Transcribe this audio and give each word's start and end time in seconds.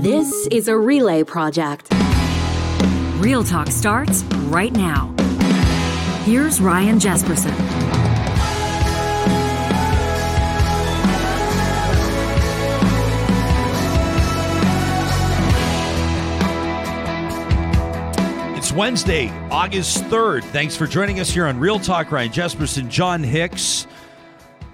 This 0.00 0.46
is 0.46 0.68
a 0.68 0.76
relay 0.76 1.22
project. 1.22 1.88
Real 3.18 3.44
Talk 3.44 3.68
starts 3.68 4.22
right 4.48 4.72
now. 4.72 5.14
Here's 6.24 6.62
Ryan 6.62 6.98
Jespersen. 6.98 7.52
It's 18.56 18.72
Wednesday, 18.72 19.28
August 19.50 20.04
3rd. 20.04 20.44
Thanks 20.44 20.74
for 20.74 20.86
joining 20.86 21.20
us 21.20 21.30
here 21.30 21.46
on 21.46 21.60
Real 21.60 21.78
Talk. 21.78 22.10
Ryan 22.10 22.30
Jespersen, 22.32 22.88
John 22.88 23.22
Hicks. 23.22 23.86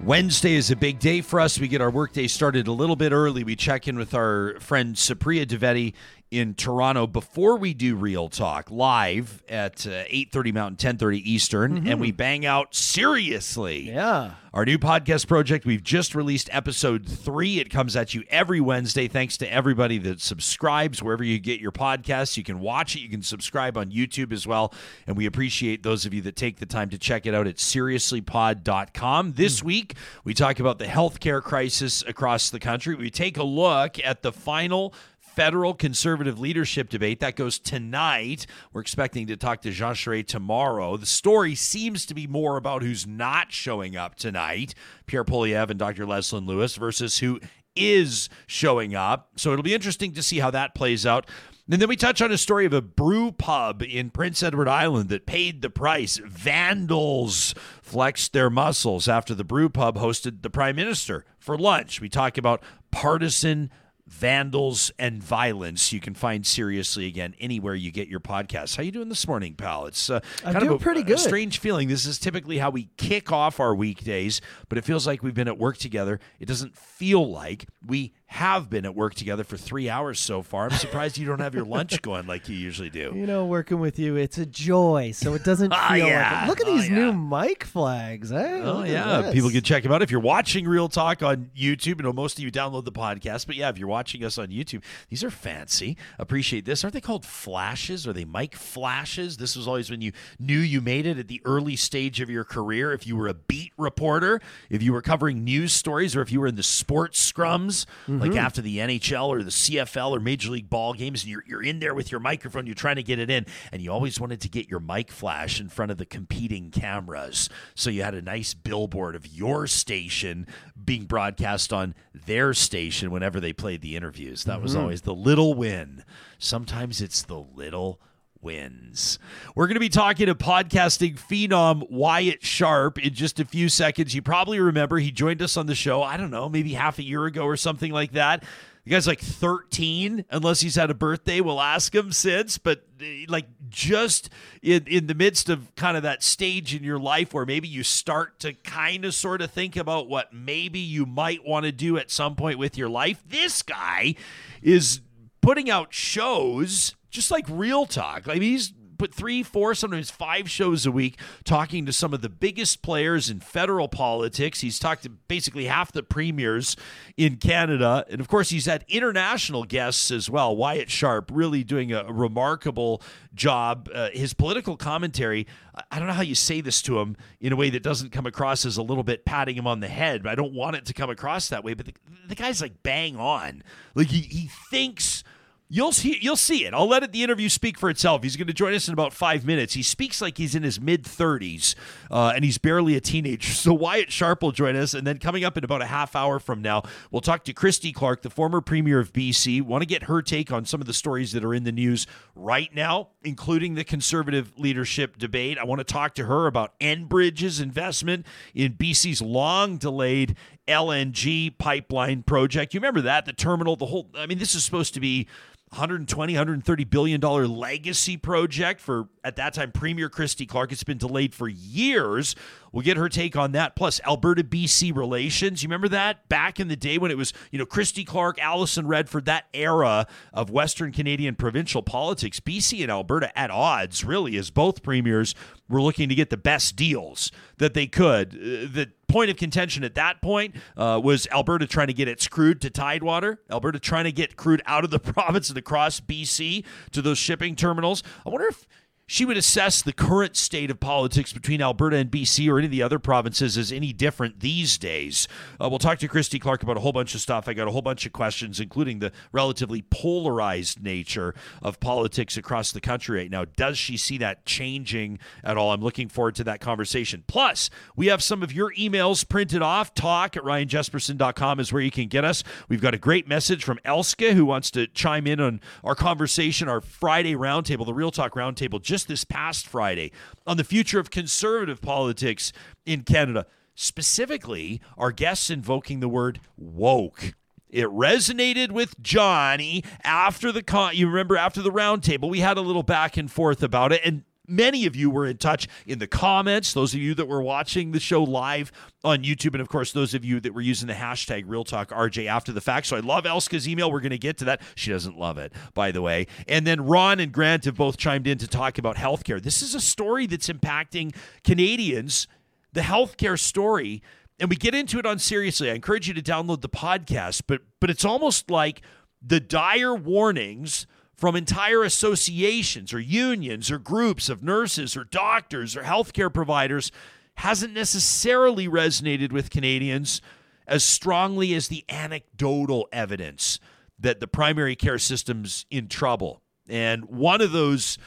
Wednesday 0.03 0.53
is 0.53 0.71
a 0.71 0.77
big 0.77 0.97
day 0.99 1.19
for 1.19 1.41
us. 1.41 1.59
We 1.59 1.67
get 1.67 1.81
our 1.81 1.91
workday 1.91 2.27
started 2.27 2.67
a 2.67 2.71
little 2.71 2.95
bit 2.95 3.11
early. 3.11 3.43
We 3.43 3.57
check 3.57 3.85
in 3.85 3.97
with 3.97 4.13
our 4.13 4.57
friend 4.61 4.95
Supriya 4.95 5.45
Dwivedi 5.45 5.93
in 6.31 6.53
Toronto 6.53 7.07
before 7.07 7.57
we 7.57 7.73
do 7.73 7.95
Real 7.95 8.29
Talk 8.29 8.69
live 8.69 9.43
at 9.49 9.85
uh, 9.87 10.05
8.30 10.05 10.53
Mountain, 10.53 10.97
10.30 10.97 11.21
Eastern, 11.23 11.87
and 11.87 11.99
we 11.99 12.11
bang 12.11 12.45
out 12.45 12.75
Seriously. 12.75 13.81
Yeah. 13.89 14.33
Our 14.51 14.65
new 14.65 14.79
podcast 14.79 15.27
project, 15.27 15.63
we've 15.63 15.83
just 15.83 16.15
released 16.15 16.49
episode 16.51 17.07
three. 17.07 17.59
It 17.59 17.69
comes 17.69 17.95
at 17.95 18.15
you 18.15 18.23
every 18.29 18.59
Wednesday. 18.59 19.07
Thanks 19.07 19.37
to 19.37 19.53
everybody 19.53 19.99
that 19.99 20.21
subscribes 20.21 21.03
wherever 21.03 21.23
you 21.23 21.37
get 21.39 21.59
your 21.59 21.71
podcasts. 21.71 22.35
You 22.35 22.43
can 22.43 22.59
watch 22.59 22.95
it, 22.95 23.01
you 23.01 23.09
can 23.09 23.21
subscribe 23.21 23.77
on 23.77 23.91
YouTube 23.91 24.33
as 24.33 24.47
well. 24.47 24.73
And 25.05 25.15
we 25.15 25.27
appreciate 25.27 25.83
those 25.83 26.07
of 26.07 26.15
you 26.15 26.21
that 26.23 26.35
take 26.35 26.57
the 26.57 26.65
time 26.65 26.89
to 26.89 26.97
check 26.97 27.27
it 27.27 27.35
out 27.35 27.45
at 27.45 27.57
seriouslypod.com. 27.57 29.33
This 29.33 29.61
week, 29.61 29.93
we 30.23 30.33
talk 30.33 30.59
about 30.59 30.79
the 30.79 30.85
healthcare 30.85 31.43
crisis 31.43 32.03
across 32.07 32.49
the 32.49 32.59
country. 32.59 32.95
We 32.95 33.11
take 33.11 33.37
a 33.37 33.43
look 33.43 34.03
at 34.03 34.23
the 34.23 34.31
final 34.31 34.95
federal 35.39 35.73
conservative 35.73 36.37
leadership 36.37 36.89
debate 36.89 37.21
that 37.21 37.37
goes 37.37 37.59
tonight. 37.59 38.45
We're 38.73 38.81
expecting 38.81 39.27
to 39.27 39.37
talk 39.37 39.61
to 39.61 39.71
Jean 39.71 39.93
Charest 39.93 40.27
tomorrow. 40.27 40.97
The 40.97 41.05
story 41.05 41.55
seems 41.55 42.05
to 42.07 42.13
be 42.13 42.27
more 42.27 42.57
about 42.57 42.81
who's 42.81 43.07
not 43.07 43.53
showing 43.53 43.95
up 43.95 44.15
tonight, 44.15 44.75
Pierre 45.05 45.23
Poilievre 45.23 45.69
and 45.69 45.79
Dr. 45.79 46.05
Leslyn 46.05 46.45
Lewis, 46.45 46.75
versus 46.75 47.19
who 47.19 47.39
is 47.73 48.27
showing 48.47 48.95
up. 48.95 49.29
So 49.37 49.53
it'll 49.53 49.63
be 49.63 49.73
interesting 49.73 50.11
to 50.15 50.21
see 50.21 50.39
how 50.39 50.51
that 50.51 50.75
plays 50.75 51.05
out. 51.05 51.25
And 51.71 51.81
then 51.81 51.87
we 51.87 51.95
touch 51.95 52.21
on 52.21 52.33
a 52.33 52.37
story 52.37 52.65
of 52.65 52.73
a 52.73 52.81
brew 52.81 53.31
pub 53.31 53.81
in 53.81 54.09
Prince 54.09 54.43
Edward 54.43 54.67
Island 54.67 55.07
that 55.07 55.25
paid 55.25 55.61
the 55.61 55.69
price. 55.69 56.17
Vandals 56.17 57.55
flexed 57.81 58.33
their 58.33 58.49
muscles 58.49 59.07
after 59.07 59.33
the 59.33 59.45
brew 59.45 59.69
pub 59.69 59.97
hosted 59.97 60.41
the 60.41 60.49
prime 60.49 60.75
minister 60.75 61.23
for 61.37 61.57
lunch. 61.57 62.01
We 62.01 62.09
talk 62.09 62.37
about 62.37 62.61
partisan 62.91 63.71
vandals 64.09 64.91
and 64.99 65.21
violence 65.23 65.93
you 65.93 65.99
can 65.99 66.13
find 66.13 66.45
seriously 66.45 67.07
again 67.07 67.35
anywhere 67.39 67.75
you 67.75 67.91
get 67.91 68.07
your 68.07 68.19
podcasts. 68.19 68.75
How 68.75 68.83
you 68.83 68.91
doing 68.91 69.09
this 69.09 69.27
morning 69.27 69.53
pal? 69.53 69.85
It's 69.85 70.09
uh, 70.09 70.19
I'm 70.43 70.53
doing 70.53 70.67
of 70.67 70.75
a, 70.75 70.79
pretty 70.79 71.01
a 71.01 71.03
good. 71.03 71.19
strange 71.19 71.59
feeling. 71.59 71.87
This 71.87 72.05
is 72.05 72.19
typically 72.19 72.57
how 72.57 72.69
we 72.69 72.89
kick 72.97 73.31
off 73.31 73.59
our 73.59 73.75
weekdays 73.75 74.41
but 74.67 74.77
it 74.77 74.83
feels 74.85 75.05
like 75.05 75.23
we've 75.23 75.33
been 75.33 75.47
at 75.47 75.57
work 75.57 75.77
together. 75.77 76.19
It 76.39 76.47
doesn't 76.47 76.77
feel 76.77 77.29
like 77.29 77.67
we 77.85 78.13
have 78.31 78.69
been 78.69 78.85
at 78.85 78.95
work 78.95 79.15
together 79.15 79.43
for 79.43 79.57
three 79.57 79.89
hours 79.89 80.19
so 80.19 80.43
far 80.43 80.65
i'm 80.65 80.77
surprised 80.77 81.17
you 81.17 81.25
don't 81.25 81.39
have 81.39 81.55
your 81.55 81.65
lunch 81.65 81.99
going 82.03 82.27
like 82.27 82.47
you 82.47 82.55
usually 82.55 82.89
do 82.89 83.11
You 83.15 83.25
know, 83.25 83.45
working 83.47 83.79
with 83.79 83.97
you, 83.97 84.15
it's 84.17 84.37
a 84.37 84.45
joy. 84.45 85.11
So 85.15 85.33
it 85.33 85.43
doesn't 85.43 85.71
feel 85.73 85.79
Ah, 85.81 85.93
yeah. 85.95 86.31
like 86.31 86.43
it. 86.43 86.49
Look 86.49 86.61
at 86.61 86.67
Oh, 86.67 86.75
these 86.77 86.89
yeah. 86.89 86.95
new 86.95 87.13
mic 87.13 87.63
flags. 87.63 88.31
Eh? 88.31 88.61
Oh 88.63 88.79
Look 88.79 88.87
yeah, 88.87 89.31
people 89.33 89.49
can 89.49 89.61
check 89.61 89.81
them 89.83 89.91
out 89.91 90.01
if 90.03 90.11
you're 90.11 90.19
watching 90.19 90.65
Real 90.67 90.87
Talk 90.89 91.23
on 91.23 91.49
YouTube. 91.57 91.99
I 91.99 92.03
know 92.03 92.13
most 92.13 92.37
of 92.37 92.43
you 92.43 92.51
download 92.51 92.85
the 92.85 92.91
podcast, 92.91 93.47
but 93.47 93.55
yeah, 93.55 93.69
if 93.69 93.77
you're 93.79 93.87
watching 93.87 94.23
us 94.23 94.37
on 94.37 94.47
YouTube, 94.49 94.83
these 95.09 95.23
are 95.23 95.31
fancy. 95.31 95.97
Appreciate 96.19 96.65
this. 96.65 96.83
Aren't 96.83 96.93
they 96.93 97.01
called 97.01 97.25
flashes? 97.25 98.05
Are 98.07 98.13
they 98.13 98.25
mic 98.25 98.55
flashes? 98.55 99.37
This 99.37 99.55
was 99.55 99.67
always 99.67 99.89
when 99.89 100.01
you 100.01 100.11
knew 100.39 100.59
you 100.59 100.81
made 100.81 101.05
it 101.07 101.17
at 101.17 101.27
the 101.27 101.41
early 101.45 101.75
stage 101.75 102.21
of 102.21 102.29
your 102.29 102.43
career. 102.43 102.93
If 102.93 103.07
you 103.07 103.15
were 103.15 103.27
a 103.27 103.33
beat 103.33 103.73
reporter, 103.77 104.39
if 104.69 104.83
you 104.83 104.93
were 104.93 105.01
covering 105.01 105.43
news 105.43 105.73
stories, 105.73 106.15
or 106.15 106.21
if 106.21 106.31
you 106.31 106.39
were 106.39 106.47
in 106.47 106.55
the 106.55 106.63
sports 106.63 107.19
scrums, 107.31 107.85
like 108.19 108.31
mm-hmm. 108.31 108.39
after 108.39 108.61
the 108.61 108.77
NHL 108.77 109.27
or 109.27 109.43
the 109.43 109.51
CFL 109.51 110.11
or 110.11 110.19
Major 110.19 110.51
League 110.51 110.69
ball 110.69 110.93
games, 110.93 111.23
and 111.23 111.31
you're 111.31 111.43
you're 111.47 111.63
in 111.63 111.79
there 111.79 111.93
with 111.93 112.11
your 112.11 112.19
microphone, 112.19 112.65
you're 112.65 112.75
trying 112.75 112.97
to 112.97 113.03
get 113.03 113.19
it 113.19 113.29
in, 113.29 113.45
and 113.71 113.81
you 113.81 113.91
always 113.91 114.19
wanted 114.19 114.41
to 114.41 114.49
get 114.49 114.69
your 114.69 114.79
mic 114.79 115.11
flash 115.11 115.59
in 115.59 115.69
front 115.69 115.91
of 115.91 115.97
the 115.97 116.05
competing 116.05 116.71
cameras. 116.71 117.49
So 117.75 117.89
you 117.89 118.03
had 118.03 118.15
a 118.15 118.21
nice 118.21 118.53
billboard 118.53 119.15
of 119.15 119.27
your 119.27 119.67
station 119.67 120.47
being 120.83 121.05
broadcast 121.05 121.73
on 121.73 121.95
their 122.13 122.53
station 122.53 123.11
whenever 123.11 123.39
they 123.39 123.53
played 123.53 123.81
the 123.81 123.95
interviews. 123.95 124.43
That 124.43 124.61
was 124.61 124.73
mm-hmm. 124.73 124.81
always 124.81 125.01
the 125.01 125.15
little 125.15 125.53
win. 125.53 126.03
Sometimes 126.37 127.01
it's 127.01 127.21
the 127.21 127.39
little 127.39 127.99
wins. 128.41 129.19
We're 129.55 129.67
going 129.67 129.75
to 129.75 129.79
be 129.79 129.89
talking 129.89 130.27
to 130.27 130.35
podcasting 130.35 131.15
phenom 131.15 131.89
Wyatt 131.89 132.43
Sharpe 132.43 132.99
in 132.99 133.13
just 133.13 133.39
a 133.39 133.45
few 133.45 133.69
seconds. 133.69 134.13
You 134.13 134.21
probably 134.21 134.59
remember 134.59 134.97
he 134.97 135.11
joined 135.11 135.41
us 135.41 135.57
on 135.57 135.65
the 135.65 135.75
show, 135.75 136.01
I 136.01 136.17
don't 136.17 136.31
know, 136.31 136.49
maybe 136.49 136.73
half 136.73 136.99
a 136.99 137.03
year 137.03 137.25
ago 137.25 137.43
or 137.43 137.57
something 137.57 137.91
like 137.91 138.13
that. 138.13 138.43
The 138.85 138.91
guy's 138.91 139.07
like 139.07 139.19
13, 139.19 140.25
unless 140.31 140.61
he's 140.61 140.75
had 140.75 140.89
a 140.89 140.95
birthday. 140.95 141.41
We'll 141.41 141.61
ask 141.61 141.93
him 141.93 142.11
since, 142.11 142.57
but 142.57 142.85
uh, 143.01 143.05
like 143.27 143.45
just 143.69 144.29
in, 144.61 144.85
in 144.87 145.07
the 145.07 145.13
midst 145.13 145.49
of 145.49 145.75
kind 145.75 145.97
of 145.97 146.03
that 146.03 146.23
stage 146.23 146.73
in 146.73 146.83
your 146.83 146.97
life 146.97 147.33
where 147.33 147.45
maybe 147.45 147.67
you 147.67 147.83
start 147.83 148.39
to 148.39 148.53
kind 148.53 149.05
of 149.05 149.13
sort 149.13 149.41
of 149.41 149.51
think 149.51 149.75
about 149.75 150.07
what 150.07 150.33
maybe 150.33 150.79
you 150.79 151.05
might 151.05 151.45
want 151.45 151.65
to 151.65 151.71
do 151.71 151.97
at 151.97 152.09
some 152.09 152.35
point 152.35 152.57
with 152.57 152.77
your 152.77 152.89
life. 152.89 153.21
This 153.27 153.61
guy 153.61 154.15
is 154.61 155.01
putting 155.41 155.69
out 155.69 155.93
shows 155.93 156.95
just 157.09 157.31
like 157.31 157.45
Real 157.49 157.85
Talk. 157.85 158.27
I 158.27 158.33
mean, 158.33 158.41
he's 158.43 158.73
put 158.97 159.15
three, 159.15 159.41
four, 159.41 159.73
sometimes 159.73 160.11
five 160.11 160.51
shows 160.51 160.85
a 160.85 160.91
week 160.91 161.17
talking 161.45 161.85
to 161.85 161.93
some 161.93 162.13
of 162.13 162.21
the 162.21 162.27
biggest 162.27 162.81
players 162.81 163.29
in 163.29 163.39
federal 163.39 163.87
politics. 163.87 164.59
He's 164.59 164.77
talked 164.77 165.03
to 165.03 165.09
basically 165.09 165.65
half 165.67 165.93
the 165.93 166.03
premiers 166.03 166.75
in 167.15 167.37
Canada. 167.37 168.05
And 168.09 168.19
of 168.19 168.27
course, 168.27 168.49
he's 168.49 168.65
had 168.65 168.83
international 168.89 169.63
guests 169.63 170.11
as 170.11 170.29
well. 170.29 170.53
Wyatt 170.53 170.89
Sharpe 170.91 171.31
really 171.33 171.63
doing 171.63 171.93
a 171.93 172.11
remarkable 172.11 173.01
job. 173.33 173.89
Uh, 173.95 174.09
his 174.11 174.33
political 174.33 174.75
commentary, 174.75 175.47
I- 175.91 175.97
don't 175.97 176.07
know 176.09 176.13
how 176.13 176.21
you 176.21 176.35
say 176.35 176.59
this 176.59 176.81
to 176.81 176.99
him 176.99 177.15
in 177.39 177.53
a 177.53 177.55
way 177.55 177.69
that 177.69 177.83
doesn't 177.83 178.11
come 178.11 178.25
across 178.25 178.65
as 178.65 178.75
a 178.75 178.83
little 178.83 179.03
bit 179.05 179.23
patting 179.23 179.55
him 179.55 179.65
on 179.65 179.79
the 179.79 179.87
head. 179.87 180.23
But 180.23 180.33
I 180.33 180.35
don't 180.35 180.53
want 180.53 180.75
it 180.75 180.85
to 180.87 180.93
come 180.93 181.09
across 181.09 181.47
that 181.47 181.63
way. 181.63 181.73
But 181.73 181.85
the, 181.85 181.93
the 182.27 182.35
guy's 182.35 182.61
like 182.61 182.83
bang 182.83 183.15
on. 183.15 183.63
Like 183.95 184.07
he, 184.07 184.19
he 184.21 184.49
thinks. 184.69 185.23
You'll 185.71 185.91
see. 185.91 186.17
You'll 186.19 186.35
see 186.35 186.65
it. 186.65 186.73
I'll 186.73 186.87
let 186.87 187.03
it, 187.03 187.11
the 187.11 187.21
interview 187.21 187.47
speak 187.47 187.77
for 187.77 187.91
itself. 187.91 188.23
He's 188.23 188.35
going 188.35 188.47
to 188.47 188.53
join 188.53 188.73
us 188.73 188.87
in 188.87 188.93
about 188.93 189.13
five 189.13 189.45
minutes. 189.45 189.75
He 189.75 189.83
speaks 189.83 190.19
like 190.19 190.39
he's 190.39 190.55
in 190.55 190.63
his 190.63 190.81
mid 190.81 191.05
thirties, 191.05 191.75
uh, 192.09 192.33
and 192.35 192.43
he's 192.43 192.57
barely 192.57 192.95
a 192.95 193.01
teenager. 193.01 193.53
So 193.59 193.73
Wyatt 193.73 194.11
Sharpe 194.11 194.41
will 194.41 194.53
join 194.53 194.75
us, 194.75 194.93
and 194.93 195.05
then 195.05 195.19
coming 195.19 195.43
up 195.43 195.57
in 195.57 195.63
about 195.63 195.81
a 195.81 195.85
half 195.85 196.15
hour 196.15 196.39
from 196.39 196.61
now, 196.61 196.81
we'll 197.11 197.21
talk 197.21 197.43
to 197.43 197.53
Christy 197.53 197.91
Clark, 197.91 198.21
the 198.21 198.29
former 198.29 198.61
premier 198.61 198.99
of 198.99 199.13
BC. 199.13 199.61
Want 199.61 199.81
to 199.81 199.85
get 199.85 200.03
her 200.03 200.21
take 200.21 200.51
on 200.51 200.65
some 200.65 200.81
of 200.81 200.87
the 200.87 200.93
stories 200.93 201.33
that 201.33 201.43
are 201.43 201.53
in 201.53 201.65
the 201.65 201.71
news 201.71 202.07
right 202.35 202.73
now, 202.73 203.09
including 203.21 203.75
the 203.75 203.83
conservative 203.83 204.53
leadership 204.57 205.17
debate. 205.17 205.57
I 205.59 205.65
want 205.65 205.79
to 205.79 205.83
talk 205.83 206.15
to 206.15 206.25
her 206.25 206.47
about 206.47 206.79
Enbridge's 206.79 207.59
investment 207.59 208.25
in 208.55 208.73
BC's 208.73 209.21
long 209.21 209.77
delayed 209.77 210.35
LNG 210.67 211.57
pipeline 211.57 212.23
project. 212.23 212.73
You 212.73 212.79
remember 212.79 213.01
that? 213.01 213.25
The 213.25 213.33
terminal, 213.33 213.75
the 213.75 213.87
whole, 213.87 214.09
I 214.15 214.25
mean, 214.25 214.37
this 214.37 214.55
is 214.55 214.63
supposed 214.63 214.93
to 214.93 214.99
be 214.99 215.27
120 215.71 216.33
130 216.33 216.83
billion 216.85 217.19
dollar 217.19 217.47
legacy 217.47 218.17
project 218.17 218.81
for 218.81 219.07
at 219.23 219.35
that 219.35 219.53
time 219.53 219.71
premier 219.71 220.09
christy 220.09 220.45
clark 220.45 220.71
it's 220.71 220.83
been 220.83 220.97
delayed 220.97 221.33
for 221.33 221.47
years. 221.47 222.35
We'll 222.71 222.83
get 222.83 222.97
her 222.97 223.09
take 223.09 223.35
on 223.35 223.53
that 223.53 223.75
plus 223.75 223.99
alberta 224.05 224.43
bc 224.43 224.95
relations. 224.95 225.63
You 225.63 225.67
remember 225.67 225.89
that? 225.89 226.29
Back 226.29 226.59
in 226.59 226.67
the 226.67 226.75
day 226.75 226.97
when 226.97 227.11
it 227.11 227.17
was 227.17 227.33
you 227.51 227.59
know 227.59 227.65
christy 227.65 228.03
clark 228.03 228.39
alison 228.39 228.87
redford 228.87 229.25
that 229.25 229.45
era 229.53 230.07
of 230.33 230.49
western 230.49 230.91
canadian 230.91 231.35
provincial 231.35 231.81
politics 231.81 232.39
bc 232.39 232.81
and 232.81 232.91
alberta 232.91 233.37
at 233.37 233.51
odds 233.51 234.03
really 234.03 234.37
as 234.37 234.49
both 234.49 234.83
premiers 234.83 235.35
were 235.69 235.81
looking 235.81 236.09
to 236.09 236.15
get 236.15 236.29
the 236.29 236.37
best 236.37 236.75
deals 236.75 237.31
that 237.57 237.73
they 237.73 237.87
could. 237.87 238.33
Uh, 238.33 238.67
the 238.71 238.91
point 239.07 239.29
of 239.29 239.37
contention 239.37 239.83
at 239.83 239.95
that 239.95 240.21
point 240.21 240.55
uh, 240.75 240.99
was 241.01 241.27
Alberta 241.31 241.67
trying 241.67 241.87
to 241.87 241.93
get 241.93 242.07
its 242.07 242.27
crude 242.27 242.61
to 242.61 242.69
Tidewater, 242.69 243.39
Alberta 243.51 243.79
trying 243.79 244.05
to 244.05 244.11
get 244.11 244.35
crude 244.35 244.61
out 244.65 244.83
of 244.83 244.89
the 244.89 244.99
province 245.13 245.49
and 245.49 245.57
across 245.57 245.99
BC 245.99 246.65
to 246.91 247.01
those 247.01 247.17
shipping 247.17 247.55
terminals. 247.55 248.03
I 248.25 248.29
wonder 248.29 248.47
if 248.47 248.67
she 249.11 249.25
would 249.25 249.37
assess 249.37 249.81
the 249.81 249.91
current 249.91 250.37
state 250.37 250.69
of 250.69 250.79
politics 250.79 251.33
between 251.33 251.63
Alberta 251.63 251.97
and 251.97 252.11
BC 252.11 252.47
or 252.47 252.59
any 252.59 252.65
of 252.65 252.71
the 252.71 252.83
other 252.83 252.99
provinces 252.99 253.57
as 253.57 253.71
any 253.71 253.91
different 253.91 254.39
these 254.39 254.77
days. 254.77 255.27
Uh, 255.59 255.67
we'll 255.67 255.79
talk 255.79 255.97
to 255.97 256.07
Christy 256.07 256.37
Clark 256.37 256.61
about 256.61 256.77
a 256.77 256.79
whole 256.79 256.91
bunch 256.91 257.15
of 257.15 257.21
stuff. 257.21 257.47
I 257.47 257.55
got 257.55 257.67
a 257.67 257.71
whole 257.71 257.81
bunch 257.81 258.05
of 258.05 258.13
questions, 258.13 258.59
including 258.59 258.99
the 258.99 259.11
relatively 259.31 259.81
polarized 259.81 260.83
nature 260.83 261.33
of 261.63 261.79
politics 261.79 262.37
across 262.37 262.71
the 262.71 262.79
country 262.79 263.17
right 263.17 263.31
now. 263.31 263.45
Does 263.45 263.79
she 263.79 263.97
see 263.97 264.19
that 264.19 264.45
changing 264.45 265.17
at 265.43 265.57
all? 265.57 265.71
I'm 265.71 265.81
looking 265.81 266.07
forward 266.07 266.35
to 266.35 266.43
that 266.43 266.61
conversation. 266.61 267.23
Plus, 267.25 267.71
we 267.95 268.07
have 268.07 268.21
some 268.21 268.43
of 268.43 268.53
your 268.53 268.71
emails 268.75 269.27
printed 269.27 269.63
off. 269.63 269.95
Talk 269.95 270.37
at 270.37 270.43
ryanjespersen.com 270.43 271.59
is 271.59 271.73
where 271.73 271.81
you 271.81 271.89
can 271.89 272.09
get 272.09 272.23
us. 272.23 272.43
We've 272.67 272.79
got 272.79 272.93
a 272.93 272.99
great 272.99 273.27
message 273.27 273.63
from 273.63 273.79
Elske 273.83 274.33
who 274.33 274.45
wants 274.45 274.69
to 274.69 274.85
chime 274.85 275.25
in 275.25 275.39
on 275.39 275.61
our 275.83 275.95
conversation, 275.95 276.69
our 276.69 276.79
Friday 276.79 277.33
roundtable, 277.33 277.87
the 277.87 277.93
Real 277.95 278.11
Talk 278.11 278.35
roundtable, 278.35 278.79
just 278.79 278.98
this 279.05 279.23
past 279.23 279.67
Friday 279.67 280.11
on 280.45 280.57
the 280.57 280.63
future 280.63 280.99
of 280.99 281.11
conservative 281.11 281.81
politics 281.81 282.51
in 282.85 283.03
Canada. 283.03 283.45
Specifically, 283.75 284.81
our 284.97 285.11
guests 285.11 285.49
invoking 285.49 285.99
the 285.99 286.09
word 286.09 286.41
woke. 286.57 287.33
It 287.69 287.85
resonated 287.85 288.71
with 288.71 288.99
Johnny 289.01 289.83
after 290.03 290.51
the 290.51 290.63
con. 290.63 290.95
You 290.95 291.07
remember 291.07 291.37
after 291.37 291.61
the 291.61 291.71
roundtable, 291.71 292.29
we 292.29 292.39
had 292.39 292.57
a 292.57 292.61
little 292.61 292.83
back 292.83 293.15
and 293.15 293.31
forth 293.31 293.61
about 293.61 293.91
it, 293.91 294.01
and 294.03 294.23
many 294.49 294.85
of 294.85 294.95
you 294.95 295.09
were 295.09 295.25
in 295.25 295.37
touch 295.37 295.67
in 295.85 295.99
the 295.99 296.07
comments. 296.07 296.73
Those 296.73 296.93
of 296.93 296.99
you 296.99 297.13
that 297.15 297.27
were 297.27 297.41
watching 297.41 297.91
the 297.91 297.99
show 297.99 298.23
live 298.23 298.71
on 299.03 299.23
YouTube, 299.23 299.53
and 299.53 299.61
of 299.61 299.69
course, 299.69 299.91
those 299.91 300.13
of 300.13 300.25
you 300.25 300.39
that 300.39 300.53
were 300.53 300.61
using 300.61 300.87
the 300.87 300.93
hashtag 300.93 301.43
Real 301.45 301.63
Talk 301.63 301.89
RJ 301.89 302.27
after 302.27 302.51
the 302.51 302.61
fact. 302.61 302.87
So 302.87 302.97
I 302.97 302.99
love 302.99 303.25
Elske's 303.25 303.67
email. 303.67 303.91
We're 303.91 304.01
going 304.01 304.11
to 304.11 304.17
get 304.17 304.37
to 304.39 304.45
that. 304.45 304.61
She 304.75 304.91
doesn't 304.91 305.17
love 305.17 305.37
it, 305.37 305.53
by 305.73 305.91
the 305.91 306.01
way. 306.01 306.27
And 306.47 306.65
then 306.65 306.85
Ron 306.85 307.19
and 307.19 307.31
Grant 307.31 307.65
have 307.65 307.75
both 307.75 307.97
chimed 307.97 308.27
in 308.27 308.37
to 308.39 308.47
talk 308.47 308.77
about 308.77 308.97
healthcare. 308.97 309.41
This 309.41 309.61
is 309.61 309.75
a 309.75 309.81
story 309.81 310.25
that's 310.25 310.49
impacting 310.49 311.15
Canadians, 311.43 312.27
the 312.73 312.81
healthcare 312.81 313.39
story. 313.39 314.01
And 314.39 314.49
we 314.49 314.55
get 314.55 314.73
into 314.73 314.99
it 314.99 315.05
on 315.05 315.19
seriously. 315.19 315.69
I 315.69 315.73
encourage 315.73 316.07
you 316.07 316.13
to 316.13 316.21
download 316.21 316.61
the 316.61 316.69
podcast, 316.69 317.43
but 317.45 317.61
but 317.81 317.89
it's 317.89 318.05
almost 318.05 318.49
like 318.49 318.81
the 319.21 319.39
dire 319.39 319.93
warnings 319.93 320.87
from 321.19 321.35
entire 321.35 321.83
associations 321.83 322.93
or 322.93 322.99
unions 322.99 323.69
or 323.69 323.77
groups 323.77 324.29
of 324.29 324.41
nurses 324.41 324.95
or 324.95 325.03
doctors 325.03 325.75
or 325.75 325.83
healthcare 325.83 326.33
providers 326.33 326.93
hasn't 327.35 327.73
necessarily 327.73 328.69
resonated 328.69 329.33
with 329.33 329.49
Canadians 329.49 330.21
as 330.65 330.81
strongly 330.81 331.53
as 331.53 331.67
the 331.67 331.83
anecdotal 331.89 332.87
evidence 332.93 333.59
that 333.99 334.21
the 334.21 334.27
primary 334.27 334.77
care 334.77 334.97
system's 334.97 335.65
in 335.69 335.89
trouble. 335.89 336.41
And 336.69 337.05
one 337.05 337.41
of 337.41 337.51
those 337.51 337.97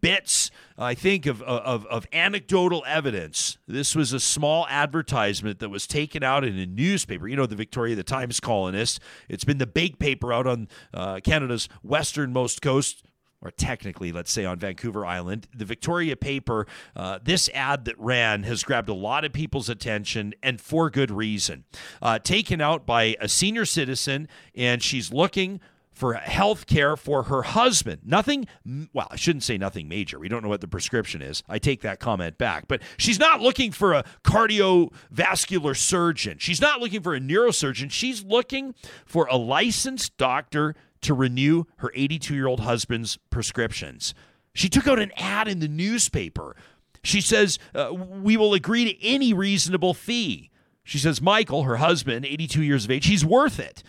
bits, 0.00 0.50
I 0.76 0.94
think, 0.94 1.26
of, 1.26 1.42
of, 1.42 1.86
of, 1.86 2.06
anecdotal 2.12 2.84
evidence, 2.86 3.58
this 3.66 3.94
was 3.94 4.12
a 4.12 4.20
small 4.20 4.66
advertisement 4.68 5.58
that 5.60 5.70
was 5.70 5.86
taken 5.86 6.22
out 6.22 6.44
in 6.44 6.58
a 6.58 6.66
newspaper. 6.66 7.26
You 7.28 7.36
know, 7.36 7.46
the 7.46 7.56
Victoria, 7.56 7.96
the 7.96 8.02
Times 8.02 8.40
Colonist. 8.40 9.00
It's 9.28 9.44
been 9.44 9.58
the 9.58 9.66
big 9.66 9.98
paper 9.98 10.32
out 10.32 10.46
on 10.46 10.68
uh, 10.92 11.20
Canada's 11.20 11.68
westernmost 11.82 12.60
coast 12.60 13.04
or 13.42 13.50
technically, 13.50 14.12
let's 14.12 14.30
say 14.30 14.44
on 14.44 14.58
Vancouver 14.58 15.06
Island, 15.06 15.48
the 15.54 15.64
Victoria 15.64 16.16
paper, 16.16 16.66
uh, 16.94 17.18
this 17.22 17.48
ad 17.54 17.86
that 17.86 17.98
ran 17.98 18.42
has 18.42 18.62
grabbed 18.62 18.88
a 18.88 18.94
lot 18.94 19.24
of 19.24 19.32
people's 19.32 19.68
attention 19.68 20.34
and 20.42 20.60
for 20.60 20.90
good 20.90 21.10
reason. 21.10 21.64
Uh, 22.02 22.18
taken 22.18 22.60
out 22.60 22.84
by 22.84 23.16
a 23.20 23.28
senior 23.28 23.64
citizen, 23.64 24.28
and 24.54 24.82
she's 24.82 25.12
looking 25.12 25.60
for 26.00 26.14
health 26.14 26.66
care 26.66 26.96
for 26.96 27.24
her 27.24 27.42
husband. 27.42 28.00
Nothing, 28.06 28.48
well, 28.94 29.06
I 29.10 29.16
shouldn't 29.16 29.42
say 29.42 29.58
nothing 29.58 29.86
major. 29.86 30.18
We 30.18 30.28
don't 30.28 30.42
know 30.42 30.48
what 30.48 30.62
the 30.62 30.66
prescription 30.66 31.20
is. 31.20 31.42
I 31.46 31.58
take 31.58 31.82
that 31.82 32.00
comment 32.00 32.38
back. 32.38 32.68
But 32.68 32.80
she's 32.96 33.18
not 33.18 33.42
looking 33.42 33.70
for 33.70 33.92
a 33.92 34.04
cardiovascular 34.24 35.76
surgeon. 35.76 36.38
She's 36.38 36.58
not 36.58 36.80
looking 36.80 37.02
for 37.02 37.14
a 37.14 37.20
neurosurgeon. 37.20 37.90
She's 37.90 38.24
looking 38.24 38.74
for 39.04 39.26
a 39.26 39.36
licensed 39.36 40.16
doctor 40.16 40.74
to 41.02 41.12
renew 41.12 41.64
her 41.76 41.92
82 41.94 42.34
year 42.34 42.46
old 42.46 42.60
husband's 42.60 43.18
prescriptions. 43.28 44.14
She 44.54 44.70
took 44.70 44.88
out 44.88 44.98
an 44.98 45.12
ad 45.18 45.48
in 45.48 45.60
the 45.60 45.68
newspaper. 45.68 46.56
She 47.04 47.20
says, 47.20 47.58
uh, 47.74 47.92
We 47.92 48.38
will 48.38 48.54
agree 48.54 48.86
to 48.86 49.04
any 49.06 49.34
reasonable 49.34 49.92
fee. 49.92 50.50
She 50.82 50.96
says, 50.96 51.20
Michael, 51.20 51.64
her 51.64 51.76
husband, 51.76 52.24
82 52.24 52.62
years 52.62 52.86
of 52.86 52.90
age, 52.90 53.06
he's 53.06 53.24
worth 53.24 53.60
it 53.60 53.82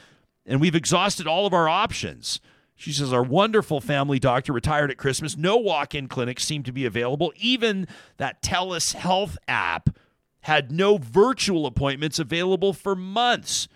and 0.45 0.59
we've 0.59 0.75
exhausted 0.75 1.27
all 1.27 1.45
of 1.45 1.53
our 1.53 1.69
options. 1.69 2.39
She 2.75 2.91
says, 2.91 3.13
Our 3.13 3.23
wonderful 3.23 3.79
family 3.79 4.19
doctor 4.19 4.53
retired 4.53 4.89
at 4.89 4.97
Christmas. 4.97 5.37
No 5.37 5.57
walk 5.57 5.93
in 5.93 6.07
clinics 6.07 6.43
seemed 6.43 6.65
to 6.65 6.71
be 6.71 6.85
available. 6.85 7.31
Even 7.37 7.87
that 8.17 8.41
TELUS 8.41 8.93
Health 8.93 9.37
app 9.47 9.95
had 10.41 10.71
no 10.71 10.97
virtual 10.97 11.65
appointments 11.65 12.17
available 12.17 12.73
for 12.73 12.95
months. 12.95 13.67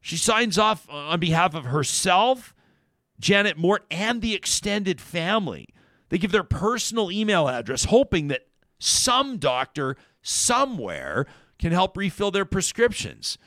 She 0.00 0.16
signs 0.16 0.56
off 0.58 0.88
uh, 0.88 0.92
on 0.92 1.18
behalf 1.18 1.54
of 1.54 1.64
herself, 1.64 2.54
Janet 3.18 3.58
Mort, 3.58 3.84
and 3.90 4.22
the 4.22 4.34
extended 4.34 5.00
family. 5.00 5.66
They 6.08 6.18
give 6.18 6.30
their 6.30 6.44
personal 6.44 7.10
email 7.10 7.48
address, 7.48 7.86
hoping 7.86 8.28
that 8.28 8.46
some 8.78 9.38
doctor 9.38 9.96
somewhere 10.22 11.26
can 11.58 11.72
help 11.72 11.96
refill 11.96 12.30
their 12.30 12.44
prescriptions. 12.44 13.38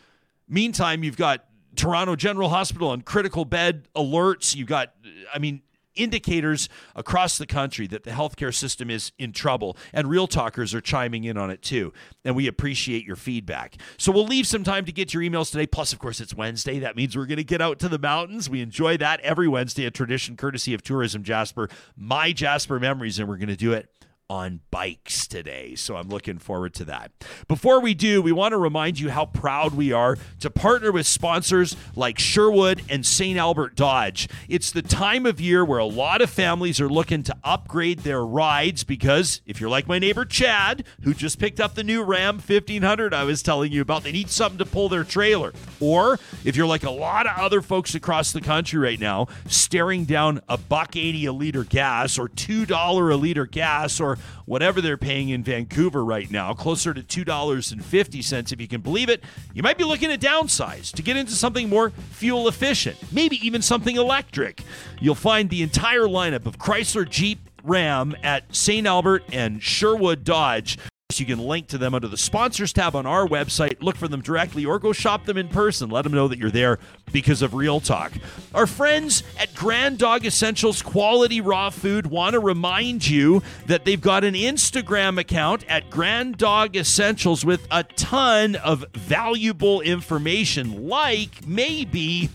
Meantime, 0.50 1.04
you've 1.04 1.16
got 1.16 1.46
Toronto 1.80 2.14
General 2.18 2.50
Hospital 2.50 2.90
on 2.90 3.02
critical 3.02 3.46
bed 3.46 3.88
alerts. 3.96 4.54
You've 4.54 4.68
got, 4.68 4.94
I 5.34 5.40
mean, 5.40 5.62
indicators 5.96 6.68
across 6.94 7.38
the 7.38 7.46
country 7.46 7.88
that 7.88 8.04
the 8.04 8.12
healthcare 8.12 8.54
system 8.54 8.90
is 8.90 9.14
in 9.18 9.32
trouble, 9.32 9.78
and 9.94 10.10
real 10.10 10.28
talkers 10.28 10.74
are 10.74 10.82
chiming 10.82 11.24
in 11.24 11.38
on 11.38 11.50
it 11.50 11.62
too. 11.62 11.94
And 12.26 12.36
we 12.36 12.48
appreciate 12.48 13.06
your 13.06 13.16
feedback. 13.16 13.78
So 13.98 14.12
we'll 14.12 14.26
leave 14.26 14.46
some 14.46 14.66
time 14.66 14.84
to 14.86 14.92
get 14.92 15.14
your 15.14 15.24
emails 15.24 15.52
today. 15.52 15.68
Plus, 15.68 15.94
of 15.94 16.00
course, 16.00 16.20
it's 16.20 16.34
Wednesday. 16.34 16.80
That 16.80 16.98
means 16.98 17.16
we're 17.16 17.26
going 17.26 17.38
to 17.38 17.46
get 17.46 17.62
out 17.62 17.80
to 17.80 17.88
the 17.88 18.00
mountains. 18.00 18.50
We 18.50 18.62
enjoy 18.62 18.98
that 18.98 19.22
every 19.22 19.48
Wednesday, 19.48 19.86
a 19.86 19.92
tradition 19.92 20.36
courtesy 20.36 20.74
of 20.74 20.84
Tourism 20.84 21.24
Jasper, 21.24 21.70
my 21.96 22.34
Jasper 22.34 22.78
memories, 22.78 23.20
and 23.20 23.30
we're 23.30 23.38
going 23.38 23.48
to 23.48 23.56
do 23.56 23.72
it 23.72 23.90
on 24.30 24.60
bikes 24.70 25.26
today. 25.28 25.74
So 25.74 25.96
I'm 25.96 26.08
looking 26.08 26.38
forward 26.38 26.74
to 26.76 26.86
that. 26.86 27.12
Before 27.48 27.80
we 27.80 27.96
do, 27.96 28.22
we 28.22 28.32
want 28.32 28.52
to 28.52 28.58
remind 28.58 29.00
you 29.00 29.10
how 29.10 29.26
proud 29.26 29.74
we 29.74 29.92
are 29.92 30.18
to 30.42 30.52
partner 30.52 30.92
with 30.92 31.08
sponsors 31.08 31.76
like 31.96 32.20
Sherwood 32.20 32.84
and 32.90 33.04
St. 33.04 33.40
Albert 33.40 33.76
Dodge. 33.76 34.30
It's 34.48 34.72
the 34.72 34.84
time 34.84 35.26
of 35.26 35.42
year 35.42 35.66
where 35.66 35.80
a 35.80 35.86
lot 35.86 36.22
of 36.22 36.30
families 36.30 36.80
are 36.80 36.90
looking 36.90 37.24
to 37.24 37.36
upgrade 37.44 38.00
their 38.00 38.24
rides 38.24 38.84
because 38.84 39.42
if 39.48 39.60
you're 39.60 39.70
like 39.70 39.88
my 39.88 39.98
neighbor 39.98 40.26
Chad, 40.26 40.86
who 41.02 41.16
just 41.16 41.40
picked 41.40 41.60
up 41.60 41.74
the 41.74 41.84
new 41.84 42.04
Ram 42.04 42.36
1500 42.36 43.14
I 43.14 43.24
was 43.24 43.42
telling 43.42 43.72
you 43.72 43.82
about, 43.82 44.04
they 44.04 44.12
need 44.12 44.30
something 44.30 44.60
to 44.60 44.66
pull 44.66 44.90
their 44.90 45.04
trailer. 45.04 45.54
Or 45.80 46.20
if 46.46 46.56
you're 46.56 46.68
like 46.68 46.84
a 46.84 46.92
lot 46.92 47.26
of 47.26 47.38
other 47.38 47.62
folks 47.64 47.96
across 47.96 48.32
the 48.32 48.42
country 48.42 48.80
right 48.80 49.00
now, 49.00 49.28
staring 49.48 50.06
down 50.06 50.42
a 50.48 50.58
buck 50.58 50.96
80 50.96 51.26
a 51.26 51.34
liter 51.34 51.64
gas 51.64 52.20
or 52.20 52.30
$2 52.30 53.12
a 53.12 53.16
liter 53.16 53.48
gas 53.48 54.00
or 54.00 54.19
whatever 54.46 54.82
they're 54.82 54.98
paying 54.98 55.30
in 55.30 55.44
Vancouver 55.44 56.04
right 56.04 56.30
now, 56.30 56.54
closer 56.54 56.94
to 56.94 57.02
$2.50 57.02 58.52
if 58.52 58.62
you 58.62 58.68
can 58.68 58.82
believe 58.82 59.10
it, 59.10 59.24
you 59.54 59.64
might 59.64 59.78
be 59.78 59.84
looking 59.84 60.12
at 60.12 60.20
downsize 60.20 60.92
to 60.94 61.02
get 61.02 61.18
into 61.18 61.34
something 61.34 61.70
more 61.70 61.92
fuel 62.12 62.48
efficient, 62.48 62.98
maybe 63.12 63.36
even 63.46 63.62
something 63.62 63.96
electric. 63.96 64.64
You'll 65.00 65.16
find 65.16 65.50
the 65.50 65.62
entire 65.62 66.06
lineup 66.08 66.46
of 66.46 66.58
Chrysler, 66.58 67.08
Jeep, 67.08 67.40
Ram 67.64 68.16
at 68.24 68.56
St. 68.56 68.88
Albert 68.88 69.24
and 69.32 69.62
Sherwood 69.62 70.24
Dodge. 70.24 70.78
You 71.20 71.26
can 71.26 71.40
link 71.40 71.68
to 71.68 71.78
them 71.78 71.94
under 71.94 72.08
the 72.08 72.18
sponsors 72.18 72.74
tab 72.74 72.96
on 72.96 73.06
our 73.06 73.28
website. 73.28 73.82
Look 73.82 73.96
for 73.96 74.08
them 74.08 74.22
directly 74.22 74.66
or 74.66 74.80
go 74.80 74.94
shop 74.94 75.26
them 75.26 75.38
in 75.38 75.48
person. 75.48 75.90
Let 75.90 76.04
them 76.04 76.14
know 76.14 76.28
that 76.28 76.40
you're 76.40 76.50
there 76.50 76.80
because 77.12 77.42
of 77.42 77.54
Real 77.54 77.80
Talk. 77.80 78.14
Our 78.54 78.68
friends 78.68 79.24
at 79.40 79.54
Grand 79.56 79.98
Dog 79.98 80.26
Essentials 80.26 80.82
Quality 80.82 81.42
Raw 81.42 81.70
Food 81.70 82.08
want 82.08 82.34
to 82.34 82.40
remind 82.40 83.08
you 83.08 83.42
that 83.68 83.86
they've 83.86 84.00
got 84.00 84.24
an 84.24 84.34
Instagram 84.34 85.20
account 85.20 85.66
at 85.68 85.90
Grand 85.90 86.38
Dog 86.38 86.76
Essentials 86.76 87.44
with 87.44 87.68
a 87.72 87.84
ton 87.84 88.56
of 88.56 88.86
valuable 88.94 89.82
information, 89.82 90.88
like 90.88 91.46
maybe 91.48 92.30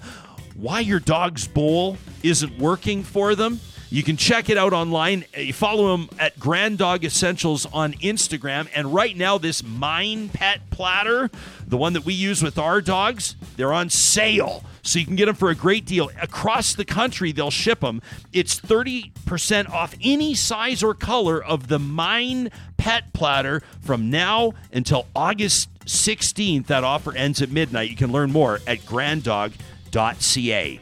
why 0.55 0.81
your 0.81 1.01
dog's 1.01 1.49
bowl 1.49 1.97
isn't 2.23 2.59
working 2.59 3.03
for 3.03 3.35
them 3.35 3.61
you 3.95 4.03
can 4.03 4.17
check 4.17 4.51
it 4.51 4.59
out 4.59 4.73
online. 4.73 5.25
Uh, 5.37 5.41
you 5.43 5.53
follow 5.53 5.97
them 5.97 6.09
at 6.19 6.37
Grand 6.37 6.79
Dog 6.79 7.05
Essentials 7.05 7.65
on 7.67 7.93
Instagram. 7.93 8.67
And 8.75 8.93
right 8.93 9.17
now, 9.17 9.39
this 9.39 9.63
Mine 9.63 10.31
Pet 10.31 10.69
Platter, 10.71 11.31
the 11.65 11.77
one 11.77 11.93
that 11.93 12.05
we 12.05 12.13
use 12.13 12.43
with 12.43 12.59
our 12.59 12.81
dogs, 12.81 13.37
they're 13.57 13.73
on 13.73 13.91
sale. 13.91 14.65
So 14.83 14.99
you 14.99 15.07
can 15.07 15.15
get 15.15 15.27
them 15.27 15.37
for 15.37 15.49
a 15.49 15.55
great 15.55 15.87
deal. 15.87 16.11
Across 16.21 16.75
the 16.75 16.85
country, 16.85 17.31
they'll 17.31 17.53
ship 17.53 17.79
them. 17.83 18.03
It's 18.33 18.61
30% 18.61 19.71
off 19.71 19.95
any 20.03 20.35
size 20.35 20.83
or 20.83 20.95
color 20.95 21.41
of 21.41 21.69
the 21.69 21.79
Mine 21.79 22.51
Pet 22.77 23.13
Platter 23.13 23.63
from 23.81 24.11
now 24.11 24.55
until 24.73 25.07
August 25.15 25.69
16th. 25.85 26.67
That 26.67 26.83
offer 26.83 27.15
ends 27.15 27.41
at 27.41 27.53
midnight. 27.53 27.91
You 27.91 27.97
can 27.97 28.11
learn 28.11 28.33
more 28.33 28.59
at 28.67 28.85
granddog.ca. 28.87 30.81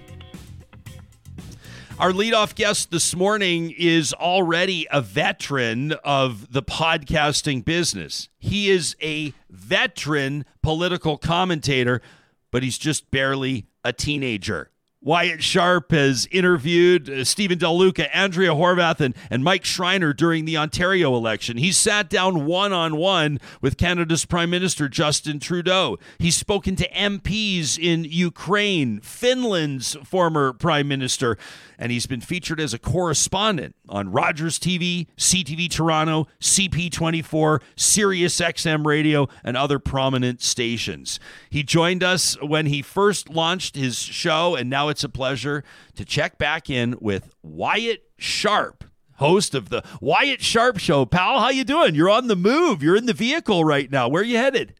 Our 2.03 2.11
leadoff 2.11 2.57
guest 2.57 2.91
this 2.91 3.15
morning 3.15 3.73
is 3.79 4.13
already 4.13 4.89
a 4.91 5.01
veteran 5.01 5.93
of 6.03 6.53
the 6.53 6.61
podcasting 6.61 7.65
business. 7.65 8.29
He 8.41 8.71
is 8.71 8.97
a 9.01 9.33
veteran 9.49 10.45
political 10.65 11.17
commentator, 11.17 12.03
but 12.51 12.65
he's 12.65 12.77
just 12.77 13.13
barely 13.13 13.69
a 13.85 13.93
teenager. 13.93 14.72
Wyatt 15.05 15.43
Sharpe 15.43 15.91
has 15.91 16.29
interviewed 16.31 17.11
uh, 17.11 17.25
Steven 17.25 17.59
Del 17.59 17.77
Duca, 17.77 18.17
Andrea 18.17 18.51
Horwath, 18.51 19.01
and, 19.01 19.17
and 19.31 19.43
Mike 19.43 19.65
Schreiner 19.65 20.13
during 20.13 20.45
the 20.45 20.57
Ontario 20.57 21.17
election. 21.17 21.57
He 21.57 21.73
sat 21.73 22.09
down 22.09 22.47
one 22.47 22.73
on 22.73 22.97
one 22.97 23.41
with 23.61 23.77
Canada's 23.77 24.25
Prime 24.25 24.51
Minister 24.51 24.89
Justin 24.89 25.41
Trudeau. 25.41 25.99
He's 26.19 26.37
spoken 26.37 26.77
to 26.77 26.89
MPs 26.91 27.77
in 27.77 28.05
Ukraine, 28.05 29.01
Finland's 29.01 29.97
former 30.05 30.53
Prime 30.53 30.87
Minister, 30.87 31.37
and 31.81 31.91
he's 31.91 32.07
been 32.07 32.21
featured 32.21 32.61
as 32.61 32.73
a 32.73 32.79
correspondent 32.79 33.75
on 33.93 34.11
Rogers 34.11 34.59
TV, 34.59 35.07
CTV 35.17 35.71
Toronto, 35.71 36.27
CP24, 36.41 37.61
Sirius 37.77 38.41
XM 38.41 38.85
Radio, 38.85 39.29
and 39.45 39.57
other 39.57 39.79
prominent 39.79 40.41
stations. 40.41 41.21
He 41.51 41.63
joined 41.63 42.03
us 42.03 42.41
when 42.43 42.67
he 42.67 42.83
first 42.83 43.29
launched 43.29 43.77
his 43.77 43.99
show, 43.99 44.57
and 44.57 44.69
now 44.69 44.89
it's 44.89 45.05
a 45.05 45.09
pleasure 45.09 45.63
to 45.95 46.05
check 46.05 46.39
back 46.39 46.71
in 46.71 46.97
with 47.01 47.29
Wyatt 47.43 48.05
Sharpe 48.19 48.85
host 49.17 49.55
of 49.55 49.69
the 49.69 49.85
Wyatt 50.01 50.43
Sharpe 50.43 50.79
Show. 50.79 51.07
Pal, 51.07 51.39
how 51.39 51.51
you 51.51 51.63
doing? 51.63 51.95
You're 51.95 52.11
on 52.11 52.27
the 52.27 52.35
move. 52.35 52.83
You're 52.83 52.97
in 52.97 53.07
the 53.07 53.13
vehicle 53.13 53.65
right 53.65 53.89
now. 53.89 54.09
Where 54.09 54.23
are 54.23 54.25
you 54.25 54.37
headed? 54.37 54.75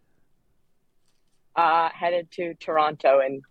Uh, 1.55 1.91
headed 1.91 2.29
to 2.33 2.55
Toronto 2.55 3.21
and 3.21 3.43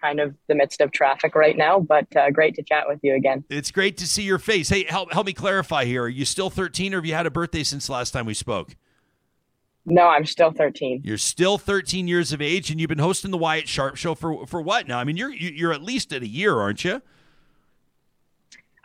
kind 0.00 0.20
of 0.20 0.34
the 0.48 0.54
midst 0.54 0.80
of 0.80 0.92
traffic 0.92 1.34
right 1.34 1.56
now, 1.56 1.80
but 1.80 2.06
uh, 2.16 2.30
great 2.30 2.54
to 2.56 2.62
chat 2.62 2.84
with 2.88 3.00
you 3.02 3.14
again. 3.14 3.44
It's 3.50 3.70
great 3.70 3.96
to 3.98 4.06
see 4.06 4.22
your 4.22 4.38
face. 4.38 4.68
Hey, 4.68 4.84
help 4.88 5.12
help 5.12 5.26
me 5.26 5.32
clarify 5.32 5.84
here. 5.84 6.04
Are 6.04 6.08
you 6.08 6.24
still 6.24 6.50
13 6.50 6.94
or 6.94 6.98
have 6.98 7.06
you 7.06 7.14
had 7.14 7.26
a 7.26 7.30
birthday 7.30 7.62
since 7.62 7.88
last 7.88 8.12
time 8.12 8.26
we 8.26 8.34
spoke? 8.34 8.76
No, 9.86 10.06
I'm 10.06 10.26
still 10.26 10.52
13. 10.52 11.02
You're 11.04 11.18
still 11.18 11.58
13 11.58 12.06
years 12.06 12.32
of 12.32 12.42
age, 12.42 12.70
and 12.70 12.80
you've 12.80 12.88
been 12.88 12.98
hosting 12.98 13.30
the 13.30 13.38
Wyatt 13.38 13.66
Sharpe 13.68 13.96
Show 13.96 14.14
for 14.14 14.46
for 14.46 14.60
what 14.60 14.86
now? 14.86 14.98
I 14.98 15.04
mean, 15.04 15.16
you're 15.16 15.32
you're 15.32 15.72
at 15.72 15.82
least 15.82 16.12
at 16.12 16.22
a 16.22 16.28
year, 16.28 16.58
aren't 16.58 16.84
you? 16.84 17.02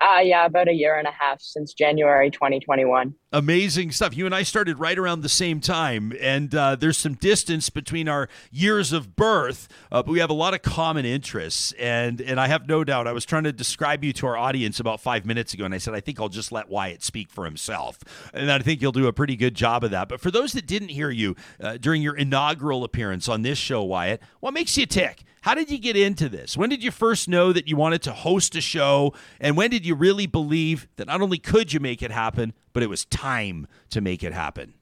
Uh, 0.02 0.20
yeah, 0.20 0.46
about 0.46 0.68
a 0.68 0.74
year 0.74 0.98
and 0.98 1.08
a 1.08 1.12
half 1.12 1.40
since 1.42 1.74
January 1.74 2.30
2021. 2.30 3.16
Amazing 3.32 3.92
stuff. 3.92 4.16
You 4.16 4.26
and 4.26 4.36
I 4.36 4.44
started 4.44 4.78
right 4.78 4.98
around 4.98 5.22
the 5.22 5.30
same 5.30 5.62
time, 5.62 6.12
and 6.20 6.54
uh, 6.54 6.76
there's 6.76 6.98
some 6.98 7.14
distance 7.14 7.70
between 7.70 8.10
our 8.10 8.28
years 8.52 8.92
of 8.92 9.16
birth, 9.16 9.70
uh, 9.92 10.04
but 10.04 10.12
we 10.12 10.20
have 10.20 10.30
a 10.30 10.34
lot 10.34 10.54
of 10.54 10.62
common 10.62 11.06
interests. 11.06 11.72
And 11.80 12.20
and 12.20 12.40
I 12.40 12.48
have 12.48 12.68
no 12.68 12.84
doubt. 12.84 13.08
I 13.08 13.14
was 13.14 13.26
trying 13.26 13.46
to 13.46 13.54
describe 13.54 14.04
you 14.04 14.12
to 14.14 14.28
our 14.28 14.38
audience 14.38 14.82
about 14.82 15.00
five 15.00 15.26
minutes 15.26 15.54
ago, 15.54 15.64
and 15.64 15.74
I 15.74 15.78
said 15.78 15.94
I 15.94 16.02
think 16.02 16.20
I'll 16.20 16.30
just 16.30 16.52
let 16.52 16.68
Wyatt 16.70 17.02
speak 17.02 17.30
for 17.30 17.46
himself, 17.46 18.00
and 18.34 18.52
I 18.52 18.60
think 18.60 18.82
you'll 18.82 18.92
do 18.92 19.08
a 19.08 19.14
pretty 19.14 19.38
good 19.38 19.56
job 19.56 19.86
of 19.86 19.92
that. 19.92 20.10
But 20.10 20.20
for 20.20 20.30
those 20.30 20.52
that 20.54 20.68
didn't 20.68 20.90
hear 20.90 21.10
you 21.10 21.36
uh, 21.62 21.78
during 21.78 22.02
your 22.02 22.16
inaugural 22.18 22.84
appearance 22.84 23.30
on 23.30 23.44
this 23.44 23.58
show, 23.58 23.82
Wyatt, 23.84 24.22
what 24.42 24.54
makes 24.54 24.78
you 24.78 24.86
tick? 24.86 25.24
How 25.46 25.54
did 25.54 25.70
you 25.70 25.78
get 25.78 25.96
into 25.96 26.28
this? 26.28 26.58
When 26.58 26.72
did 26.72 26.84
you 26.84 26.90
first 26.90 27.30
know 27.30 27.54
that 27.54 27.68
you 27.68 27.78
wanted 27.78 28.02
to 28.02 28.14
host 28.14 28.56
a 28.56 28.62
show? 28.62 29.14
And 29.40 29.56
when 29.56 29.70
did 29.70 29.86
you 29.86 29.94
really 29.94 30.26
believe 30.26 30.88
that 30.96 31.06
not 31.06 31.22
only 31.22 31.38
could 31.38 31.72
you 31.72 31.80
make 31.80 32.02
it 32.02 32.10
happen, 32.10 32.52
but 32.74 32.82
it 32.82 32.88
was 32.88 33.06
time 33.06 33.68
to 33.92 34.02
make 34.02 34.24
it 34.24 34.34
happen? 34.34 34.74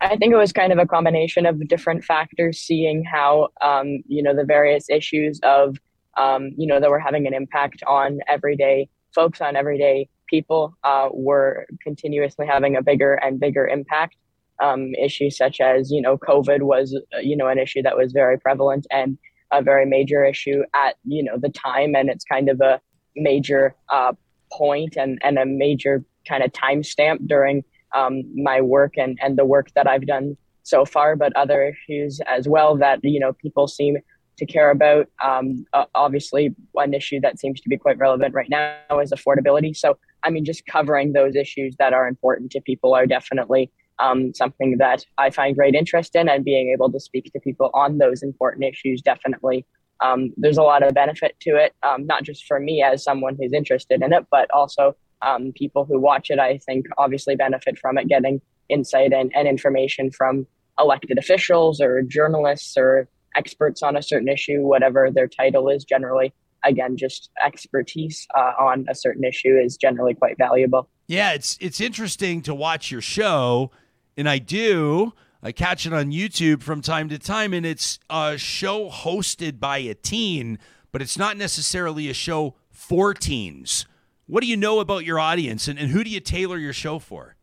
I 0.00 0.16
think 0.16 0.32
it 0.32 0.38
was 0.38 0.54
kind 0.54 0.72
of 0.72 0.78
a 0.78 0.86
combination 0.86 1.44
of 1.44 1.68
different 1.68 2.02
factors, 2.02 2.60
seeing 2.60 3.04
how, 3.04 3.48
um, 3.60 4.02
you 4.08 4.22
know, 4.22 4.34
the 4.34 4.44
various 4.44 4.88
issues 4.88 5.38
of, 5.42 5.76
um, 6.16 6.52
you 6.56 6.66
know, 6.66 6.80
that 6.80 6.88
were 6.88 6.98
having 6.98 7.26
an 7.26 7.34
impact 7.34 7.82
on 7.86 8.20
everyday 8.26 8.88
folks, 9.14 9.42
on 9.42 9.54
everyday 9.54 10.08
people, 10.30 10.74
uh, 10.84 11.10
were 11.12 11.66
continuously 11.82 12.46
having 12.46 12.74
a 12.74 12.82
bigger 12.82 13.16
and 13.16 13.38
bigger 13.38 13.66
impact 13.66 14.16
um, 14.60 14.94
issues 14.94 15.36
such 15.36 15.60
as 15.60 15.90
you 15.90 16.00
know 16.00 16.16
COVID 16.18 16.62
was 16.62 16.98
uh, 17.14 17.18
you 17.18 17.36
know 17.36 17.48
an 17.48 17.58
issue 17.58 17.82
that 17.82 17.96
was 17.96 18.12
very 18.12 18.38
prevalent 18.38 18.86
and 18.90 19.18
a 19.52 19.62
very 19.62 19.86
major 19.86 20.24
issue 20.24 20.62
at 20.74 20.96
you 21.04 21.22
know 21.22 21.38
the 21.38 21.48
time, 21.50 21.94
and 21.94 22.08
it's 22.08 22.24
kind 22.24 22.48
of 22.48 22.60
a 22.60 22.80
major 23.16 23.74
uh, 23.88 24.12
point 24.52 24.96
and 24.96 25.18
and 25.22 25.38
a 25.38 25.46
major 25.46 26.04
kind 26.26 26.42
of 26.42 26.52
timestamp 26.52 27.26
during 27.26 27.64
um, 27.94 28.22
my 28.34 28.60
work 28.60 28.94
and 28.96 29.18
and 29.22 29.38
the 29.38 29.44
work 29.44 29.70
that 29.74 29.86
I've 29.86 30.06
done 30.06 30.36
so 30.62 30.84
far, 30.84 31.16
but 31.16 31.34
other 31.34 31.62
issues 31.62 32.20
as 32.26 32.46
well 32.46 32.76
that 32.76 33.00
you 33.02 33.20
know 33.20 33.32
people 33.32 33.68
seem 33.68 33.96
to 34.38 34.46
care 34.46 34.70
about. 34.70 35.08
Um, 35.22 35.64
uh, 35.72 35.86
obviously, 35.94 36.54
one 36.72 36.94
issue 36.94 37.20
that 37.20 37.38
seems 37.38 37.60
to 37.60 37.68
be 37.68 37.76
quite 37.76 37.98
relevant 37.98 38.34
right 38.34 38.48
now 38.48 38.98
is 39.00 39.12
affordability. 39.12 39.76
So, 39.76 39.98
I 40.22 40.30
mean, 40.30 40.44
just 40.44 40.64
covering 40.66 41.12
those 41.12 41.34
issues 41.36 41.74
that 41.78 41.92
are 41.92 42.08
important 42.08 42.52
to 42.52 42.60
people 42.60 42.94
are 42.94 43.06
definitely 43.06 43.70
um, 44.00 44.32
something 44.34 44.78
that 44.78 45.04
I 45.18 45.30
find 45.30 45.56
great 45.56 45.74
interest 45.74 46.14
in, 46.14 46.28
and 46.28 46.44
being 46.44 46.72
able 46.72 46.90
to 46.92 47.00
speak 47.00 47.32
to 47.32 47.40
people 47.40 47.70
on 47.74 47.98
those 47.98 48.22
important 48.22 48.64
issues 48.64 49.02
definitely. 49.02 49.66
Um, 50.00 50.32
there's 50.36 50.58
a 50.58 50.62
lot 50.62 50.82
of 50.82 50.94
benefit 50.94 51.34
to 51.40 51.56
it, 51.56 51.74
um, 51.82 52.06
not 52.06 52.22
just 52.22 52.44
for 52.46 52.60
me 52.60 52.82
as 52.82 53.02
someone 53.02 53.36
who's 53.38 53.52
interested 53.52 54.00
in 54.00 54.12
it, 54.12 54.26
but 54.30 54.48
also 54.52 54.94
um, 55.22 55.52
people 55.52 55.84
who 55.84 55.98
watch 55.98 56.30
it. 56.30 56.38
I 56.38 56.58
think 56.58 56.86
obviously 56.98 57.34
benefit 57.34 57.78
from 57.78 57.98
it, 57.98 58.08
getting 58.08 58.40
insight 58.68 59.12
and, 59.12 59.32
and 59.34 59.48
information 59.48 60.10
from 60.10 60.46
elected 60.78 61.18
officials 61.18 61.80
or 61.80 62.02
journalists 62.02 62.76
or 62.76 63.08
experts 63.36 63.82
on 63.82 63.96
a 63.96 64.02
certain 64.02 64.28
issue, 64.28 64.60
whatever 64.60 65.10
their 65.10 65.26
title 65.26 65.68
is. 65.68 65.84
Generally, 65.84 66.32
again, 66.64 66.96
just 66.96 67.30
expertise 67.44 68.26
uh, 68.36 68.52
on 68.60 68.86
a 68.88 68.94
certain 68.94 69.24
issue 69.24 69.58
is 69.58 69.76
generally 69.76 70.14
quite 70.14 70.36
valuable. 70.38 70.88
Yeah, 71.08 71.32
it's 71.32 71.58
it's 71.60 71.80
interesting 71.80 72.42
to 72.42 72.54
watch 72.54 72.90
your 72.90 73.00
show 73.00 73.70
and 74.18 74.28
I 74.28 74.38
do. 74.38 75.14
I 75.42 75.52
catch 75.52 75.86
it 75.86 75.92
on 75.92 76.10
YouTube 76.10 76.62
from 76.62 76.82
time 76.82 77.08
to 77.10 77.18
time, 77.18 77.54
and 77.54 77.64
it's 77.64 78.00
a 78.10 78.36
show 78.36 78.90
hosted 78.90 79.60
by 79.60 79.78
a 79.78 79.94
teen, 79.94 80.58
but 80.90 81.00
it's 81.00 81.16
not 81.16 81.36
necessarily 81.36 82.10
a 82.10 82.14
show 82.14 82.56
for 82.70 83.14
teens. 83.14 83.86
What 84.26 84.42
do 84.42 84.48
you 84.48 84.56
know 84.56 84.80
about 84.80 85.04
your 85.04 85.20
audience, 85.20 85.68
and, 85.68 85.78
and 85.78 85.90
who 85.90 86.02
do 86.02 86.10
you 86.10 86.18
tailor 86.18 86.58
your 86.58 86.72
show 86.72 86.98
for? 86.98 87.36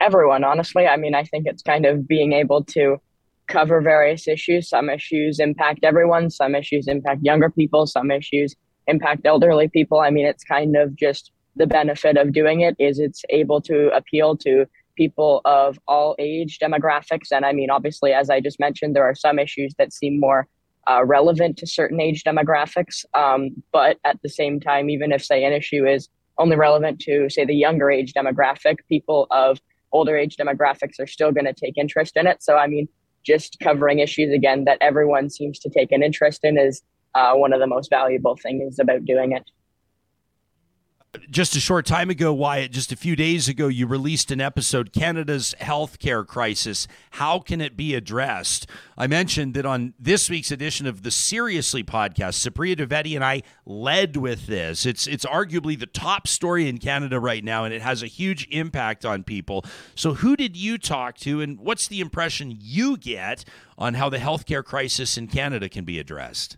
Everyone, 0.00 0.42
honestly. 0.42 0.86
I 0.86 0.96
mean, 0.96 1.14
I 1.14 1.24
think 1.24 1.46
it's 1.46 1.62
kind 1.62 1.84
of 1.84 2.08
being 2.08 2.32
able 2.32 2.64
to 2.64 2.98
cover 3.46 3.82
various 3.82 4.26
issues. 4.26 4.68
Some 4.68 4.88
issues 4.88 5.38
impact 5.38 5.80
everyone, 5.84 6.30
some 6.30 6.54
issues 6.54 6.88
impact 6.88 7.22
younger 7.22 7.50
people, 7.50 7.86
some 7.86 8.10
issues 8.10 8.56
impact 8.86 9.26
elderly 9.26 9.68
people. 9.68 10.00
I 10.00 10.10
mean, 10.10 10.26
it's 10.26 10.44
kind 10.44 10.76
of 10.76 10.96
just 10.96 11.32
the 11.56 11.66
benefit 11.66 12.16
of 12.16 12.32
doing 12.32 12.60
it 12.60 12.76
is 12.78 12.98
it's 12.98 13.24
able 13.30 13.60
to 13.62 13.94
appeal 13.94 14.36
to 14.38 14.66
people 14.96 15.40
of 15.44 15.78
all 15.86 16.14
age 16.18 16.58
demographics. 16.58 17.28
And 17.30 17.44
I 17.44 17.52
mean, 17.52 17.70
obviously, 17.70 18.12
as 18.12 18.30
I 18.30 18.40
just 18.40 18.58
mentioned, 18.58 18.96
there 18.96 19.04
are 19.04 19.14
some 19.14 19.38
issues 19.38 19.74
that 19.78 19.92
seem 19.92 20.18
more 20.18 20.46
uh, 20.90 21.04
relevant 21.04 21.56
to 21.58 21.66
certain 21.66 22.00
age 22.00 22.24
demographics. 22.24 23.04
Um, 23.14 23.62
but 23.72 23.98
at 24.04 24.20
the 24.22 24.28
same 24.28 24.60
time, 24.60 24.90
even 24.90 25.12
if, 25.12 25.24
say, 25.24 25.44
an 25.44 25.52
issue 25.52 25.86
is 25.86 26.08
only 26.38 26.56
relevant 26.56 27.00
to, 27.00 27.28
say, 27.30 27.44
the 27.44 27.54
younger 27.54 27.90
age 27.90 28.12
demographic, 28.12 28.76
people 28.88 29.26
of 29.30 29.60
older 29.92 30.16
age 30.16 30.36
demographics 30.36 31.00
are 31.00 31.06
still 31.06 31.32
going 31.32 31.46
to 31.46 31.52
take 31.52 31.76
interest 31.76 32.16
in 32.16 32.26
it. 32.26 32.42
So, 32.42 32.56
I 32.56 32.66
mean, 32.66 32.88
just 33.24 33.58
covering 33.60 33.98
issues 33.98 34.32
again 34.32 34.64
that 34.64 34.78
everyone 34.80 35.30
seems 35.30 35.58
to 35.60 35.68
take 35.68 35.90
an 35.92 36.02
interest 36.02 36.44
in 36.44 36.58
is 36.58 36.82
uh, 37.14 37.32
one 37.34 37.52
of 37.52 37.60
the 37.60 37.66
most 37.66 37.90
valuable 37.90 38.36
things 38.36 38.78
about 38.78 39.04
doing 39.04 39.32
it 39.32 39.50
just 41.30 41.56
a 41.56 41.60
short 41.60 41.86
time 41.86 42.10
ago, 42.10 42.32
Wyatt, 42.32 42.72
just 42.72 42.92
a 42.92 42.96
few 42.96 43.16
days 43.16 43.48
ago, 43.48 43.68
you 43.68 43.86
released 43.86 44.30
an 44.30 44.40
episode, 44.40 44.92
Canada's 44.92 45.54
Healthcare 45.60 46.26
Crisis. 46.26 46.86
How 47.12 47.38
can 47.38 47.60
it 47.60 47.76
be 47.76 47.94
addressed? 47.94 48.68
I 48.96 49.06
mentioned 49.06 49.54
that 49.54 49.66
on 49.66 49.94
this 49.98 50.30
week's 50.30 50.50
edition 50.50 50.86
of 50.86 51.02
the 51.02 51.10
Seriously 51.10 51.82
podcast, 51.84 52.48
Supriya 52.48 52.76
Dwivedi 52.76 53.14
and 53.14 53.24
I 53.24 53.42
led 53.64 54.16
with 54.16 54.46
this. 54.46 54.86
It's 54.86 55.06
it's 55.06 55.24
arguably 55.24 55.78
the 55.78 55.86
top 55.86 56.26
story 56.28 56.68
in 56.68 56.78
Canada 56.78 57.20
right 57.20 57.44
now, 57.44 57.64
and 57.64 57.74
it 57.74 57.82
has 57.82 58.02
a 58.02 58.06
huge 58.06 58.46
impact 58.50 59.04
on 59.04 59.22
people. 59.22 59.64
So 59.94 60.14
who 60.14 60.36
did 60.36 60.56
you 60.56 60.78
talk 60.78 61.16
to, 61.18 61.40
and 61.40 61.58
what's 61.58 61.88
the 61.88 62.00
impression 62.00 62.56
you 62.60 62.96
get 62.96 63.44
on 63.78 63.94
how 63.94 64.08
the 64.08 64.18
healthcare 64.18 64.64
crisis 64.64 65.18
in 65.18 65.28
Canada 65.28 65.68
can 65.68 65.84
be 65.84 65.98
addressed? 65.98 66.56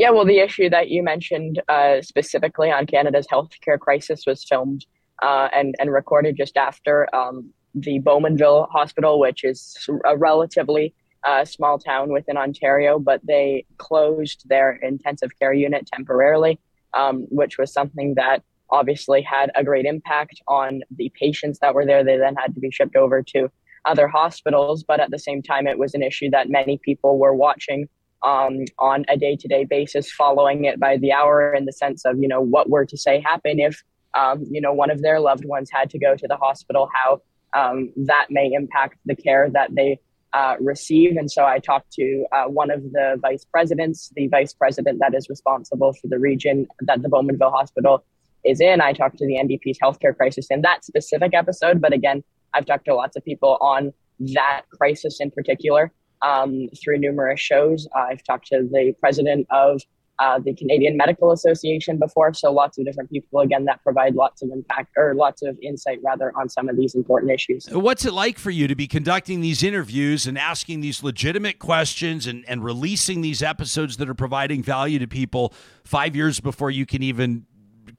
Yeah, 0.00 0.08
well, 0.08 0.24
the 0.24 0.38
issue 0.38 0.70
that 0.70 0.88
you 0.88 1.02
mentioned 1.02 1.60
uh, 1.68 2.00
specifically 2.00 2.70
on 2.72 2.86
Canada's 2.86 3.26
healthcare 3.30 3.78
crisis 3.78 4.22
was 4.26 4.42
filmed 4.42 4.86
uh, 5.22 5.48
and 5.54 5.74
and 5.78 5.92
recorded 5.92 6.38
just 6.38 6.56
after 6.56 7.14
um, 7.14 7.52
the 7.74 8.00
Bowmanville 8.00 8.70
Hospital, 8.70 9.20
which 9.20 9.44
is 9.44 9.76
a 10.06 10.16
relatively 10.16 10.94
uh, 11.28 11.44
small 11.44 11.78
town 11.78 12.10
within 12.14 12.38
Ontario, 12.38 12.98
but 12.98 13.20
they 13.26 13.66
closed 13.76 14.48
their 14.48 14.76
intensive 14.76 15.38
care 15.38 15.52
unit 15.52 15.86
temporarily, 15.92 16.58
um, 16.94 17.26
which 17.28 17.58
was 17.58 17.70
something 17.70 18.14
that 18.14 18.42
obviously 18.70 19.20
had 19.20 19.50
a 19.54 19.62
great 19.62 19.84
impact 19.84 20.40
on 20.48 20.80
the 20.96 21.12
patients 21.14 21.58
that 21.58 21.74
were 21.74 21.84
there. 21.84 22.02
They 22.02 22.16
then 22.16 22.36
had 22.36 22.54
to 22.54 22.60
be 22.60 22.70
shipped 22.70 22.96
over 22.96 23.22
to 23.34 23.50
other 23.84 24.08
hospitals, 24.08 24.82
but 24.82 24.98
at 24.98 25.10
the 25.10 25.18
same 25.18 25.42
time, 25.42 25.66
it 25.66 25.78
was 25.78 25.92
an 25.92 26.02
issue 26.02 26.30
that 26.30 26.48
many 26.48 26.78
people 26.82 27.18
were 27.18 27.34
watching 27.34 27.86
um, 28.22 28.64
on 28.78 29.04
a 29.08 29.16
day 29.16 29.36
to 29.36 29.48
day 29.48 29.64
basis, 29.64 30.10
following 30.10 30.64
it 30.64 30.78
by 30.78 30.96
the 30.96 31.12
hour 31.12 31.54
in 31.54 31.64
the 31.64 31.72
sense 31.72 32.04
of, 32.04 32.18
you 32.18 32.28
know, 32.28 32.40
what 32.40 32.68
were 32.68 32.84
to 32.84 32.96
say 32.96 33.20
happen 33.20 33.60
if, 33.60 33.82
um, 34.14 34.44
you 34.50 34.60
know, 34.60 34.72
one 34.72 34.90
of 34.90 35.02
their 35.02 35.20
loved 35.20 35.44
ones 35.44 35.70
had 35.72 35.90
to 35.90 35.98
go 35.98 36.16
to 36.16 36.28
the 36.28 36.36
hospital, 36.36 36.88
how 36.92 37.20
um, 37.54 37.92
that 37.96 38.26
may 38.30 38.50
impact 38.52 38.98
the 39.06 39.16
care 39.16 39.48
that 39.50 39.74
they 39.74 39.98
uh, 40.32 40.56
receive. 40.60 41.16
And 41.16 41.30
so 41.30 41.44
I 41.44 41.58
talked 41.58 41.92
to 41.92 42.24
uh, 42.32 42.44
one 42.44 42.70
of 42.70 42.82
the 42.92 43.18
vice 43.20 43.44
presidents, 43.44 44.12
the 44.14 44.28
vice 44.28 44.52
president 44.52 44.98
that 45.00 45.14
is 45.14 45.28
responsible 45.28 45.92
for 45.94 46.08
the 46.08 46.18
region 46.18 46.66
that 46.80 47.02
the 47.02 47.08
Bowmanville 47.08 47.52
Hospital 47.52 48.04
is 48.44 48.60
in. 48.60 48.80
I 48.80 48.92
talked 48.92 49.18
to 49.18 49.26
the 49.26 49.34
NDP's 49.34 49.78
healthcare 49.82 50.16
crisis 50.16 50.46
in 50.50 50.62
that 50.62 50.84
specific 50.84 51.34
episode. 51.34 51.80
But 51.80 51.92
again, 51.92 52.22
I've 52.54 52.66
talked 52.66 52.84
to 52.86 52.94
lots 52.94 53.16
of 53.16 53.24
people 53.24 53.58
on 53.60 53.92
that 54.34 54.62
crisis 54.70 55.18
in 55.20 55.30
particular 55.30 55.92
um, 56.22 56.68
through 56.82 56.98
numerous 56.98 57.40
shows. 57.40 57.88
I've 57.94 58.22
talked 58.22 58.46
to 58.48 58.68
the 58.70 58.94
president 59.00 59.46
of 59.50 59.80
uh, 60.20 60.38
the 60.38 60.54
Canadian 60.54 60.98
Medical 60.98 61.32
Association 61.32 61.98
before, 61.98 62.34
so 62.34 62.52
lots 62.52 62.76
of 62.78 62.84
different 62.84 63.10
people 63.10 63.40
again 63.40 63.64
that 63.64 63.82
provide 63.82 64.14
lots 64.14 64.42
of 64.42 64.50
impact 64.52 64.92
or 64.98 65.14
lots 65.14 65.40
of 65.40 65.58
insight 65.62 65.98
rather 66.04 66.30
on 66.36 66.46
some 66.46 66.68
of 66.68 66.76
these 66.76 66.94
important 66.94 67.32
issues. 67.32 67.66
What's 67.70 68.04
it 68.04 68.12
like 68.12 68.38
for 68.38 68.50
you 68.50 68.68
to 68.68 68.74
be 68.74 68.86
conducting 68.86 69.40
these 69.40 69.62
interviews 69.62 70.26
and 70.26 70.36
asking 70.36 70.82
these 70.82 71.02
legitimate 71.02 71.58
questions 71.58 72.26
and, 72.26 72.44
and 72.46 72.62
releasing 72.62 73.22
these 73.22 73.42
episodes 73.42 73.96
that 73.96 74.10
are 74.10 74.14
providing 74.14 74.62
value 74.62 74.98
to 74.98 75.06
people 75.06 75.54
five 75.84 76.14
years 76.14 76.38
before 76.38 76.70
you 76.70 76.84
can 76.84 77.02
even 77.02 77.46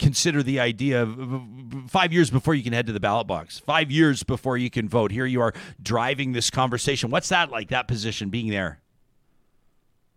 consider 0.01 0.41
the 0.41 0.59
idea 0.59 1.03
of 1.03 1.15
five 1.87 2.11
years 2.11 2.29
before 2.29 2.55
you 2.55 2.63
can 2.63 2.73
head 2.73 2.87
to 2.87 2.93
the 2.93 2.99
ballot 2.99 3.27
box, 3.27 3.59
five 3.59 3.91
years 3.91 4.23
before 4.23 4.57
you 4.57 4.69
can 4.69 4.89
vote. 4.89 5.11
Here 5.11 5.27
you 5.27 5.41
are 5.41 5.53
driving 5.81 6.33
this 6.33 6.49
conversation. 6.49 7.11
What's 7.11 7.29
that 7.29 7.51
like, 7.51 7.69
that 7.69 7.87
position, 7.87 8.29
being 8.29 8.49
there? 8.49 8.79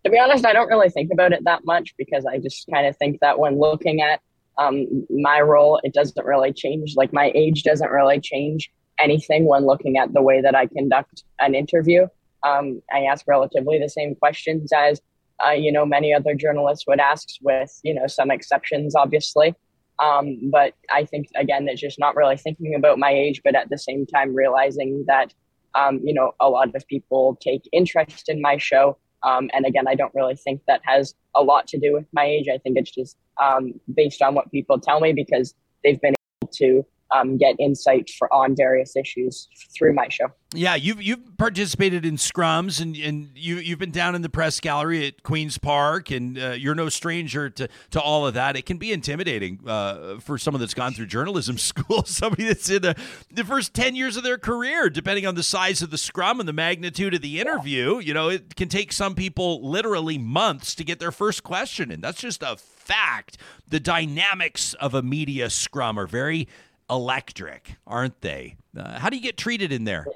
To 0.05 0.11
be 0.11 0.19
honest, 0.19 0.45
I 0.45 0.53
don't 0.53 0.69
really 0.69 0.91
think 0.91 1.11
about 1.13 1.33
it 1.33 1.45
that 1.45 1.65
much 1.65 1.95
because 1.97 2.27
I 2.27 2.39
just 2.39 2.67
kind 2.73 2.87
of 2.87 2.97
think 2.97 3.21
that 3.21 3.39
when 3.39 3.59
looking 3.59 4.01
at 4.01 4.21
um, 4.59 5.07
my 5.11 5.41
role, 5.41 5.81
it 5.85 5.93
doesn't 5.93 6.25
really 6.25 6.53
change. 6.53 6.95
Like 6.97 7.13
my 7.13 7.31
age 7.35 7.63
doesn't 7.63 7.91
really 7.91 8.21
change 8.21 8.71
anything 8.99 9.45
when 9.47 9.67
looking 9.67 9.99
at 9.99 10.13
the 10.13 10.23
way 10.23 10.41
that 10.41 10.55
I 10.55 10.67
conduct 10.67 11.25
an 11.41 11.55
interview. 11.55 12.07
Um, 12.43 12.83
I 12.93 13.01
ask 13.05 13.27
relatively 13.27 13.79
the 13.79 13.89
same 13.89 14.15
questions 14.15 14.71
as 14.73 15.01
uh, 15.45 15.51
you 15.51 15.73
know 15.73 15.85
many 15.85 16.15
other 16.15 16.35
journalists 16.35 16.87
would 16.87 17.01
ask, 17.01 17.29
with 17.43 17.81
you 17.83 17.93
know 17.93 18.07
some 18.07 18.31
exceptions, 18.31 18.95
obviously. 18.95 19.55
Um, 19.99 20.51
but 20.51 20.75
I 20.91 21.05
think 21.05 21.29
again, 21.37 21.69
it's 21.69 21.81
just 21.81 21.99
not 21.99 22.17
really 22.17 22.37
thinking 22.37 22.75
about 22.75 22.99
my 22.99 23.11
age, 23.11 23.43
but 23.45 23.55
at 23.55 23.71
the 23.71 23.79
same 23.79 24.07
time 24.07 24.35
realizing 24.35 25.05
that 25.07 25.33
um, 25.75 26.01
you 26.05 26.15
know 26.15 26.33
a 26.41 26.49
lot 26.49 26.75
of 26.75 26.87
people 26.87 27.39
take 27.41 27.69
interest 27.73 28.29
in 28.29 28.41
my 28.41 28.57
show. 28.57 28.97
Um, 29.23 29.49
and 29.55 29.65
again, 29.65 29.89
I 29.89 29.95
don't 29.95 30.15
really 30.15 30.37
think 30.37 30.61
that 30.67 30.83
has 30.85 31.15
a 31.35 31.43
lot 31.43 31.67
to 31.69 31.79
do 31.79 31.95
with 31.95 32.07
my 32.13 32.25
age. 32.25 32.47
I 32.53 32.59
think 32.59 32.77
it's 32.77 32.91
just 32.91 33.17
um, 33.43 33.81
based 33.95 34.21
on 34.21 34.35
what 34.35 34.51
people 34.51 34.79
tell 34.79 35.01
me 35.01 35.13
because 35.13 35.55
they've 35.83 36.01
been 36.01 36.15
able 36.43 36.53
to 36.55 36.85
um, 37.15 37.37
get 37.37 37.57
insight 37.59 38.11
for 38.19 38.33
on 38.33 38.57
various 38.57 38.97
issues 38.97 39.49
through 39.77 39.95
my 39.95 40.09
show. 40.09 40.27
Yeah, 40.57 40.77
you've 40.77 41.03
you've 41.03 41.37
participated 41.37 42.07
in 42.07 42.15
scrums 42.15 42.81
and, 42.81 42.97
and 42.97 43.31
you 43.35 43.57
you've 43.57 43.81
been 43.81 43.91
down 43.91 44.15
in 44.15 44.23
the 44.23 44.29
press 44.29 44.61
gallery 44.61 45.07
at 45.07 45.23
Queens 45.25 45.59
Park 45.59 46.13
and 46.13 46.39
uh, 46.39 46.51
you're 46.51 46.77
no 46.77 46.89
stranger 46.89 47.51
to 47.51 47.69
to 47.91 48.01
all 48.01 48.27
of 48.27 48.35
that. 48.35 48.57
It 48.57 48.65
can 48.65 48.77
be 48.77 48.93
intimidating 48.93 49.61
uh, 49.67 50.21
for 50.21 50.39
someone 50.39 50.61
that's 50.61 50.75
gone 50.75 50.93
through 50.93 51.07
journalism 51.07 51.59
school, 51.59 52.05
somebody 52.05 52.45
that's 52.45 52.71
in 52.71 52.83
the, 52.83 52.97
the 53.33 53.45
first 53.45 53.75
ten 53.75 53.97
years 53.97 54.17
of 54.17 54.23
their 54.23 54.39
career, 54.39 54.89
depending 54.89 55.27
on 55.27 55.35
the 55.35 55.43
size 55.43 55.83
of 55.83 55.91
the 55.91 55.99
scrum 55.99 56.39
and 56.39 56.49
the 56.49 56.53
magnitude 56.53 57.15
of 57.15 57.23
the 57.23 57.41
interview. 57.41 57.99
You 57.99 58.15
know, 58.15 58.29
it 58.29 58.55
can 58.55 58.69
take 58.69 58.93
some 58.93 59.17
people 59.17 59.69
literally 59.69 60.19
months 60.19 60.75
to 60.77 60.85
get 60.85 61.01
their 61.01 61.13
first 61.13 61.43
question, 61.43 61.91
and 61.91 62.03
that's 62.03 62.21
just 62.21 62.43
a 62.43 62.57
fact. 62.57 63.39
The 63.69 63.81
dynamics 63.81 64.75
of 64.75 64.95
a 64.95 65.03
media 65.03 65.51
scrum 65.51 65.99
are 65.99 66.07
very 66.07 66.47
electric, 66.91 67.77
aren't 67.87 68.21
they? 68.21 68.57
Uh, 68.77 68.99
how 68.99 69.09
do 69.11 69.17
you 69.17 69.23
get 69.23 69.37
treated 69.37 69.73
in 69.73 69.85
there? 69.85 70.07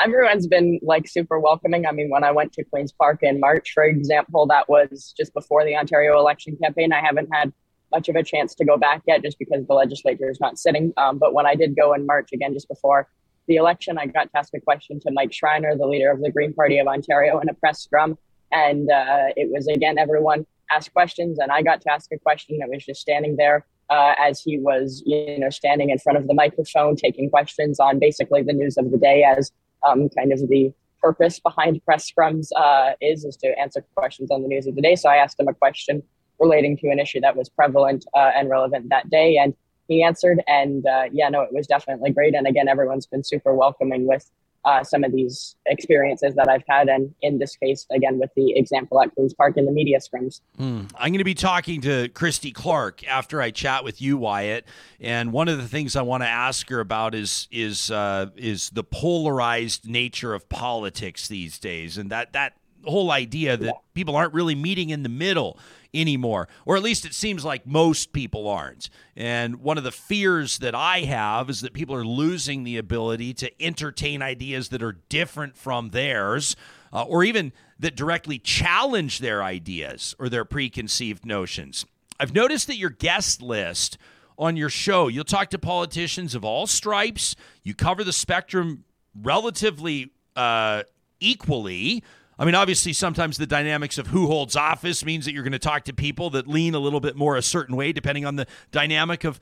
Everyone's 0.00 0.46
been 0.46 0.78
like 0.82 1.08
super 1.08 1.40
welcoming. 1.40 1.86
I 1.86 1.92
mean, 1.92 2.10
when 2.10 2.22
I 2.22 2.30
went 2.30 2.52
to 2.54 2.64
Queen's 2.64 2.92
Park 2.92 3.22
in 3.22 3.40
March, 3.40 3.72
for 3.72 3.84
example, 3.84 4.46
that 4.46 4.68
was 4.68 5.12
just 5.16 5.34
before 5.34 5.64
the 5.64 5.76
Ontario 5.76 6.18
election 6.18 6.56
campaign. 6.62 6.92
I 6.92 7.00
haven't 7.00 7.28
had 7.32 7.52
much 7.90 8.08
of 8.08 8.14
a 8.14 8.22
chance 8.22 8.54
to 8.54 8.64
go 8.64 8.76
back 8.76 9.02
yet 9.06 9.22
just 9.22 9.38
because 9.38 9.66
the 9.66 9.74
legislature 9.74 10.30
is 10.30 10.38
not 10.40 10.58
sitting. 10.58 10.92
Um, 10.96 11.18
but 11.18 11.34
when 11.34 11.46
I 11.46 11.56
did 11.56 11.74
go 11.76 11.92
in 11.92 12.06
March, 12.06 12.30
again, 12.32 12.52
just 12.54 12.68
before 12.68 13.08
the 13.48 13.56
election, 13.56 13.98
I 13.98 14.06
got 14.06 14.30
to 14.30 14.38
ask 14.38 14.54
a 14.54 14.60
question 14.60 15.00
to 15.00 15.10
Mike 15.10 15.32
Schreiner, 15.32 15.76
the 15.76 15.86
leader 15.86 16.10
of 16.12 16.20
the 16.20 16.30
Green 16.30 16.52
Party 16.52 16.78
of 16.78 16.86
Ontario, 16.86 17.40
in 17.40 17.48
a 17.48 17.54
press 17.54 17.82
scrum. 17.82 18.16
And 18.52 18.90
uh, 18.90 19.30
it 19.34 19.50
was, 19.50 19.66
again, 19.66 19.98
everyone 19.98 20.46
asked 20.70 20.92
questions, 20.92 21.38
and 21.40 21.50
I 21.50 21.62
got 21.62 21.80
to 21.82 21.92
ask 21.92 22.12
a 22.12 22.18
question 22.18 22.58
that 22.58 22.68
was 22.68 22.84
just 22.84 23.00
standing 23.00 23.36
there 23.36 23.66
uh, 23.90 24.14
as 24.18 24.40
he 24.40 24.58
was, 24.58 25.02
you 25.04 25.38
know, 25.38 25.50
standing 25.50 25.90
in 25.90 25.98
front 25.98 26.18
of 26.18 26.26
the 26.28 26.34
microphone, 26.34 26.96
taking 26.96 27.28
questions 27.28 27.80
on 27.80 27.98
basically 27.98 28.42
the 28.42 28.52
news 28.52 28.76
of 28.76 28.90
the 28.90 28.98
day, 28.98 29.24
as 29.24 29.52
um, 29.86 30.08
kind 30.10 30.32
of 30.32 30.40
the 30.48 30.72
purpose 31.02 31.40
behind 31.40 31.82
press 31.84 32.10
scrums 32.10 32.48
uh, 32.56 32.92
is, 33.00 33.24
is 33.24 33.36
to 33.36 33.48
answer 33.58 33.84
questions 33.96 34.30
on 34.30 34.42
the 34.42 34.48
news 34.48 34.66
of 34.66 34.74
the 34.74 34.82
day. 34.82 34.94
So 34.94 35.08
I 35.08 35.16
asked 35.16 35.40
him 35.40 35.48
a 35.48 35.54
question 35.54 36.02
relating 36.38 36.76
to 36.78 36.88
an 36.88 36.98
issue 36.98 37.20
that 37.20 37.36
was 37.36 37.48
prevalent 37.48 38.04
uh, 38.14 38.30
and 38.36 38.48
relevant 38.48 38.88
that 38.90 39.10
day, 39.10 39.36
and 39.36 39.54
he 39.88 40.02
answered. 40.02 40.42
And 40.46 40.86
uh, 40.86 41.04
yeah, 41.12 41.28
no, 41.28 41.42
it 41.42 41.52
was 41.52 41.66
definitely 41.66 42.10
great. 42.10 42.34
And 42.34 42.46
again, 42.46 42.68
everyone's 42.68 43.06
been 43.06 43.24
super 43.24 43.54
welcoming 43.54 44.06
with 44.06 44.30
uh, 44.64 44.84
some 44.84 45.04
of 45.04 45.12
these 45.12 45.56
experiences 45.66 46.34
that 46.34 46.48
I've 46.48 46.64
had. 46.68 46.88
And 46.88 47.14
in 47.22 47.38
this 47.38 47.56
case, 47.56 47.86
again, 47.90 48.18
with 48.18 48.30
the 48.36 48.52
example 48.56 49.00
at 49.02 49.14
Queen's 49.14 49.34
Park 49.34 49.56
in 49.56 49.64
the 49.66 49.72
media 49.72 49.98
scrums. 49.98 50.40
Mm. 50.58 50.90
I'm 50.96 51.10
going 51.12 51.18
to 51.18 51.24
be 51.24 51.34
talking 51.34 51.80
to 51.82 52.08
Christy 52.08 52.52
Clark 52.52 53.06
after 53.08 53.40
I 53.40 53.50
chat 53.50 53.84
with 53.84 54.02
you, 54.02 54.18
Wyatt. 54.18 54.66
And 55.00 55.32
one 55.32 55.48
of 55.48 55.58
the 55.58 55.68
things 55.68 55.96
I 55.96 56.02
want 56.02 56.22
to 56.22 56.28
ask 56.28 56.68
her 56.68 56.80
about 56.80 57.14
is 57.14 57.48
is 57.50 57.90
uh, 57.90 58.26
is 58.36 58.70
the 58.70 58.84
polarized 58.84 59.88
nature 59.88 60.34
of 60.34 60.48
politics 60.48 61.28
these 61.28 61.58
days, 61.58 61.96
and 61.96 62.10
that 62.10 62.32
that 62.34 62.54
whole 62.84 63.10
idea 63.10 63.56
that 63.56 63.74
people 63.94 64.16
aren't 64.16 64.32
really 64.32 64.54
meeting 64.54 64.90
in 64.90 65.02
the 65.02 65.08
middle 65.08 65.58
anymore, 65.92 66.48
or 66.64 66.76
at 66.76 66.82
least 66.82 67.04
it 67.04 67.14
seems 67.14 67.44
like 67.44 67.66
most 67.66 68.12
people 68.12 68.48
aren't. 68.48 68.90
And 69.16 69.56
one 69.56 69.78
of 69.78 69.84
the 69.84 69.92
fears 69.92 70.58
that 70.58 70.74
I 70.74 71.00
have 71.00 71.50
is 71.50 71.60
that 71.60 71.72
people 71.72 71.94
are 71.94 72.04
losing 72.04 72.64
the 72.64 72.76
ability 72.76 73.34
to 73.34 73.62
entertain 73.62 74.22
ideas 74.22 74.68
that 74.68 74.82
are 74.82 74.98
different 75.08 75.56
from 75.56 75.90
theirs, 75.90 76.56
uh, 76.92 77.02
or 77.04 77.24
even 77.24 77.52
that 77.78 77.96
directly 77.96 78.38
challenge 78.38 79.18
their 79.18 79.42
ideas 79.42 80.14
or 80.18 80.28
their 80.28 80.44
preconceived 80.44 81.24
notions. 81.24 81.86
I've 82.18 82.34
noticed 82.34 82.66
that 82.66 82.76
your 82.76 82.90
guest 82.90 83.40
list 83.40 83.96
on 84.38 84.56
your 84.56 84.70
show, 84.70 85.08
you'll 85.08 85.24
talk 85.24 85.50
to 85.50 85.58
politicians 85.58 86.34
of 86.34 86.44
all 86.44 86.66
stripes, 86.66 87.36
you 87.62 87.74
cover 87.74 88.04
the 88.04 88.12
spectrum 88.12 88.84
relatively 89.14 90.12
uh, 90.36 90.82
equally. 91.20 92.02
I 92.40 92.46
mean, 92.46 92.54
obviously, 92.54 92.94
sometimes 92.94 93.36
the 93.36 93.46
dynamics 93.46 93.98
of 93.98 94.06
who 94.06 94.26
holds 94.26 94.56
office 94.56 95.04
means 95.04 95.26
that 95.26 95.34
you're 95.34 95.42
going 95.42 95.52
to 95.52 95.58
talk 95.58 95.84
to 95.84 95.92
people 95.92 96.30
that 96.30 96.46
lean 96.46 96.74
a 96.74 96.78
little 96.78 96.98
bit 96.98 97.14
more 97.14 97.36
a 97.36 97.42
certain 97.42 97.76
way, 97.76 97.92
depending 97.92 98.24
on 98.24 98.36
the 98.36 98.46
dynamic 98.72 99.24
of 99.24 99.38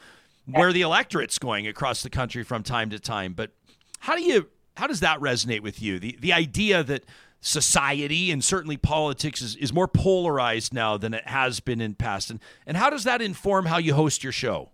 where 0.46 0.72
the 0.72 0.80
electorate's 0.80 1.38
going 1.38 1.68
across 1.68 2.02
the 2.02 2.10
country 2.10 2.42
from 2.42 2.64
time 2.64 2.90
to 2.90 2.98
time. 2.98 3.34
But 3.34 3.52
how 4.00 4.16
do 4.16 4.22
you 4.24 4.48
how 4.76 4.88
does 4.88 4.98
that 4.98 5.20
resonate 5.20 5.60
with 5.60 5.80
you? 5.80 6.00
The 6.00 6.18
the 6.18 6.32
idea 6.32 6.82
that 6.82 7.04
society 7.40 8.32
and 8.32 8.42
certainly 8.42 8.76
politics 8.76 9.42
is, 9.42 9.54
is 9.54 9.72
more 9.72 9.86
polarized 9.86 10.74
now 10.74 10.96
than 10.96 11.14
it 11.14 11.28
has 11.28 11.60
been 11.60 11.80
in 11.80 11.94
past. 11.94 12.30
And 12.30 12.40
and 12.66 12.76
how 12.76 12.90
does 12.90 13.04
that 13.04 13.22
inform 13.22 13.66
how 13.66 13.78
you 13.78 13.94
host 13.94 14.24
your 14.24 14.32
show? 14.32 14.70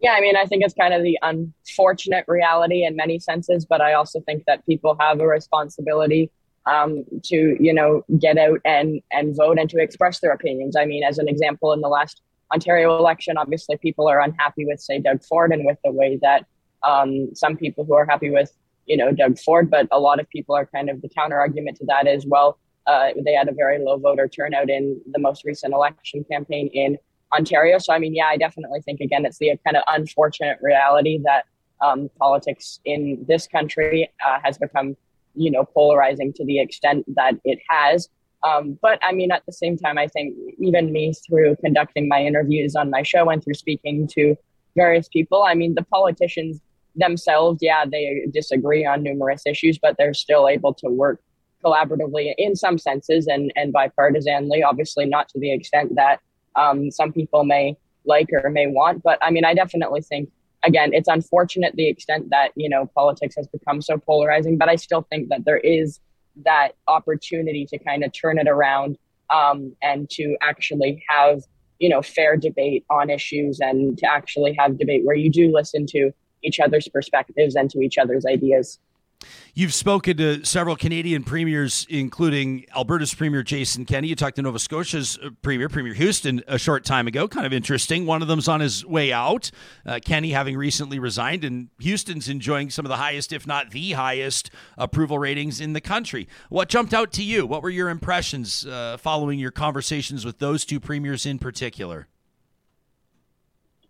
Yeah, 0.00 0.12
I 0.12 0.20
mean, 0.20 0.36
I 0.36 0.44
think 0.44 0.64
it's 0.64 0.74
kind 0.74 0.94
of 0.94 1.02
the 1.02 1.18
unfortunate 1.22 2.24
reality 2.28 2.84
in 2.84 2.94
many 2.94 3.18
senses, 3.18 3.64
but 3.64 3.80
I 3.80 3.94
also 3.94 4.20
think 4.20 4.44
that 4.46 4.64
people 4.64 4.96
have 5.00 5.20
a 5.20 5.26
responsibility 5.26 6.30
um, 6.66 7.04
to, 7.24 7.56
you 7.58 7.72
know, 7.72 8.04
get 8.18 8.38
out 8.38 8.60
and 8.64 9.00
and 9.10 9.36
vote 9.36 9.58
and 9.58 9.68
to 9.70 9.78
express 9.80 10.20
their 10.20 10.32
opinions. 10.32 10.76
I 10.76 10.84
mean, 10.84 11.02
as 11.02 11.18
an 11.18 11.28
example, 11.28 11.72
in 11.72 11.80
the 11.80 11.88
last 11.88 12.22
Ontario 12.52 12.96
election, 12.96 13.36
obviously 13.36 13.76
people 13.76 14.08
are 14.08 14.20
unhappy 14.20 14.64
with, 14.64 14.80
say, 14.80 15.00
Doug 15.00 15.22
Ford 15.24 15.52
and 15.52 15.66
with 15.66 15.78
the 15.84 15.90
way 15.90 16.18
that 16.22 16.46
um, 16.82 17.34
some 17.34 17.56
people 17.56 17.84
who 17.84 17.94
are 17.94 18.06
happy 18.06 18.30
with, 18.30 18.52
you 18.86 18.96
know, 18.96 19.10
Doug 19.10 19.38
Ford, 19.38 19.68
but 19.68 19.88
a 19.90 19.98
lot 19.98 20.20
of 20.20 20.28
people 20.28 20.54
are 20.54 20.66
kind 20.66 20.88
of 20.90 21.02
the 21.02 21.08
counter 21.08 21.38
argument 21.38 21.76
to 21.78 21.86
that 21.86 22.06
as 22.06 22.24
well. 22.24 22.58
Uh, 22.86 23.10
they 23.24 23.34
had 23.34 23.48
a 23.48 23.52
very 23.52 23.78
low 23.78 23.98
voter 23.98 24.28
turnout 24.28 24.70
in 24.70 25.00
the 25.12 25.18
most 25.18 25.44
recent 25.44 25.74
election 25.74 26.24
campaign 26.30 26.68
in 26.72 26.96
Ontario. 27.36 27.78
So, 27.78 27.92
I 27.92 27.98
mean, 27.98 28.14
yeah, 28.14 28.26
I 28.26 28.36
definitely 28.36 28.80
think, 28.80 29.00
again, 29.00 29.24
it's 29.24 29.38
the 29.38 29.52
kind 29.64 29.76
of 29.76 29.82
unfortunate 29.88 30.58
reality 30.62 31.20
that 31.24 31.44
um, 31.80 32.10
politics 32.18 32.80
in 32.84 33.24
this 33.28 33.46
country 33.46 34.10
uh, 34.26 34.38
has 34.42 34.58
become, 34.58 34.96
you 35.34 35.50
know, 35.50 35.64
polarizing 35.64 36.32
to 36.34 36.44
the 36.44 36.60
extent 36.60 37.04
that 37.14 37.34
it 37.44 37.58
has. 37.68 38.08
Um, 38.42 38.78
but 38.80 38.98
I 39.02 39.12
mean, 39.12 39.32
at 39.32 39.44
the 39.46 39.52
same 39.52 39.76
time, 39.76 39.98
I 39.98 40.06
think 40.06 40.36
even 40.58 40.92
me 40.92 41.12
through 41.26 41.56
conducting 41.56 42.08
my 42.08 42.22
interviews 42.24 42.76
on 42.76 42.90
my 42.90 43.02
show 43.02 43.28
and 43.30 43.42
through 43.42 43.54
speaking 43.54 44.08
to 44.14 44.36
various 44.76 45.08
people, 45.08 45.44
I 45.44 45.54
mean, 45.54 45.74
the 45.74 45.82
politicians 45.82 46.60
themselves, 46.94 47.58
yeah, 47.60 47.84
they 47.84 48.26
disagree 48.32 48.84
on 48.86 49.02
numerous 49.02 49.42
issues, 49.46 49.78
but 49.78 49.96
they're 49.98 50.14
still 50.14 50.48
able 50.48 50.74
to 50.74 50.88
work 50.88 51.20
collaboratively 51.64 52.32
in 52.38 52.54
some 52.54 52.78
senses 52.78 53.26
and 53.26 53.52
and 53.56 53.74
bipartisanly. 53.74 54.64
Obviously, 54.64 55.04
not 55.04 55.28
to 55.30 55.40
the 55.40 55.52
extent 55.52 55.94
that 55.96 56.20
um, 56.56 56.90
some 56.90 57.12
people 57.12 57.44
may 57.44 57.76
like 58.04 58.28
or 58.32 58.50
may 58.50 58.66
want, 58.66 59.02
but 59.02 59.18
I 59.22 59.30
mean, 59.30 59.44
I 59.44 59.54
definitely 59.54 60.00
think 60.00 60.30
again, 60.64 60.92
it's 60.92 61.08
unfortunate 61.08 61.74
the 61.76 61.88
extent 61.88 62.30
that 62.30 62.50
you 62.56 62.68
know 62.68 62.86
politics 62.94 63.34
has 63.36 63.46
become 63.48 63.80
so 63.80 63.98
polarizing, 63.98 64.58
but 64.58 64.68
I 64.68 64.76
still 64.76 65.06
think 65.10 65.28
that 65.28 65.44
there 65.44 65.58
is 65.58 66.00
that 66.44 66.72
opportunity 66.86 67.66
to 67.66 67.78
kind 67.78 68.04
of 68.04 68.12
turn 68.12 68.38
it 68.38 68.48
around 68.48 68.96
um, 69.30 69.74
and 69.82 70.08
to 70.10 70.36
actually 70.40 71.02
have 71.08 71.42
you 71.78 71.88
know 71.88 72.02
fair 72.02 72.36
debate 72.36 72.84
on 72.90 73.10
issues 73.10 73.60
and 73.60 73.98
to 73.98 74.06
actually 74.10 74.54
have 74.58 74.78
debate 74.78 75.04
where 75.04 75.16
you 75.16 75.30
do 75.30 75.52
listen 75.52 75.86
to 75.86 76.10
each 76.42 76.60
other's 76.60 76.88
perspectives 76.88 77.56
and 77.56 77.70
to 77.70 77.80
each 77.80 77.98
other's 77.98 78.24
ideas. 78.24 78.78
You've 79.58 79.74
spoken 79.74 80.16
to 80.18 80.44
several 80.44 80.76
Canadian 80.76 81.24
premiers, 81.24 81.84
including 81.90 82.64
Alberta's 82.76 83.12
Premier 83.12 83.42
Jason 83.42 83.84
Kenney. 83.84 84.06
You 84.06 84.14
talked 84.14 84.36
to 84.36 84.42
Nova 84.42 84.60
Scotia's 84.60 85.18
uh, 85.20 85.30
Premier, 85.42 85.68
Premier 85.68 85.94
Houston, 85.94 86.44
a 86.46 86.58
short 86.58 86.84
time 86.84 87.08
ago. 87.08 87.26
Kind 87.26 87.44
of 87.44 87.52
interesting. 87.52 88.06
One 88.06 88.22
of 88.22 88.28
them's 88.28 88.46
on 88.46 88.60
his 88.60 88.86
way 88.86 89.12
out. 89.12 89.50
Uh, 89.84 89.98
Kenney 90.04 90.30
having 90.30 90.56
recently 90.56 91.00
resigned, 91.00 91.42
and 91.42 91.70
Houston's 91.80 92.28
enjoying 92.28 92.70
some 92.70 92.84
of 92.84 92.90
the 92.90 92.98
highest, 92.98 93.32
if 93.32 93.48
not 93.48 93.72
the 93.72 93.92
highest, 93.92 94.50
approval 94.76 95.18
ratings 95.18 95.60
in 95.60 95.72
the 95.72 95.80
country. 95.80 96.28
What 96.50 96.68
jumped 96.68 96.94
out 96.94 97.12
to 97.14 97.24
you? 97.24 97.44
What 97.44 97.62
were 97.62 97.70
your 97.70 97.88
impressions 97.88 98.64
uh, 98.64 98.96
following 98.96 99.40
your 99.40 99.50
conversations 99.50 100.24
with 100.24 100.38
those 100.38 100.64
two 100.64 100.78
premiers 100.78 101.26
in 101.26 101.40
particular? 101.40 102.06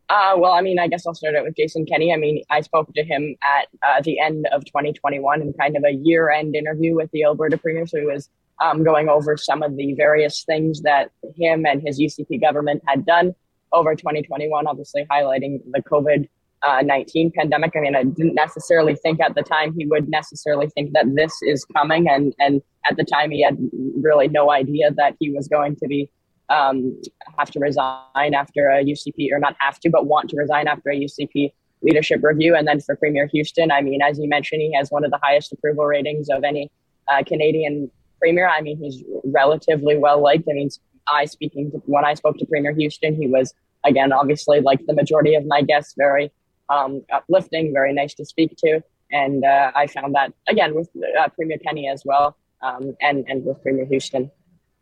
Uh, 0.09 0.35
well, 0.38 0.53
I 0.53 0.62
mean, 0.62 0.79
I 0.79 0.88
guess 0.88 1.07
I'll 1.07 1.14
start 1.14 1.35
out 1.35 1.44
with 1.44 1.55
Jason 1.57 1.85
Kenney. 1.85 2.12
I 2.12 2.16
mean, 2.16 2.42
I 2.51 2.62
spoke 2.62 2.92
to 2.94 3.05
him 3.05 3.37
at 3.42 3.68
uh, 3.83 4.01
the 4.03 4.18
end 4.18 4.47
of 4.53 4.64
2021 4.64 5.42
in 5.42 5.53
kind 5.53 5.77
of 5.77 5.85
a 5.85 5.92
year 5.92 6.31
end 6.31 6.57
interview 6.57 6.94
with 6.94 7.11
the 7.11 7.25
Alberta 7.25 7.59
Premier. 7.59 7.87
So 7.87 7.99
he 7.99 8.07
was 8.07 8.31
um, 8.61 8.85
going 8.85 9.09
over 9.09 9.37
some 9.37 9.62
of 9.62 9.77
the 9.77 9.92
various 9.94 10.44
things 10.44 10.81
that 10.83 11.11
him 11.37 11.66
and 11.66 11.83
his 11.83 12.01
UCP 12.01 12.40
government 12.40 12.83
had 12.87 13.05
done 13.05 13.35
over 13.73 13.94
2021, 13.94 14.66
obviously 14.66 15.07
highlighting 15.11 15.61
the 15.71 15.83
COVID 15.83 16.27
uh, 16.66 16.83
19 16.83 17.33
pandemic. 17.37 17.73
I 17.77 17.81
mean, 17.81 17.94
I 17.94 18.05
didn't 18.05 18.35
necessarily 18.35 18.94
think 18.97 19.21
at 19.21 19.35
the 19.35 19.42
time 19.42 19.75
he 19.77 19.87
would 19.87 20.09
necessarily 20.09 20.68
think 20.68 20.92
that 20.92 21.14
this 21.14 21.33
is 21.42 21.64
coming. 21.66 22.09
And, 22.09 22.35
and 22.38 22.62
at 22.87 22.97
the 22.97 23.05
time, 23.05 23.31
he 23.31 23.42
had 23.42 23.59
really 24.01 24.29
no 24.29 24.51
idea 24.51 24.90
that 24.92 25.16
he 25.21 25.31
was 25.31 25.49
going 25.49 25.77
to 25.77 25.87
be 25.87 26.11
um, 26.51 27.01
have 27.39 27.51
to 27.51 27.61
resign 27.61 28.35
after 28.35 28.69
a 28.69 28.85
UCP, 28.85 29.31
or 29.33 29.39
not 29.39 29.57
have 29.59 29.79
to, 29.81 29.91
but 29.91 30.07
want 30.07 30.31
to 30.31 30.37
resign 30.37 30.69
after 30.69 30.91
a 30.91 30.97
UCP 30.97 31.53
leadership 31.83 32.21
review. 32.23 32.55
And 32.55 32.67
then 32.67 32.81
for 32.81 32.97
Premier 32.97 33.27
Houston, 33.27 33.71
I 33.71 33.81
mean, 33.81 34.01
as 34.03 34.19
you 34.19 34.29
mentioned, 34.29 34.63
he 34.63 34.73
has 34.75 34.91
one 34.91 35.05
of 35.05 35.11
the 35.11 35.19
highest 35.23 35.53
approval 35.53 35.85
ratings 35.85 36.29
of 36.29 36.45
any 36.45 36.71
uh, 37.09 37.23
Canadian 37.25 37.91
premier. 38.19 38.49
I 38.49 38.61
mean, 38.61 38.79
he's 38.79 39.03
relatively 39.25 39.97
well 39.97 40.23
liked. 40.23 40.49
I 40.51 40.55
mean, 40.55 40.71
I 41.09 41.25
speaking 41.25 41.71
to, 41.71 41.79
when 41.87 42.05
I 42.05 42.15
spoke 42.15 42.39
to 42.39 42.47
Premier 42.47 42.73
Houston, 42.75 43.15
he 43.15 43.27
was 43.27 43.55
again, 43.85 44.13
obviously, 44.13 44.61
like 44.61 44.85
the 44.87 44.95
majority 44.95 45.35
of 45.35 45.47
my 45.47 45.63
guests, 45.63 45.95
very 45.97 46.31
um, 46.69 47.03
uplifting, 47.13 47.73
very 47.73 47.93
nice 47.93 48.15
to 48.15 48.25
speak 48.25 48.57
to. 48.59 48.83
And 49.11 49.45
uh, 49.45 49.73
I 49.75 49.87
found 49.87 50.15
that 50.15 50.33
again 50.49 50.75
with 50.75 50.91
uh, 51.19 51.29
Premier 51.29 51.59
Kenney 51.59 51.89
as 51.89 52.03
well, 52.05 52.37
um, 52.63 52.95
and 53.01 53.25
and 53.29 53.45
with 53.45 53.63
Premier 53.63 53.87
Houston. 53.87 54.31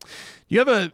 Do 0.02 0.08
you 0.48 0.58
have 0.58 0.68
a 0.68 0.92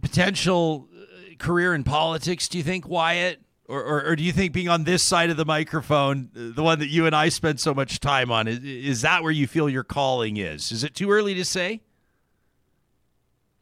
potential 0.00 0.88
uh, 0.94 1.34
career 1.38 1.74
in 1.74 1.84
politics, 1.84 2.48
do 2.48 2.58
you 2.58 2.64
think, 2.64 2.88
Wyatt? 2.88 3.40
Or, 3.68 3.82
or, 3.82 4.04
or, 4.04 4.16
do 4.16 4.22
you 4.22 4.32
think 4.32 4.52
being 4.52 4.68
on 4.68 4.84
this 4.84 5.02
side 5.02 5.30
of 5.30 5.36
the 5.36 5.46
microphone, 5.46 6.30
uh, 6.36 6.54
the 6.54 6.62
one 6.62 6.80
that 6.80 6.88
you 6.88 7.06
and 7.06 7.14
I 7.14 7.30
spend 7.30 7.58
so 7.58 7.72
much 7.72 8.00
time 8.00 8.30
on, 8.30 8.46
is, 8.46 8.58
is 8.58 9.02
that 9.02 9.22
where 9.22 9.30
you 9.30 9.46
feel 9.46 9.68
your 9.68 9.84
calling 9.84 10.36
is? 10.36 10.72
Is 10.72 10.84
it 10.84 10.94
too 10.94 11.10
early 11.10 11.34
to 11.34 11.44
say? 11.44 11.80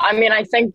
I 0.00 0.14
mean, 0.14 0.32
I 0.32 0.42
think, 0.44 0.74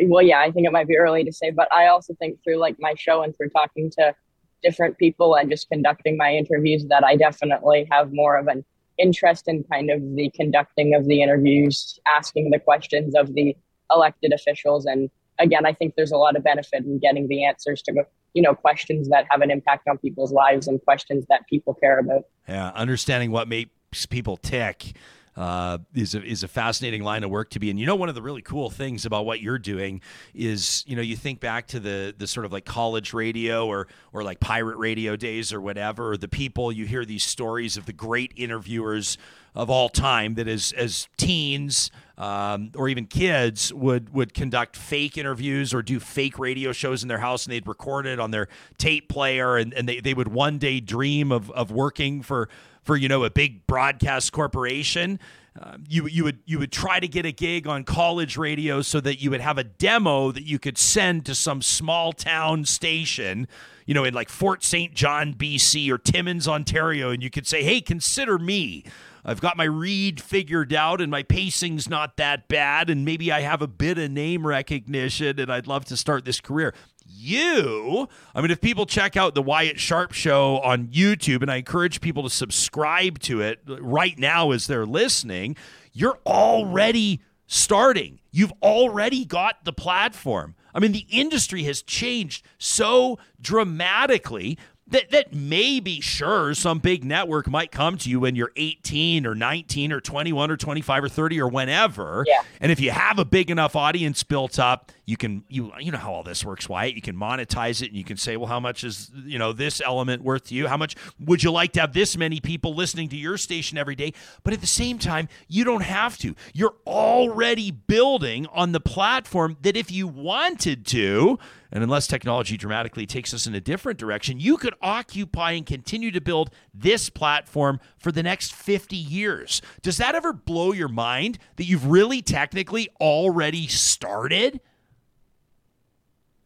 well, 0.00 0.22
yeah, 0.22 0.38
I 0.38 0.52
think 0.52 0.66
it 0.66 0.72
might 0.72 0.86
be 0.86 0.96
early 0.96 1.24
to 1.24 1.32
say, 1.32 1.50
but 1.50 1.70
I 1.72 1.88
also 1.88 2.14
think 2.14 2.42
through 2.44 2.56
like 2.56 2.76
my 2.78 2.94
show 2.96 3.22
and 3.22 3.36
through 3.36 3.50
talking 3.50 3.90
to 3.98 4.14
different 4.62 4.96
people 4.96 5.34
and 5.34 5.50
just 5.50 5.68
conducting 5.68 6.16
my 6.16 6.32
interviews 6.32 6.86
that 6.86 7.04
I 7.04 7.16
definitely 7.16 7.86
have 7.90 8.12
more 8.12 8.36
of 8.36 8.46
an 8.46 8.64
interest 8.98 9.48
in 9.48 9.64
kind 9.64 9.90
of 9.90 10.00
the 10.14 10.30
conducting 10.30 10.94
of 10.94 11.06
the 11.06 11.22
interviews, 11.22 11.98
asking 12.06 12.50
the 12.50 12.58
questions 12.58 13.14
of 13.14 13.34
the 13.34 13.56
elected 13.90 14.32
officials. 14.32 14.86
And 14.86 15.10
again, 15.38 15.66
I 15.66 15.72
think 15.72 15.94
there's 15.96 16.12
a 16.12 16.16
lot 16.16 16.36
of 16.36 16.44
benefit 16.44 16.84
in 16.84 16.98
getting 16.98 17.28
the 17.28 17.44
answers 17.44 17.82
to, 17.82 18.04
you 18.34 18.42
know, 18.42 18.54
questions 18.54 19.08
that 19.08 19.26
have 19.30 19.40
an 19.40 19.50
impact 19.50 19.88
on 19.88 19.98
people's 19.98 20.32
lives 20.32 20.66
and 20.66 20.82
questions 20.84 21.26
that 21.28 21.46
people 21.48 21.74
care 21.74 21.98
about. 21.98 22.24
Yeah, 22.48 22.70
understanding 22.74 23.30
what 23.30 23.48
makes 23.48 24.06
people 24.06 24.36
tick 24.36 24.94
uh, 25.36 25.78
is 25.94 26.14
a, 26.14 26.22
is 26.24 26.42
a 26.42 26.48
fascinating 26.48 27.02
line 27.02 27.22
of 27.22 27.30
work 27.30 27.50
to 27.50 27.58
be. 27.58 27.70
in. 27.70 27.78
you 27.78 27.86
know, 27.86 27.94
one 27.94 28.08
of 28.08 28.14
the 28.14 28.22
really 28.22 28.42
cool 28.42 28.70
things 28.70 29.04
about 29.04 29.26
what 29.26 29.40
you're 29.40 29.58
doing 29.58 30.00
is, 30.34 30.84
you 30.86 30.96
know, 30.96 31.02
you 31.02 31.16
think 31.16 31.40
back 31.40 31.66
to 31.68 31.80
the 31.80 32.14
the 32.16 32.26
sort 32.26 32.46
of 32.46 32.52
like 32.52 32.64
college 32.64 33.12
radio 33.12 33.66
or 33.66 33.86
or 34.12 34.22
like 34.22 34.40
pirate 34.40 34.76
radio 34.76 35.16
days 35.16 35.52
or 35.52 35.60
whatever. 35.60 36.16
The 36.16 36.28
people 36.28 36.72
you 36.72 36.86
hear 36.86 37.04
these 37.04 37.24
stories 37.24 37.76
of 37.76 37.86
the 37.86 37.92
great 37.92 38.32
interviewers 38.36 39.18
of 39.54 39.70
all 39.70 39.88
time 39.88 40.34
that 40.34 40.48
as 40.48 40.72
as 40.72 41.08
teens 41.16 41.90
um, 42.18 42.70
or 42.74 42.88
even 42.88 43.06
kids 43.06 43.72
would 43.72 44.12
would 44.14 44.32
conduct 44.34 44.76
fake 44.76 45.18
interviews 45.18 45.74
or 45.74 45.82
do 45.82 46.00
fake 46.00 46.38
radio 46.38 46.72
shows 46.72 47.02
in 47.02 47.08
their 47.08 47.18
house 47.18 47.44
and 47.44 47.52
they'd 47.52 47.66
record 47.66 48.06
it 48.06 48.20
on 48.20 48.30
their 48.30 48.48
tape 48.78 49.08
player 49.08 49.56
and, 49.56 49.74
and 49.74 49.88
they, 49.88 50.00
they 50.00 50.14
would 50.14 50.28
one 50.28 50.58
day 50.58 50.80
dream 50.80 51.32
of, 51.32 51.50
of 51.50 51.70
working 51.70 52.22
for 52.22 52.48
for 52.86 52.96
you 52.96 53.08
know 53.08 53.24
a 53.24 53.30
big 53.30 53.66
broadcast 53.66 54.32
corporation. 54.32 55.18
Uh, 55.60 55.76
you 55.88 56.06
you 56.06 56.24
would 56.24 56.38
you 56.46 56.58
would 56.58 56.70
try 56.72 57.00
to 57.00 57.08
get 57.08 57.26
a 57.26 57.32
gig 57.32 57.66
on 57.66 57.82
college 57.82 58.36
radio 58.36 58.80
so 58.80 59.00
that 59.00 59.20
you 59.20 59.30
would 59.30 59.40
have 59.40 59.58
a 59.58 59.64
demo 59.64 60.30
that 60.30 60.44
you 60.44 60.58
could 60.58 60.78
send 60.78 61.26
to 61.26 61.34
some 61.34 61.60
small 61.60 62.12
town 62.12 62.64
station, 62.64 63.48
you 63.86 63.94
know, 63.94 64.04
in 64.04 64.14
like 64.14 64.28
Fort 64.28 64.62
St. 64.62 64.94
John, 64.94 65.34
BC 65.34 65.90
or 65.90 65.98
Timmins, 65.98 66.46
Ontario, 66.46 67.10
and 67.10 67.22
you 67.22 67.30
could 67.30 67.46
say, 67.46 67.62
"Hey, 67.62 67.80
consider 67.80 68.38
me." 68.38 68.84
I've 69.28 69.40
got 69.40 69.56
my 69.56 69.64
read 69.64 70.20
figured 70.20 70.72
out 70.72 71.00
and 71.00 71.10
my 71.10 71.24
pacing's 71.24 71.90
not 71.90 72.16
that 72.16 72.46
bad 72.46 72.88
and 72.88 73.04
maybe 73.04 73.32
I 73.32 73.40
have 73.40 73.60
a 73.60 73.66
bit 73.66 73.98
of 73.98 74.08
name 74.12 74.46
recognition 74.46 75.40
and 75.40 75.50
I'd 75.50 75.66
love 75.66 75.84
to 75.86 75.96
start 75.96 76.24
this 76.24 76.40
career 76.40 76.74
you. 77.08 78.08
I 78.34 78.40
mean, 78.40 78.50
if 78.50 78.60
people 78.60 78.86
check 78.86 79.16
out 79.16 79.34
the 79.34 79.42
Wyatt 79.42 79.78
Sharpe 79.78 80.12
show 80.12 80.58
on 80.60 80.88
YouTube, 80.88 81.42
and 81.42 81.50
I 81.50 81.56
encourage 81.56 82.00
people 82.00 82.22
to 82.22 82.30
subscribe 82.30 83.18
to 83.20 83.40
it 83.40 83.60
right 83.66 84.18
now 84.18 84.50
as 84.50 84.66
they're 84.66 84.86
listening, 84.86 85.56
you're 85.92 86.18
already 86.26 87.20
starting. 87.46 88.20
You've 88.30 88.52
already 88.62 89.24
got 89.24 89.64
the 89.64 89.72
platform. 89.72 90.54
I 90.74 90.78
mean, 90.78 90.92
the 90.92 91.06
industry 91.10 91.62
has 91.64 91.80
changed 91.82 92.44
so 92.58 93.18
dramatically 93.40 94.58
that 94.88 95.10
that 95.10 95.34
maybe 95.34 96.00
sure 96.00 96.54
some 96.54 96.78
big 96.78 97.04
network 97.04 97.48
might 97.48 97.72
come 97.72 97.98
to 97.98 98.08
you 98.08 98.20
when 98.20 98.36
you're 98.36 98.52
18 98.56 99.26
or 99.26 99.34
19 99.34 99.92
or 99.92 100.00
21 100.00 100.50
or 100.50 100.56
25 100.56 101.04
or 101.04 101.08
30 101.08 101.40
or 101.40 101.48
whenever. 101.48 102.24
Yeah. 102.26 102.42
and 102.60 102.70
if 102.70 102.78
you 102.80 102.90
have 102.90 103.18
a 103.18 103.24
big 103.24 103.50
enough 103.50 103.74
audience 103.74 104.22
built 104.22 104.58
up 104.58 104.92
you 105.04 105.16
can 105.16 105.44
you 105.48 105.72
you 105.78 105.90
know 105.90 105.98
how 105.98 106.12
all 106.12 106.22
this 106.22 106.44
works 106.44 106.68
Wyatt. 106.68 106.94
You 106.94 107.02
can 107.02 107.16
monetize 107.16 107.82
it 107.82 107.88
and 107.88 107.96
you 107.96 108.04
can 108.04 108.16
say 108.16 108.36
well 108.36 108.48
how 108.48 108.60
much 108.60 108.84
is 108.84 109.10
you 109.24 109.38
know 109.38 109.52
this 109.52 109.80
element 109.80 110.22
worth 110.22 110.44
to 110.46 110.54
you? 110.54 110.68
How 110.68 110.76
much 110.76 110.96
would 111.20 111.42
you 111.42 111.50
like 111.50 111.72
to 111.72 111.80
have 111.80 111.92
this 111.92 112.16
many 112.16 112.40
people 112.40 112.74
listening 112.74 113.08
to 113.10 113.16
your 113.16 113.38
station 113.38 113.78
every 113.78 113.96
day? 113.96 114.12
But 114.44 114.52
at 114.52 114.60
the 114.60 114.66
same 114.66 114.98
time 114.98 115.28
you 115.48 115.64
don't 115.64 115.82
have 115.82 116.18
to. 116.18 116.34
You're 116.52 116.74
already 116.86 117.70
building 117.70 118.46
on 118.52 118.72
the 118.72 118.80
platform 118.80 119.56
that 119.62 119.76
if 119.76 119.90
you 119.90 120.06
wanted 120.06 120.86
to 120.86 121.38
and 121.72 121.82
unless 121.82 122.06
technology 122.06 122.56
dramatically 122.56 123.06
takes 123.06 123.34
us 123.34 123.46
in 123.46 123.54
a 123.54 123.60
different 123.60 123.98
direction, 123.98 124.40
you 124.40 124.56
could 124.56 124.74
occupy 124.82 125.52
and 125.52 125.66
continue 125.66 126.10
to 126.10 126.20
build 126.20 126.50
this 126.74 127.10
platform 127.10 127.80
for 127.98 128.12
the 128.12 128.22
next 128.22 128.54
50 128.54 128.96
years. 128.96 129.62
Does 129.82 129.98
that 129.98 130.14
ever 130.14 130.32
blow 130.32 130.72
your 130.72 130.88
mind 130.88 131.38
that 131.56 131.64
you've 131.64 131.86
really 131.86 132.22
technically 132.22 132.88
already 133.00 133.66
started? 133.66 134.60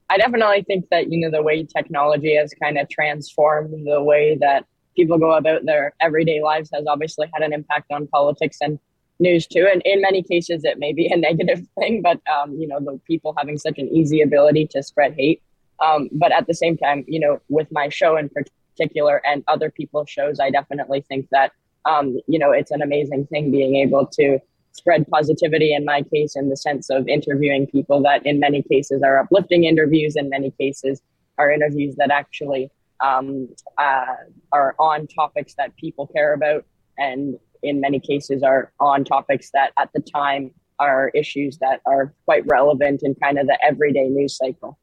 I 0.08 0.18
definitely 0.18 0.62
think 0.62 0.88
that, 0.90 1.12
you 1.12 1.20
know, 1.20 1.30
the 1.30 1.42
way 1.42 1.64
technology 1.64 2.34
has 2.36 2.52
kind 2.60 2.78
of 2.78 2.88
transformed 2.88 3.86
the 3.86 4.02
way 4.02 4.36
that 4.40 4.66
people 4.96 5.18
go 5.18 5.32
about 5.32 5.64
their 5.64 5.94
everyday 6.00 6.42
lives 6.42 6.68
has 6.74 6.84
obviously 6.86 7.30
had 7.32 7.44
an 7.44 7.52
impact 7.52 7.92
on 7.92 8.08
politics 8.08 8.58
and 8.60 8.78
news 9.20 9.46
too. 9.46 9.68
And 9.70 9.82
in 9.84 10.00
many 10.00 10.22
cases, 10.22 10.64
it 10.64 10.78
may 10.78 10.92
be 10.92 11.06
a 11.06 11.16
negative 11.28 11.60
thing, 11.78 12.02
but 12.02 12.20
um, 12.28 12.54
you 12.58 12.66
know, 12.66 12.80
the 12.80 13.00
people 13.06 13.34
having 13.38 13.56
such 13.56 13.78
an 13.78 13.88
easy 13.88 14.20
ability 14.20 14.66
to 14.72 14.82
spread 14.82 15.14
hate. 15.14 15.42
Um, 15.84 16.08
but 16.12 16.32
at 16.32 16.46
the 16.46 16.54
same 16.54 16.76
time, 16.76 17.04
you 17.08 17.20
know, 17.20 17.40
with 17.48 17.68
my 17.70 17.88
show 17.88 18.16
in 18.16 18.30
particular 18.30 19.22
and 19.26 19.42
other 19.48 19.70
people's 19.70 20.10
shows, 20.10 20.38
I 20.40 20.50
definitely 20.50 21.02
think 21.08 21.28
that 21.30 21.52
um, 21.86 22.18
you 22.28 22.38
know 22.38 22.52
it's 22.52 22.70
an 22.70 22.82
amazing 22.82 23.26
thing 23.26 23.50
being 23.50 23.76
able 23.76 24.06
to 24.18 24.38
spread 24.72 25.06
positivity. 25.08 25.74
In 25.74 25.84
my 25.84 26.02
case, 26.02 26.36
in 26.36 26.50
the 26.50 26.56
sense 26.56 26.90
of 26.90 27.08
interviewing 27.08 27.66
people 27.66 28.02
that, 28.02 28.24
in 28.26 28.38
many 28.38 28.62
cases, 28.62 29.02
are 29.02 29.18
uplifting 29.18 29.64
interviews. 29.64 30.16
In 30.16 30.28
many 30.28 30.50
cases, 30.52 31.02
are 31.38 31.50
interviews 31.50 31.96
that 31.96 32.10
actually 32.10 32.70
um, 33.00 33.48
uh, 33.78 34.14
are 34.52 34.74
on 34.78 35.06
topics 35.06 35.54
that 35.54 35.74
people 35.76 36.06
care 36.06 36.34
about 36.34 36.64
and 36.98 37.38
in 37.62 37.80
many 37.80 37.98
cases 37.98 38.42
are 38.42 38.72
on 38.78 39.04
topics 39.04 39.50
that 39.52 39.72
at 39.78 39.90
the 39.94 40.00
time 40.00 40.52
are 40.78 41.10
issues 41.14 41.58
that 41.58 41.80
are 41.86 42.14
quite 42.24 42.44
relevant 42.46 43.02
in 43.02 43.14
kind 43.16 43.38
of 43.38 43.46
the 43.46 43.58
everyday 43.64 44.08
news 44.08 44.36
cycle. 44.36 44.78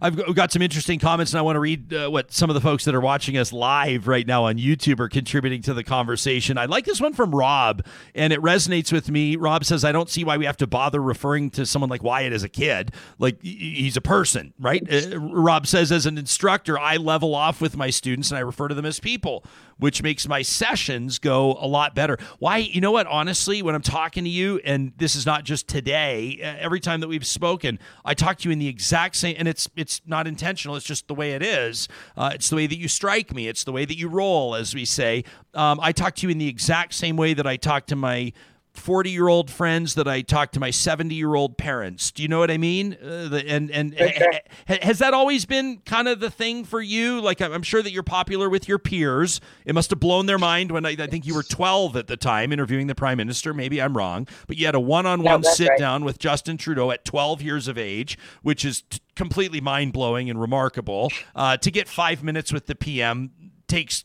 I've 0.00 0.34
got 0.34 0.52
some 0.52 0.62
interesting 0.62 0.98
comments, 0.98 1.32
and 1.32 1.38
I 1.38 1.42
want 1.42 1.56
to 1.56 1.60
read 1.60 1.92
uh, 1.92 2.10
what 2.10 2.32
some 2.32 2.50
of 2.50 2.54
the 2.54 2.60
folks 2.60 2.84
that 2.84 2.94
are 2.94 3.00
watching 3.00 3.36
us 3.36 3.52
live 3.52 4.08
right 4.08 4.26
now 4.26 4.44
on 4.44 4.56
YouTube 4.56 5.00
are 5.00 5.08
contributing 5.08 5.62
to 5.62 5.74
the 5.74 5.84
conversation. 5.84 6.58
I 6.58 6.66
like 6.66 6.84
this 6.84 7.00
one 7.00 7.12
from 7.12 7.34
Rob, 7.34 7.84
and 8.14 8.32
it 8.32 8.40
resonates 8.40 8.92
with 8.92 9.10
me. 9.10 9.36
Rob 9.36 9.64
says, 9.64 9.84
I 9.84 9.92
don't 9.92 10.08
see 10.08 10.24
why 10.24 10.36
we 10.36 10.44
have 10.46 10.56
to 10.58 10.66
bother 10.66 11.02
referring 11.02 11.50
to 11.50 11.66
someone 11.66 11.90
like 11.90 12.02
Wyatt 12.02 12.32
as 12.32 12.42
a 12.42 12.48
kid. 12.48 12.92
Like, 13.18 13.42
he's 13.42 13.96
a 13.96 14.00
person, 14.00 14.54
right? 14.58 14.82
Uh, 14.90 15.18
Rob 15.18 15.66
says, 15.66 15.92
as 15.92 16.06
an 16.06 16.18
instructor, 16.18 16.78
I 16.78 16.96
level 16.96 17.34
off 17.34 17.60
with 17.60 17.76
my 17.76 17.90
students 17.90 18.30
and 18.30 18.38
I 18.38 18.40
refer 18.40 18.68
to 18.68 18.74
them 18.74 18.86
as 18.86 19.00
people 19.00 19.44
which 19.78 20.02
makes 20.02 20.28
my 20.28 20.42
sessions 20.42 21.18
go 21.18 21.56
a 21.60 21.66
lot 21.66 21.94
better. 21.94 22.18
Why? 22.38 22.58
You 22.58 22.80
know 22.80 22.92
what? 22.92 23.06
Honestly, 23.06 23.62
when 23.62 23.74
I'm 23.74 23.82
talking 23.82 24.24
to 24.24 24.30
you, 24.30 24.60
and 24.64 24.92
this 24.96 25.16
is 25.16 25.24
not 25.24 25.44
just 25.44 25.68
today, 25.68 26.38
every 26.40 26.80
time 26.80 27.00
that 27.00 27.08
we've 27.08 27.26
spoken, 27.26 27.78
I 28.04 28.14
talk 28.14 28.38
to 28.38 28.48
you 28.48 28.52
in 28.52 28.58
the 28.58 28.68
exact 28.68 29.16
same, 29.16 29.36
and 29.38 29.48
it's 29.48 29.68
it's 29.76 30.00
not 30.06 30.26
intentional. 30.26 30.76
It's 30.76 30.86
just 30.86 31.08
the 31.08 31.14
way 31.14 31.32
it 31.32 31.42
is. 31.42 31.88
Uh, 32.16 32.30
it's 32.34 32.50
the 32.50 32.56
way 32.56 32.66
that 32.66 32.78
you 32.78 32.88
strike 32.88 33.34
me. 33.34 33.48
It's 33.48 33.64
the 33.64 33.72
way 33.72 33.84
that 33.84 33.96
you 33.96 34.08
roll, 34.08 34.54
as 34.54 34.74
we 34.74 34.84
say. 34.84 35.24
Um, 35.54 35.78
I 35.80 35.92
talk 35.92 36.14
to 36.16 36.26
you 36.26 36.30
in 36.30 36.38
the 36.38 36.48
exact 36.48 36.94
same 36.94 37.16
way 37.16 37.34
that 37.34 37.46
I 37.46 37.56
talk 37.56 37.86
to 37.86 37.96
my 37.96 38.32
40 38.78 39.10
year 39.10 39.28
old 39.28 39.50
friends 39.50 39.94
that 39.94 40.08
I 40.08 40.22
talk 40.22 40.52
to 40.52 40.60
my 40.60 40.70
70 40.70 41.14
year 41.14 41.34
old 41.34 41.58
parents. 41.58 42.10
Do 42.10 42.22
you 42.22 42.28
know 42.28 42.38
what 42.38 42.50
I 42.50 42.58
mean? 42.58 42.96
Uh, 43.02 43.28
the, 43.28 43.44
and 43.46 43.70
and 43.70 43.94
okay. 43.94 44.40
ha, 44.66 44.78
has 44.82 44.98
that 45.00 45.14
always 45.14 45.44
been 45.44 45.78
kind 45.84 46.08
of 46.08 46.20
the 46.20 46.30
thing 46.30 46.64
for 46.64 46.80
you? 46.80 47.20
Like, 47.20 47.40
I'm 47.40 47.62
sure 47.62 47.82
that 47.82 47.92
you're 47.92 48.02
popular 48.02 48.48
with 48.48 48.68
your 48.68 48.78
peers. 48.78 49.40
It 49.64 49.74
must 49.74 49.90
have 49.90 50.00
blown 50.00 50.26
their 50.26 50.38
mind 50.38 50.70
when 50.70 50.86
I, 50.86 50.90
I 50.98 51.06
think 51.06 51.26
you 51.26 51.34
were 51.34 51.42
12 51.42 51.96
at 51.96 52.06
the 52.06 52.16
time 52.16 52.52
interviewing 52.52 52.86
the 52.86 52.94
prime 52.94 53.18
minister. 53.18 53.52
Maybe 53.52 53.82
I'm 53.82 53.96
wrong, 53.96 54.26
but 54.46 54.56
you 54.56 54.66
had 54.66 54.74
a 54.74 54.80
one 54.80 55.06
on 55.06 55.22
one 55.22 55.42
sit 55.42 55.68
right. 55.68 55.78
down 55.78 56.04
with 56.04 56.18
Justin 56.18 56.56
Trudeau 56.56 56.90
at 56.90 57.04
12 57.04 57.42
years 57.42 57.68
of 57.68 57.76
age, 57.76 58.18
which 58.42 58.64
is 58.64 58.82
t- 58.82 59.00
completely 59.16 59.60
mind 59.60 59.92
blowing 59.92 60.30
and 60.30 60.40
remarkable. 60.40 61.10
Uh, 61.34 61.56
to 61.56 61.70
get 61.70 61.88
five 61.88 62.22
minutes 62.22 62.52
with 62.52 62.66
the 62.66 62.74
PM 62.74 63.32
takes 63.66 64.04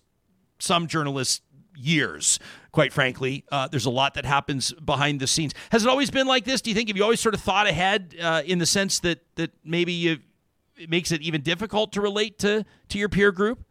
some 0.60 0.88
journalists 0.88 1.42
years 1.76 2.40
quite 2.74 2.92
frankly. 2.92 3.46
Uh, 3.52 3.68
there's 3.70 3.86
a 3.86 3.90
lot 3.90 4.16
that 4.16 4.26
happens 4.26 4.74
behind 4.74 5.22
the 5.22 5.28
scenes. 5.28 5.54
Has 5.72 5.86
it 5.86 5.90
always 5.90 6.12
been 6.12 6.28
like 6.28 6.44
this? 6.44 6.60
Do 6.60 6.70
you 6.70 6.76
think 6.76 6.90
have 6.90 6.98
you 6.98 7.04
always 7.04 7.22
sort 7.22 7.36
of 7.36 7.42
thought 7.42 7.68
ahead 7.68 8.16
uh, 8.22 8.42
in 8.46 8.60
the 8.60 8.66
sense 8.66 9.00
that 9.00 9.20
that 9.36 9.52
maybe 9.64 9.94
you, 9.94 10.18
it 10.76 10.90
makes 10.90 11.12
it 11.12 11.22
even 11.22 11.42
difficult 11.42 11.94
to 11.94 12.02
relate 12.02 12.40
to 12.40 12.66
to 12.90 12.98
your 12.98 13.08
peer 13.08 13.32
group? 13.32 13.64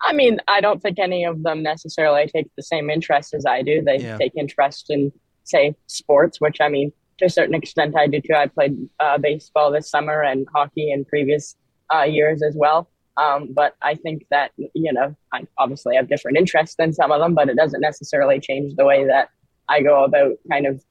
I 0.00 0.12
mean, 0.12 0.40
I 0.48 0.60
don't 0.60 0.82
think 0.82 0.98
any 0.98 1.24
of 1.24 1.42
them 1.42 1.62
necessarily 1.62 2.26
take 2.26 2.48
the 2.56 2.62
same 2.62 2.90
interest 2.90 3.34
as 3.34 3.46
I 3.46 3.62
do. 3.62 3.82
They 3.82 3.98
yeah. 3.98 4.18
take 4.18 4.32
interest 4.36 4.90
in, 4.90 5.10
say, 5.44 5.74
sports, 5.86 6.40
which 6.40 6.60
I 6.60 6.68
mean, 6.68 6.92
to 7.18 7.24
a 7.24 7.30
certain 7.30 7.54
extent, 7.54 7.96
I 7.96 8.06
do 8.06 8.20
too. 8.20 8.34
I 8.34 8.46
played 8.46 8.76
uh, 9.00 9.18
baseball 9.18 9.72
this 9.72 9.88
summer 9.88 10.22
and 10.22 10.46
hockey 10.54 10.92
in 10.92 11.04
previous 11.06 11.56
uh, 11.92 12.02
years 12.02 12.42
as 12.42 12.54
well. 12.56 12.90
Um, 13.16 13.52
but 13.52 13.74
I 13.82 13.94
think 13.94 14.26
that, 14.30 14.52
you 14.56 14.92
know, 14.92 15.16
I 15.32 15.46
obviously 15.58 15.96
have 15.96 16.08
different 16.08 16.36
interests 16.36 16.76
than 16.76 16.92
some 16.92 17.10
of 17.10 17.20
them, 17.20 17.34
but 17.34 17.48
it 17.48 17.56
doesn't 17.56 17.80
necessarily 17.80 18.40
change 18.40 18.74
the 18.76 18.84
way 18.84 19.06
that 19.06 19.30
I 19.68 19.80
go 19.82 20.04
about 20.04 20.32
kind 20.50 20.66
of 20.66 20.82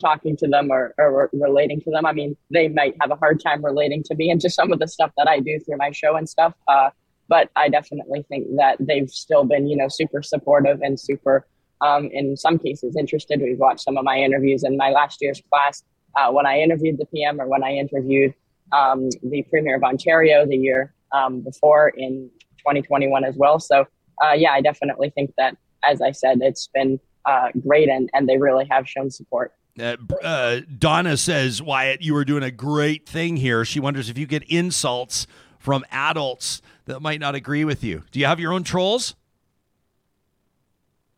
talking 0.00 0.36
to 0.36 0.46
them 0.46 0.70
or, 0.70 0.94
or 0.98 1.30
relating 1.32 1.80
to 1.80 1.90
them. 1.90 2.06
I 2.06 2.12
mean, 2.12 2.36
they 2.50 2.68
might 2.68 2.94
have 3.00 3.10
a 3.10 3.16
hard 3.16 3.40
time 3.40 3.64
relating 3.64 4.02
to 4.04 4.14
me 4.14 4.30
and 4.30 4.40
to 4.40 4.50
some 4.50 4.72
of 4.72 4.78
the 4.78 4.88
stuff 4.88 5.10
that 5.16 5.28
I 5.28 5.40
do 5.40 5.58
through 5.60 5.78
my 5.78 5.90
show 5.90 6.16
and 6.16 6.28
stuff. 6.28 6.54
Uh, 6.68 6.90
but 7.28 7.50
I 7.56 7.68
definitely 7.68 8.24
think 8.28 8.46
that 8.56 8.76
they've 8.78 9.10
still 9.10 9.44
been, 9.44 9.66
you 9.66 9.76
know, 9.76 9.88
super 9.88 10.22
supportive 10.22 10.80
and 10.82 10.98
super, 10.98 11.46
um, 11.80 12.08
in 12.12 12.36
some 12.36 12.58
cases, 12.58 12.96
interested. 12.96 13.40
We've 13.40 13.58
watched 13.58 13.80
some 13.80 13.96
of 13.96 14.04
my 14.04 14.18
interviews 14.18 14.62
in 14.62 14.76
my 14.76 14.90
last 14.90 15.20
year's 15.20 15.42
class 15.50 15.82
uh, 16.16 16.30
when 16.30 16.46
I 16.46 16.58
interviewed 16.60 16.98
the 16.98 17.06
PM 17.06 17.40
or 17.40 17.48
when 17.48 17.64
I 17.64 17.72
interviewed 17.72 18.34
um, 18.72 19.08
the 19.22 19.42
Premier 19.50 19.76
of 19.76 19.82
Ontario 19.82 20.46
the 20.46 20.56
year 20.56 20.93
um, 21.14 21.40
before 21.40 21.88
in 21.96 22.30
2021 22.58 23.24
as 23.24 23.36
well. 23.36 23.58
So, 23.58 23.86
uh, 24.22 24.32
yeah, 24.32 24.52
I 24.52 24.60
definitely 24.60 25.10
think 25.10 25.32
that, 25.38 25.56
as 25.82 26.02
I 26.02 26.10
said, 26.10 26.38
it's 26.42 26.68
been 26.74 27.00
uh, 27.24 27.48
great 27.66 27.88
and, 27.88 28.10
and 28.12 28.28
they 28.28 28.36
really 28.36 28.66
have 28.70 28.88
shown 28.88 29.10
support. 29.10 29.52
Uh, 29.78 29.96
uh, 30.22 30.60
Donna 30.78 31.16
says, 31.16 31.60
Wyatt, 31.60 32.02
you 32.02 32.14
are 32.16 32.24
doing 32.24 32.42
a 32.42 32.50
great 32.50 33.08
thing 33.08 33.36
here. 33.36 33.64
She 33.64 33.80
wonders 33.80 34.08
if 34.08 34.18
you 34.18 34.26
get 34.26 34.42
insults 34.44 35.26
from 35.58 35.84
adults 35.90 36.62
that 36.84 37.00
might 37.00 37.20
not 37.20 37.34
agree 37.34 37.64
with 37.64 37.82
you. 37.82 38.02
Do 38.12 38.20
you 38.20 38.26
have 38.26 38.38
your 38.38 38.52
own 38.52 38.62
trolls? 38.62 39.14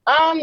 Um, 0.07 0.43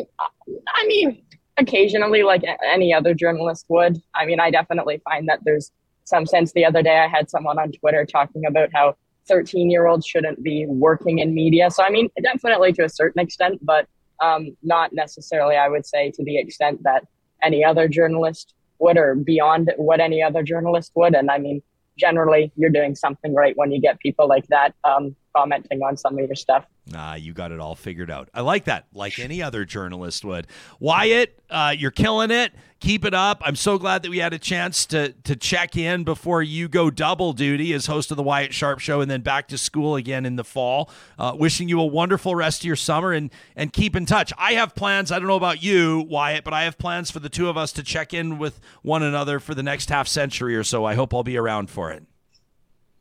I 0.76 0.86
mean, 0.88 1.24
occasionally, 1.58 2.24
like 2.24 2.44
any 2.66 2.94
other 2.94 3.14
journalist 3.14 3.66
would. 3.70 4.02
I 4.14 4.26
mean, 4.26 4.40
I 4.40 4.52
definitely 4.52 5.02
find 5.06 5.28
that 5.30 5.40
there's 5.44 5.72
some 6.04 6.26
sense. 6.26 6.52
The 6.52 6.66
other 6.66 6.84
day, 6.84 7.00
I 7.00 7.08
had 7.08 7.30
someone 7.30 7.58
on 7.58 7.72
Twitter 7.72 8.06
talking 8.06 8.46
about 8.46 8.70
how 8.74 8.96
13 9.28 9.70
year 9.70 9.88
olds 9.88 10.06
shouldn't 10.06 10.44
be 10.44 10.66
working 10.68 11.20
in 11.20 11.34
media. 11.34 11.70
So, 11.72 11.84
I 11.84 11.90
mean, 11.90 12.10
definitely 12.22 12.74
to 12.74 12.84
a 12.84 12.90
certain 12.90 13.22
extent, 13.22 13.60
but 13.66 13.88
um, 14.22 14.56
not 14.64 14.94
necessarily, 14.94 15.56
I 15.56 15.68
would 15.70 15.86
say, 15.86 16.12
to 16.12 16.24
the 16.24 16.38
extent 16.38 16.84
that 16.84 17.06
any 17.42 17.64
other 17.64 17.88
journalist 17.88 18.54
would 18.80 18.98
or 18.98 19.16
beyond 19.16 19.74
what 19.78 20.00
any 20.00 20.22
other 20.22 20.44
journalist 20.44 20.92
would. 20.96 21.16
And 21.16 21.30
I 21.30 21.38
mean, 21.38 21.62
generally, 21.98 22.52
you're 22.56 22.70
doing 22.70 22.96
something 22.96 23.34
right 23.34 23.56
when 23.58 23.72
you 23.72 23.80
get 23.80 24.00
people 24.00 24.28
like 24.28 24.48
that 24.48 24.74
um, 24.84 25.16
commenting 25.36 25.82
on 25.82 25.98
some 25.98 26.18
of 26.18 26.26
your 26.26 26.36
stuff. 26.36 26.66
Ah, 26.94 27.16
you 27.16 27.34
got 27.34 27.52
it 27.52 27.60
all 27.60 27.76
figured 27.76 28.12
out. 28.12 28.30
I 28.34 28.42
like 28.42 28.66
that, 28.66 28.88
like 28.94 29.18
any 29.18 29.42
other 29.42 29.64
journalist 29.64 30.26
would. 30.26 30.48
Wyatt, 30.80 31.40
uh, 31.50 31.74
you're 31.78 31.92
killing 31.92 32.30
it. 32.30 32.54
Keep 32.82 33.06
it 33.06 33.14
up. 33.14 33.42
I'm 33.46 33.56
so 33.56 33.78
glad 33.78 34.04
that 34.04 34.10
we 34.10 34.18
had 34.18 34.34
a 34.34 34.38
chance 34.40 34.86
to 34.88 35.14
to 35.24 35.38
check 35.38 35.78
in 35.78 36.04
before 36.04 36.44
you 36.44 36.68
go 36.68 36.90
double 36.90 37.32
duty 37.32 37.72
as 37.74 37.86
host 37.86 38.12
of 38.12 38.18
the 38.18 38.24
Wyatt 38.24 38.54
Sharpe 38.54 38.80
Show, 38.80 39.00
and 39.00 39.10
then 39.10 39.22
back 39.22 39.48
to 39.48 39.58
school 39.58 39.96
again 39.96 40.26
in 40.26 40.36
the 40.36 40.44
fall. 40.44 40.90
Uh, 41.18 41.34
wishing 41.36 41.70
you 41.70 41.80
a 41.80 41.86
wonderful 41.86 42.36
rest 42.36 42.62
of 42.62 42.66
your 42.66 42.76
summer, 42.76 43.14
and 43.14 43.32
and 43.56 43.72
keep 43.72 43.96
in 43.96 44.06
touch. 44.06 44.34
I 44.38 44.54
have 44.54 44.76
plans. 44.76 45.12
I 45.14 45.20
don't 45.20 45.30
know 45.30 45.38
about 45.38 45.64
you, 45.64 46.06
Wyatt, 46.10 46.44
but 46.44 46.54
I 46.54 46.64
have 46.64 46.78
plans 46.78 47.10
for 47.10 47.20
the 47.20 47.30
two 47.30 47.48
of 47.48 47.56
us 47.56 47.72
to 47.74 47.84
check 47.84 48.14
in 48.14 48.38
with 48.38 48.60
one 48.82 49.02
another 49.04 49.40
for 49.40 49.56
the 49.56 49.64
next 49.64 49.90
half 49.90 50.10
century 50.10 50.56
or 50.58 50.64
so. 50.66 50.84
I 50.84 50.96
hope 50.96 51.14
I'll 51.14 51.24
be 51.24 51.38
around 51.38 51.70
for 51.70 51.92
it. 51.92 52.04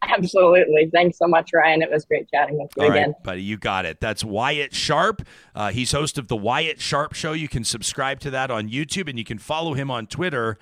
Absolutely. 0.02 0.90
Thanks 0.92 1.18
so 1.18 1.26
much, 1.26 1.50
Ryan. 1.52 1.82
It 1.82 1.90
was 1.90 2.04
great 2.04 2.28
chatting 2.30 2.58
with 2.58 2.70
you 2.76 2.84
All 2.84 2.90
again. 2.90 3.08
Right, 3.10 3.22
buddy, 3.22 3.42
you 3.42 3.56
got 3.56 3.84
it. 3.84 4.00
That's 4.00 4.24
Wyatt 4.24 4.74
Sharpe. 4.74 5.22
Uh, 5.54 5.70
he's 5.70 5.92
host 5.92 6.18
of 6.18 6.28
the 6.28 6.36
Wyatt 6.36 6.80
Sharpe 6.80 7.14
Show. 7.14 7.32
You 7.32 7.48
can 7.48 7.64
subscribe 7.64 8.20
to 8.20 8.30
that 8.30 8.50
on 8.50 8.68
YouTube 8.68 9.08
and 9.08 9.18
you 9.18 9.24
can 9.24 9.38
follow 9.38 9.74
him 9.74 9.90
on 9.90 10.06
Twitter. 10.06 10.58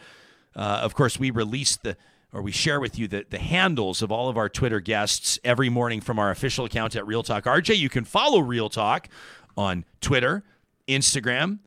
Uh, 0.54 0.80
of 0.82 0.94
course, 0.94 1.18
we 1.18 1.30
release 1.30 1.76
the 1.76 1.96
or 2.32 2.42
we 2.42 2.52
share 2.52 2.78
with 2.78 2.98
you 2.98 3.08
the, 3.08 3.26
the 3.28 3.38
handles 3.38 4.02
of 4.02 4.12
all 4.12 4.28
of 4.28 4.36
our 4.36 4.48
Twitter 4.48 4.78
guests 4.78 5.38
every 5.42 5.68
morning 5.68 6.00
from 6.00 6.18
our 6.18 6.30
official 6.30 6.64
account 6.64 6.94
at 6.94 7.06
Real 7.06 7.22
Talk 7.22 7.44
RJ. 7.44 7.76
You 7.76 7.88
can 7.88 8.04
follow 8.04 8.38
Real 8.38 8.68
Talk 8.68 9.08
on 9.56 9.84
Twitter, 10.00 10.44
Instagram, 10.86 11.58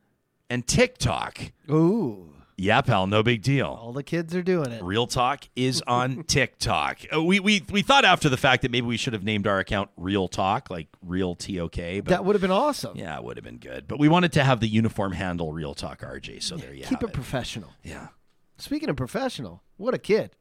and 0.50 0.66
TikTok. 0.66 1.52
Ooh. 1.70 2.33
Yeah, 2.58 2.82
pal, 2.82 3.08
no 3.08 3.24
big 3.24 3.42
deal. 3.42 3.68
All 3.68 3.94
the 3.94 4.04
kids 4.04 4.36
are 4.36 4.44
doing 4.44 4.72
it. 4.72 4.84
Real 4.84 5.08
Talk 5.08 5.48
is 5.56 5.82
on 5.88 6.24
TikTok. 6.28 7.00
Uh, 7.14 7.24
we, 7.24 7.40
we 7.40 7.64
we 7.72 7.82
thought 7.82 8.06
after 8.06 8.30
the 8.30 8.38
fact 8.38 8.62
that 8.62 8.72
maybe 8.72 8.86
we 8.86 8.98
should 8.98 9.14
have 9.14 9.24
named 9.24 9.48
our 9.48 9.60
account 9.60 9.90
Real 9.98 10.28
Talk, 10.28 10.70
like 10.70 10.88
Real 11.02 11.36
T 11.36 11.60
O 11.60 11.68
K. 11.68 12.02
That 12.02 12.26
would 12.26 12.36
have 12.36 12.42
been 12.42 12.52
awesome. 12.52 12.98
Yeah, 12.98 13.18
it 13.18 13.24
would 13.24 13.38
have 13.38 13.44
been 13.44 13.58
good. 13.58 13.88
But 13.88 14.00
we 14.00 14.08
wanted 14.08 14.34
to 14.34 14.44
have 14.44 14.60
the 14.60 14.68
uniform 14.68 15.14
handle 15.14 15.52
Real 15.52 15.74
Talk 15.74 16.02
RJ. 16.02 16.44
So 16.44 16.58
there 16.58 16.74
you 16.74 16.84
Keep 16.84 17.04
it, 17.04 17.10
it 17.10 17.14
professional. 17.14 17.72
Yeah. 17.84 18.10
Speaking 18.58 18.90
of 18.90 18.96
professional, 18.96 19.64
what 19.78 19.94
a 19.94 19.98
kid. 19.98 20.36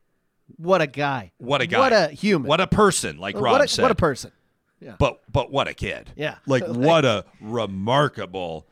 What 0.57 0.83
a 0.83 0.87
guy. 0.87 1.33
What 1.39 1.63
a 1.63 1.67
guy. 1.67 1.79
What 1.79 1.93
a 1.93 2.09
human. 2.09 2.49
What 2.49 2.61
a 2.61 2.67
person, 2.67 3.19
like 3.19 3.37
Rob 3.37 3.53
what 3.53 3.65
a, 3.65 3.69
said. 3.69 3.83
What 3.83 3.91
a 3.91 3.97
person. 3.97 4.33
Yeah. 4.81 4.97
But 4.99 5.21
but 5.31 5.51
what 5.51 5.69
a 5.69 5.75
kid. 5.75 6.13
Yeah. 6.17 6.37
Like 6.47 6.65
what 6.67 7.05
a 7.05 7.25
remarkable 7.41 8.67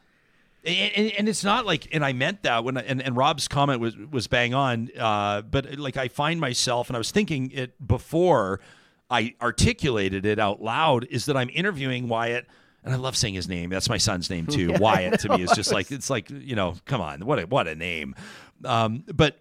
and, 0.65 1.13
and, 1.13 1.29
it's 1.29 1.43
not 1.43 1.65
like, 1.65 1.89
and 1.93 2.05
I 2.05 2.13
meant 2.13 2.43
that 2.43 2.65
when, 2.65 2.77
and, 2.77 3.01
and 3.01 3.17
Rob's 3.17 3.49
comment 3.49 3.81
was 3.81 3.97
was 3.97 4.27
bang 4.27 4.53
on. 4.53 4.91
Uh, 4.99 5.43
but 5.43 5.79
like, 5.79 5.97
I 5.97 6.09
find 6.09 6.41
myself, 6.41 6.89
and 6.89 6.97
I 6.97 6.99
was 6.99 7.11
thinking 7.11 7.51
it 7.53 7.87
before 7.87 8.61
I 9.11 9.35
articulated 9.41 10.27
it 10.27 10.39
out 10.39 10.63
loud, 10.63 11.07
is 11.11 11.27
that 11.27 11.37
I'm 11.37 11.51
interviewing 11.53 12.09
Wyatt, 12.09 12.47
and 12.85 12.93
I 12.93 12.99
love 12.99 13.17
saying 13.17 13.35
his 13.35 13.49
name. 13.49 13.71
That's 13.71 13.89
my 13.89 13.99
son's 13.99 14.29
name 14.29 14.47
too. 14.47 14.69
Yeah, 14.71 14.79
Wyatt 14.79 15.21
to 15.21 15.37
me 15.37 15.43
is 15.43 15.51
just 15.53 15.73
like 15.73 15.91
it's 15.91 16.11
like 16.11 16.29
you 16.31 16.57
know, 16.57 16.75
come 16.85 17.01
on, 17.01 17.25
what 17.25 17.39
a 17.39 17.47
what 17.47 17.67
a 17.67 17.75
name. 17.75 18.15
Um, 18.65 19.05
but 19.15 19.41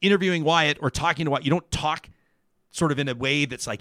interviewing 0.00 0.44
Wyatt 0.44 0.78
or 0.82 0.90
talking 0.90 1.24
to 1.24 1.30
Wyatt, 1.30 1.44
you 1.44 1.50
don't 1.50 1.70
talk 1.70 2.08
sort 2.70 2.92
of 2.92 2.98
in 2.98 3.08
a 3.08 3.14
way 3.14 3.46
that's 3.46 3.66
like 3.66 3.80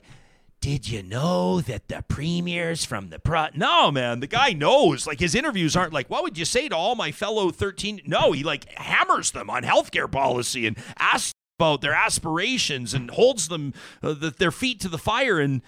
did 0.59 0.89
you 0.89 1.03
know 1.03 1.61
that 1.61 1.87
the 1.87 2.03
premiers 2.07 2.83
from 2.83 3.09
the 3.09 3.19
pro 3.19 3.47
no 3.53 3.91
man 3.91 4.19
the 4.19 4.27
guy 4.27 4.53
knows 4.53 5.05
like 5.05 5.19
his 5.19 5.35
interviews 5.35 5.75
aren't 5.75 5.93
like 5.93 6.09
what 6.09 6.23
would 6.23 6.37
you 6.37 6.45
say 6.45 6.67
to 6.67 6.75
all 6.75 6.95
my 6.95 7.11
fellow 7.11 7.51
13 7.51 8.01
no 8.05 8.31
he 8.31 8.43
like 8.43 8.67
hammers 8.77 9.31
them 9.31 9.49
on 9.49 9.63
healthcare 9.63 10.11
policy 10.11 10.65
and 10.65 10.77
asks 10.97 11.31
about 11.59 11.81
their 11.81 11.93
aspirations 11.93 12.93
and 12.93 13.09
holds 13.11 13.47
them 13.47 13.73
uh, 14.03 14.13
the, 14.13 14.29
their 14.31 14.51
feet 14.51 14.79
to 14.79 14.89
the 14.89 14.97
fire 14.97 15.39
and 15.39 15.61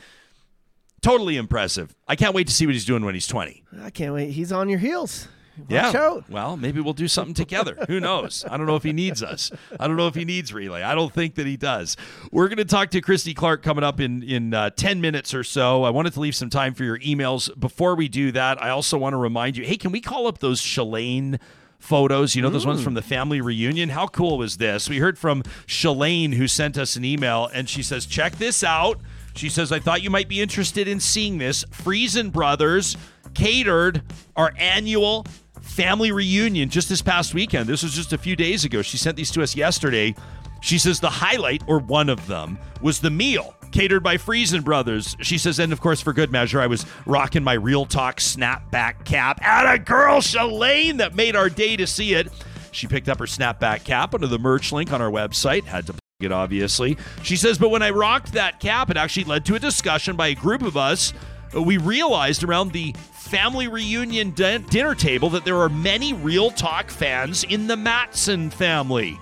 Totally 1.02 1.38
impressive. 1.38 1.96
I 2.08 2.16
can't 2.16 2.34
wait 2.34 2.48
to 2.48 2.54
see 2.54 2.66
what 2.66 2.74
he's 2.74 2.86
doing 2.86 3.06
when 3.06 3.14
he's 3.14 3.28
20. 3.28 3.64
I 3.82 3.90
can't 3.90 4.14
wait. 4.14 4.32
He's 4.32 4.52
on 4.52 4.70
your 4.70 4.80
heels. 4.80 5.28
Watch 5.62 5.70
Yeah. 5.70 5.92
out. 5.96 6.30
Well, 6.30 6.58
maybe 6.58 6.80
we'll 6.82 6.94
do 6.94 7.08
something 7.08 7.34
together. 7.34 7.78
Who 7.88 8.00
knows? 8.00 8.46
I 8.50 8.58
don't 8.58 8.66
know 8.66 8.76
if 8.76 8.84
he 8.84 8.94
needs 8.94 9.22
us. 9.24 9.52
I 9.80 9.88
don't 9.88 9.98
know 9.98 10.08
if 10.08 10.16
he 10.16 10.26
needs 10.26 10.54
relay. 10.54 10.82
I 10.84 10.96
don't 10.96 11.14
think 11.14 11.36
that 11.36 11.46
he 11.48 11.58
does. 11.58 11.98
We're 12.32 12.48
going 12.48 12.58
to 12.58 12.66
talk 12.66 12.90
to 12.92 13.02
Christy 13.02 13.34
Clark 13.34 13.62
coming 13.64 13.84
up 13.84 14.00
in 14.00 14.24
in 14.24 14.54
uh, 14.54 14.70
ten 14.72 15.02
minutes 15.02 15.34
or 15.34 15.44
so. 15.44 15.84
I 15.84 15.90
wanted 15.90 16.14
to 16.14 16.20
leave 16.20 16.36
some 16.36 16.50
time 16.50 16.74
for 16.74 16.84
your 16.84 17.00
emails. 17.00 17.50
Before 17.60 17.96
we 17.96 18.08
do 18.08 18.32
that, 18.32 18.62
I 18.62 18.70
also 18.70 18.98
want 18.98 19.14
to 19.14 19.18
remind 19.18 19.58
you. 19.58 19.64
Hey, 19.66 19.78
can 19.78 19.92
we 19.92 20.02
call 20.02 20.28
up 20.28 20.40
those 20.40 20.62
Shalane? 20.62 21.40
Photos, 21.82 22.36
you 22.36 22.42
know, 22.42 22.50
those 22.50 22.66
ones 22.66 22.84
from 22.84 22.94
the 22.94 23.02
family 23.02 23.40
reunion. 23.40 23.88
How 23.88 24.06
cool 24.08 24.38
was 24.38 24.58
this? 24.58 24.90
We 24.90 24.98
heard 24.98 25.18
from 25.18 25.44
Shalane, 25.66 26.34
who 26.34 26.46
sent 26.46 26.78
us 26.78 26.98
an 26.98 27.06
email, 27.06 27.50
and 27.54 27.70
she 27.70 27.84
says, 27.84 28.06
Check 28.06 28.36
this 28.36 28.66
out. 28.66 29.00
She 29.34 29.48
says, 29.48 29.72
I 29.72 29.80
thought 29.80 30.02
you 30.02 30.10
might 30.10 30.28
be 30.28 30.42
interested 30.42 30.90
in 30.90 31.00
seeing 31.00 31.38
this. 31.38 31.64
Friesen 31.72 32.34
Brothers 32.34 32.98
catered 33.34 34.02
our 34.36 34.52
annual 34.58 35.26
family 35.70 36.12
reunion 36.12 36.70
just 36.70 36.90
this 36.90 37.02
past 37.02 37.34
weekend. 37.34 37.68
This 37.68 37.84
was 37.84 37.94
just 37.94 38.12
a 38.12 38.18
few 38.18 38.36
days 38.36 38.66
ago. 38.66 38.82
She 38.82 38.98
sent 38.98 39.16
these 39.16 39.32
to 39.32 39.44
us 39.44 39.56
yesterday. 39.56 40.16
She 40.62 40.78
says 40.78 41.00
the 41.00 41.10
highlight, 41.10 41.64
or 41.68 41.80
one 41.80 42.10
of 42.10 42.28
them, 42.28 42.60
was 42.82 43.00
the 43.00 43.10
meal 43.10 43.56
catered 43.72 44.04
by 44.04 44.18
Friesen 44.18 44.64
Brothers. 44.64 45.16
She 45.22 45.38
says, 45.38 45.60
and 45.60 45.72
of 45.72 45.80
course, 45.80 46.02
for 46.02 46.12
good 46.12 46.32
measure, 46.32 46.60
I 46.60 46.68
was 46.68 46.86
rocking 47.06 47.44
my 47.44 47.54
Real 47.54 47.86
Talk 47.86 48.18
snapback 48.18 49.06
cap 49.06 49.42
at 49.42 49.74
a 49.74 49.80
girl, 49.80 50.20
Shalane, 50.20 50.98
that 50.98 51.16
made 51.16 51.36
our 51.36 51.50
day 51.50 51.78
to 51.78 51.88
see 51.88 52.14
it. 52.14 52.28
She 52.72 52.88
picked 52.88 53.08
up 53.08 53.20
her 53.20 53.26
snapback 53.26 53.84
cap 53.84 54.14
under 54.14 54.28
the 54.28 54.40
merch 54.40 54.72
link 54.72 54.92
on 54.92 55.02
our 55.02 55.12
website. 55.12 55.64
Had 55.64 55.86
to 55.88 55.94
plug 55.94 56.02
it, 56.20 56.32
obviously. 56.32 56.98
She 57.24 57.36
says, 57.36 57.58
but 57.58 57.70
when 57.70 57.84
I 57.84 57.92
rocked 57.92 58.34
that 58.34 58.60
cap, 58.60 58.90
it 58.90 58.98
actually 58.98 59.26
led 59.26 59.46
to 59.46 59.56
a 59.56 59.60
discussion 59.60 60.16
by 60.16 60.28
a 60.28 60.36
group 60.36 60.62
of 60.62 60.76
us. 60.76 61.14
Uh, 61.56 61.62
we 61.62 61.78
realized 61.78 62.44
around 62.44 62.72
the 62.72 62.94
family 63.12 63.68
reunion 63.68 64.32
din- 64.32 64.64
dinner 64.64 64.96
table 64.96 65.30
that 65.30 65.46
there 65.46 65.58
are 65.58 65.70
many 65.70 66.14
Real 66.14 66.52
Talk 66.52 66.90
fans 66.90 67.44
in 67.44 67.68
the 67.68 67.78
Matson 67.78 68.50
family. 68.50 69.20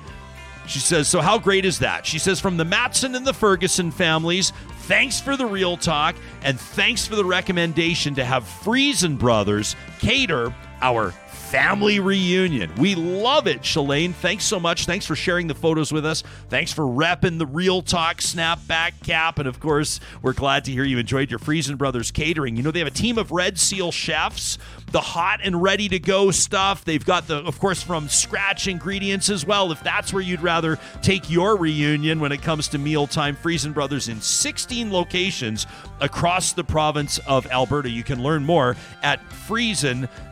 She 0.68 0.80
says, 0.80 1.08
So 1.08 1.22
how 1.22 1.38
great 1.40 1.66
is 1.66 1.80
that? 1.80 2.06
She 2.06 2.20
says, 2.20 2.40
From 2.40 2.58
the 2.58 2.66
Matson 2.66 3.16
and 3.16 3.26
the 3.26 3.34
Ferguson 3.34 3.92
families, 3.92 4.52
thanks 4.84 5.20
for 5.20 5.36
the 5.36 5.46
real 5.46 5.78
talk 5.78 6.16
and 6.44 6.60
thanks 6.60 7.06
for 7.06 7.16
the 7.16 7.26
recommendation 7.26 8.16
to 8.16 8.24
have 8.24 8.44
Friesen 8.44 9.18
Brothers 9.18 9.76
cater 10.00 10.54
our 10.82 11.12
family 11.47 12.01
reunion. 12.01 12.69
We 12.75 12.93
love 12.93 13.47
it, 13.47 13.62
Shalane. 13.62 14.13
Thanks 14.13 14.43
so 14.43 14.60
much. 14.60 14.86
Thanks 14.86 15.05
for 15.05 15.15
sharing 15.15 15.47
the 15.47 15.55
photos 15.55 15.93
with 15.93 16.05
us. 16.05 16.21
Thanks 16.49 16.73
for 16.73 16.83
repping 16.83 17.39
the 17.39 17.45
Real 17.45 17.81
Talk 17.81 18.17
snapback 18.17 19.01
cap. 19.05 19.39
And 19.39 19.47
of 19.47 19.62
course, 19.62 20.01
we're 20.21 20.33
glad 20.33 20.65
to 20.65 20.71
hear 20.71 20.83
you 20.83 20.97
enjoyed 20.97 21.31
your 21.31 21.39
Friesen 21.39 21.77
Brothers 21.77 22.12
catering. 22.12 22.57
You 22.57 22.63
know, 22.63 22.71
they 22.71 22.79
have 22.79 22.88
a 22.88 22.91
team 22.91 23.17
of 23.17 23.31
Red 23.31 23.57
Seal 23.57 23.93
chefs, 23.93 24.57
the 24.91 24.99
hot 24.99 25.39
and 25.41 25.62
ready 25.63 25.88
to 25.88 25.99
go 25.99 26.31
stuff. 26.31 26.83
They've 26.83 27.03
got 27.03 27.27
the, 27.27 27.38
of 27.38 27.60
course, 27.60 27.81
from 27.81 28.10
scratch 28.10 28.67
ingredients 28.67 29.29
as 29.29 29.45
well. 29.45 29.71
If 29.71 29.81
that's 29.83 30.12
where 30.12 30.23
you'd 30.23 30.41
rather 30.41 30.77
take 31.01 31.29
your 31.29 31.55
reunion 31.55 32.19
when 32.19 32.33
it 32.33 32.41
comes 32.41 32.67
to 32.69 32.77
mealtime, 32.77 33.38
Friesen 33.38 33.73
Brothers 33.73 34.10
in 34.10 34.19
16 34.19 34.91
locations 34.91 35.65
across 36.01 36.51
the 36.51 36.63
province 36.63 37.19
of 37.19 37.47
Alberta. 37.47 37.89
You 37.89 38.03
can 38.03 38.21
learn 38.21 38.43
more 38.43 38.75
at 39.01 39.21
friesen.com. 39.29 40.27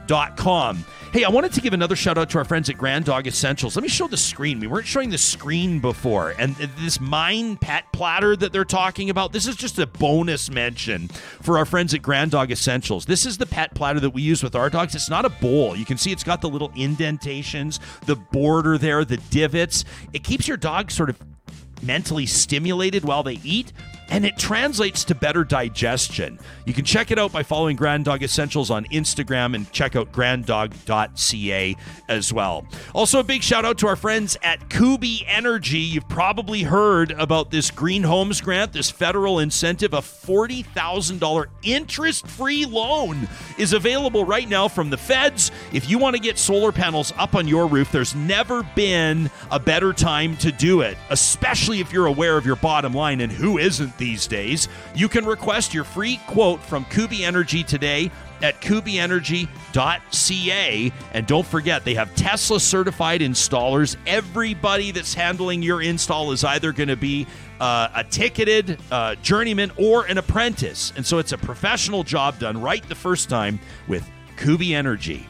Hey, 1.12 1.24
I 1.24 1.30
wanted 1.30 1.54
to 1.54 1.62
give 1.62 1.74
another 1.74 1.96
shout 1.96 2.18
out 2.18 2.30
to 2.32 2.38
our 2.38 2.44
friends 2.44 2.70
at 2.70 2.78
Grand 2.78 3.06
Dog 3.06 3.26
Essentials. 3.26 3.76
Let 3.76 3.84
me 3.84 3.90
show 3.90 4.08
the 4.08 4.18
screen. 4.18 4.60
We 4.60 4.68
weren't 4.68 4.86
showing 4.86 5.10
the 5.10 5.18
screen 5.18 5.80
before. 5.80 6.36
And 6.38 6.56
this 6.56 7.00
mine 7.00 7.56
pet 7.58 7.86
platter 7.94 8.36
that 8.36 8.52
they're 8.52 8.66
talking 8.66 9.10
about, 9.10 9.32
this 9.32 9.48
is 9.48 9.56
just 9.56 9.80
a 9.80 9.88
bonus 9.88 10.52
mention 10.52 11.08
for 11.08 11.58
our 11.58 11.66
friends 11.66 11.94
at 11.94 12.02
Grand 12.02 12.32
Dog 12.32 12.52
Essentials. 12.52 13.06
This 13.06 13.26
is 13.26 13.38
the 13.38 13.46
pet 13.46 13.74
platter 13.74 14.00
that 14.02 14.10
we 14.10 14.22
use 14.22 14.44
with 14.44 14.56
our 14.56 14.70
dogs. 14.70 14.94
It's 14.94 15.10
not 15.10 15.26
a 15.26 15.30
bowl. 15.30 15.76
You 15.76 15.86
can 15.86 15.98
see 15.98 16.12
it's 16.12 16.24
got 16.24 16.42
the 16.42 16.50
little 16.50 16.72
indentations, 16.76 17.80
the 18.06 18.16
border 18.16 18.78
there, 18.78 19.06
the 19.06 19.18
divots. 19.18 19.86
It 20.14 20.24
keeps 20.24 20.48
your 20.48 20.58
dog 20.58 20.92
sort 20.92 21.10
of 21.10 21.18
mentally 21.82 22.26
stimulated 22.26 23.04
while 23.04 23.24
they 23.24 23.40
eat, 23.44 23.72
and 24.10 24.26
it 24.26 24.38
translates 24.38 25.04
to 25.06 25.16
better 25.16 25.44
digestion. 25.44 26.40
You 26.66 26.74
can 26.74 26.86
check 26.86 27.12
it 27.12 27.20
out 27.20 27.32
by 27.32 27.44
following 27.44 27.76
Grand 27.76 28.06
Dog 28.06 28.24
Essentials 28.24 28.72
on 28.72 28.86
Instagram 28.86 29.56
and 29.56 29.72
check 29.72 29.96
out 29.96 30.12
granddog.ca 30.12 31.76
as 32.08 32.34
well. 32.34 32.66
Also, 32.94 33.20
a 33.20 33.24
big 33.24 33.44
shout 33.44 33.66
out 33.66 33.78
to 33.80 33.88
our 33.88 33.96
friends 33.96 34.38
at 34.44 34.70
Kubi 34.70 35.26
Energy. 35.28 35.80
You've 35.80 36.08
probably 36.10 36.64
heard 36.64 37.12
about 37.12 37.52
this 37.52 37.72
Green 37.72 38.04
Homes 38.04 38.42
Grant, 38.42 38.74
this 38.74 38.92
federal 38.92 39.40
incentive, 39.40 39.94
a 39.94 40.00
$40,000 40.00 41.46
interest 41.64 42.28
free 42.28 42.66
loan 42.66 43.28
is 43.58 43.74
available 43.74 44.26
right 44.26 44.48
now 44.48 44.68
from 44.68 44.90
the 44.90 44.98
feds. 44.98 45.52
If 45.74 45.90
you 45.90 45.98
want 45.98 46.16
to 46.16 46.22
get 46.22 46.38
solar 46.38 46.72
panels 46.72 47.14
up 47.18 47.36
on 47.36 47.48
your 47.48 47.68
roof, 47.68 47.92
there's 47.92 48.16
never 48.16 48.64
been 48.76 49.30
a 49.52 49.60
better 49.60 49.94
time 49.94 50.38
to 50.38 50.52
do 50.52 50.82
it, 50.82 50.98
especially 51.10 51.80
if 51.80 51.92
you're 51.92 52.06
aware 52.08 52.38
of 52.38 52.46
your 52.46 52.56
bottom 52.56 52.94
line 52.94 53.22
and 53.22 53.32
who 53.32 53.58
isn't 53.58 53.95
these 53.98 54.28
days. 54.28 54.68
You 54.96 55.10
can 55.10 55.26
request 55.26 55.74
your 55.74 55.84
free 55.84 56.20
quote 56.28 56.62
from 56.62 56.86
Kubi 56.86 57.24
Energy 57.24 57.64
today 57.64 58.12
at 58.42 58.62
kubienergy.ca. 58.62 60.92
And 61.14 61.28
don't 61.28 61.48
forget, 61.48 61.86
they 61.86 61.94
have 61.96 62.14
Tesla 62.16 62.60
certified 62.60 63.22
installers. 63.22 63.96
Everybody 64.06 64.92
that's 64.92 65.14
handling 65.14 65.64
your 65.64 65.82
install 65.82 66.32
is 66.32 66.44
either 66.44 66.72
going 66.72 66.90
to 66.90 66.98
be 66.98 67.28
uh, 67.60 67.90
a 67.96 68.04
ticketed 68.04 68.80
uh, 68.92 69.16
journeyman 69.16 69.72
or 69.78 70.06
an 70.06 70.18
apprentice. 70.18 70.94
And 70.96 71.06
so 71.06 71.20
it's 71.20 71.32
a 71.32 71.38
professional 71.38 72.04
job 72.04 72.40
done 72.40 72.62
right 72.62 72.88
the 72.88 72.96
first 72.96 73.30
time 73.30 73.60
with 73.88 74.10
Kubi 74.38 74.76
Energy. 74.76 75.28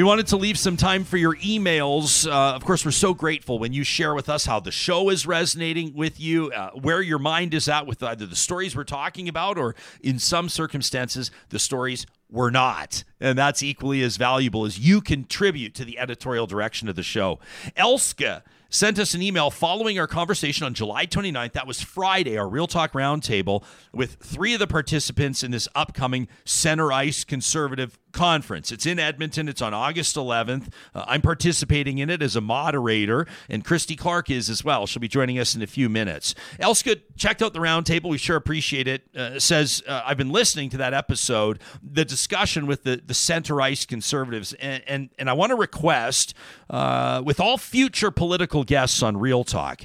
We 0.00 0.04
wanted 0.04 0.28
to 0.28 0.38
leave 0.38 0.58
some 0.58 0.78
time 0.78 1.04
for 1.04 1.18
your 1.18 1.36
emails. 1.36 2.26
Uh, 2.26 2.54
of 2.54 2.64
course, 2.64 2.86
we're 2.86 2.90
so 2.90 3.12
grateful 3.12 3.58
when 3.58 3.74
you 3.74 3.84
share 3.84 4.14
with 4.14 4.30
us 4.30 4.46
how 4.46 4.58
the 4.58 4.72
show 4.72 5.10
is 5.10 5.26
resonating 5.26 5.92
with 5.92 6.18
you, 6.18 6.50
uh, 6.52 6.70
where 6.70 7.02
your 7.02 7.18
mind 7.18 7.52
is 7.52 7.68
at 7.68 7.86
with 7.86 8.02
either 8.02 8.24
the 8.24 8.34
stories 8.34 8.74
we're 8.74 8.84
talking 8.84 9.28
about 9.28 9.58
or, 9.58 9.74
in 10.02 10.18
some 10.18 10.48
circumstances, 10.48 11.30
the 11.50 11.58
stories 11.58 12.06
we're 12.30 12.48
not. 12.48 13.04
And 13.20 13.36
that's 13.36 13.62
equally 13.62 14.00
as 14.00 14.16
valuable 14.16 14.64
as 14.64 14.78
you 14.78 15.02
contribute 15.02 15.74
to 15.74 15.84
the 15.84 15.98
editorial 15.98 16.46
direction 16.46 16.88
of 16.88 16.96
the 16.96 17.02
show. 17.02 17.38
Elske 17.76 18.40
sent 18.70 18.98
us 18.98 19.12
an 19.12 19.20
email 19.20 19.50
following 19.50 19.98
our 19.98 20.06
conversation 20.06 20.64
on 20.64 20.72
July 20.72 21.04
29th. 21.04 21.52
That 21.52 21.66
was 21.66 21.82
Friday, 21.82 22.38
our 22.38 22.48
Real 22.48 22.66
Talk 22.66 22.92
Roundtable 22.92 23.64
with 23.92 24.14
three 24.14 24.54
of 24.54 24.60
the 24.60 24.66
participants 24.66 25.42
in 25.42 25.50
this 25.50 25.68
upcoming 25.74 26.26
Center 26.46 26.90
Ice 26.90 27.22
Conservative 27.22 27.98
Conference. 28.12 28.72
It's 28.72 28.86
in 28.86 28.98
Edmonton. 28.98 29.48
It's 29.48 29.62
on 29.62 29.74
August 29.74 30.16
11th. 30.16 30.72
Uh, 30.94 31.04
I'm 31.06 31.22
participating 31.22 31.98
in 31.98 32.10
it 32.10 32.22
as 32.22 32.36
a 32.36 32.40
moderator, 32.40 33.26
and 33.48 33.64
Christy 33.64 33.96
Clark 33.96 34.30
is 34.30 34.50
as 34.50 34.64
well. 34.64 34.86
She'll 34.86 35.00
be 35.00 35.08
joining 35.08 35.38
us 35.38 35.54
in 35.54 35.62
a 35.62 35.66
few 35.66 35.88
minutes. 35.88 36.34
Elske 36.58 37.00
checked 37.16 37.42
out 37.42 37.52
the 37.52 37.60
roundtable. 37.60 38.10
We 38.10 38.18
sure 38.18 38.36
appreciate 38.36 38.88
it. 38.88 39.02
Uh, 39.16 39.38
says, 39.38 39.82
uh, 39.86 40.02
I've 40.04 40.16
been 40.16 40.30
listening 40.30 40.70
to 40.70 40.76
that 40.78 40.94
episode, 40.94 41.60
the 41.82 42.04
discussion 42.04 42.66
with 42.66 42.84
the, 42.84 43.00
the 43.04 43.14
Center 43.14 43.60
Ice 43.60 43.86
Conservatives, 43.86 44.52
and, 44.54 44.82
and, 44.86 45.10
and 45.18 45.30
I 45.30 45.32
want 45.32 45.50
to 45.50 45.56
request 45.56 46.34
uh, 46.68 47.22
with 47.24 47.40
all 47.40 47.58
future 47.58 48.10
political 48.10 48.64
guests 48.64 49.02
on 49.02 49.16
Real 49.16 49.44
Talk, 49.44 49.82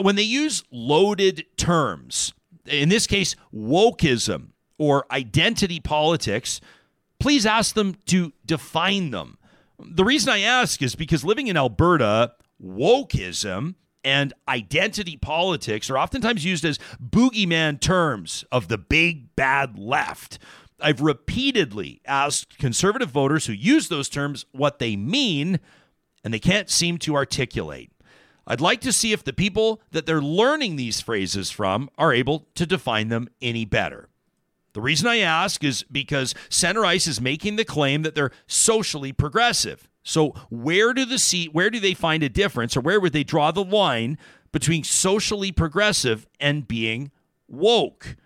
when 0.00 0.16
they 0.16 0.22
use 0.22 0.62
loaded 0.70 1.44
terms, 1.56 2.32
in 2.66 2.88
this 2.88 3.06
case, 3.06 3.34
wokeism 3.54 4.48
or 4.78 5.06
identity 5.10 5.80
politics, 5.80 6.60
please 7.22 7.46
ask 7.46 7.76
them 7.76 7.94
to 8.06 8.32
define 8.44 9.12
them. 9.12 9.38
The 9.78 10.04
reason 10.04 10.32
I 10.32 10.40
ask 10.40 10.82
is 10.82 10.96
because 10.96 11.24
living 11.24 11.46
in 11.46 11.56
Alberta, 11.56 12.32
wokeism 12.60 13.76
and 14.02 14.32
identity 14.48 15.16
politics 15.16 15.88
are 15.88 15.96
oftentimes 15.96 16.44
used 16.44 16.64
as 16.64 16.80
boogeyman 17.00 17.80
terms 17.80 18.44
of 18.50 18.66
the 18.66 18.76
big 18.76 19.36
bad 19.36 19.78
left. 19.78 20.40
I've 20.80 21.00
repeatedly 21.00 22.00
asked 22.04 22.58
conservative 22.58 23.10
voters 23.10 23.46
who 23.46 23.52
use 23.52 23.86
those 23.86 24.08
terms 24.08 24.44
what 24.50 24.80
they 24.80 24.96
mean, 24.96 25.60
and 26.24 26.34
they 26.34 26.40
can't 26.40 26.68
seem 26.68 26.98
to 26.98 27.14
articulate. 27.14 27.92
I'd 28.48 28.60
like 28.60 28.80
to 28.80 28.92
see 28.92 29.12
if 29.12 29.22
the 29.22 29.32
people 29.32 29.80
that 29.92 30.06
they're 30.06 30.20
learning 30.20 30.74
these 30.74 31.00
phrases 31.00 31.52
from 31.52 31.88
are 31.96 32.12
able 32.12 32.48
to 32.56 32.66
define 32.66 33.10
them 33.10 33.28
any 33.40 33.64
better. 33.64 34.08
The 34.74 34.80
reason 34.80 35.06
I 35.06 35.18
ask 35.18 35.62
is 35.62 35.84
because 35.90 36.34
Center 36.48 36.84
Ice 36.84 37.06
is 37.06 37.20
making 37.20 37.56
the 37.56 37.64
claim 37.64 38.02
that 38.02 38.14
they're 38.14 38.30
socially 38.46 39.12
progressive. 39.12 39.88
So 40.02 40.30
where 40.50 40.92
do 40.94 41.04
the 41.04 41.18
see 41.18 41.46
where 41.46 41.70
do 41.70 41.78
they 41.78 41.94
find 41.94 42.22
a 42.22 42.28
difference 42.28 42.76
or 42.76 42.80
where 42.80 43.00
would 43.00 43.12
they 43.12 43.22
draw 43.24 43.50
the 43.50 43.64
line 43.64 44.18
between 44.50 44.82
socially 44.82 45.52
progressive 45.52 46.26
and 46.40 46.66
being 46.66 47.10
woke? 47.48 48.16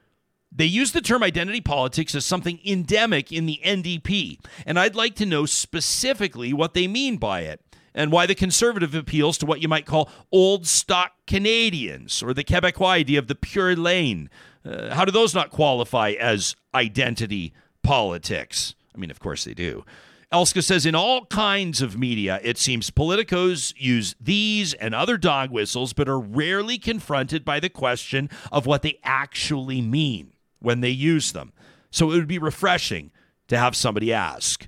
They 0.50 0.64
use 0.64 0.92
the 0.92 1.02
term 1.02 1.22
identity 1.22 1.60
politics 1.60 2.14
as 2.14 2.24
something 2.24 2.60
endemic 2.64 3.30
in 3.30 3.44
the 3.44 3.60
NDP, 3.62 4.38
and 4.64 4.78
I'd 4.78 4.94
like 4.94 5.14
to 5.16 5.26
know 5.26 5.44
specifically 5.44 6.54
what 6.54 6.72
they 6.72 6.86
mean 6.86 7.18
by 7.18 7.40
it. 7.40 7.60
and 7.96 8.12
why 8.12 8.26
the 8.26 8.34
conservative 8.34 8.94
appeals 8.94 9.38
to 9.38 9.46
what 9.46 9.62
you 9.62 9.68
might 9.68 9.86
call 9.86 10.10
old 10.30 10.66
stock 10.66 11.12
Canadians 11.26 12.22
or 12.22 12.34
the 12.34 12.44
Quebecois 12.44 12.90
idea 12.90 13.18
of 13.18 13.26
the 13.26 13.34
pure 13.34 13.74
laine. 13.74 14.28
Uh, 14.66 14.94
how 14.94 15.04
do 15.04 15.12
those 15.12 15.34
not 15.34 15.50
qualify 15.50 16.10
as 16.10 16.56
identity 16.74 17.52
politics? 17.82 18.74
I 18.94 18.98
mean, 18.98 19.10
of 19.10 19.20
course 19.20 19.44
they 19.44 19.54
do. 19.54 19.84
Elske 20.32 20.62
says 20.62 20.84
in 20.84 20.96
all 20.96 21.26
kinds 21.26 21.80
of 21.80 21.96
media, 21.98 22.40
it 22.42 22.58
seems 22.58 22.90
politicos 22.90 23.72
use 23.76 24.16
these 24.20 24.74
and 24.74 24.94
other 24.94 25.16
dog 25.16 25.50
whistles, 25.50 25.92
but 25.92 26.08
are 26.08 26.18
rarely 26.18 26.78
confronted 26.78 27.44
by 27.44 27.60
the 27.60 27.68
question 27.68 28.28
of 28.50 28.66
what 28.66 28.82
they 28.82 28.98
actually 29.04 29.80
mean 29.80 30.32
when 30.58 30.80
they 30.80 30.90
use 30.90 31.30
them. 31.30 31.52
So 31.90 32.10
it 32.10 32.16
would 32.16 32.26
be 32.26 32.38
refreshing 32.38 33.12
to 33.46 33.56
have 33.56 33.76
somebody 33.76 34.12
ask. 34.12 34.66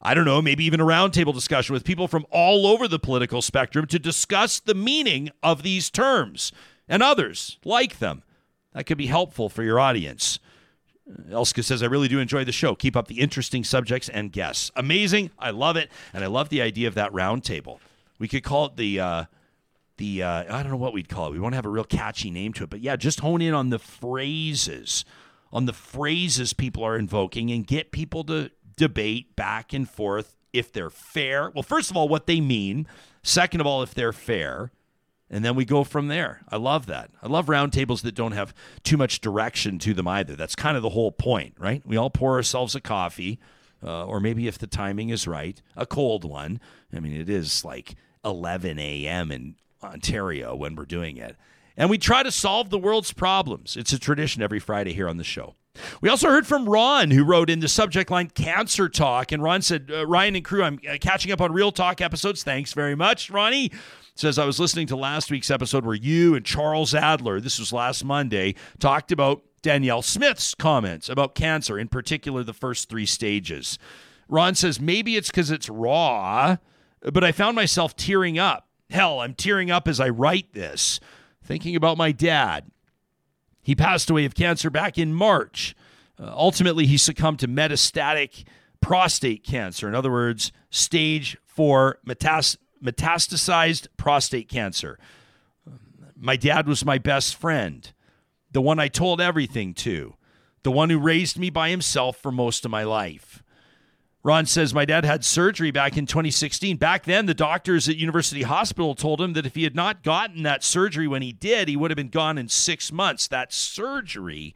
I 0.00 0.14
don't 0.14 0.24
know, 0.24 0.40
maybe 0.40 0.64
even 0.64 0.80
a 0.80 0.84
roundtable 0.84 1.34
discussion 1.34 1.72
with 1.72 1.84
people 1.84 2.06
from 2.06 2.26
all 2.30 2.66
over 2.66 2.86
the 2.86 2.98
political 2.98 3.42
spectrum 3.42 3.86
to 3.86 3.98
discuss 3.98 4.60
the 4.60 4.74
meaning 4.74 5.30
of 5.42 5.62
these 5.62 5.90
terms 5.90 6.52
and 6.88 7.02
others 7.02 7.58
like 7.64 7.98
them. 7.98 8.22
That 8.74 8.84
could 8.84 8.98
be 8.98 9.06
helpful 9.06 9.48
for 9.48 9.62
your 9.62 9.78
audience. 9.78 10.38
Elske 11.30 11.62
says, 11.64 11.82
I 11.82 11.86
really 11.86 12.08
do 12.08 12.18
enjoy 12.18 12.44
the 12.44 12.52
show. 12.52 12.74
Keep 12.74 12.96
up 12.96 13.08
the 13.08 13.20
interesting 13.20 13.64
subjects 13.64 14.08
and 14.08 14.32
guests. 14.32 14.70
Amazing. 14.76 15.30
I 15.38 15.50
love 15.50 15.76
it. 15.76 15.90
And 16.12 16.24
I 16.24 16.28
love 16.28 16.48
the 16.48 16.62
idea 16.62 16.88
of 16.88 16.94
that 16.94 17.12
roundtable. 17.12 17.80
We 18.18 18.28
could 18.28 18.44
call 18.44 18.66
it 18.66 18.76
the, 18.76 19.00
uh, 19.00 19.24
the 19.96 20.22
uh, 20.22 20.44
I 20.48 20.62
don't 20.62 20.70
know 20.70 20.76
what 20.76 20.92
we'd 20.92 21.08
call 21.08 21.28
it. 21.28 21.32
We 21.32 21.40
won't 21.40 21.54
have 21.54 21.66
a 21.66 21.70
real 21.70 21.84
catchy 21.84 22.30
name 22.30 22.52
to 22.54 22.64
it. 22.64 22.70
But 22.70 22.80
yeah, 22.80 22.96
just 22.96 23.20
hone 23.20 23.42
in 23.42 23.52
on 23.52 23.70
the 23.70 23.78
phrases, 23.78 25.04
on 25.52 25.66
the 25.66 25.72
phrases 25.72 26.52
people 26.52 26.84
are 26.84 26.96
invoking 26.96 27.50
and 27.50 27.66
get 27.66 27.90
people 27.90 28.24
to 28.24 28.50
debate 28.76 29.36
back 29.36 29.72
and 29.72 29.88
forth 29.88 30.36
if 30.52 30.72
they're 30.72 30.90
fair. 30.90 31.50
Well, 31.50 31.62
first 31.62 31.90
of 31.90 31.96
all, 31.96 32.08
what 32.08 32.26
they 32.26 32.40
mean. 32.40 32.86
Second 33.22 33.60
of 33.60 33.66
all, 33.66 33.82
if 33.82 33.92
they're 33.94 34.12
fair. 34.12 34.70
And 35.32 35.42
then 35.42 35.56
we 35.56 35.64
go 35.64 35.82
from 35.82 36.08
there. 36.08 36.42
I 36.50 36.56
love 36.56 36.84
that. 36.86 37.10
I 37.22 37.26
love 37.26 37.46
roundtables 37.46 38.02
that 38.02 38.14
don't 38.14 38.32
have 38.32 38.54
too 38.84 38.98
much 38.98 39.22
direction 39.22 39.78
to 39.80 39.94
them 39.94 40.06
either. 40.06 40.36
That's 40.36 40.54
kind 40.54 40.76
of 40.76 40.82
the 40.82 40.90
whole 40.90 41.10
point, 41.10 41.54
right? 41.58 41.82
We 41.86 41.96
all 41.96 42.10
pour 42.10 42.34
ourselves 42.34 42.74
a 42.74 42.80
coffee, 42.82 43.40
uh, 43.82 44.04
or 44.04 44.20
maybe 44.20 44.46
if 44.46 44.58
the 44.58 44.66
timing 44.66 45.08
is 45.08 45.26
right, 45.26 45.60
a 45.74 45.86
cold 45.86 46.24
one. 46.24 46.60
I 46.94 47.00
mean, 47.00 47.18
it 47.18 47.30
is 47.30 47.64
like 47.64 47.96
11 48.26 48.78
a.m. 48.78 49.32
in 49.32 49.54
Ontario 49.82 50.54
when 50.54 50.76
we're 50.76 50.84
doing 50.84 51.16
it. 51.16 51.36
And 51.78 51.88
we 51.88 51.96
try 51.96 52.22
to 52.22 52.30
solve 52.30 52.68
the 52.68 52.78
world's 52.78 53.12
problems. 53.12 53.76
It's 53.76 53.94
a 53.94 53.98
tradition 53.98 54.42
every 54.42 54.60
Friday 54.60 54.92
here 54.92 55.08
on 55.08 55.16
the 55.16 55.24
show. 55.24 55.54
We 56.02 56.10
also 56.10 56.28
heard 56.28 56.46
from 56.46 56.68
Ron, 56.68 57.10
who 57.10 57.24
wrote 57.24 57.48
in 57.48 57.60
the 57.60 57.68
subject 57.68 58.10
line 58.10 58.28
cancer 58.28 58.90
talk. 58.90 59.32
And 59.32 59.42
Ron 59.42 59.62
said, 59.62 59.90
uh, 59.90 60.06
Ryan 60.06 60.36
and 60.36 60.44
crew, 60.44 60.62
I'm 60.62 60.78
uh, 60.86 60.98
catching 61.00 61.32
up 61.32 61.40
on 61.40 61.50
Real 61.50 61.72
Talk 61.72 62.02
episodes. 62.02 62.42
Thanks 62.42 62.74
very 62.74 62.94
much, 62.94 63.30
Ronnie. 63.30 63.72
Says, 64.14 64.38
I 64.38 64.44
was 64.44 64.60
listening 64.60 64.86
to 64.88 64.96
last 64.96 65.30
week's 65.30 65.50
episode 65.50 65.86
where 65.86 65.94
you 65.94 66.34
and 66.34 66.44
Charles 66.44 66.94
Adler, 66.94 67.40
this 67.40 67.58
was 67.58 67.72
last 67.72 68.04
Monday, 68.04 68.54
talked 68.78 69.10
about 69.10 69.42
Danielle 69.62 70.02
Smith's 70.02 70.54
comments 70.54 71.08
about 71.08 71.34
cancer, 71.34 71.78
in 71.78 71.88
particular 71.88 72.42
the 72.42 72.52
first 72.52 72.88
three 72.88 73.06
stages. 73.06 73.78
Ron 74.28 74.54
says, 74.54 74.80
maybe 74.80 75.16
it's 75.16 75.30
because 75.30 75.50
it's 75.50 75.68
raw, 75.68 76.56
but 77.00 77.24
I 77.24 77.32
found 77.32 77.56
myself 77.56 77.96
tearing 77.96 78.38
up. 78.38 78.68
Hell, 78.90 79.20
I'm 79.20 79.34
tearing 79.34 79.70
up 79.70 79.88
as 79.88 79.98
I 79.98 80.10
write 80.10 80.52
this, 80.52 81.00
thinking 81.42 81.74
about 81.74 81.96
my 81.96 82.12
dad. 82.12 82.70
He 83.62 83.74
passed 83.74 84.10
away 84.10 84.26
of 84.26 84.34
cancer 84.34 84.68
back 84.68 84.98
in 84.98 85.14
March. 85.14 85.74
Uh, 86.20 86.32
ultimately, 86.34 86.86
he 86.86 86.98
succumbed 86.98 87.38
to 87.38 87.48
metastatic 87.48 88.44
prostate 88.82 89.44
cancer. 89.44 89.88
In 89.88 89.94
other 89.94 90.10
words, 90.10 90.52
stage 90.68 91.38
four 91.44 91.98
metas- 92.04 92.58
metastasized 92.82 93.88
prostate 93.96 94.48
cancer. 94.48 94.98
My 96.16 96.36
dad 96.36 96.66
was 96.66 96.84
my 96.84 96.98
best 96.98 97.36
friend, 97.36 97.90
the 98.50 98.62
one 98.62 98.78
I 98.78 98.88
told 98.88 99.20
everything 99.20 99.74
to, 99.74 100.14
the 100.62 100.70
one 100.70 100.90
who 100.90 100.98
raised 100.98 101.38
me 101.38 101.50
by 101.50 101.70
himself 101.70 102.16
for 102.16 102.30
most 102.30 102.64
of 102.64 102.70
my 102.70 102.84
life. 102.84 103.42
Ron 104.24 104.46
says 104.46 104.72
my 104.72 104.84
dad 104.84 105.04
had 105.04 105.24
surgery 105.24 105.72
back 105.72 105.96
in 105.96 106.06
2016. 106.06 106.76
Back 106.76 107.04
then, 107.04 107.26
the 107.26 107.34
doctors 107.34 107.88
at 107.88 107.96
University 107.96 108.42
Hospital 108.42 108.94
told 108.94 109.20
him 109.20 109.32
that 109.32 109.46
if 109.46 109.56
he 109.56 109.64
had 109.64 109.74
not 109.74 110.04
gotten 110.04 110.44
that 110.44 110.62
surgery 110.62 111.08
when 111.08 111.22
he 111.22 111.32
did, 111.32 111.66
he 111.66 111.76
would 111.76 111.90
have 111.90 111.96
been 111.96 112.08
gone 112.08 112.38
in 112.38 112.48
six 112.48 112.92
months. 112.92 113.26
That 113.26 113.52
surgery 113.52 114.54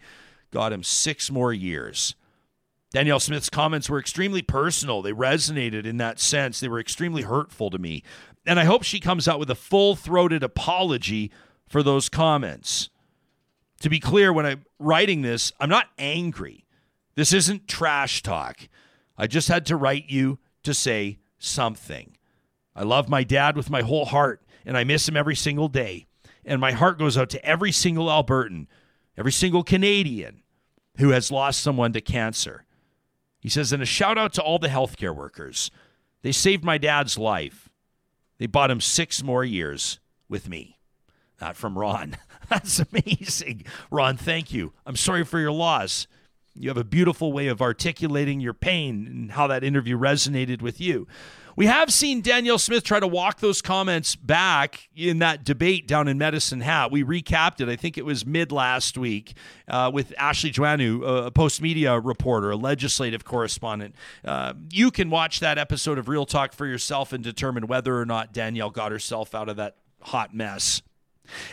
got 0.52 0.72
him 0.72 0.84
six 0.84 1.32
more 1.32 1.52
years. 1.52 2.14
Danielle 2.92 3.20
Smith's 3.20 3.50
comments 3.50 3.90
were 3.90 3.98
extremely 3.98 4.42
personal. 4.42 5.02
They 5.02 5.12
resonated 5.12 5.84
in 5.84 5.96
that 5.98 6.20
sense. 6.20 6.60
They 6.60 6.68
were 6.68 6.80
extremely 6.80 7.22
hurtful 7.22 7.70
to 7.70 7.78
me. 7.78 8.02
And 8.46 8.60
I 8.60 8.64
hope 8.64 8.84
she 8.84 9.00
comes 9.00 9.26
out 9.26 9.38
with 9.38 9.50
a 9.50 9.56
full 9.56 9.96
throated 9.96 10.42
apology 10.42 11.32
for 11.68 11.82
those 11.82 12.08
comments. 12.08 12.88
To 13.80 13.90
be 13.90 14.00
clear, 14.00 14.32
when 14.32 14.46
I'm 14.46 14.64
writing 14.78 15.22
this, 15.22 15.52
I'm 15.60 15.68
not 15.68 15.88
angry. 15.98 16.64
This 17.16 17.32
isn't 17.32 17.68
trash 17.68 18.22
talk. 18.22 18.68
I 19.18 19.26
just 19.26 19.48
had 19.48 19.66
to 19.66 19.76
write 19.76 20.08
you 20.08 20.38
to 20.62 20.72
say 20.72 21.18
something. 21.38 22.16
I 22.74 22.82
love 22.82 23.08
my 23.08 23.24
dad 23.24 23.56
with 23.56 23.70
my 23.70 23.82
whole 23.82 24.04
heart, 24.04 24.42
and 24.64 24.76
I 24.76 24.84
miss 24.84 25.08
him 25.08 25.16
every 25.16 25.34
single 25.34 25.68
day. 25.68 26.06
And 26.44 26.60
my 26.60 26.72
heart 26.72 26.98
goes 26.98 27.18
out 27.18 27.30
to 27.30 27.44
every 27.44 27.72
single 27.72 28.06
Albertan, 28.06 28.66
every 29.16 29.32
single 29.32 29.64
Canadian 29.64 30.42
who 30.98 31.10
has 31.10 31.32
lost 31.32 31.60
someone 31.60 31.92
to 31.92 32.00
cancer. 32.00 32.65
He 33.46 33.50
says, 33.50 33.72
and 33.72 33.80
a 33.80 33.86
shout 33.86 34.18
out 34.18 34.32
to 34.32 34.42
all 34.42 34.58
the 34.58 34.66
healthcare 34.66 35.14
workers. 35.14 35.70
They 36.22 36.32
saved 36.32 36.64
my 36.64 36.78
dad's 36.78 37.16
life. 37.16 37.68
They 38.38 38.48
bought 38.48 38.72
him 38.72 38.80
six 38.80 39.22
more 39.22 39.44
years 39.44 40.00
with 40.28 40.48
me. 40.48 40.80
Not 41.40 41.54
from 41.54 41.78
Ron. 41.78 42.16
That's 42.48 42.80
amazing. 42.80 43.64
Ron, 43.88 44.16
thank 44.16 44.52
you. 44.52 44.72
I'm 44.84 44.96
sorry 44.96 45.24
for 45.24 45.38
your 45.38 45.52
loss. 45.52 46.08
You 46.56 46.70
have 46.70 46.76
a 46.76 46.82
beautiful 46.82 47.32
way 47.32 47.46
of 47.46 47.62
articulating 47.62 48.40
your 48.40 48.52
pain 48.52 49.06
and 49.06 49.30
how 49.30 49.46
that 49.46 49.62
interview 49.62 49.96
resonated 49.96 50.60
with 50.60 50.80
you. 50.80 51.06
We 51.56 51.64
have 51.64 51.90
seen 51.90 52.20
Danielle 52.20 52.58
Smith 52.58 52.84
try 52.84 53.00
to 53.00 53.06
walk 53.06 53.40
those 53.40 53.62
comments 53.62 54.14
back 54.14 54.90
in 54.94 55.20
that 55.20 55.42
debate 55.42 55.88
down 55.88 56.06
in 56.06 56.18
Medicine 56.18 56.60
Hat. 56.60 56.90
We 56.90 57.02
recapped 57.02 57.62
it, 57.62 57.70
I 57.70 57.76
think 57.76 57.96
it 57.96 58.04
was 58.04 58.26
mid 58.26 58.52
last 58.52 58.98
week, 58.98 59.32
uh, 59.66 59.90
with 59.92 60.12
Ashley 60.18 60.52
Joannou, 60.52 61.26
a 61.26 61.30
Postmedia 61.30 61.98
reporter, 62.04 62.50
a 62.50 62.56
legislative 62.56 63.24
correspondent. 63.24 63.94
Uh, 64.22 64.52
you 64.70 64.90
can 64.90 65.08
watch 65.08 65.40
that 65.40 65.56
episode 65.56 65.96
of 65.96 66.08
Real 66.08 66.26
Talk 66.26 66.52
for 66.52 66.66
yourself 66.66 67.14
and 67.14 67.24
determine 67.24 67.66
whether 67.66 67.98
or 67.98 68.04
not 68.04 68.34
Danielle 68.34 68.68
got 68.68 68.92
herself 68.92 69.34
out 69.34 69.48
of 69.48 69.56
that 69.56 69.76
hot 70.02 70.34
mess. 70.34 70.82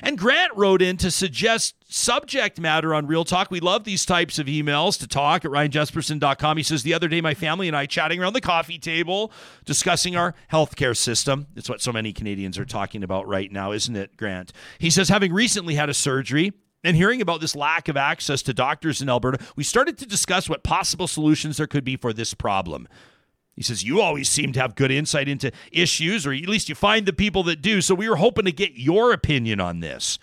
And 0.02 0.18
Grant 0.18 0.56
wrote 0.56 0.82
in 0.82 0.98
to 0.98 1.12
suggest 1.12 1.76
subject 1.88 2.60
matter 2.60 2.94
on 2.94 3.08
Real 3.08 3.24
Talk. 3.24 3.52
We 3.52 3.60
love 3.60 3.84
these 3.84 4.06
types 4.06 4.40
of 4.40 4.48
emails 4.48 5.00
to 5.00 5.08
talk 5.08 5.46
at 5.46 5.52
ryanjespersen.com. 5.52 6.58
He 6.58 6.64
says, 6.64 6.84
The 6.84 6.94
other 6.94 7.08
day, 7.08 7.22
my 7.22 7.34
family 7.34 7.68
and 7.68 7.78
I 7.78 7.86
chatting 7.86 8.22
around 8.22 8.34
the 8.34 8.42
coffee 8.42 8.80
table 8.80 9.32
discussing 9.66 10.16
our 10.16 10.36
healthcare 10.52 10.96
system. 10.96 11.48
It's 11.56 11.70
what 11.70 11.82
so 11.82 11.92
many 11.92 12.14
Canadians 12.14 12.58
are 12.58 12.66
talking 12.66 13.04
about 13.04 13.28
right 13.28 13.52
now, 13.52 13.72
isn't 13.72 13.96
it, 13.96 14.18
Grant? 14.18 14.54
He 14.80 14.90
says, 14.90 15.10
Having 15.10 15.34
recently 15.34 15.76
had 15.76 15.90
a 15.90 15.94
surgery, 15.94 16.54
and 16.84 16.98
hearing 16.98 17.22
about 17.22 17.40
this 17.40 17.56
lack 17.56 17.88
of 17.88 17.96
access 17.96 18.42
to 18.44 18.54
doctors 18.54 19.02
in 19.02 19.10
Alberta, 19.10 19.40
we 19.56 19.64
started 19.64 19.98
to 20.00 20.06
discuss 20.06 20.50
what 20.50 20.64
possible 20.64 21.08
solutions 21.08 21.58
there 21.58 21.68
could 21.68 21.86
be 21.86 21.96
for 21.96 22.12
this 22.12 22.34
problem. 22.34 22.88
He 23.56 23.64
says, 23.64 23.84
You 23.84 24.02
always 24.02 24.30
seem 24.30 24.54
to 24.54 24.60
have 24.60 24.76
good 24.76 24.92
insight 24.92 25.28
into 25.28 25.52
issues, 25.72 26.26
or 26.26 26.34
at 26.34 26.48
least 26.48 26.70
you 26.70 26.76
find 26.76 27.06
the 27.06 27.14
people 27.14 27.44
that 27.44 27.62
do. 27.62 27.82
So 27.82 27.96
we 27.96 28.10
were 28.10 28.16
hoping 28.16 28.46
to 28.46 28.52
get 28.52 28.74
your 28.74 29.12
opinion 29.12 29.60
on 29.60 29.80
this, 29.80 30.20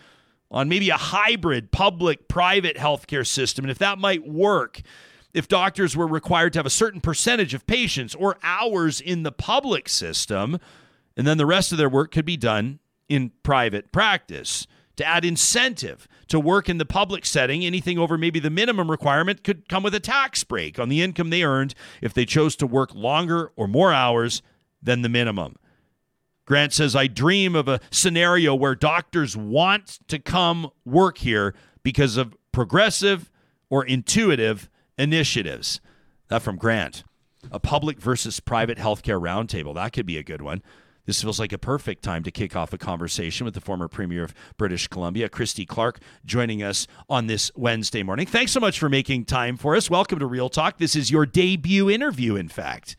on 0.51 0.69
maybe 0.69 0.91
a 0.91 0.97
hybrid 0.97 1.71
public 1.71 2.29
private 2.29 2.77
healthcare 2.77 3.27
system, 3.27 3.65
and 3.65 3.71
if 3.71 3.79
that 3.79 3.99
might 3.99 4.27
work. 4.27 4.81
If 5.33 5.47
doctors 5.47 5.97
were 5.97 6.09
required 6.09 6.55
to 6.55 6.59
have 6.59 6.67
a 6.67 6.71
certain 6.71 7.01
percentage 7.01 7.55
of 7.55 7.65
patients 7.69 8.17
or 8.17 8.37
hours 8.43 9.01
in 9.01 9.23
the 9.23 9.31
public 9.31 9.89
system, 9.89 10.59
and 11.17 11.25
then 11.25 11.39
the 11.39 11.47
rest 11.47 11.71
of 11.71 11.79
their 11.79 11.89
work 11.89 12.11
could 12.11 12.25
be 12.25 12.37
done 12.37 12.81
in 13.09 13.31
private 13.45 13.93
practice 13.93 14.67
to 15.01 15.07
add 15.07 15.25
incentive 15.25 16.07
to 16.29 16.39
work 16.39 16.69
in 16.69 16.77
the 16.77 16.85
public 16.85 17.25
setting. 17.25 17.65
Anything 17.65 17.99
over 17.99 18.19
maybe 18.19 18.39
the 18.39 18.51
minimum 18.51 18.91
requirement 18.91 19.43
could 19.43 19.69
come 19.69 19.83
with 19.83 19.95
a 19.95 20.01
tax 20.01 20.45
break 20.45 20.79
on 20.79 20.91
the 20.91 21.03
income 21.03 21.31
they 21.31 21.43
earned 21.43 21.75
if 22.03 22.13
they 22.13 22.27
chose 22.27 22.55
to 22.57 22.67
work 22.67 22.95
longer 22.95 23.51
or 23.57 23.67
more 23.67 23.93
hours 23.93 24.43
than 24.83 25.01
the 25.01 25.09
minimum. 25.09 25.57
Grant 26.45 26.75
says, 26.75 26.95
I 26.95 27.07
dream 27.07 27.55
of 27.55 27.67
a 27.67 27.81
scenario 27.91 28.55
where 28.55 28.75
doctors 28.75 29.37
want 29.37 30.01
to 30.09 30.19
come 30.19 30.71
work 30.85 31.19
here 31.19 31.55
because 31.83 32.17
of 32.17 32.37
progressive 32.53 33.31
or 33.71 33.85
intuitive 33.85 34.69
initiatives. 34.99 35.81
That 36.29 36.43
from 36.43 36.57
Grant. 36.57 37.05
A 37.51 37.59
public 37.59 38.01
versus 38.01 38.39
private 38.39 38.77
healthcare 38.77 39.19
roundtable. 39.19 39.75
That 39.75 39.95
could 39.95 40.05
be 40.05 40.19
a 40.19 40.23
good 40.23 40.43
one. 40.43 40.63
This 41.11 41.23
feels 41.23 41.41
like 41.41 41.53
a 41.53 41.59
perfect 41.59 42.05
time 42.05 42.23
to 42.23 42.31
kick 42.31 42.55
off 42.55 42.73
a 42.73 42.79
conversation 42.79 43.45
with 43.45 43.55
the 43.55 43.61
former 43.61 43.89
Premier 43.89 44.23
of 44.23 44.33
British 44.57 44.87
Columbia, 44.87 45.29
Christy 45.29 45.67
Clark, 45.67 45.99
joining 46.25 46.63
us 46.63 46.87
on 47.09 47.27
this 47.27 47.51
Wednesday 47.57 48.05
morning. 48.05 48.29
Thanks 48.29 48.53
so 48.53 48.61
much 48.61 48.79
for 48.79 48.89
making 48.89 49.25
time 49.25 49.57
for 49.57 49.75
us. 49.75 49.91
Welcome 49.91 50.21
to 50.21 50.27
Real 50.27 50.49
Talk. 50.49 50.79
This 50.79 50.95
is 50.95 51.11
your 51.11 51.27
debut 51.27 51.91
interview, 51.91 52.37
in 52.37 52.47
fact. 52.49 52.95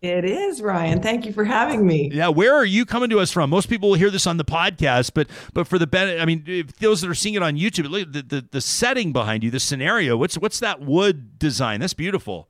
It 0.00 0.24
is, 0.24 0.60
Ryan. 0.60 1.00
Thank 1.00 1.24
you 1.24 1.32
for 1.32 1.44
having 1.44 1.86
me. 1.86 2.10
Yeah, 2.12 2.30
where 2.30 2.52
are 2.52 2.64
you 2.64 2.84
coming 2.84 3.10
to 3.10 3.20
us 3.20 3.30
from? 3.30 3.50
Most 3.50 3.68
people 3.68 3.90
will 3.90 3.96
hear 3.96 4.10
this 4.10 4.26
on 4.26 4.38
the 4.38 4.44
podcast, 4.44 5.12
but 5.14 5.28
but 5.54 5.68
for 5.68 5.78
the 5.78 5.86
benefit, 5.86 6.20
I 6.20 6.24
mean, 6.24 6.42
if 6.48 6.78
those 6.78 7.00
that 7.02 7.10
are 7.10 7.14
seeing 7.14 7.36
it 7.36 7.44
on 7.44 7.54
YouTube, 7.54 7.88
look 7.88 8.02
at 8.08 8.12
the, 8.12 8.22
the 8.22 8.48
the 8.50 8.60
setting 8.60 9.12
behind 9.12 9.44
you, 9.44 9.52
the 9.52 9.60
scenario. 9.60 10.16
What's 10.16 10.36
what's 10.36 10.58
that 10.58 10.80
wood 10.80 11.38
design? 11.38 11.78
That's 11.78 11.94
beautiful. 11.94 12.48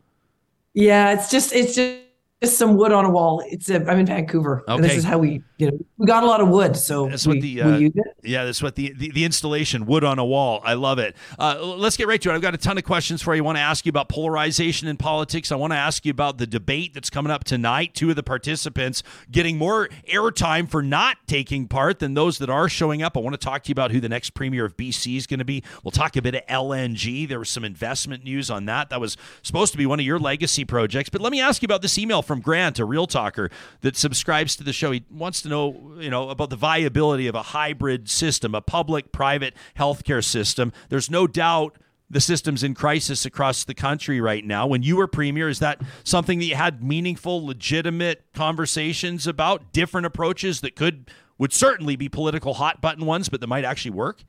Yeah, 0.72 1.12
it's 1.12 1.30
just 1.30 1.52
it's 1.52 1.74
just 1.74 1.98
just 2.42 2.58
some 2.58 2.76
wood 2.76 2.92
on 2.92 3.04
a 3.04 3.10
wall. 3.10 3.42
It's 3.46 3.70
a, 3.70 3.76
I'm 3.88 3.98
in 4.00 4.06
Vancouver. 4.06 4.64
Okay. 4.68 4.82
This 4.82 4.96
is 4.96 5.04
how 5.04 5.18
we, 5.18 5.42
you 5.58 5.70
know, 5.70 5.78
we 5.96 6.06
got 6.06 6.24
a 6.24 6.26
lot 6.26 6.40
of 6.40 6.48
wood, 6.48 6.76
so 6.76 7.08
That's 7.08 7.26
we, 7.26 7.34
what 7.34 7.42
the 7.42 7.54
we 7.54 7.60
uh, 7.60 7.76
use 7.78 7.92
it. 7.94 8.16
yeah. 8.24 8.44
That's 8.44 8.62
what 8.62 8.74
the, 8.74 8.92
the 8.98 9.12
the 9.12 9.24
installation 9.24 9.86
wood 9.86 10.02
on 10.02 10.18
a 10.18 10.24
wall. 10.24 10.60
I 10.64 10.74
love 10.74 10.98
it. 10.98 11.14
Uh, 11.38 11.58
let's 11.62 11.96
get 11.96 12.08
right 12.08 12.20
to 12.20 12.30
it. 12.30 12.34
I've 12.34 12.42
got 12.42 12.54
a 12.54 12.58
ton 12.58 12.76
of 12.78 12.84
questions 12.84 13.22
for 13.22 13.34
you. 13.34 13.42
I 13.42 13.44
want 13.44 13.56
to 13.58 13.62
ask 13.62 13.86
you 13.86 13.90
about 13.90 14.08
polarization 14.08 14.88
in 14.88 14.96
politics. 14.96 15.52
I 15.52 15.56
want 15.56 15.72
to 15.72 15.76
ask 15.76 16.04
you 16.04 16.10
about 16.10 16.38
the 16.38 16.46
debate 16.46 16.94
that's 16.94 17.10
coming 17.10 17.30
up 17.30 17.44
tonight. 17.44 17.94
Two 17.94 18.10
of 18.10 18.16
the 18.16 18.22
participants 18.22 19.02
getting 19.30 19.56
more 19.56 19.88
airtime 20.12 20.68
for 20.68 20.82
not 20.82 21.18
taking 21.26 21.68
part 21.68 22.00
than 22.00 22.14
those 22.14 22.38
that 22.38 22.50
are 22.50 22.68
showing 22.68 23.02
up. 23.02 23.16
I 23.16 23.20
want 23.20 23.34
to 23.34 23.44
talk 23.44 23.62
to 23.64 23.68
you 23.68 23.72
about 23.72 23.92
who 23.92 24.00
the 24.00 24.08
next 24.08 24.30
premier 24.30 24.64
of 24.64 24.76
BC 24.76 25.16
is 25.16 25.26
going 25.28 25.38
to 25.38 25.44
be. 25.44 25.62
We'll 25.84 25.92
talk 25.92 26.16
a 26.16 26.22
bit 26.22 26.34
of 26.34 26.46
LNG. 26.46 27.28
There 27.28 27.38
was 27.38 27.50
some 27.50 27.64
investment 27.64 28.24
news 28.24 28.50
on 28.50 28.64
that. 28.66 28.90
That 28.90 29.00
was 29.00 29.16
supposed 29.42 29.72
to 29.72 29.78
be 29.78 29.86
one 29.86 30.00
of 30.00 30.06
your 30.06 30.18
legacy 30.18 30.64
projects. 30.64 31.08
But 31.08 31.20
let 31.20 31.30
me 31.30 31.40
ask 31.40 31.62
you 31.62 31.66
about 31.66 31.82
this 31.82 31.98
email 31.98 32.22
from 32.22 32.31
Grant, 32.40 32.78
a 32.78 32.84
real 32.84 33.06
talker 33.06 33.50
that 33.80 33.96
subscribes 33.96 34.56
to 34.56 34.64
the 34.64 34.72
show. 34.72 34.90
He 34.90 35.04
wants 35.10 35.42
to 35.42 35.48
know, 35.48 35.94
you 35.98 36.10
know, 36.10 36.30
about 36.30 36.50
the 36.50 36.56
viability 36.56 37.26
of 37.26 37.34
a 37.34 37.42
hybrid 37.42 38.08
system, 38.08 38.54
a 38.54 38.60
public-private 38.60 39.54
healthcare 39.78 40.24
system. 40.24 40.72
There's 40.88 41.10
no 41.10 41.26
doubt 41.26 41.78
the 42.08 42.20
system's 42.20 42.62
in 42.62 42.74
crisis 42.74 43.24
across 43.24 43.64
the 43.64 43.74
country 43.74 44.20
right 44.20 44.44
now. 44.44 44.66
When 44.66 44.82
you 44.82 44.96
were 44.96 45.06
premier, 45.06 45.48
is 45.48 45.60
that 45.60 45.80
something 46.04 46.38
that 46.40 46.44
you 46.44 46.54
had 46.54 46.82
meaningful, 46.82 47.44
legitimate 47.44 48.24
conversations 48.34 49.26
about? 49.26 49.72
Different 49.72 50.06
approaches 50.06 50.60
that 50.60 50.76
could 50.76 51.10
would 51.38 51.52
certainly 51.52 51.96
be 51.96 52.08
political 52.08 52.54
hot 52.54 52.80
button 52.82 53.06
ones, 53.06 53.28
but 53.30 53.40
that 53.40 53.46
might 53.46 53.64
actually 53.64 53.92
work. 53.92 54.22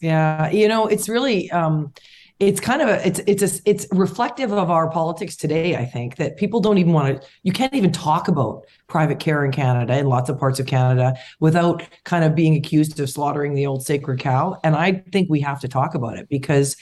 Yeah, 0.00 0.50
you 0.50 0.68
know, 0.68 0.86
it's 0.86 1.08
really 1.08 1.50
um 1.50 1.94
it's 2.40 2.60
kind 2.60 2.82
of 2.82 2.88
a 2.88 3.06
it's 3.06 3.20
it's 3.26 3.42
a, 3.42 3.60
it's 3.64 3.86
reflective 3.92 4.52
of 4.52 4.70
our 4.70 4.90
politics 4.90 5.36
today 5.36 5.76
i 5.76 5.84
think 5.84 6.16
that 6.16 6.36
people 6.36 6.60
don't 6.60 6.78
even 6.78 6.92
want 6.92 7.20
to 7.20 7.28
you 7.44 7.52
can't 7.52 7.74
even 7.74 7.92
talk 7.92 8.26
about 8.26 8.66
private 8.88 9.20
care 9.20 9.44
in 9.44 9.52
canada 9.52 9.96
in 9.96 10.06
lots 10.06 10.28
of 10.28 10.38
parts 10.38 10.58
of 10.58 10.66
canada 10.66 11.14
without 11.38 11.82
kind 12.04 12.24
of 12.24 12.34
being 12.34 12.56
accused 12.56 12.98
of 12.98 13.08
slaughtering 13.08 13.54
the 13.54 13.66
old 13.66 13.84
sacred 13.84 14.18
cow. 14.18 14.58
And 14.64 14.74
i 14.74 14.92
think 15.12 15.30
we 15.30 15.40
have 15.40 15.60
to 15.60 15.68
talk 15.68 15.94
about 15.94 16.18
it 16.18 16.28
because 16.28 16.76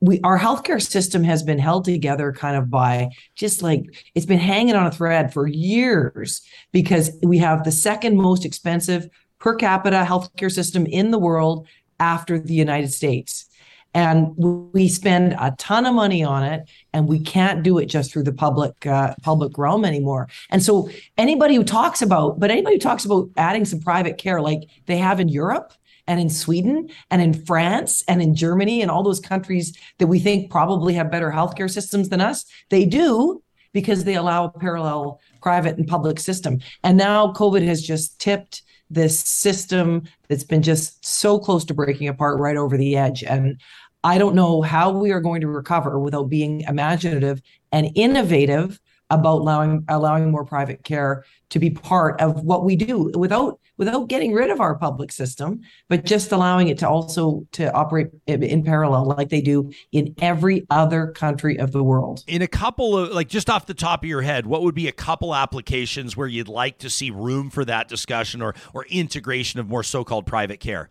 we 0.00 0.20
our 0.24 0.38
healthcare 0.38 0.82
system 0.82 1.22
has 1.22 1.42
been 1.42 1.58
held 1.58 1.84
together 1.84 2.32
kind 2.32 2.56
of 2.56 2.70
by 2.70 3.10
just 3.34 3.62
like 3.62 3.84
it's 4.14 4.26
been 4.26 4.38
hanging 4.38 4.74
on 4.74 4.86
a 4.86 4.90
thread 4.90 5.32
for 5.32 5.46
years 5.46 6.40
because 6.72 7.10
we 7.22 7.38
have 7.38 7.64
the 7.64 7.72
second 7.72 8.16
most 8.16 8.44
expensive 8.44 9.08
per 9.38 9.54
capita 9.54 10.04
healthcare 10.08 10.50
system 10.50 10.86
in 10.86 11.10
the 11.10 11.18
world 11.18 11.68
after 12.00 12.38
the 12.38 12.54
United 12.54 12.92
States 12.92 13.46
and 13.94 14.34
we 14.36 14.88
spend 14.88 15.34
a 15.38 15.54
ton 15.58 15.86
of 15.86 15.94
money 15.94 16.22
on 16.22 16.42
it 16.42 16.68
and 16.92 17.08
we 17.08 17.20
can't 17.20 17.62
do 17.62 17.78
it 17.78 17.86
just 17.86 18.12
through 18.12 18.24
the 18.24 18.32
public 18.32 18.86
uh, 18.86 19.14
public 19.22 19.56
realm 19.56 19.84
anymore. 19.84 20.28
And 20.50 20.62
so 20.62 20.90
anybody 21.16 21.54
who 21.54 21.64
talks 21.64 22.02
about 22.02 22.38
but 22.40 22.50
anybody 22.50 22.76
who 22.76 22.80
talks 22.80 23.04
about 23.04 23.30
adding 23.36 23.64
some 23.64 23.80
private 23.80 24.18
care 24.18 24.40
like 24.40 24.62
they 24.86 24.96
have 24.96 25.20
in 25.20 25.28
europe 25.28 25.72
and 26.06 26.20
in 26.20 26.28
sweden 26.28 26.88
and 27.10 27.22
in 27.22 27.32
france 27.32 28.02
and 28.08 28.20
in 28.20 28.34
germany 28.34 28.82
and 28.82 28.90
all 28.90 29.02
those 29.02 29.20
countries 29.20 29.76
that 29.98 30.06
we 30.06 30.18
think 30.18 30.50
probably 30.50 30.94
have 30.94 31.10
better 31.10 31.30
healthcare 31.30 31.70
systems 31.70 32.08
than 32.08 32.20
us 32.20 32.44
they 32.70 32.84
do 32.84 33.42
because 33.74 34.04
they 34.04 34.14
allow 34.14 34.44
a 34.44 34.58
parallel 34.58 35.20
private 35.42 35.76
and 35.76 35.86
public 35.86 36.18
system. 36.18 36.60
And 36.82 36.96
now 36.96 37.32
covid 37.32 37.66
has 37.66 37.82
just 37.82 38.18
tipped 38.18 38.62
this 38.90 39.18
system 39.18 40.04
that's 40.28 40.44
been 40.44 40.62
just 40.62 41.04
so 41.04 41.38
close 41.38 41.64
to 41.64 41.74
breaking 41.74 42.08
apart 42.08 42.38
right 42.38 42.56
over 42.56 42.76
the 42.76 42.96
edge. 42.96 43.22
And 43.24 43.60
I 44.04 44.18
don't 44.18 44.34
know 44.34 44.62
how 44.62 44.90
we 44.90 45.10
are 45.12 45.20
going 45.20 45.40
to 45.40 45.48
recover 45.48 45.98
without 45.98 46.28
being 46.28 46.60
imaginative 46.62 47.40
and 47.72 47.90
innovative 47.94 48.78
about 49.10 49.40
allowing 49.40 49.84
allowing 49.88 50.30
more 50.30 50.44
private 50.44 50.82
care 50.84 51.24
to 51.50 51.58
be 51.58 51.70
part 51.70 52.20
of 52.20 52.42
what 52.42 52.64
we 52.64 52.74
do 52.74 53.10
without 53.14 53.60
without 53.76 54.08
getting 54.08 54.32
rid 54.32 54.50
of 54.50 54.60
our 54.60 54.76
public 54.76 55.12
system 55.12 55.60
but 55.88 56.04
just 56.04 56.32
allowing 56.32 56.68
it 56.68 56.78
to 56.78 56.88
also 56.88 57.46
to 57.52 57.70
operate 57.74 58.08
in 58.26 58.62
parallel 58.62 59.04
like 59.04 59.28
they 59.28 59.42
do 59.42 59.70
in 59.92 60.14
every 60.22 60.66
other 60.70 61.08
country 61.08 61.58
of 61.58 61.72
the 61.72 61.82
world 61.82 62.24
In 62.26 62.40
a 62.40 62.48
couple 62.48 62.96
of 62.96 63.10
like 63.10 63.28
just 63.28 63.50
off 63.50 63.66
the 63.66 63.74
top 63.74 64.02
of 64.02 64.08
your 64.08 64.22
head, 64.22 64.46
what 64.46 64.62
would 64.62 64.74
be 64.74 64.88
a 64.88 64.92
couple 64.92 65.34
applications 65.34 66.16
where 66.16 66.28
you'd 66.28 66.48
like 66.48 66.78
to 66.78 66.88
see 66.88 67.10
room 67.10 67.50
for 67.50 67.64
that 67.66 67.88
discussion 67.88 68.40
or 68.40 68.54
or 68.72 68.86
integration 68.86 69.60
of 69.60 69.68
more 69.68 69.82
so-called 69.82 70.26
private 70.26 70.60
care? 70.60 70.90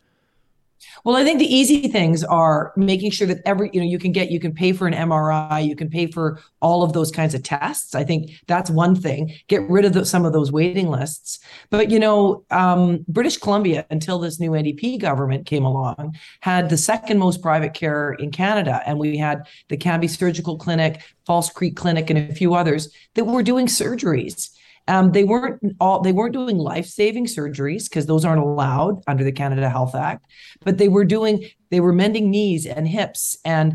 Well, 1.04 1.16
I 1.16 1.24
think 1.24 1.40
the 1.40 1.54
easy 1.54 1.88
things 1.88 2.24
are 2.24 2.74
making 2.78 3.12
sure 3.12 3.28
that 3.28 3.40
every, 3.46 3.70
you 3.74 3.82
know, 3.82 3.86
you 3.86 4.00
can 4.00 4.12
get, 4.12 4.32
you 4.32 4.40
can 4.40 4.54
pay 4.54 4.72
for 4.72 4.88
an 4.88 4.94
MRI, 4.94 5.66
you 5.66 5.76
can 5.76 5.90
pay 5.90 6.08
for 6.08 6.40
all 6.62 6.84
of 6.84 6.94
those 6.94 7.12
kinds 7.12 7.34
of 7.34 7.44
tests. 7.44 7.96
I 7.96 8.04
think 8.04 8.32
that's 8.48 8.70
one 8.70 8.96
thing. 8.96 9.34
Get 9.48 9.70
rid 9.70 9.86
of 9.86 9.94
the, 9.94 10.06
some 10.06 10.26
of 10.26 10.34
those 10.34 10.52
waiting 10.52 10.90
lists. 10.90 11.40
But, 11.70 11.92
you 11.92 12.00
know, 12.00 12.46
um, 12.52 13.06
British 13.08 13.38
Columbia, 13.38 13.86
until 13.90 14.20
this 14.20 14.40
new 14.40 14.52
NDP 14.52 15.00
government 15.00 15.46
came 15.46 15.66
along, 15.66 16.16
had 16.42 16.70
the 16.70 16.78
second 16.78 17.20
most 17.20 17.42
private 17.42 17.74
care 17.74 18.14
in 18.14 18.32
Canada. 18.32 18.82
And 18.86 18.98
we 18.98 19.18
had 19.18 19.48
the 19.70 19.78
Cambie 19.78 20.10
Surgical 20.10 20.58
Clinic, 20.58 21.02
False 21.26 21.50
Creek 21.50 21.76
Clinic, 21.76 22.10
and 22.10 22.20
a 22.20 22.34
few 22.34 22.54
others 22.54 22.94
that 23.16 23.26
were 23.26 23.44
doing 23.44 23.68
surgeries. 23.68 24.50
Um, 24.88 25.14
they 25.14 25.24
weren't 25.24 25.62
all 25.80 26.02
they 26.02 26.12
weren't 26.12 26.34
doing 26.34 26.58
life-saving 26.58 27.28
surgeries 27.28 27.86
because 27.86 28.06
those 28.06 28.26
aren't 28.26 28.42
allowed 28.42 29.02
under 29.08 29.24
the 29.24 29.32
Canada 29.32 29.70
Health 29.70 29.96
Act, 29.96 30.26
but 30.64 30.78
they 30.78 30.90
were 30.90 31.06
doing 31.06 31.46
they 31.72 31.80
were 31.80 31.94
mending 31.94 32.30
knees 32.30 32.66
and 32.66 32.88
hips 32.88 33.38
and 33.46 33.74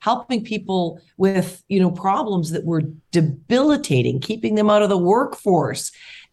helping 0.00 0.44
people 0.44 1.00
with 1.16 1.64
you 1.68 1.80
know 1.80 1.90
problems 1.90 2.50
that 2.50 2.64
were 2.64 2.82
debilitating, 3.10 4.20
keeping 4.20 4.54
them 4.54 4.68
out 4.68 4.82
of 4.82 4.90
the 4.90 4.98
workforce. 4.98 5.92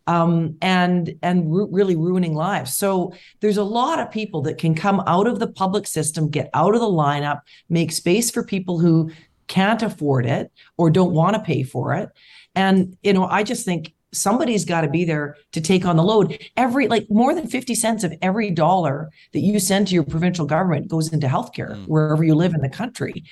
Um, 0.09 0.55
and 0.61 1.19
and 1.21 1.51
ru- 1.51 1.67
really 1.69 1.97
ruining 1.97 2.33
lives. 2.33 2.77
So 2.77 3.11
there's 3.41 3.57
a 3.57 3.63
lot 3.63 3.99
of 3.99 4.09
people 4.09 4.41
that 4.43 4.57
can 4.57 4.73
come 4.73 5.03
out 5.05 5.27
of 5.27 5.39
the 5.39 5.47
public 5.51 5.85
system, 5.85 6.29
get 6.29 6.49
out 6.53 6.75
of 6.75 6.79
the 6.79 6.87
lineup, 6.87 7.41
make 7.67 7.91
space 7.91 8.31
for 8.31 8.41
people 8.41 8.79
who 8.79 9.11
can't 9.47 9.81
afford 9.81 10.25
it 10.25 10.49
or 10.77 10.89
don't 10.89 11.11
want 11.11 11.35
to 11.35 11.41
pay 11.41 11.63
for 11.63 11.93
it. 11.93 12.09
And 12.55 12.95
you 13.03 13.11
know, 13.11 13.25
I 13.25 13.43
just 13.43 13.65
think 13.65 13.93
somebody's 14.13 14.65
got 14.65 14.81
to 14.81 14.89
be 14.89 15.05
there 15.05 15.35
to 15.51 15.61
take 15.61 15.85
on 15.85 15.97
the 15.97 16.03
load. 16.03 16.39
Every 16.55 16.87
like 16.87 17.07
more 17.09 17.33
than 17.33 17.47
50 17.47 17.75
cents 17.75 18.03
of 18.03 18.13
every 18.21 18.51
dollar 18.51 19.09
that 19.33 19.39
you 19.39 19.59
send 19.59 19.87
to 19.87 19.93
your 19.93 20.03
provincial 20.03 20.45
government 20.45 20.87
goes 20.87 21.11
into 21.11 21.27
healthcare 21.27 21.75
mm. 21.75 21.87
wherever 21.87 22.23
you 22.23 22.35
live 22.35 22.53
in 22.53 22.61
the 22.61 22.69
country. 22.69 23.23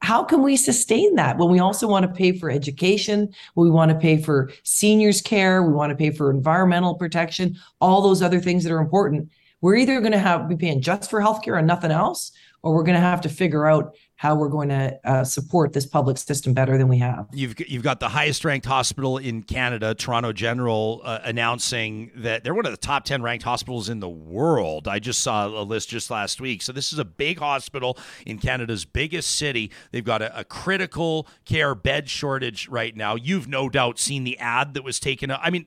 How 0.00 0.22
can 0.22 0.42
we 0.42 0.56
sustain 0.56 1.16
that 1.16 1.38
when 1.38 1.50
we 1.50 1.58
also 1.58 1.88
want 1.88 2.04
to 2.04 2.12
pay 2.12 2.32
for 2.32 2.50
education, 2.50 3.34
we 3.56 3.68
want 3.68 3.90
to 3.90 3.98
pay 3.98 4.16
for 4.22 4.50
seniors 4.62 5.20
care, 5.20 5.62
we 5.62 5.72
want 5.72 5.90
to 5.90 5.96
pay 5.96 6.10
for 6.10 6.30
environmental 6.30 6.94
protection, 6.94 7.56
all 7.80 8.00
those 8.00 8.22
other 8.22 8.38
things 8.38 8.62
that 8.62 8.72
are 8.72 8.78
important. 8.78 9.28
We're 9.60 9.74
either 9.74 10.00
going 10.00 10.12
to 10.12 10.18
have 10.18 10.48
be 10.48 10.56
paying 10.56 10.82
just 10.82 11.10
for 11.10 11.20
healthcare 11.20 11.58
and 11.58 11.66
nothing 11.66 11.90
else, 11.90 12.30
or 12.62 12.74
we're 12.74 12.84
going 12.84 12.94
to 12.94 13.00
have 13.00 13.22
to 13.22 13.28
figure 13.28 13.66
out 13.66 13.96
how 14.18 14.34
we're 14.34 14.48
going 14.48 14.68
to 14.68 14.98
uh, 15.04 15.22
support 15.22 15.72
this 15.72 15.86
public 15.86 16.18
system 16.18 16.52
better 16.52 16.76
than 16.76 16.88
we 16.88 16.98
have. 16.98 17.28
You've 17.32 17.54
you've 17.68 17.84
got 17.84 18.00
the 18.00 18.08
highest 18.08 18.44
ranked 18.44 18.66
hospital 18.66 19.16
in 19.16 19.44
Canada, 19.44 19.94
Toronto 19.94 20.32
General, 20.32 21.00
uh, 21.04 21.20
announcing 21.22 22.10
that 22.16 22.42
they're 22.42 22.52
one 22.52 22.66
of 22.66 22.72
the 22.72 22.78
top 22.78 23.04
ten 23.04 23.22
ranked 23.22 23.44
hospitals 23.44 23.88
in 23.88 24.00
the 24.00 24.08
world. 24.08 24.88
I 24.88 24.98
just 24.98 25.20
saw 25.20 25.46
a 25.46 25.62
list 25.62 25.88
just 25.88 26.10
last 26.10 26.40
week. 26.40 26.62
So 26.62 26.72
this 26.72 26.92
is 26.92 26.98
a 26.98 27.04
big 27.04 27.38
hospital 27.38 27.96
in 28.26 28.38
Canada's 28.38 28.84
biggest 28.84 29.36
city. 29.36 29.70
They've 29.92 30.04
got 30.04 30.20
a, 30.20 30.40
a 30.40 30.42
critical 30.42 31.28
care 31.44 31.76
bed 31.76 32.10
shortage 32.10 32.66
right 32.66 32.96
now. 32.96 33.14
You've 33.14 33.46
no 33.46 33.68
doubt 33.68 34.00
seen 34.00 34.24
the 34.24 34.36
ad 34.38 34.74
that 34.74 34.82
was 34.82 34.98
taken. 34.98 35.30
Up. 35.30 35.40
I 35.44 35.50
mean 35.50 35.66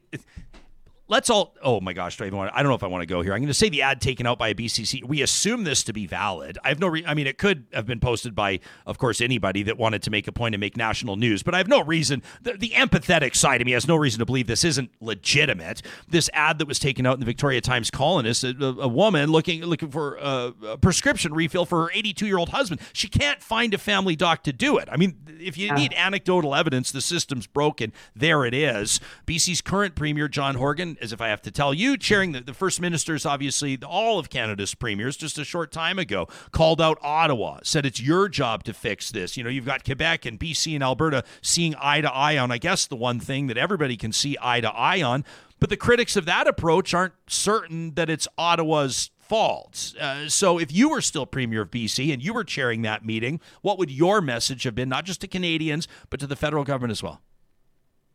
let's 1.12 1.30
all 1.30 1.54
oh 1.62 1.80
my 1.82 1.94
gosh 1.94 2.18
do 2.18 2.24
I, 2.24 2.28
even 2.28 2.40
want, 2.40 2.52
I 2.56 2.64
don't 2.64 2.70
know 2.70 2.76
if 2.76 2.84
i 2.84 2.88
want 2.88 3.02
to 3.02 3.06
go 3.06 3.22
here. 3.22 3.34
I'm 3.34 3.42
going 3.42 3.48
to 3.48 3.54
say 3.54 3.70
the 3.70 3.84
ad 3.84 4.02
taken 4.02 4.26
out 4.26 4.40
by 4.40 4.48
a 4.48 4.56
bcc 4.56 5.04
we 5.04 5.22
assume 5.22 5.66
this 5.66 5.84
to 5.84 5.94
be 5.94 6.08
valid. 6.08 6.58
I 6.64 6.70
have 6.70 6.80
no 6.80 6.88
re- 6.88 7.06
i 7.06 7.14
mean 7.14 7.28
it 7.28 7.38
could 7.38 7.66
have 7.74 7.86
been 7.86 8.00
posted 8.00 8.34
by 8.34 8.60
of 8.88 8.98
course 8.98 9.22
anybody 9.22 9.62
that 9.64 9.78
wanted 9.78 10.02
to 10.04 10.10
make 10.10 10.28
a 10.28 10.32
point 10.32 10.56
and 10.56 10.60
make 10.60 10.76
national 10.78 11.18
news 11.18 11.44
but 11.44 11.54
i 11.54 11.58
have 11.58 11.68
no 11.68 11.84
reason 11.84 12.24
the, 12.42 12.54
the 12.54 12.70
empathetic 12.70 13.36
side 13.36 13.62
of 13.62 13.66
me 13.66 13.74
has 13.74 13.88
no 13.88 13.96
reason 13.96 14.20
to 14.20 14.26
believe 14.26 14.48
this 14.48 14.64
isn't 14.64 14.90
legitimate. 15.02 15.82
This 16.08 16.30
ad 16.34 16.60
that 16.60 16.68
was 16.68 16.80
taken 16.80 17.06
out 17.06 17.16
in 17.16 17.20
the 17.20 17.26
victoria 17.26 17.60
times 17.60 17.92
colonist 17.92 18.44
a, 18.44 18.66
a, 18.66 18.88
woman 18.88 19.32
looking 19.32 19.64
looking 19.66 19.92
for 19.92 20.16
a, 20.16 20.54
a, 20.66 20.78
prescription 20.78 21.34
refill 21.34 21.66
for 21.66 21.84
her 21.84 21.92
82 21.94 22.26
year 22.26 22.38
old 22.38 22.50
husband. 22.50 22.80
She 22.94 23.10
can't 23.10 23.44
find 23.44 23.74
a 23.74 23.78
family 23.78 24.16
doc 24.16 24.44
to 24.44 24.54
do 24.54 24.78
it. 24.78 24.88
I 24.92 24.96
mean 24.96 25.18
if 25.40 25.58
you 25.58 25.74
need 25.74 25.94
anecdotal 25.94 26.56
evidence 26.56 26.92
the 26.92 27.02
system's 27.02 27.48
broken. 27.48 27.92
There 28.16 28.46
it 28.46 28.54
is. 28.54 29.02
Bc's 29.26 29.62
current 29.62 29.96
premier 29.96 30.28
john 30.30 30.56
horgan 30.56 30.98
as 31.02 31.12
if 31.14 31.22
I 31.22 31.30
have 31.30 31.42
to 31.44 31.52
tell 31.52 31.74
you, 31.74 31.98
chairing 31.98 32.32
the, 32.32 32.42
the 32.42 32.54
First 32.54 32.80
Ministers, 32.82 33.26
obviously, 33.26 33.78
all 33.84 34.20
of 34.20 34.30
Canada's 34.30 34.76
premiers, 34.76 35.18
just 35.18 35.38
a 35.38 35.44
short 35.44 35.72
time 35.72 36.00
ago, 36.00 36.28
called 36.52 36.82
out 36.82 36.98
Ottawa, 37.02 37.60
said 37.64 37.86
it's 37.86 38.02
your 38.02 38.30
job 38.30 38.64
to 38.66 38.74
fix 38.74 39.12
this. 39.12 39.38
You 39.38 39.44
know, 39.44 39.50
you've 39.50 39.66
got 39.66 39.84
Quebec 39.84 40.26
and 40.26 40.40
BC 40.40 40.76
and 40.76 40.84
Alberta 40.84 41.24
seeing 41.42 41.76
eye 41.80 42.02
to 42.02 42.12
eye 42.12 42.38
on, 42.38 42.52
I 42.52 42.58
guess, 42.58 42.86
the 42.86 42.96
one 42.96 43.20
thing 43.20 43.48
that 43.48 43.58
everybody 43.58 43.98
can 43.98 44.12
see 44.12 44.38
eye 44.42 44.62
to 44.62 44.70
eye 44.70 45.02
on. 45.02 45.26
But 45.60 45.70
the 45.70 45.78
critics 45.78 46.16
of 46.16 46.26
that 46.26 46.48
approach 46.48 46.94
aren't 46.94 47.14
certain 47.28 47.94
that 47.94 48.10
it's 48.10 48.28
Ottawa's 48.38 49.12
fault. 49.20 49.94
Uh, 49.98 50.28
so 50.28 50.58
if 50.58 50.74
you 50.74 50.90
were 50.90 51.00
still 51.00 51.26
Premier 51.26 51.62
of 51.62 51.72
BC 51.72 52.12
and 52.12 52.22
you 52.22 52.34
were 52.34 52.44
chairing 52.44 52.82
that 52.82 53.06
meeting, 53.06 53.40
what 53.62 53.78
would 53.78 53.90
your 53.90 54.20
message 54.20 54.64
have 54.64 54.76
been, 54.76 54.90
not 54.90 55.06
just 55.06 55.22
to 55.22 55.28
Canadians, 55.28 55.88
but 56.10 56.20
to 56.20 56.28
the 56.28 56.36
federal 56.36 56.64
government 56.64 56.92
as 56.92 57.02
well? 57.02 57.22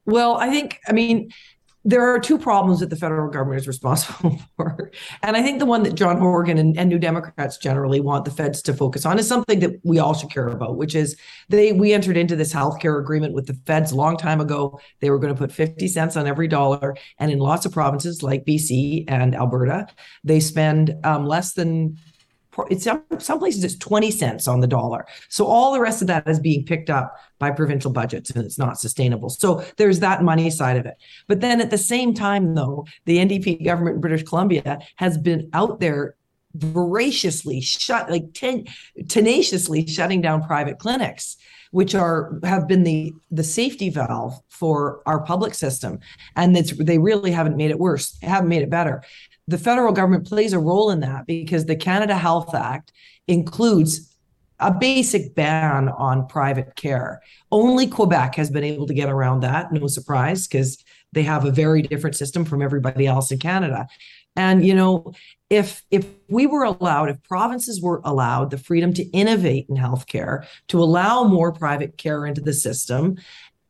Well, 0.05 0.37
I 0.37 0.51
think, 0.51 0.78
I 0.87 0.93
mean, 0.93 1.32
there 1.87 2.03
are 2.03 2.18
two 2.18 2.37
problems 2.37 2.80
that 2.80 2.91
the 2.91 2.97
federal 2.97 3.30
government 3.30 3.61
is 3.61 3.68
responsible 3.68 4.37
for. 4.57 4.91
And 5.22 5.37
I 5.37 5.43
think 5.43 5.61
the 5.61 5.66
one 5.66 5.84
that 5.84 5.95
John 5.95 6.18
Horgan 6.18 6.59
and, 6.59 6.76
and, 6.76 6.91
New 6.91 6.99
Democrats 6.99 7.59
generally 7.59 8.01
want 8.01 8.24
the 8.24 8.32
feds 8.32 8.61
to 8.62 8.74
focus 8.74 9.07
on 9.07 9.20
is 9.20 9.28
something 9.28 9.61
that 9.61 9.78
we 9.84 10.01
all 10.01 10.12
should 10.12 10.30
care 10.30 10.49
about, 10.49 10.76
which 10.76 10.97
is 10.97 11.16
they 11.49 11.72
we 11.72 11.93
entered 11.93 12.16
into 12.16 12.34
this 12.34 12.53
healthcare 12.53 12.99
agreement 12.99 13.34
with 13.34 13.47
the 13.47 13.55
feds 13.66 13.93
a 13.93 13.95
long 13.95 14.16
time 14.16 14.41
ago. 14.41 14.80
They 15.01 15.11
were 15.11 15.20
going 15.20 15.32
to 15.32 15.39
put 15.39 15.53
50 15.53 15.87
cents 15.87 16.16
on 16.16 16.26
every 16.26 16.49
dollar. 16.49 16.97
And 17.20 17.30
in 17.30 17.39
lots 17.39 17.64
of 17.64 17.72
provinces 17.72 18.20
like 18.20 18.45
BC 18.45 19.05
and 19.07 19.37
Alberta, 19.37 19.87
they 20.24 20.41
spend 20.41 20.93
um, 21.05 21.24
less 21.24 21.53
than 21.53 21.99
it's 22.71 22.85
some, 22.85 23.05
some 23.19 23.39
places 23.39 23.65
it's 23.65 23.77
20 23.77 24.11
cents 24.11 24.49
on 24.49 24.61
the 24.61 24.67
dollar. 24.67 25.07
So 25.29 25.47
all 25.47 25.73
the 25.73 25.81
rest 25.81 26.01
of 26.01 26.09
that 26.09 26.27
is 26.29 26.41
being 26.41 26.65
picked 26.65 26.91
up 26.91 27.17
by 27.39 27.51
provincial 27.51 27.91
budgets 27.91 28.31
and 28.31 28.45
it's 28.45 28.59
not 28.59 28.79
sustainable. 28.79 29.29
So 29.29 29.65
there's 29.77 30.01
that 30.01 30.23
money 30.23 30.51
side 30.51 30.77
of 30.77 30.87
it. 30.87 30.97
But 31.29 31.41
then 31.41 31.61
at 31.61 31.71
the 31.71 31.79
same 31.79 32.15
time, 32.15 32.55
though, 32.55 32.87
the 33.05 33.19
NDP 33.19 33.65
government 33.65 33.97
in 33.97 34.01
British 34.01 34.23
Columbia 34.23 34.81
has 34.97 35.19
been 35.19 35.51
out 35.53 35.81
there 35.81 36.17
voraciously 36.55 37.61
shut 37.61 38.11
like 38.11 38.33
ten, 38.33 38.65
tenaciously 39.09 39.87
shutting 39.87 40.23
down 40.23 40.43
private 40.43 40.79
clinics 40.79 41.37
which 41.71 41.95
are 41.95 42.39
have 42.43 42.67
been 42.67 42.85
the 42.85 43.13
the 43.31 43.45
safety 43.45 43.91
valve 43.91 44.41
for 44.49 45.03
our 45.05 45.23
public 45.23 45.53
system 45.53 45.99
and 46.35 46.57
it's 46.57 46.73
they 46.79 46.99
really 46.99 47.31
haven't 47.31 47.57
made 47.57 47.71
it 47.71 47.79
worse 47.79 48.17
haven't 48.23 48.49
made 48.49 48.63
it 48.63 48.71
better 48.71 49.03
the 49.49 49.59
federal 49.59 49.93
government 49.93 50.27
plays 50.27 50.53
a 50.53 50.59
role 50.59 50.91
in 50.91 51.01
that 51.01 51.27
because 51.27 51.67
the 51.67 51.77
Canada 51.77 52.17
Health 52.17 52.55
Act 52.55 52.93
includes 53.29 54.17
a 54.59 54.73
basic 54.73 55.35
ban 55.35 55.89
on 55.89 56.27
private 56.27 56.75
care. 56.77 57.21
Only 57.53 57.87
Quebec 57.87 58.35
has 58.37 58.51
been 58.51 58.65
able 58.65 58.87
to 58.87 58.95
get 58.95 59.09
around 59.09 59.41
that, 59.41 59.73
no 59.73 59.87
surprise, 59.87 60.47
because 60.47 60.83
they 61.13 61.23
have 61.23 61.45
a 61.45 61.51
very 61.51 61.83
different 61.83 62.17
system 62.17 62.45
from 62.45 62.63
everybody 62.63 63.07
else 63.07 63.31
in 63.31 63.39
Canada. 63.39 63.87
And 64.35 64.65
you 64.67 64.75
know, 64.75 65.13
if 65.49 65.83
if 65.91 66.07
we 66.29 66.47
were 66.47 66.65
allowed, 66.65 67.09
if 67.09 67.23
provinces 67.23 67.81
were 67.81 68.01
allowed 68.05 68.51
the 68.51 68.59
freedom 68.59 68.93
to 68.95 69.05
innovate 69.11 69.67
in 69.69 69.77
healthcare, 69.77 70.47
to 70.69 70.83
allow 70.83 71.25
more 71.25 71.53
private 71.53 71.97
care 71.97 72.27
into 72.27 72.41
the 72.41 72.53
system, 72.53 73.17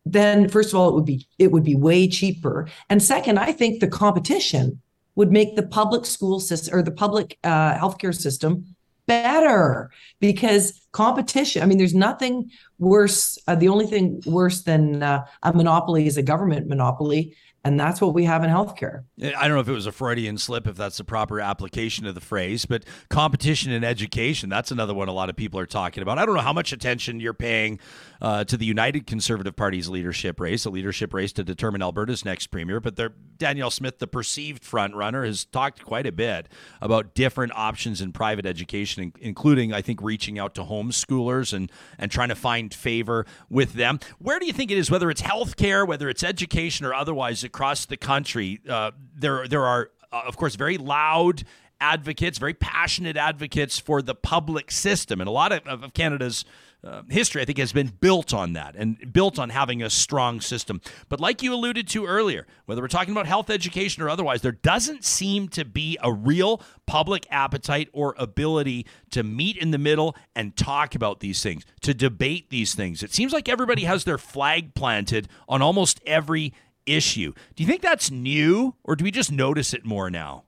then 0.04 0.48
first 0.48 0.70
of 0.72 0.78
all, 0.78 0.88
it 0.88 0.94
would 0.94 1.04
be 1.04 1.26
it 1.38 1.52
would 1.52 1.64
be 1.64 1.76
way 1.76 2.08
cheaper. 2.08 2.68
And 2.90 3.02
second, 3.02 3.38
I 3.38 3.52
think 3.52 3.80
the 3.80 3.88
competition 3.88 4.80
would 5.16 5.32
make 5.32 5.56
the 5.56 5.66
public 5.66 6.06
school 6.06 6.38
system 6.38 6.78
or 6.78 6.82
the 6.82 6.92
public 6.92 7.38
uh, 7.42 7.74
healthcare 7.74 8.14
system 8.14 8.76
better. 9.06 9.90
Because 10.20 10.86
competition 10.96 11.62
i 11.62 11.66
mean 11.66 11.76
there's 11.76 11.94
nothing 11.94 12.50
worse 12.78 13.38
uh, 13.48 13.54
the 13.54 13.68
only 13.68 13.84
thing 13.84 14.18
worse 14.24 14.62
than 14.62 15.02
uh, 15.02 15.22
a 15.42 15.52
monopoly 15.52 16.06
is 16.06 16.16
a 16.16 16.22
government 16.22 16.66
monopoly 16.66 17.36
and 17.66 17.80
that's 17.80 18.00
what 18.00 18.14
we 18.14 18.22
have 18.22 18.44
in 18.44 18.50
healthcare. 18.50 19.02
I 19.20 19.48
don't 19.48 19.56
know 19.56 19.60
if 19.60 19.68
it 19.68 19.72
was 19.72 19.86
a 19.86 19.92
Freudian 19.92 20.38
slip, 20.38 20.68
if 20.68 20.76
that's 20.76 20.98
the 20.98 21.04
proper 21.04 21.40
application 21.40 22.06
of 22.06 22.14
the 22.14 22.20
phrase, 22.20 22.64
but 22.64 22.84
competition 23.08 23.72
in 23.72 23.82
education, 23.82 24.48
that's 24.48 24.70
another 24.70 24.94
one 24.94 25.08
a 25.08 25.12
lot 25.12 25.30
of 25.30 25.34
people 25.34 25.58
are 25.58 25.66
talking 25.66 26.00
about. 26.00 26.16
I 26.16 26.24
don't 26.24 26.36
know 26.36 26.42
how 26.42 26.52
much 26.52 26.72
attention 26.72 27.18
you're 27.18 27.34
paying 27.34 27.80
uh, 28.22 28.44
to 28.44 28.56
the 28.56 28.64
United 28.64 29.08
Conservative 29.08 29.56
Party's 29.56 29.88
leadership 29.88 30.38
race, 30.38 30.64
a 30.64 30.70
leadership 30.70 31.12
race 31.12 31.32
to 31.32 31.42
determine 31.42 31.82
Alberta's 31.82 32.24
next 32.24 32.46
premier. 32.48 32.78
But 32.78 33.00
Danielle 33.36 33.72
Smith, 33.72 33.98
the 33.98 34.06
perceived 34.06 34.64
front 34.64 34.94
runner, 34.94 35.24
has 35.24 35.44
talked 35.44 35.84
quite 35.84 36.06
a 36.06 36.12
bit 36.12 36.48
about 36.80 37.14
different 37.14 37.52
options 37.56 38.00
in 38.00 38.12
private 38.12 38.46
education, 38.46 39.12
including, 39.20 39.72
I 39.72 39.82
think, 39.82 40.00
reaching 40.02 40.38
out 40.38 40.54
to 40.54 40.62
homeschoolers 40.62 41.52
and, 41.52 41.72
and 41.98 42.12
trying 42.12 42.28
to 42.28 42.36
find 42.36 42.72
favor 42.72 43.26
with 43.50 43.72
them. 43.72 43.98
Where 44.20 44.38
do 44.38 44.46
you 44.46 44.52
think 44.52 44.70
it 44.70 44.78
is, 44.78 44.88
whether 44.88 45.10
it's 45.10 45.22
healthcare, 45.22 45.84
whether 45.84 46.08
it's 46.08 46.22
education, 46.22 46.86
or 46.86 46.94
otherwise? 46.94 47.42
Across 47.56 47.86
the 47.86 47.96
country, 47.96 48.60
uh, 48.68 48.90
there 49.14 49.48
there 49.48 49.64
are 49.64 49.90
uh, 50.12 50.22
of 50.26 50.36
course 50.36 50.56
very 50.56 50.76
loud 50.76 51.42
advocates, 51.80 52.36
very 52.36 52.52
passionate 52.52 53.16
advocates 53.16 53.78
for 53.78 54.02
the 54.02 54.14
public 54.14 54.70
system, 54.70 55.22
and 55.22 55.28
a 55.28 55.30
lot 55.30 55.52
of, 55.52 55.66
of 55.66 55.94
Canada's 55.94 56.44
uh, 56.84 57.02
history, 57.08 57.40
I 57.40 57.46
think, 57.46 57.58
has 57.58 57.72
been 57.72 57.88
built 58.00 58.34
on 58.34 58.52
that 58.52 58.76
and 58.76 59.10
built 59.12 59.38
on 59.38 59.48
having 59.48 59.82
a 59.82 59.88
strong 59.88 60.40
system. 60.40 60.80
But 61.08 61.18
like 61.18 61.42
you 61.42 61.52
alluded 61.54 61.88
to 61.88 62.04
earlier, 62.04 62.46
whether 62.66 62.82
we're 62.82 62.88
talking 62.88 63.12
about 63.12 63.26
health 63.26 63.48
education 63.48 64.02
or 64.02 64.10
otherwise, 64.10 64.42
there 64.42 64.52
doesn't 64.52 65.02
seem 65.02 65.48
to 65.48 65.64
be 65.64 65.98
a 66.02 66.12
real 66.12 66.62
public 66.84 67.26
appetite 67.30 67.88
or 67.92 68.14
ability 68.18 68.86
to 69.10 69.22
meet 69.22 69.56
in 69.56 69.70
the 69.70 69.78
middle 69.78 70.14
and 70.36 70.56
talk 70.56 70.94
about 70.94 71.20
these 71.20 71.42
things, 71.42 71.64
to 71.80 71.94
debate 71.94 72.50
these 72.50 72.74
things. 72.74 73.02
It 73.02 73.14
seems 73.14 73.32
like 73.32 73.48
everybody 73.48 73.84
has 73.84 74.04
their 74.04 74.18
flag 74.18 74.74
planted 74.74 75.28
on 75.48 75.62
almost 75.62 76.00
every 76.06 76.52
issue. 76.86 77.32
Do 77.54 77.62
you 77.62 77.68
think 77.68 77.82
that's 77.82 78.10
new 78.10 78.74
or 78.84 78.96
do 78.96 79.04
we 79.04 79.10
just 79.10 79.32
notice 79.32 79.74
it 79.74 79.84
more 79.84 80.10
now? 80.10 80.44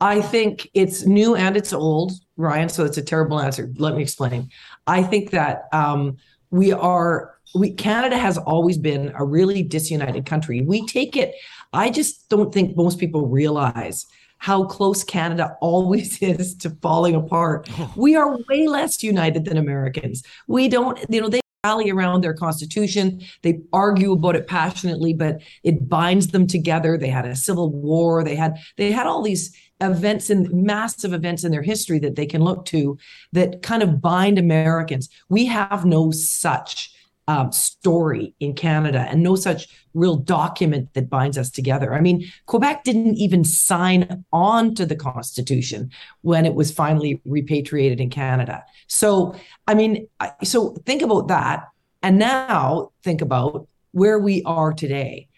I 0.00 0.20
think 0.20 0.70
it's 0.74 1.04
new 1.04 1.34
and 1.34 1.56
it's 1.56 1.72
old, 1.72 2.12
Ryan. 2.36 2.68
So 2.68 2.84
it's 2.84 2.98
a 2.98 3.02
terrible 3.02 3.40
answer. 3.40 3.72
Let 3.76 3.96
me 3.96 4.02
explain. 4.02 4.48
I 4.86 5.02
think 5.02 5.30
that 5.30 5.68
um, 5.72 6.18
we 6.50 6.72
are, 6.72 7.34
we 7.54 7.72
Canada 7.72 8.16
has 8.16 8.38
always 8.38 8.78
been 8.78 9.12
a 9.16 9.24
really 9.24 9.62
disunited 9.62 10.24
country. 10.24 10.60
We 10.60 10.86
take 10.86 11.16
it. 11.16 11.34
I 11.72 11.90
just 11.90 12.28
don't 12.28 12.54
think 12.54 12.76
most 12.76 12.98
people 12.98 13.26
realize 13.26 14.06
how 14.38 14.64
close 14.64 15.02
Canada 15.02 15.56
always 15.60 16.18
is 16.22 16.54
to 16.56 16.70
falling 16.80 17.16
apart. 17.16 17.68
We 17.96 18.14
are 18.14 18.38
way 18.48 18.68
less 18.68 19.02
united 19.02 19.44
than 19.44 19.56
Americans. 19.56 20.22
We 20.46 20.68
don't, 20.68 20.98
you 21.08 21.20
know, 21.20 21.28
they 21.28 21.40
rally 21.64 21.90
around 21.90 22.22
their 22.22 22.34
constitution. 22.34 23.20
They 23.42 23.60
argue 23.72 24.12
about 24.12 24.36
it 24.36 24.46
passionately, 24.46 25.12
but 25.12 25.42
it 25.64 25.88
binds 25.88 26.28
them 26.28 26.46
together. 26.46 26.96
They 26.96 27.08
had 27.08 27.26
a 27.26 27.34
civil 27.34 27.72
war. 27.72 28.22
They 28.22 28.36
had 28.36 28.58
they 28.76 28.92
had 28.92 29.06
all 29.06 29.22
these 29.22 29.56
events 29.80 30.30
and 30.30 30.48
massive 30.52 31.12
events 31.12 31.42
in 31.44 31.50
their 31.50 31.62
history 31.62 31.98
that 32.00 32.14
they 32.14 32.26
can 32.26 32.42
look 32.42 32.64
to 32.66 32.96
that 33.32 33.62
kind 33.62 33.82
of 33.82 34.00
bind 34.00 34.38
Americans. 34.38 35.08
We 35.28 35.46
have 35.46 35.84
no 35.84 36.12
such 36.12 36.92
um, 37.28 37.52
story 37.52 38.34
in 38.40 38.54
Canada 38.54 39.06
and 39.08 39.22
no 39.22 39.36
such 39.36 39.68
real 39.92 40.16
document 40.16 40.94
that 40.94 41.10
binds 41.10 41.36
us 41.36 41.50
together. 41.50 41.94
I 41.94 42.00
mean, 42.00 42.26
Quebec 42.46 42.84
didn't 42.84 43.16
even 43.16 43.44
sign 43.44 44.24
on 44.32 44.74
to 44.76 44.86
the 44.86 44.96
Constitution 44.96 45.90
when 46.22 46.46
it 46.46 46.54
was 46.54 46.72
finally 46.72 47.20
repatriated 47.26 48.00
in 48.00 48.08
Canada. 48.08 48.64
So, 48.86 49.36
I 49.66 49.74
mean, 49.74 50.08
so 50.42 50.70
think 50.86 51.02
about 51.02 51.28
that. 51.28 51.68
And 52.02 52.18
now 52.18 52.92
think 53.02 53.20
about 53.20 53.68
where 53.92 54.18
we 54.18 54.42
are 54.44 54.72
today. 54.72 55.28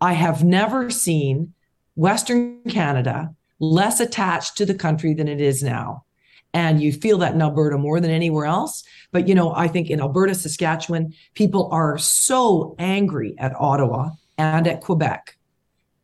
I 0.00 0.12
have 0.12 0.44
never 0.44 0.88
seen 0.88 1.52
Western 1.96 2.62
Canada 2.64 3.34
less 3.58 3.98
attached 3.98 4.56
to 4.58 4.66
the 4.66 4.74
country 4.74 5.14
than 5.14 5.26
it 5.26 5.40
is 5.40 5.62
now 5.64 6.04
and 6.52 6.82
you 6.82 6.92
feel 6.92 7.18
that 7.18 7.34
in 7.34 7.42
Alberta 7.42 7.78
more 7.78 8.00
than 8.00 8.10
anywhere 8.10 8.46
else. 8.46 8.82
But 9.12 9.28
you 9.28 9.34
know, 9.34 9.52
I 9.54 9.68
think 9.68 9.90
in 9.90 10.00
Alberta, 10.00 10.34
Saskatchewan, 10.34 11.14
people 11.34 11.68
are 11.72 11.98
so 11.98 12.74
angry 12.78 13.34
at 13.38 13.54
Ottawa 13.58 14.10
and 14.38 14.66
at 14.66 14.80
Quebec. 14.80 15.36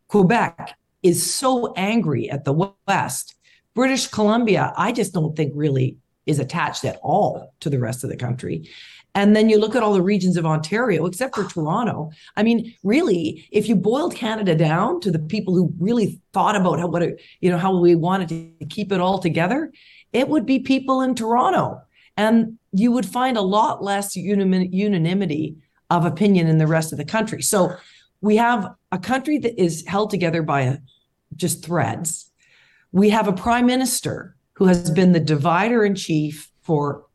Quebec 0.09 0.75
is 1.03 1.35
so 1.35 1.73
angry 1.75 2.31
at 2.31 2.45
the 2.45 2.73
West. 2.87 3.35
British 3.75 4.09
Columbia, 4.09 4.73
I 4.77 4.93
just 4.93 5.13
don't 5.13 5.37
think 5.37 5.53
really 5.55 5.99
is 6.27 6.39
attached 6.39 6.85
at 6.85 6.99
all 7.03 7.55
to 7.61 7.71
the 7.71 7.79
rest 7.79 8.03
of 8.03 8.11
the 8.11 8.17
country. 8.17 8.69
And 9.15 9.35
then 9.35 9.49
you 9.49 9.59
look 9.59 9.75
at 9.75 9.83
all 9.83 9.95
the 9.95 10.03
regions 10.03 10.37
of 10.37 10.45
Ontario, 10.45 11.07
except 11.07 11.35
for 11.35 11.45
Toronto. 11.45 12.11
I 12.37 12.43
mean, 12.43 12.75
really, 12.83 13.49
if 13.51 13.67
you 13.67 13.75
boiled 13.75 14.15
Canada 14.15 14.55
down 14.55 15.01
to 15.01 15.11
the 15.11 15.19
people 15.19 15.55
who 15.55 15.73
really 15.79 16.21
thought 16.35 16.55
about 16.55 16.79
how 16.79 16.89
what 16.89 17.03
it, 17.03 17.23
you 17.41 17.51
know 17.51 17.57
how 17.57 17.79
we 17.79 17.95
wanted 17.95 18.29
to 18.61 18.67
keep 18.67 18.93
it 18.93 19.01
all 19.01 19.19
together, 19.19 19.73
it 20.13 20.29
would 20.29 20.45
be 20.45 20.59
people 20.59 21.01
in 21.01 21.15
Toronto. 21.15 21.81
And 22.17 22.59
you 22.73 22.93
would 22.93 23.07
find 23.07 23.37
a 23.37 23.43
lot 23.43 23.83
less 23.83 24.17
unanimity 24.17 25.57
of 25.91 26.05
opinion 26.05 26.47
in 26.47 26.59
the 26.59 26.67
rest 26.67 26.93
of 26.93 26.99
the 26.99 27.05
country. 27.05 27.43
So 27.43 27.77
we 28.21 28.37
have 28.37 28.75
a 28.93 28.99
country 28.99 29.39
that 29.39 29.61
is 29.61 29.85
held 29.87 30.11
together 30.11 30.43
by 30.43 30.63
a, 30.63 30.79
just 31.35 31.65
threads. 31.65 32.31
We 32.93 33.11
have 33.11 33.29
a 33.29 33.33
prime 33.33 33.67
minister 33.67 34.37
who 34.55 34.67
has 34.67 34.91
been 34.91 35.13
the 35.13 35.21
divider 35.21 35.85
in 35.85 35.95
chief 35.95 36.51
for 36.63 37.06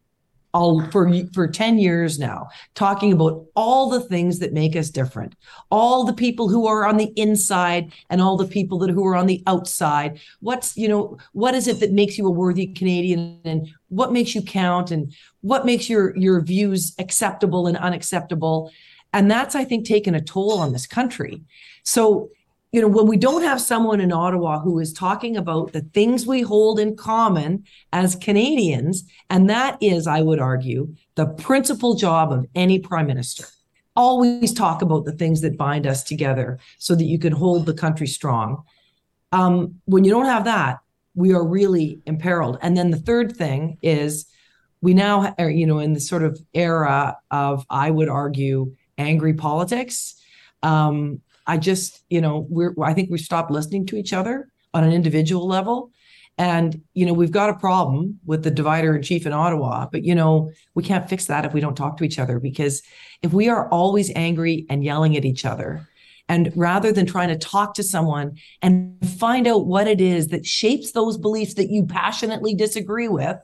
all 0.53 0.81
for 0.91 1.11
for 1.33 1.47
10 1.47 1.77
years 1.77 2.19
now 2.19 2.47
talking 2.75 3.13
about 3.13 3.45
all 3.55 3.89
the 3.89 4.01
things 4.01 4.39
that 4.39 4.53
make 4.53 4.75
us 4.75 4.89
different. 4.89 5.35
All 5.69 6.03
the 6.03 6.13
people 6.13 6.49
who 6.49 6.67
are 6.67 6.85
on 6.85 6.97
the 6.97 7.11
inside 7.15 7.93
and 8.09 8.21
all 8.21 8.37
the 8.37 8.47
people 8.47 8.79
that 8.79 8.89
who 8.89 9.05
are 9.05 9.15
on 9.15 9.27
the 9.27 9.41
outside. 9.47 10.19
What's 10.39 10.75
you 10.75 10.87
know 10.87 11.17
what 11.33 11.55
is 11.55 11.67
it 11.67 11.79
that 11.79 11.91
makes 11.91 12.17
you 12.17 12.27
a 12.27 12.31
worthy 12.31 12.67
canadian? 12.67 13.39
And 13.45 13.69
what 13.89 14.11
makes 14.11 14.35
you 14.35 14.41
count? 14.41 14.91
And 14.91 15.13
what 15.41 15.65
makes 15.65 15.89
your 15.89 16.15
your 16.17 16.41
views 16.41 16.93
acceptable 16.99 17.67
and 17.67 17.77
unacceptable? 17.77 18.71
And 19.13 19.29
that's 19.29 19.55
i 19.55 19.63
think 19.63 19.85
taken 19.85 20.15
a 20.15 20.21
toll 20.21 20.57
on 20.59 20.73
this 20.73 20.87
country. 20.87 21.41
So 21.83 22.29
you 22.71 22.81
know, 22.81 22.87
when 22.87 23.05
we 23.05 23.17
don't 23.17 23.43
have 23.43 23.59
someone 23.59 23.99
in 23.99 24.13
Ottawa 24.13 24.59
who 24.59 24.79
is 24.79 24.93
talking 24.93 25.35
about 25.35 25.73
the 25.73 25.81
things 25.81 26.25
we 26.25 26.41
hold 26.41 26.79
in 26.79 26.95
common 26.95 27.65
as 27.91 28.15
Canadians, 28.15 29.03
and 29.29 29.49
that 29.49 29.77
is, 29.81 30.07
I 30.07 30.21
would 30.21 30.39
argue, 30.39 30.95
the 31.15 31.27
principal 31.27 31.95
job 31.95 32.31
of 32.31 32.47
any 32.55 32.79
prime 32.79 33.07
minister. 33.07 33.45
Always 33.95 34.53
talk 34.53 34.81
about 34.81 35.03
the 35.03 35.11
things 35.11 35.41
that 35.41 35.57
bind 35.57 35.85
us 35.85 36.01
together 36.01 36.59
so 36.77 36.95
that 36.95 37.03
you 37.03 37.19
can 37.19 37.33
hold 37.33 37.65
the 37.65 37.73
country 37.73 38.07
strong. 38.07 38.63
Um, 39.33 39.81
when 39.83 40.05
you 40.05 40.11
don't 40.11 40.25
have 40.25 40.45
that, 40.45 40.79
we 41.13 41.33
are 41.33 41.45
really 41.45 41.99
imperiled. 42.05 42.57
And 42.61 42.77
then 42.77 42.91
the 42.91 42.97
third 42.97 43.35
thing 43.35 43.77
is 43.81 44.27
we 44.79 44.93
now 44.93 45.35
are, 45.37 45.49
you 45.49 45.67
know, 45.67 45.79
in 45.79 45.91
the 45.91 45.99
sort 45.99 46.23
of 46.23 46.39
era 46.53 47.17
of, 47.31 47.65
I 47.69 47.91
would 47.91 48.07
argue, 48.07 48.73
angry 48.97 49.33
politics. 49.33 50.15
Um, 50.63 51.21
I 51.51 51.57
just, 51.57 52.05
you 52.09 52.21
know, 52.21 52.47
we're 52.49 52.73
I 52.81 52.93
think 52.93 53.09
we've 53.09 53.19
stopped 53.19 53.51
listening 53.51 53.85
to 53.87 53.97
each 53.97 54.13
other 54.13 54.47
on 54.73 54.85
an 54.85 54.93
individual 54.93 55.45
level. 55.45 55.91
And, 56.37 56.81
you 56.93 57.05
know, 57.05 57.11
we've 57.11 57.37
got 57.39 57.49
a 57.49 57.55
problem 57.55 58.19
with 58.25 58.43
the 58.45 58.51
divider 58.51 58.95
in 58.95 59.01
chief 59.03 59.25
in 59.25 59.33
Ottawa, 59.33 59.87
but, 59.91 60.03
you 60.03 60.15
know, 60.15 60.49
we 60.75 60.81
can't 60.81 61.09
fix 61.09 61.25
that 61.25 61.43
if 61.43 61.53
we 61.53 61.59
don't 61.59 61.75
talk 61.75 61.97
to 61.97 62.05
each 62.05 62.19
other 62.19 62.39
because 62.39 62.81
if 63.21 63.33
we 63.33 63.49
are 63.49 63.67
always 63.67 64.13
angry 64.15 64.65
and 64.69 64.81
yelling 64.81 65.17
at 65.17 65.25
each 65.25 65.43
other, 65.43 65.85
and 66.29 66.53
rather 66.55 66.93
than 66.93 67.05
trying 67.05 67.27
to 67.27 67.37
talk 67.37 67.73
to 67.73 67.83
someone 67.83 68.37
and 68.61 68.97
find 69.19 69.45
out 69.45 69.65
what 69.65 69.87
it 69.87 69.99
is 69.99 70.29
that 70.29 70.45
shapes 70.45 70.93
those 70.93 71.17
beliefs 71.17 71.55
that 71.55 71.69
you 71.69 71.85
passionately 71.85 72.55
disagree 72.55 73.09
with, 73.09 73.37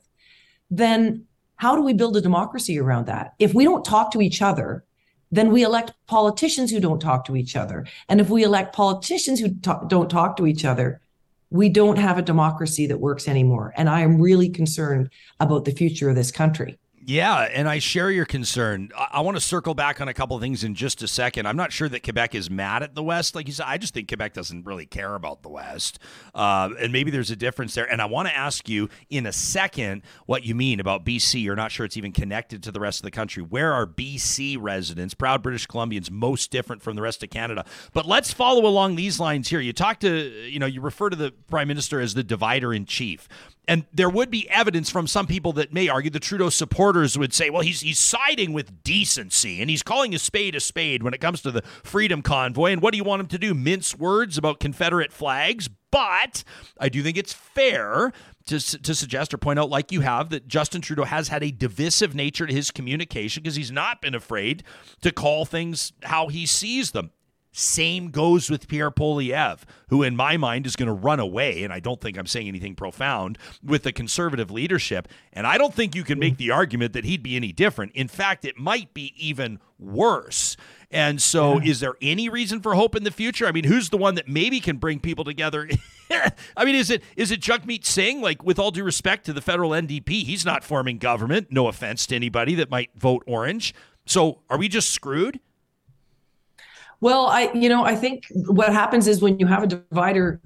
then 0.71 1.25
how 1.57 1.75
do 1.75 1.81
we 1.81 1.93
build 1.93 2.15
a 2.15 2.21
democracy 2.21 2.79
around 2.79 3.07
that? 3.07 3.33
If 3.37 3.53
we 3.53 3.65
don't 3.65 3.83
talk 3.83 4.11
to 4.11 4.21
each 4.21 4.41
other, 4.41 4.85
then 5.31 5.51
we 5.51 5.63
elect 5.63 5.93
politicians 6.07 6.71
who 6.71 6.79
don't 6.79 6.99
talk 6.99 7.25
to 7.25 7.35
each 7.35 7.55
other. 7.55 7.85
And 8.09 8.21
if 8.21 8.29
we 8.29 8.43
elect 8.43 8.75
politicians 8.75 9.39
who 9.39 9.49
don't 9.49 10.09
talk 10.09 10.37
to 10.37 10.47
each 10.47 10.65
other, 10.65 11.01
we 11.49 11.69
don't 11.69 11.97
have 11.97 12.17
a 12.17 12.21
democracy 12.21 12.87
that 12.87 12.99
works 12.99 13.27
anymore. 13.27 13.73
And 13.77 13.89
I 13.89 14.01
am 14.01 14.21
really 14.21 14.49
concerned 14.49 15.09
about 15.39 15.65
the 15.65 15.71
future 15.71 16.09
of 16.09 16.15
this 16.15 16.31
country. 16.31 16.77
Yeah, 17.09 17.43
and 17.43 17.69
I 17.69 17.79
share 17.79 18.11
your 18.11 18.25
concern. 18.25 18.91
I, 18.93 19.07
I 19.13 19.21
want 19.21 19.37
to 19.37 19.41
circle 19.41 19.73
back 19.73 20.01
on 20.01 20.09
a 20.09 20.13
couple 20.13 20.35
of 20.35 20.41
things 20.41 20.65
in 20.65 20.75
just 20.75 21.01
a 21.01 21.07
second. 21.07 21.45
I'm 21.45 21.55
not 21.55 21.71
sure 21.71 21.87
that 21.87 22.03
Quebec 22.03 22.35
is 22.35 22.49
mad 22.49 22.83
at 22.83 22.95
the 22.95 23.01
West, 23.01 23.33
like 23.33 23.47
you 23.47 23.53
said. 23.53 23.65
I 23.65 23.77
just 23.77 23.93
think 23.93 24.09
Quebec 24.09 24.33
doesn't 24.33 24.65
really 24.65 24.85
care 24.85 25.15
about 25.15 25.41
the 25.41 25.47
West, 25.47 25.99
uh, 26.35 26.69
and 26.77 26.91
maybe 26.91 27.09
there's 27.09 27.31
a 27.31 27.37
difference 27.37 27.75
there. 27.75 27.89
And 27.89 28.01
I 28.01 28.07
want 28.07 28.27
to 28.27 28.35
ask 28.35 28.67
you 28.67 28.89
in 29.09 29.25
a 29.25 29.31
second 29.31 30.01
what 30.25 30.43
you 30.43 30.53
mean 30.53 30.81
about 30.81 31.05
BC. 31.05 31.41
You're 31.41 31.55
not 31.55 31.71
sure 31.71 31.85
it's 31.85 31.95
even 31.95 32.11
connected 32.11 32.61
to 32.63 32.73
the 32.73 32.81
rest 32.81 32.99
of 32.99 33.03
the 33.03 33.11
country. 33.11 33.41
Where 33.41 33.71
are 33.71 33.87
BC 33.87 34.57
residents, 34.59 35.13
proud 35.13 35.41
British 35.41 35.65
Columbians, 35.65 36.11
most 36.11 36.51
different 36.51 36.81
from 36.81 36.97
the 36.97 37.01
rest 37.01 37.23
of 37.23 37.29
Canada? 37.29 37.63
But 37.93 38.05
let's 38.05 38.33
follow 38.33 38.65
along 38.65 38.97
these 38.97 39.17
lines 39.17 39.47
here. 39.47 39.61
You 39.61 39.71
talk 39.71 40.01
to, 40.01 40.45
you 40.45 40.59
know, 40.59 40.65
you 40.65 40.81
refer 40.81 41.09
to 41.09 41.15
the 41.15 41.31
Prime 41.47 41.69
Minister 41.69 42.01
as 42.01 42.15
the 42.15 42.23
divider 42.23 42.73
in 42.73 42.85
chief 42.85 43.29
and 43.67 43.85
there 43.93 44.09
would 44.09 44.31
be 44.31 44.49
evidence 44.49 44.89
from 44.89 45.07
some 45.07 45.27
people 45.27 45.53
that 45.53 45.73
may 45.73 45.89
argue 45.89 46.09
the 46.09 46.19
Trudeau 46.19 46.49
supporters 46.49 47.17
would 47.17 47.33
say, 47.33 47.49
well, 47.49 47.61
he's 47.61 47.81
he's 47.81 47.99
siding 47.99 48.53
with 48.53 48.83
decency 48.83 49.61
and 49.61 49.69
he's 49.69 49.83
calling 49.83 50.15
a 50.15 50.19
spade 50.19 50.55
a 50.55 50.59
spade 50.59 51.03
when 51.03 51.13
it 51.13 51.21
comes 51.21 51.41
to 51.41 51.51
the 51.51 51.61
Freedom 51.83 52.21
Convoy. 52.21 52.71
And 52.71 52.81
what 52.81 52.91
do 52.91 52.97
you 52.97 53.03
want 53.03 53.21
him 53.21 53.27
to 53.27 53.37
do? 53.37 53.53
Mince 53.53 53.95
words 53.95 54.37
about 54.37 54.59
Confederate 54.59 55.11
flags? 55.11 55.69
But 55.91 56.43
I 56.79 56.89
do 56.89 57.01
think 57.01 57.17
it's 57.17 57.33
fair 57.33 58.11
to, 58.45 58.59
to 58.59 58.95
suggest 58.95 59.33
or 59.33 59.37
point 59.37 59.59
out, 59.59 59.69
like 59.69 59.91
you 59.91 60.01
have, 60.01 60.29
that 60.29 60.47
Justin 60.47 60.81
Trudeau 60.81 61.05
has 61.05 61.27
had 61.29 61.43
a 61.43 61.51
divisive 61.51 62.15
nature 62.15 62.45
to 62.45 62.53
his 62.53 62.71
communication 62.71 63.43
because 63.43 63.55
he's 63.55 63.71
not 63.71 64.01
been 64.01 64.15
afraid 64.15 64.63
to 65.01 65.11
call 65.11 65.45
things 65.45 65.93
how 66.03 66.27
he 66.27 66.45
sees 66.45 66.91
them. 66.91 67.11
Same 67.57 68.11
goes 68.11 68.51
with 68.51 68.67
Pierre 68.67 68.91
Poilievre, 68.91 69.63
who 69.89 70.03
in 70.03 70.15
my 70.15 70.37
mind 70.37 70.67
is 70.67 70.75
going 70.75 70.85
to 70.85 70.93
run 70.93 71.19
away, 71.19 71.63
and 71.63 71.73
I 71.73 71.79
don't 71.79 71.99
think 71.99 72.15
I'm 72.15 72.27
saying 72.27 72.47
anything 72.47 72.75
profound 72.75 73.39
with 73.63 73.81
the 73.81 73.91
conservative 73.91 74.51
leadership. 74.51 75.07
And 75.33 75.47
I 75.47 75.57
don't 75.57 75.73
think 75.73 75.95
you 75.95 76.03
can 76.03 76.19
make 76.19 76.37
the 76.37 76.51
argument 76.51 76.93
that 76.93 77.03
he'd 77.03 77.23
be 77.23 77.35
any 77.35 77.51
different. 77.51 77.93
In 77.93 78.07
fact, 78.09 78.45
it 78.45 78.59
might 78.59 78.93
be 78.93 79.11
even 79.17 79.59
worse. 79.79 80.55
And 80.91 81.19
so, 81.19 81.59
yeah. 81.59 81.71
is 81.71 81.79
there 81.79 81.95
any 81.99 82.29
reason 82.29 82.61
for 82.61 82.75
hope 82.75 82.95
in 82.95 83.03
the 83.03 83.09
future? 83.09 83.47
I 83.47 83.51
mean, 83.51 83.63
who's 83.63 83.89
the 83.89 83.97
one 83.97 84.13
that 84.15 84.27
maybe 84.27 84.59
can 84.59 84.77
bring 84.77 84.99
people 84.99 85.23
together? 85.23 85.67
I 86.55 86.63
mean, 86.63 86.75
is 86.75 86.91
it 86.91 87.01
is 87.15 87.31
it 87.31 87.41
Jagmeet 87.41 87.85
Singh? 87.85 88.21
Like, 88.21 88.43
with 88.43 88.59
all 88.59 88.69
due 88.69 88.83
respect 88.83 89.25
to 89.25 89.33
the 89.33 89.41
federal 89.41 89.71
NDP, 89.71 90.09
he's 90.09 90.45
not 90.45 90.63
forming 90.63 90.99
government. 90.99 91.47
No 91.49 91.67
offense 91.67 92.05
to 92.05 92.15
anybody 92.15 92.53
that 92.53 92.69
might 92.69 92.91
vote 92.95 93.23
orange. 93.25 93.73
So, 94.05 94.41
are 94.47 94.59
we 94.59 94.67
just 94.67 94.91
screwed? 94.91 95.39
Well, 96.99 97.27
I, 97.27 97.51
you 97.53 97.69
know, 97.69 97.83
I 97.83 97.95
think 97.95 98.25
what 98.47 98.73
happens 98.73 99.07
is 99.07 99.21
when 99.21 99.37
you 99.37 99.45
have 99.45 99.63
a 99.63 99.67
divider 99.67 100.41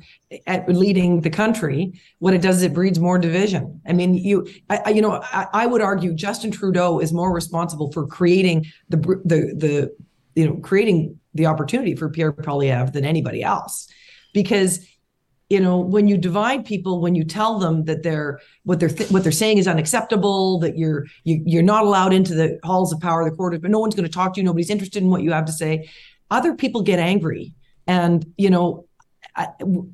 at 0.47 0.67
leading 0.67 1.21
the 1.21 1.29
country, 1.29 1.93
what 2.19 2.33
it 2.33 2.41
does 2.41 2.57
is 2.57 2.63
it 2.63 2.73
breeds 2.73 2.99
more 2.99 3.17
division. 3.17 3.81
I 3.87 3.93
mean, 3.93 4.15
you, 4.15 4.47
I, 4.69 4.89
you 4.89 5.01
know, 5.01 5.21
I, 5.23 5.47
I 5.53 5.65
would 5.65 5.81
argue 5.81 6.13
Justin 6.13 6.51
Trudeau 6.51 6.99
is 6.99 7.13
more 7.13 7.33
responsible 7.33 7.91
for 7.93 8.05
creating 8.05 8.65
the 8.89 8.97
the 8.97 9.53
the 9.55 9.95
you 10.35 10.47
know 10.47 10.57
creating 10.57 11.17
the 11.33 11.45
opportunity 11.45 11.95
for 11.95 12.09
Pierre 12.09 12.33
Poilievre 12.33 12.91
than 12.91 13.05
anybody 13.05 13.43
else, 13.43 13.87
because 14.33 14.85
you 15.51 15.59
know 15.59 15.77
when 15.79 16.07
you 16.07 16.17
divide 16.17 16.65
people 16.65 17.01
when 17.01 17.13
you 17.13 17.25
tell 17.25 17.59
them 17.59 17.83
that 17.85 18.03
they're 18.03 18.39
what 18.63 18.79
they're 18.79 18.89
th- 18.89 19.11
what 19.11 19.23
they're 19.23 19.33
saying 19.33 19.57
is 19.57 19.67
unacceptable 19.67 20.59
that 20.59 20.77
you're 20.77 21.05
you, 21.25 21.43
you're 21.45 21.61
not 21.61 21.83
allowed 21.83 22.13
into 22.13 22.33
the 22.33 22.57
halls 22.63 22.93
of 22.93 23.01
power 23.01 23.29
the 23.29 23.35
court 23.35 23.61
but 23.61 23.69
no 23.69 23.79
one's 23.79 23.93
going 23.93 24.07
to 24.07 24.13
talk 24.13 24.33
to 24.33 24.39
you 24.39 24.45
nobody's 24.45 24.69
interested 24.69 25.03
in 25.03 25.09
what 25.09 25.21
you 25.21 25.31
have 25.33 25.43
to 25.43 25.51
say 25.51 25.89
other 26.31 26.55
people 26.55 26.81
get 26.81 26.97
angry. 26.97 27.53
And 27.85 28.25
you 28.37 28.49
know 28.49 28.85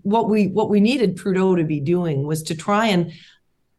what 0.04 0.30
we 0.30 0.48
what 0.48 0.70
we 0.70 0.80
needed 0.80 1.18
trudeau 1.18 1.56
to 1.56 1.64
be 1.64 1.80
doing 1.80 2.26
was 2.26 2.44
to 2.44 2.56
try 2.56 2.88
and 2.88 3.12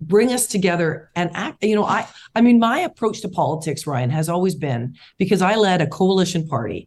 bring 0.00 0.32
us 0.32 0.46
together 0.46 1.10
and 1.16 1.30
act 1.34 1.64
you 1.64 1.74
know 1.74 1.84
i 1.84 2.06
i 2.36 2.40
mean 2.40 2.60
my 2.60 2.78
approach 2.78 3.20
to 3.20 3.28
politics 3.28 3.86
ryan 3.86 4.10
has 4.10 4.28
always 4.28 4.54
been 4.54 4.94
because 5.18 5.42
i 5.42 5.56
led 5.56 5.80
a 5.80 5.86
coalition 5.88 6.46
party 6.46 6.86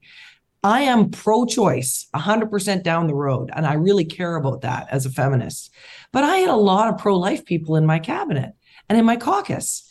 i 0.63 0.81
am 0.81 1.09
pro-choice 1.09 2.07
100% 2.15 2.83
down 2.83 3.07
the 3.07 3.13
road 3.13 3.51
and 3.53 3.67
i 3.67 3.73
really 3.73 4.05
care 4.05 4.37
about 4.37 4.61
that 4.61 4.87
as 4.89 5.05
a 5.05 5.11
feminist. 5.11 5.71
But 6.13 6.23
i 6.23 6.37
had 6.37 6.49
a 6.49 6.55
lot 6.55 6.87
of 6.87 6.97
pro-life 6.97 7.43
people 7.43 7.75
in 7.75 7.85
my 7.85 7.99
cabinet 7.99 8.53
and 8.87 8.97
in 8.97 9.03
my 9.03 9.17
caucus 9.17 9.83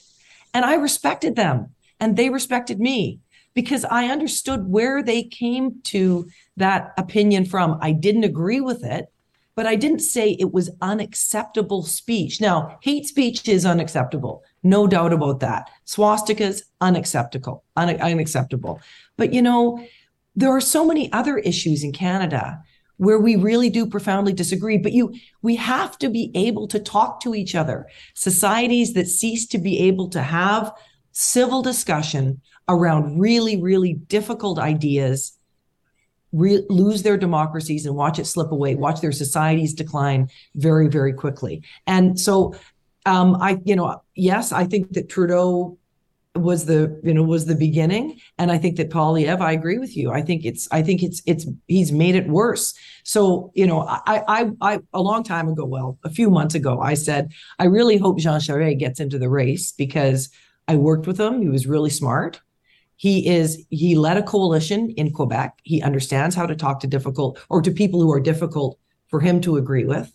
and 0.55 0.65
i 0.65 0.75
respected 0.75 1.37
them 1.37 1.75
and 1.99 2.17
they 2.17 2.31
respected 2.31 2.81
me 2.81 3.21
because 3.55 3.85
I 3.85 4.07
understood 4.07 4.69
where 4.69 5.03
they 5.03 5.23
came 5.25 5.81
to 5.85 6.29
that 6.57 6.93
opinion 6.97 7.45
from. 7.45 7.79
I 7.81 7.93
didn't 7.93 8.25
agree 8.25 8.61
with 8.61 8.85
it, 8.85 9.07
but 9.55 9.67
I 9.67 9.77
didn't 9.77 10.01
say 10.01 10.31
it 10.31 10.53
was 10.53 10.71
unacceptable 10.81 11.83
speech. 11.83 12.41
Now, 12.41 12.79
hate 12.83 13.07
speech 13.07 13.49
is 13.49 13.67
unacceptable. 13.67 14.43
No 14.63 14.87
doubt 14.87 15.13
about 15.13 15.41
that. 15.41 15.69
Swastikas, 15.87 16.63
unacceptable, 16.81 17.65
un- 17.77 18.01
unacceptable. 18.01 18.81
But 19.17 19.33
you 19.33 19.43
know, 19.43 19.85
there 20.37 20.51
are 20.51 20.61
so 20.61 20.87
many 20.87 21.13
other 21.13 21.39
issues 21.39 21.83
in 21.83 21.93
Canada 21.93 22.63
where 23.01 23.19
we 23.19 23.35
really 23.35 23.71
do 23.71 23.87
profoundly 23.87 24.33
disagree 24.33 24.77
but 24.77 24.93
you 24.93 25.15
we 25.41 25.57
have 25.57 25.97
to 25.97 26.11
be 26.11 26.31
able 26.35 26.69
to 26.69 26.79
talk 26.79 27.19
to 27.19 27.35
each 27.35 27.55
other 27.55 27.87
societies 28.15 28.93
that 28.93 29.09
cease 29.09 29.47
to 29.47 29.57
be 29.57 29.79
able 29.79 30.07
to 30.07 30.21
have 30.21 30.71
civil 31.13 31.63
discussion 31.63 32.39
around 32.71 33.21
really, 33.21 33.61
really 33.61 33.95
difficult 33.95 34.59
ideas 34.59 35.37
re- 36.33 36.65
lose 36.69 37.03
their 37.03 37.17
democracies 37.17 37.87
and 37.87 37.95
watch 37.95 38.19
it 38.19 38.27
slip 38.27 38.53
away, 38.53 38.75
watch 38.75 39.01
their 39.01 39.13
societies 39.13 39.75
decline 39.75 40.29
very, 40.55 40.89
very 40.89 41.13
quickly. 41.13 41.63
And 41.87 42.19
so, 42.19 42.55
um, 43.07 43.37
I, 43.41 43.59
you 43.65 43.77
know, 43.77 44.03
yes, 44.15 44.53
I 44.53 44.65
think 44.65 44.93
that 44.93 45.09
Trudeau 45.09 45.77
was 46.37 46.67
the 46.67 47.01
you 47.03 47.13
know 47.13 47.25
was 47.25 47.47
the 47.47 47.57
beginning. 47.57 48.21
And 48.39 48.53
i 48.53 48.59
think 48.59 48.77
that 48.77 48.89
Poilievre 48.89 49.41
i 49.41 49.51
agree 49.51 49.79
with 49.79 49.97
you. 49.97 50.13
I 50.13 50.23
think 50.23 50.45
it's 50.45 50.69
i 50.71 50.81
think 50.81 51.03
it's 51.03 51.21
it's 51.27 51.45
he's 51.67 51.91
made 51.91 52.15
it 52.15 52.29
worse. 52.29 52.73
So 53.03 53.51
you 53.57 53.67
know 53.67 53.81
i 53.89 54.23
i 54.29 54.51
i 54.61 54.79
a 54.93 55.03
long 55.03 55.25
time 55.25 55.49
ago 55.49 55.65
well 55.65 55.99
a 56.05 56.09
few 56.09 56.31
months 56.31 56.55
ago 56.55 56.79
i 56.81 56.95
said 56.95 57.33
i 57.59 57.65
really 57.65 57.97
hope 57.97 58.21
jean 58.21 58.39
charest 58.39 58.79
gets 58.79 59.01
into 59.01 59.19
the 59.19 59.29
race 59.29 59.73
because 59.73 60.31
i 60.69 60.77
worked 60.77 61.09
with 61.09 61.19
him. 61.19 61.43
He 61.43 61.49
was 61.49 61.67
really 61.67 61.91
smart 61.91 62.41
he 63.01 63.27
is 63.27 63.65
he 63.71 63.97
led 63.97 64.19
a 64.19 64.23
coalition 64.23 64.91
in 64.91 65.11
Quebec. 65.11 65.59
He 65.63 65.81
understands 65.81 66.37
how 66.37 66.45
to 66.45 66.55
talk 66.55 66.81
to 66.81 66.87
difficult 66.87 67.41
or 67.49 67.63
to 67.63 67.71
people 67.71 67.99
who 67.99 68.13
are 68.13 68.21
difficult 68.21 68.79
for 69.09 69.21
him 69.21 69.41
to 69.41 69.57
agree 69.57 69.87
with. 69.87 70.13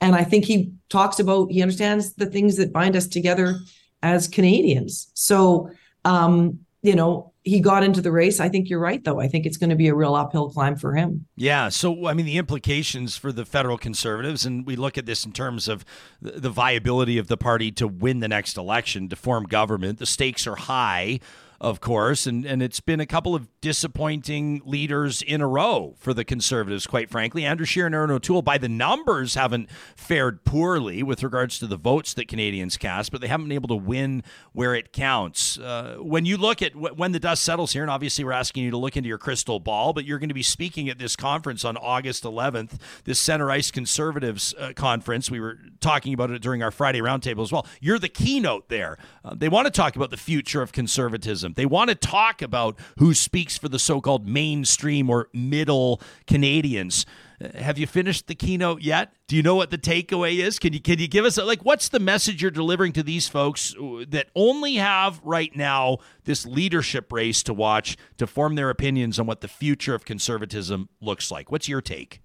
And 0.00 0.14
I 0.14 0.22
think 0.22 0.44
he 0.44 0.72
talks 0.90 1.18
about 1.18 1.50
he 1.50 1.60
understands 1.60 2.14
the 2.14 2.26
things 2.26 2.56
that 2.58 2.72
bind 2.72 2.94
us 2.94 3.08
together 3.08 3.56
as 4.04 4.28
Canadians. 4.28 5.10
So, 5.14 5.70
um, 6.04 6.60
you 6.82 6.94
know, 6.94 7.32
he 7.42 7.58
got 7.58 7.82
into 7.82 8.00
the 8.00 8.12
race. 8.12 8.38
I 8.38 8.48
think 8.48 8.70
you're 8.70 8.78
right, 8.78 9.02
though. 9.02 9.18
I 9.18 9.26
think 9.26 9.44
it's 9.44 9.56
going 9.56 9.70
to 9.70 9.76
be 9.76 9.88
a 9.88 9.94
real 9.96 10.14
uphill 10.14 10.50
climb 10.50 10.76
for 10.76 10.94
him. 10.94 11.26
Yeah. 11.34 11.68
So, 11.68 12.06
I 12.06 12.14
mean, 12.14 12.26
the 12.26 12.38
implications 12.38 13.16
for 13.16 13.32
the 13.32 13.44
federal 13.44 13.76
conservatives, 13.76 14.46
and 14.46 14.64
we 14.64 14.76
look 14.76 14.96
at 14.96 15.04
this 15.04 15.24
in 15.24 15.32
terms 15.32 15.66
of 15.66 15.84
the 16.22 16.48
viability 16.48 17.18
of 17.18 17.26
the 17.26 17.36
party 17.36 17.72
to 17.72 17.88
win 17.88 18.20
the 18.20 18.28
next 18.28 18.56
election, 18.56 19.08
to 19.08 19.16
form 19.16 19.46
government. 19.46 19.98
The 19.98 20.06
stakes 20.06 20.46
are 20.46 20.54
high 20.54 21.18
of 21.60 21.80
course, 21.80 22.26
and, 22.26 22.46
and 22.46 22.62
it's 22.62 22.80
been 22.80 23.00
a 23.00 23.06
couple 23.06 23.34
of 23.34 23.46
disappointing 23.60 24.62
leaders 24.64 25.20
in 25.20 25.42
a 25.42 25.46
row 25.46 25.94
for 25.98 26.14
the 26.14 26.24
Conservatives, 26.24 26.86
quite 26.86 27.10
frankly. 27.10 27.44
Andrew 27.44 27.66
Scheer 27.66 27.84
and 27.84 27.94
Erin 27.94 28.10
O'Toole, 28.10 28.40
by 28.40 28.56
the 28.56 28.68
numbers, 28.68 29.34
haven't 29.34 29.68
fared 29.94 30.44
poorly 30.44 31.02
with 31.02 31.22
regards 31.22 31.58
to 31.58 31.66
the 31.66 31.76
votes 31.76 32.14
that 32.14 32.28
Canadians 32.28 32.78
cast, 32.78 33.12
but 33.12 33.20
they 33.20 33.26
haven't 33.26 33.46
been 33.46 33.54
able 33.54 33.68
to 33.68 33.76
win 33.76 34.22
where 34.52 34.74
it 34.74 34.94
counts. 34.94 35.58
Uh, 35.58 35.96
when 36.00 36.24
you 36.24 36.38
look 36.38 36.62
at 36.62 36.72
w- 36.72 36.94
when 36.94 37.12
the 37.12 37.20
dust 37.20 37.42
settles 37.42 37.74
here, 37.74 37.82
and 37.82 37.90
obviously 37.90 38.24
we're 38.24 38.32
asking 38.32 38.64
you 38.64 38.70
to 38.70 38.78
look 38.78 38.96
into 38.96 39.08
your 39.08 39.18
crystal 39.18 39.60
ball, 39.60 39.92
but 39.92 40.06
you're 40.06 40.18
going 40.18 40.28
to 40.28 40.34
be 40.34 40.42
speaking 40.42 40.88
at 40.88 40.98
this 40.98 41.14
conference 41.14 41.62
on 41.62 41.76
August 41.76 42.24
11th, 42.24 42.80
this 43.04 43.20
Center 43.20 43.50
Ice 43.50 43.70
Conservatives 43.70 44.54
uh, 44.58 44.72
conference. 44.74 45.30
We 45.30 45.40
were 45.40 45.58
talking 45.80 46.14
about 46.14 46.30
it 46.30 46.40
during 46.40 46.62
our 46.62 46.70
Friday 46.70 47.00
roundtable 47.00 47.42
as 47.42 47.52
well. 47.52 47.66
You're 47.82 47.98
the 47.98 48.08
keynote 48.08 48.70
there. 48.70 48.96
Uh, 49.22 49.34
they 49.34 49.50
want 49.50 49.66
to 49.66 49.70
talk 49.70 49.94
about 49.94 50.08
the 50.08 50.16
future 50.16 50.62
of 50.62 50.72
conservatism. 50.72 51.49
They 51.54 51.66
want 51.66 51.90
to 51.90 51.94
talk 51.94 52.42
about 52.42 52.78
who 52.98 53.14
speaks 53.14 53.58
for 53.58 53.68
the 53.68 53.78
so 53.78 54.00
called 54.00 54.28
mainstream 54.28 55.10
or 55.10 55.28
middle 55.32 56.00
Canadians. 56.26 57.06
Uh, 57.42 57.48
have 57.58 57.78
you 57.78 57.86
finished 57.86 58.26
the 58.26 58.34
keynote 58.34 58.82
yet? 58.82 59.12
Do 59.26 59.36
you 59.36 59.42
know 59.42 59.54
what 59.54 59.70
the 59.70 59.78
takeaway 59.78 60.38
is? 60.38 60.58
Can 60.58 60.72
you 60.72 60.80
can 60.80 60.98
you 60.98 61.08
give 61.08 61.24
us 61.24 61.38
a, 61.38 61.44
like 61.44 61.64
what's 61.64 61.88
the 61.88 62.00
message 62.00 62.42
you're 62.42 62.50
delivering 62.50 62.92
to 62.94 63.02
these 63.02 63.28
folks 63.28 63.74
uh, 63.76 64.04
that 64.08 64.28
only 64.34 64.74
have 64.74 65.20
right 65.24 65.54
now 65.54 65.98
this 66.24 66.46
leadership 66.46 67.12
race 67.12 67.42
to 67.44 67.54
watch 67.54 67.96
to 68.18 68.26
form 68.26 68.54
their 68.54 68.70
opinions 68.70 69.18
on 69.18 69.26
what 69.26 69.40
the 69.40 69.48
future 69.48 69.94
of 69.94 70.04
conservatism 70.04 70.88
looks 71.00 71.30
like? 71.30 71.50
What's 71.50 71.68
your 71.68 71.80
take? 71.80 72.20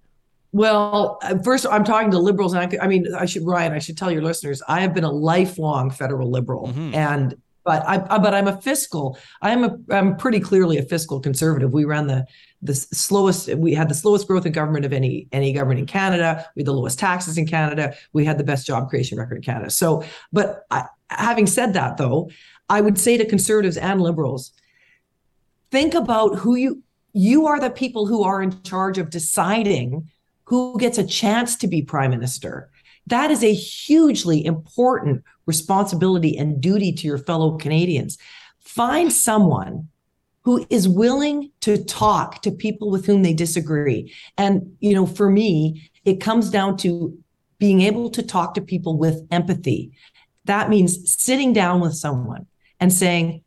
Well, 0.56 1.18
uh, 1.22 1.36
first, 1.44 1.66
I'm 1.70 1.84
talking 1.84 2.10
to 2.12 2.18
liberals, 2.18 2.54
and 2.54 2.62
I, 2.62 2.84
I, 2.84 2.88
mean, 2.88 3.14
I 3.14 3.26
should, 3.26 3.44
Ryan, 3.44 3.72
I 3.72 3.78
should 3.78 3.98
tell 3.98 4.10
your 4.10 4.22
listeners, 4.22 4.62
I 4.66 4.80
have 4.80 4.94
been 4.94 5.04
a 5.04 5.10
lifelong 5.10 5.90
federal 5.90 6.30
liberal, 6.30 6.68
mm-hmm. 6.68 6.94
and 6.94 7.34
but 7.66 7.86
I 7.86 7.98
but 7.98 8.32
I'm 8.32 8.46
a 8.46 8.58
fiscal. 8.62 9.18
I'm 9.42 9.64
a 9.64 9.76
I'm 9.90 10.16
pretty 10.16 10.38
clearly 10.38 10.78
a 10.78 10.82
fiscal 10.82 11.20
conservative. 11.20 11.72
We 11.72 11.84
ran 11.84 12.06
the 12.06 12.24
the 12.62 12.74
slowest 12.74 13.52
we 13.56 13.74
had 13.74 13.88
the 13.88 13.94
slowest 13.94 14.28
growth 14.28 14.46
in 14.46 14.52
government 14.52 14.86
of 14.86 14.92
any 14.92 15.28
any 15.32 15.52
government 15.52 15.80
in 15.80 15.86
Canada. 15.86 16.46
We 16.54 16.60
had 16.60 16.68
the 16.68 16.72
lowest 16.72 16.98
taxes 16.98 17.36
in 17.36 17.46
Canada. 17.46 17.94
We 18.12 18.24
had 18.24 18.38
the 18.38 18.44
best 18.44 18.66
job 18.66 18.88
creation 18.88 19.18
record 19.18 19.36
in 19.36 19.42
Canada. 19.42 19.70
So, 19.70 20.04
but 20.32 20.64
I, 20.70 20.84
having 21.10 21.48
said 21.48 21.74
that, 21.74 21.96
though, 21.96 22.30
I 22.68 22.80
would 22.80 22.98
say 22.98 23.16
to 23.18 23.26
conservatives 23.26 23.76
and 23.76 24.00
liberals, 24.00 24.52
think 25.72 25.92
about 25.92 26.36
who 26.36 26.54
you 26.54 26.82
you 27.12 27.46
are 27.46 27.58
the 27.58 27.70
people 27.70 28.06
who 28.06 28.22
are 28.22 28.40
in 28.42 28.62
charge 28.62 28.96
of 28.96 29.10
deciding 29.10 30.08
who 30.44 30.78
gets 30.78 30.98
a 30.98 31.06
chance 31.06 31.56
to 31.56 31.66
be 31.66 31.82
prime 31.82 32.12
minister. 32.12 32.70
That 33.06 33.30
is 33.30 33.44
a 33.44 33.54
hugely 33.54 34.44
important 34.44 35.22
responsibility 35.46 36.36
and 36.36 36.60
duty 36.60 36.92
to 36.92 37.06
your 37.06 37.18
fellow 37.18 37.56
Canadians. 37.56 38.18
Find 38.58 39.12
someone 39.12 39.88
who 40.42 40.66
is 40.70 40.88
willing 40.88 41.50
to 41.60 41.82
talk 41.82 42.42
to 42.42 42.50
people 42.50 42.90
with 42.90 43.06
whom 43.06 43.22
they 43.22 43.32
disagree. 43.32 44.14
And, 44.38 44.76
you 44.80 44.94
know, 44.94 45.06
for 45.06 45.30
me, 45.30 45.90
it 46.04 46.20
comes 46.20 46.50
down 46.50 46.76
to 46.78 47.16
being 47.58 47.80
able 47.80 48.10
to 48.10 48.22
talk 48.22 48.54
to 48.54 48.60
people 48.60 48.96
with 48.96 49.26
empathy. 49.30 49.92
That 50.44 50.68
means 50.68 51.20
sitting 51.20 51.52
down 51.52 51.80
with 51.80 51.94
someone 51.94 52.46
and 52.78 52.92
saying, 52.92 53.42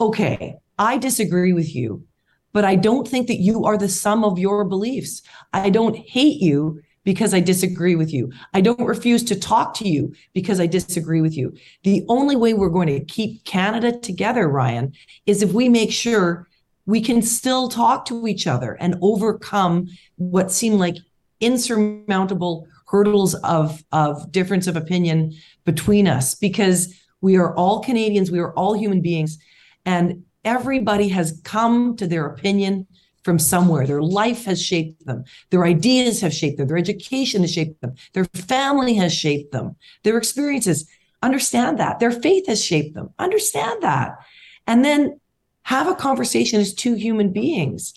okay, 0.00 0.56
I 0.78 0.98
disagree 0.98 1.52
with 1.52 1.74
you, 1.74 2.04
but 2.52 2.64
I 2.64 2.76
don't 2.76 3.08
think 3.08 3.28
that 3.28 3.40
you 3.40 3.64
are 3.64 3.78
the 3.78 3.88
sum 3.88 4.24
of 4.24 4.38
your 4.38 4.64
beliefs. 4.64 5.22
I 5.52 5.70
don't 5.70 5.96
hate 5.96 6.40
you 6.40 6.82
because 7.04 7.34
I 7.34 7.40
disagree 7.40 7.96
with 7.96 8.12
you. 8.12 8.32
I 8.54 8.60
don't 8.60 8.80
refuse 8.80 9.24
to 9.24 9.38
talk 9.38 9.74
to 9.74 9.88
you 9.88 10.14
because 10.34 10.60
I 10.60 10.66
disagree 10.66 11.20
with 11.20 11.36
you. 11.36 11.54
The 11.82 12.04
only 12.08 12.36
way 12.36 12.54
we're 12.54 12.68
going 12.68 12.88
to 12.88 13.04
keep 13.04 13.44
Canada 13.44 13.98
together, 13.98 14.48
Ryan, 14.48 14.92
is 15.26 15.42
if 15.42 15.52
we 15.52 15.68
make 15.68 15.90
sure 15.92 16.48
we 16.86 17.00
can 17.00 17.22
still 17.22 17.68
talk 17.68 18.04
to 18.06 18.26
each 18.26 18.46
other 18.46 18.74
and 18.74 18.96
overcome 19.02 19.88
what 20.16 20.50
seem 20.50 20.74
like 20.74 20.96
insurmountable 21.40 22.66
hurdles 22.86 23.34
of, 23.36 23.82
of 23.92 24.30
difference 24.30 24.66
of 24.66 24.76
opinion 24.76 25.32
between 25.64 26.06
us 26.06 26.34
because 26.34 26.94
we 27.20 27.36
are 27.36 27.54
all 27.56 27.80
Canadians, 27.80 28.30
we 28.30 28.38
are 28.38 28.52
all 28.52 28.74
human 28.74 29.00
beings, 29.00 29.38
and 29.86 30.24
everybody 30.44 31.08
has 31.08 31.40
come 31.44 31.96
to 31.96 32.06
their 32.06 32.26
opinion 32.26 32.86
from 33.22 33.38
somewhere. 33.38 33.86
Their 33.86 34.02
life 34.02 34.44
has 34.44 34.62
shaped 34.62 35.06
them. 35.06 35.24
Their 35.50 35.64
ideas 35.64 36.20
have 36.20 36.34
shaped 36.34 36.58
them. 36.58 36.68
Their 36.68 36.78
education 36.78 37.42
has 37.42 37.52
shaped 37.52 37.80
them. 37.80 37.94
Their 38.12 38.24
family 38.24 38.94
has 38.94 39.14
shaped 39.14 39.52
them. 39.52 39.76
Their 40.02 40.18
experiences. 40.18 40.88
Understand 41.22 41.78
that. 41.78 42.00
Their 42.00 42.10
faith 42.10 42.46
has 42.48 42.64
shaped 42.64 42.94
them. 42.94 43.10
Understand 43.18 43.82
that. 43.82 44.18
And 44.66 44.84
then 44.84 45.20
have 45.62 45.86
a 45.86 45.94
conversation 45.94 46.60
as 46.60 46.74
two 46.74 46.94
human 46.94 47.32
beings. 47.32 47.94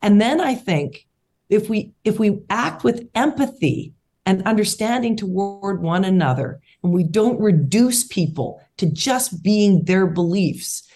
And 0.00 0.20
then 0.20 0.40
I 0.40 0.54
think 0.54 1.06
if 1.48 1.68
we 1.68 1.92
if 2.04 2.18
we 2.18 2.40
act 2.50 2.84
with 2.84 3.08
empathy 3.14 3.94
and 4.26 4.42
understanding 4.42 5.16
toward 5.16 5.82
one 5.82 6.04
another 6.04 6.60
and 6.82 6.92
we 6.92 7.02
don't 7.02 7.40
reduce 7.40 8.04
people 8.04 8.62
to 8.76 8.86
just 8.86 9.42
being 9.42 9.84
their 9.84 10.06
beliefs 10.06 10.88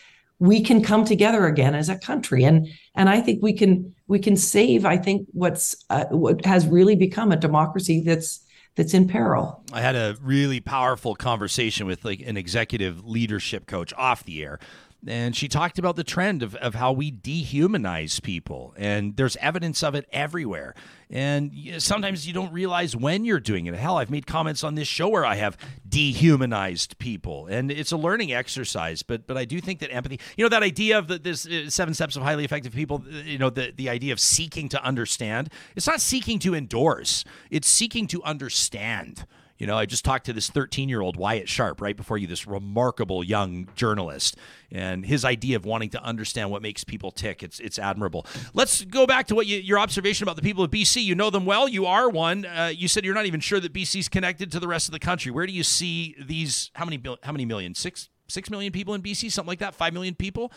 we 0.42 0.60
can 0.60 0.82
come 0.82 1.04
together 1.04 1.46
again 1.46 1.72
as 1.72 1.88
a 1.88 1.96
country. 1.96 2.42
And 2.42 2.68
and 2.94 3.08
i 3.08 3.20
think 3.20 3.42
we 3.42 3.52
can 3.52 3.94
we 4.08 4.18
can 4.18 4.36
save 4.36 4.84
i 4.84 4.96
think 4.96 5.26
what's 5.32 5.74
uh, 5.88 6.04
what 6.10 6.44
has 6.44 6.66
really 6.66 6.96
become 6.96 7.32
a 7.32 7.36
democracy 7.36 8.02
that's 8.04 8.40
that's 8.74 8.94
in 8.94 9.06
peril. 9.06 9.62
I 9.70 9.82
had 9.82 9.96
a 9.96 10.16
really 10.22 10.58
powerful 10.58 11.14
conversation 11.14 11.86
with 11.86 12.06
like 12.06 12.20
an 12.20 12.38
executive 12.38 13.06
leadership 13.06 13.66
coach 13.66 13.92
off 13.98 14.24
the 14.24 14.42
air 14.42 14.58
and 15.06 15.34
she 15.34 15.48
talked 15.48 15.78
about 15.78 15.96
the 15.96 16.04
trend 16.04 16.42
of, 16.42 16.54
of 16.56 16.74
how 16.74 16.92
we 16.92 17.10
dehumanize 17.10 18.22
people. 18.22 18.74
And 18.76 19.16
there's 19.16 19.36
evidence 19.36 19.82
of 19.82 19.94
it 19.94 20.08
everywhere. 20.12 20.74
And 21.10 21.52
sometimes 21.78 22.26
you 22.26 22.32
don't 22.32 22.52
realize 22.52 22.96
when 22.96 23.24
you're 23.24 23.40
doing 23.40 23.66
it. 23.66 23.74
Hell 23.74 23.98
i've 23.98 24.10
made 24.10 24.26
comments 24.26 24.64
on 24.64 24.74
this 24.74 24.88
show 24.88 25.08
where 25.08 25.26
i 25.26 25.34
have 25.34 25.56
dehumanized 25.88 26.98
people. 26.98 27.46
And 27.46 27.70
it's 27.70 27.92
a 27.92 27.96
learning 27.96 28.32
exercise 28.32 29.02
but 29.02 29.26
but 29.26 29.36
i 29.36 29.44
do 29.44 29.60
think 29.60 29.80
that 29.80 29.92
empathy 29.92 30.20
you 30.36 30.44
know 30.44 30.48
that 30.48 30.62
idea 30.62 30.98
of 30.98 31.08
the, 31.08 31.18
this 31.18 31.46
uh, 31.46 31.68
seven 31.68 31.94
steps 31.94 32.16
of 32.16 32.22
highly 32.22 32.44
effective 32.44 32.72
people 32.72 33.04
uh, 33.06 33.16
you 33.24 33.38
know 33.38 33.50
the, 33.50 33.72
the 33.76 33.88
idea 33.88 34.12
of 34.12 34.20
seeking 34.20 34.68
to 34.70 34.82
understand 34.82 35.50
it's 35.76 35.86
not 35.86 36.00
seeking 36.00 36.38
to 36.40 36.54
endorse. 36.54 37.24
It's 37.50 37.68
seeking 37.68 38.06
to 38.08 38.22
understand 38.22 39.26
you 39.62 39.68
know, 39.68 39.78
I 39.78 39.86
just 39.86 40.04
talked 40.04 40.26
to 40.26 40.32
this 40.32 40.50
13 40.50 40.88
year 40.88 41.00
old 41.00 41.16
Wyatt 41.16 41.48
Sharpe 41.48 41.80
right 41.80 41.96
before 41.96 42.18
you, 42.18 42.26
this 42.26 42.48
remarkable 42.48 43.22
young 43.22 43.68
journalist, 43.76 44.36
and 44.72 45.06
his 45.06 45.24
idea 45.24 45.54
of 45.54 45.64
wanting 45.64 45.90
to 45.90 46.02
understand 46.02 46.50
what 46.50 46.62
makes 46.62 46.82
people 46.82 47.12
tick. 47.12 47.44
It's 47.44 47.60
it's 47.60 47.78
admirable. 47.78 48.26
Let's 48.54 48.82
go 48.82 49.06
back 49.06 49.28
to 49.28 49.36
what 49.36 49.46
you, 49.46 49.58
your 49.58 49.78
observation 49.78 50.24
about 50.24 50.34
the 50.34 50.42
people 50.42 50.64
of 50.64 50.72
BC. 50.72 51.04
You 51.04 51.14
know 51.14 51.30
them 51.30 51.46
well. 51.46 51.68
You 51.68 51.86
are 51.86 52.10
one. 52.10 52.44
Uh, 52.44 52.72
you 52.74 52.88
said 52.88 53.04
you're 53.04 53.14
not 53.14 53.26
even 53.26 53.38
sure 53.38 53.60
that 53.60 53.72
BC's 53.72 54.08
connected 54.08 54.50
to 54.50 54.58
the 54.58 54.66
rest 54.66 54.88
of 54.88 54.92
the 54.94 54.98
country. 54.98 55.30
Where 55.30 55.46
do 55.46 55.52
you 55.52 55.62
see 55.62 56.16
these? 56.20 56.72
How 56.74 56.84
many? 56.84 57.00
How 57.22 57.30
many 57.30 57.44
million? 57.44 57.76
Six 57.76 58.08
six 58.26 58.50
million 58.50 58.72
people 58.72 58.94
in 58.94 59.00
BC, 59.00 59.30
something 59.30 59.46
like 59.46 59.60
that. 59.60 59.76
Five 59.76 59.92
million 59.92 60.16
people. 60.16 60.50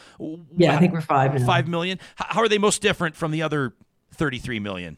Yeah, 0.58 0.76
I 0.76 0.80
think 0.80 0.94
we're 0.94 1.02
five. 1.02 1.40
Now. 1.40 1.46
Five 1.46 1.68
million. 1.68 2.00
How 2.16 2.42
are 2.42 2.50
they 2.50 2.58
most 2.58 2.82
different 2.82 3.16
from 3.16 3.30
the 3.30 3.44
other 3.44 3.76
33 4.16 4.60
million? 4.60 4.98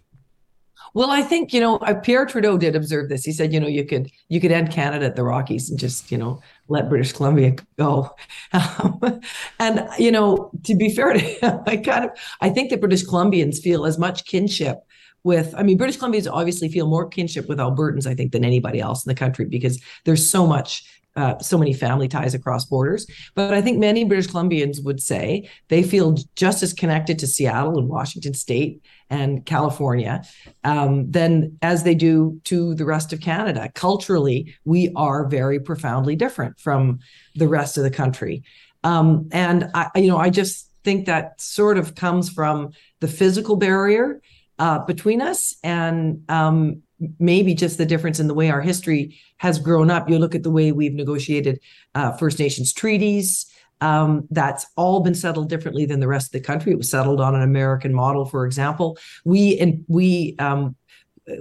Well, 0.93 1.11
I 1.11 1.21
think 1.21 1.53
you 1.53 1.59
know 1.59 1.77
uh, 1.77 1.95
Pierre 1.95 2.25
Trudeau 2.25 2.57
did 2.57 2.75
observe 2.75 3.09
this. 3.09 3.23
He 3.23 3.31
said, 3.31 3.53
you 3.53 3.59
know, 3.59 3.67
you 3.67 3.85
could 3.85 4.09
you 4.29 4.39
could 4.39 4.51
end 4.51 4.71
Canada 4.71 5.05
at 5.05 5.15
the 5.15 5.23
Rockies 5.23 5.69
and 5.69 5.79
just 5.79 6.11
you 6.11 6.17
know 6.17 6.41
let 6.67 6.89
British 6.89 7.13
Columbia 7.13 7.55
go. 7.77 8.15
Um, 8.53 9.21
and 9.59 9.87
you 9.97 10.11
know, 10.11 10.51
to 10.63 10.75
be 10.75 10.89
fair 10.93 11.13
to 11.13 11.19
him, 11.19 11.59
I 11.67 11.77
kind 11.77 12.05
of 12.05 12.11
I 12.41 12.49
think 12.49 12.69
that 12.69 12.79
British 12.79 13.05
Columbians 13.05 13.59
feel 13.59 13.85
as 13.85 13.97
much 13.97 14.25
kinship 14.25 14.79
with. 15.23 15.53
I 15.55 15.63
mean, 15.63 15.77
British 15.77 15.99
Columbians 15.99 16.31
obviously 16.31 16.69
feel 16.69 16.87
more 16.87 17.07
kinship 17.07 17.47
with 17.47 17.59
Albertans, 17.59 18.07
I 18.07 18.15
think, 18.15 18.31
than 18.31 18.45
anybody 18.45 18.79
else 18.79 19.05
in 19.05 19.09
the 19.09 19.15
country 19.15 19.45
because 19.45 19.81
there's 20.05 20.27
so 20.27 20.47
much 20.47 20.83
uh, 21.17 21.39
so 21.39 21.57
many 21.57 21.73
family 21.73 22.07
ties 22.07 22.33
across 22.33 22.65
borders. 22.65 23.07
But 23.35 23.53
I 23.53 23.61
think 23.61 23.79
many 23.79 24.03
British 24.03 24.27
Columbians 24.27 24.83
would 24.83 25.01
say 25.01 25.49
they 25.67 25.83
feel 25.83 26.15
just 26.35 26.61
as 26.63 26.73
connected 26.73 27.17
to 27.19 27.27
Seattle 27.27 27.77
and 27.79 27.89
Washington 27.89 28.35
State 28.35 28.81
and 29.09 29.45
California 29.45 30.23
um, 30.63 31.09
than 31.09 31.57
as 31.61 31.83
they 31.83 31.95
do 31.95 32.39
to 32.45 32.75
the 32.75 32.85
rest 32.85 33.11
of 33.13 33.19
Canada. 33.19 33.69
Culturally, 33.73 34.55
we 34.63 34.93
are 34.95 35.27
very 35.27 35.59
profoundly 35.59 36.15
different 36.15 36.59
from 36.59 36.99
the 37.35 37.47
rest 37.47 37.77
of 37.77 37.83
the 37.83 37.91
country. 37.91 38.43
Um, 38.83 39.27
and 39.31 39.69
I, 39.73 39.89
you 39.95 40.07
know, 40.07 40.17
I 40.17 40.29
just 40.29 40.69
think 40.83 41.07
that 41.07 41.41
sort 41.41 41.77
of 41.77 41.95
comes 41.95 42.29
from 42.29 42.71
the 42.99 43.07
physical 43.07 43.55
barrier 43.55 44.21
uh, 44.59 44.79
between 44.79 45.21
us 45.21 45.55
and 45.63 46.23
um, 46.29 46.83
maybe 47.19 47.53
just 47.53 47.77
the 47.77 47.85
difference 47.85 48.19
in 48.19 48.27
the 48.27 48.33
way 48.33 48.49
our 48.49 48.61
history 48.61 49.17
has 49.37 49.59
grown 49.59 49.91
up. 49.91 50.09
You 50.09 50.19
look 50.19 50.35
at 50.35 50.43
the 50.43 50.51
way 50.51 50.71
we've 50.71 50.93
negotiated 50.93 51.59
uh, 51.95 52.11
First 52.13 52.39
Nations 52.39 52.73
treaties. 52.73 53.45
Um, 53.79 54.27
that's 54.31 54.65
all 54.75 55.01
been 55.01 55.13
settled 55.13 55.49
differently 55.49 55.85
than 55.85 55.99
the 55.99 56.07
rest 56.07 56.27
of 56.27 56.31
the 56.31 56.39
country. 56.39 56.71
It 56.71 56.77
was 56.77 56.89
settled 56.89 57.21
on 57.21 57.35
an 57.35 57.43
American 57.43 57.93
model, 57.93 58.25
for 58.25 58.45
example. 58.45 58.97
We 59.23 59.59
and 59.59 59.85
we 59.87 60.35
um, 60.39 60.75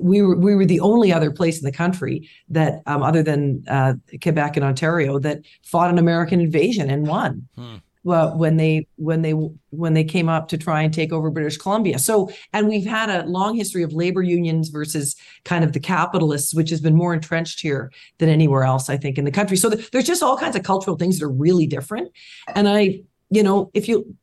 we 0.00 0.20
were 0.20 0.36
we 0.36 0.54
were 0.54 0.66
the 0.66 0.80
only 0.80 1.12
other 1.12 1.30
place 1.30 1.58
in 1.58 1.64
the 1.64 1.72
country 1.72 2.28
that, 2.50 2.82
um, 2.86 3.02
other 3.02 3.22
than 3.22 3.64
uh, 3.68 3.94
Quebec 4.22 4.56
and 4.56 4.66
Ontario, 4.66 5.18
that 5.20 5.38
fought 5.64 5.90
an 5.90 5.98
American 5.98 6.40
invasion 6.40 6.90
and 6.90 7.06
won. 7.06 7.48
Hmm 7.54 7.76
well, 8.06 8.38
when 8.38 8.56
they 8.56 8.86
when 8.94 9.22
they 9.22 9.32
when 9.32 9.94
they 9.94 10.04
came 10.04 10.28
up 10.28 10.46
to 10.46 10.56
try 10.56 10.82
and 10.82 10.94
take 10.94 11.12
over 11.12 11.28
British 11.28 11.56
Columbia. 11.56 11.98
So, 11.98 12.30
and 12.52 12.68
we've 12.68 12.86
had 12.86 13.10
a 13.10 13.26
long 13.26 13.56
history 13.56 13.82
of 13.82 13.92
labor 13.92 14.22
unions 14.22 14.68
versus 14.68 15.16
kind 15.44 15.64
of 15.64 15.72
the 15.72 15.80
capitalists, 15.80 16.54
which 16.54 16.70
has 16.70 16.80
been 16.80 16.94
more 16.94 17.12
entrenched 17.14 17.58
here 17.58 17.90
than 18.18 18.28
anywhere 18.28 18.62
else, 18.62 18.88
I 18.88 18.96
think, 18.96 19.18
in 19.18 19.24
the 19.24 19.32
country. 19.32 19.56
So 19.56 19.70
th- 19.70 19.90
there's 19.90 20.06
just 20.06 20.22
all 20.22 20.38
kinds 20.38 20.54
of 20.54 20.62
cultural 20.62 20.96
things 20.96 21.18
that 21.18 21.24
are 21.24 21.28
really 21.28 21.66
different. 21.66 22.12
And 22.54 22.68
I, 22.68 23.02
you 23.30 23.42
know, 23.42 23.72
if 23.74 23.88
you 23.88 24.16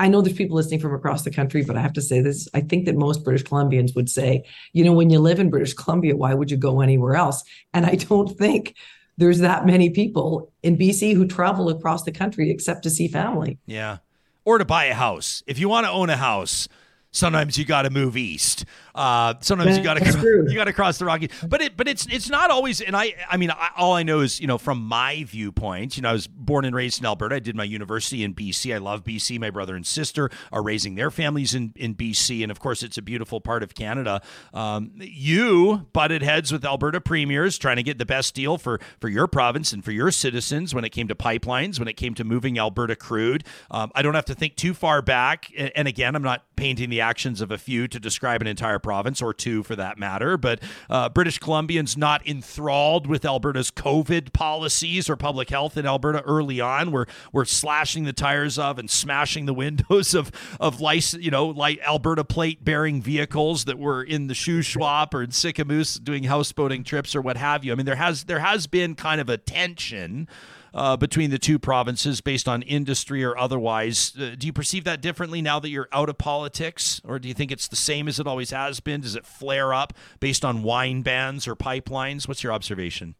I 0.00 0.08
know 0.08 0.20
there's 0.20 0.36
people 0.36 0.56
listening 0.56 0.80
from 0.80 0.92
across 0.92 1.22
the 1.22 1.30
country, 1.30 1.62
but 1.62 1.76
I 1.76 1.82
have 1.82 1.92
to 1.92 2.02
say 2.02 2.20
this. 2.20 2.48
I 2.52 2.62
think 2.62 2.84
that 2.86 2.96
most 2.96 3.22
British 3.22 3.44
Columbians 3.44 3.94
would 3.94 4.10
say, 4.10 4.44
you 4.72 4.84
know, 4.84 4.92
when 4.92 5.10
you 5.10 5.20
live 5.20 5.38
in 5.38 5.50
British 5.50 5.74
Columbia, 5.74 6.16
why 6.16 6.34
would 6.34 6.50
you 6.50 6.56
go 6.56 6.80
anywhere 6.80 7.14
else? 7.14 7.44
And 7.72 7.86
I 7.86 7.94
don't 7.94 8.36
think 8.36 8.74
there's 9.16 9.38
that 9.38 9.66
many 9.66 9.90
people 9.90 10.52
in 10.62 10.76
BC 10.76 11.14
who 11.14 11.26
travel 11.26 11.68
across 11.68 12.02
the 12.02 12.12
country 12.12 12.50
except 12.50 12.82
to 12.82 12.90
see 12.90 13.08
family. 13.08 13.58
Yeah. 13.66 13.98
Or 14.44 14.58
to 14.58 14.64
buy 14.64 14.86
a 14.86 14.94
house. 14.94 15.42
If 15.46 15.58
you 15.58 15.68
want 15.68 15.86
to 15.86 15.90
own 15.90 16.10
a 16.10 16.16
house, 16.16 16.68
sometimes 17.14 17.56
you 17.56 17.64
got 17.64 17.82
to 17.82 17.90
move 17.90 18.16
east. 18.16 18.66
Uh, 18.94 19.34
sometimes 19.40 19.76
you 19.76 19.82
got 19.82 19.94
to 19.94 20.44
you 20.48 20.54
got 20.54 20.64
to 20.64 20.72
cross 20.72 20.98
the 20.98 21.04
Rockies, 21.04 21.30
but 21.48 21.62
it 21.62 21.76
but 21.76 21.88
it's 21.88 22.06
it's 22.06 22.28
not 22.28 22.50
always. 22.50 22.80
And 22.80 22.94
I 22.94 23.14
I 23.28 23.38
mean 23.38 23.50
I, 23.50 23.70
all 23.76 23.94
I 23.94 24.02
know 24.02 24.20
is 24.20 24.40
you 24.40 24.46
know 24.46 24.58
from 24.58 24.84
my 24.84 25.24
viewpoint, 25.24 25.96
you 25.96 26.02
know 26.02 26.10
I 26.10 26.12
was 26.12 26.26
born 26.26 26.64
and 26.64 26.76
raised 26.76 27.00
in 27.00 27.06
Alberta. 27.06 27.36
I 27.36 27.38
did 27.38 27.56
my 27.56 27.64
university 27.64 28.22
in 28.22 28.34
BC. 28.34 28.74
I 28.74 28.78
love 28.78 29.02
BC. 29.02 29.40
My 29.40 29.50
brother 29.50 29.74
and 29.74 29.86
sister 29.86 30.30
are 30.52 30.62
raising 30.62 30.94
their 30.94 31.10
families 31.10 31.54
in 31.54 31.72
in 31.76 31.94
BC, 31.94 32.42
and 32.42 32.52
of 32.52 32.60
course 32.60 32.82
it's 32.82 32.98
a 32.98 33.02
beautiful 33.02 33.40
part 33.40 33.62
of 33.62 33.74
Canada. 33.74 34.20
Um, 34.52 34.92
you 34.96 35.86
butted 35.92 36.22
heads 36.22 36.52
with 36.52 36.64
Alberta 36.64 37.00
premiers 37.00 37.58
trying 37.58 37.76
to 37.76 37.82
get 37.82 37.98
the 37.98 38.06
best 38.06 38.34
deal 38.34 38.58
for 38.58 38.78
for 39.00 39.08
your 39.08 39.26
province 39.26 39.72
and 39.72 39.84
for 39.84 39.92
your 39.92 40.10
citizens 40.12 40.74
when 40.74 40.84
it 40.84 40.90
came 40.90 41.08
to 41.08 41.14
pipelines, 41.14 41.78
when 41.78 41.88
it 41.88 41.94
came 41.94 42.14
to 42.14 42.24
moving 42.24 42.58
Alberta 42.58 42.94
crude. 42.94 43.44
Um, 43.70 43.90
I 43.94 44.02
don't 44.02 44.14
have 44.14 44.26
to 44.26 44.34
think 44.34 44.54
too 44.54 44.74
far 44.74 45.02
back. 45.02 45.50
And 45.74 45.88
again, 45.88 46.14
I'm 46.14 46.22
not 46.22 46.44
painting 46.56 46.90
the 46.90 47.00
actions 47.04 47.42
of 47.42 47.50
a 47.50 47.58
few 47.58 47.86
to 47.86 48.00
describe 48.00 48.40
an 48.40 48.46
entire 48.46 48.78
province 48.78 49.20
or 49.20 49.34
two 49.34 49.62
for 49.62 49.76
that 49.76 49.98
matter. 49.98 50.38
But 50.38 50.62
uh, 50.88 51.10
British 51.10 51.38
Columbians 51.38 51.96
not 51.96 52.26
enthralled 52.26 53.06
with 53.06 53.24
Alberta's 53.26 53.70
COVID 53.70 54.32
policies 54.32 55.10
or 55.10 55.16
public 55.16 55.50
health 55.50 55.76
in 55.76 55.86
Alberta 55.86 56.22
early 56.22 56.60
on. 56.60 56.90
We're 56.90 57.06
we're 57.32 57.44
slashing 57.44 58.04
the 58.04 58.12
tires 58.14 58.58
of 58.58 58.78
and 58.78 58.90
smashing 58.90 59.44
the 59.44 59.54
windows 59.64 60.14
of 60.14 60.32
of 60.58 60.80
license, 60.80 61.22
you 61.22 61.30
know, 61.30 61.46
like 61.46 61.78
Alberta 61.86 62.24
plate 62.24 62.64
bearing 62.64 63.02
vehicles 63.02 63.66
that 63.66 63.78
were 63.78 64.02
in 64.02 64.28
the 64.28 64.34
Shuswap 64.34 65.12
or 65.12 65.22
in 65.22 65.30
Sicamous 65.30 66.02
doing 66.02 66.24
houseboating 66.24 66.84
trips 66.84 67.14
or 67.14 67.20
what 67.20 67.36
have 67.36 67.64
you. 67.64 67.72
I 67.72 67.74
mean, 67.74 67.86
there 67.86 67.96
has 67.96 68.24
there 68.24 68.40
has 68.40 68.66
been 68.66 68.94
kind 68.94 69.20
of 69.20 69.28
a 69.28 69.36
tension 69.36 70.26
uh, 70.74 70.96
between 70.96 71.30
the 71.30 71.38
two 71.38 71.58
provinces 71.58 72.20
based 72.20 72.48
on 72.48 72.60
industry 72.62 73.22
or 73.24 73.38
otherwise. 73.38 74.12
Uh, 74.18 74.34
do 74.36 74.46
you 74.46 74.52
perceive 74.52 74.84
that 74.84 75.00
differently 75.00 75.40
now 75.40 75.60
that 75.60 75.70
you're 75.70 75.88
out 75.92 76.08
of 76.08 76.18
politics, 76.18 77.00
or 77.04 77.18
do 77.18 77.28
you 77.28 77.34
think 77.34 77.52
it's 77.52 77.68
the 77.68 77.76
same 77.76 78.08
as 78.08 78.18
it 78.18 78.26
always 78.26 78.50
has 78.50 78.80
been? 78.80 79.00
Does 79.00 79.14
it 79.14 79.24
flare 79.24 79.72
up 79.72 79.94
based 80.18 80.44
on 80.44 80.62
wine 80.62 81.02
bans 81.02 81.46
or 81.46 81.54
pipelines? 81.54 82.26
What's 82.26 82.42
your 82.42 82.52
observation? 82.52 83.14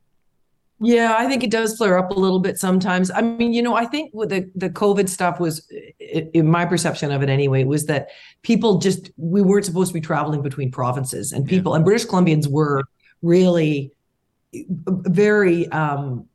Yeah, 0.80 1.14
I 1.16 1.28
think 1.28 1.44
it 1.44 1.50
does 1.50 1.76
flare 1.76 1.96
up 1.96 2.10
a 2.10 2.14
little 2.14 2.40
bit 2.40 2.58
sometimes. 2.58 3.10
I 3.10 3.22
mean, 3.22 3.52
you 3.52 3.62
know, 3.62 3.76
I 3.76 3.86
think 3.86 4.10
with 4.12 4.30
the 4.30 4.50
the 4.56 4.68
COVID 4.68 5.08
stuff 5.08 5.38
was, 5.38 5.70
in 6.00 6.50
my 6.50 6.66
perception 6.66 7.12
of 7.12 7.22
it 7.22 7.28
anyway, 7.28 7.62
was 7.62 7.86
that 7.86 8.08
people 8.42 8.78
just 8.78 9.12
we 9.16 9.40
weren't 9.40 9.64
supposed 9.64 9.90
to 9.90 9.94
be 9.94 10.00
traveling 10.00 10.42
between 10.42 10.72
provinces, 10.72 11.30
and 11.30 11.46
people 11.46 11.72
yeah. 11.72 11.76
and 11.76 11.84
British 11.84 12.06
Columbians 12.06 12.48
were 12.50 12.82
really 13.22 13.92
very 14.88 15.68
um, 15.68 16.28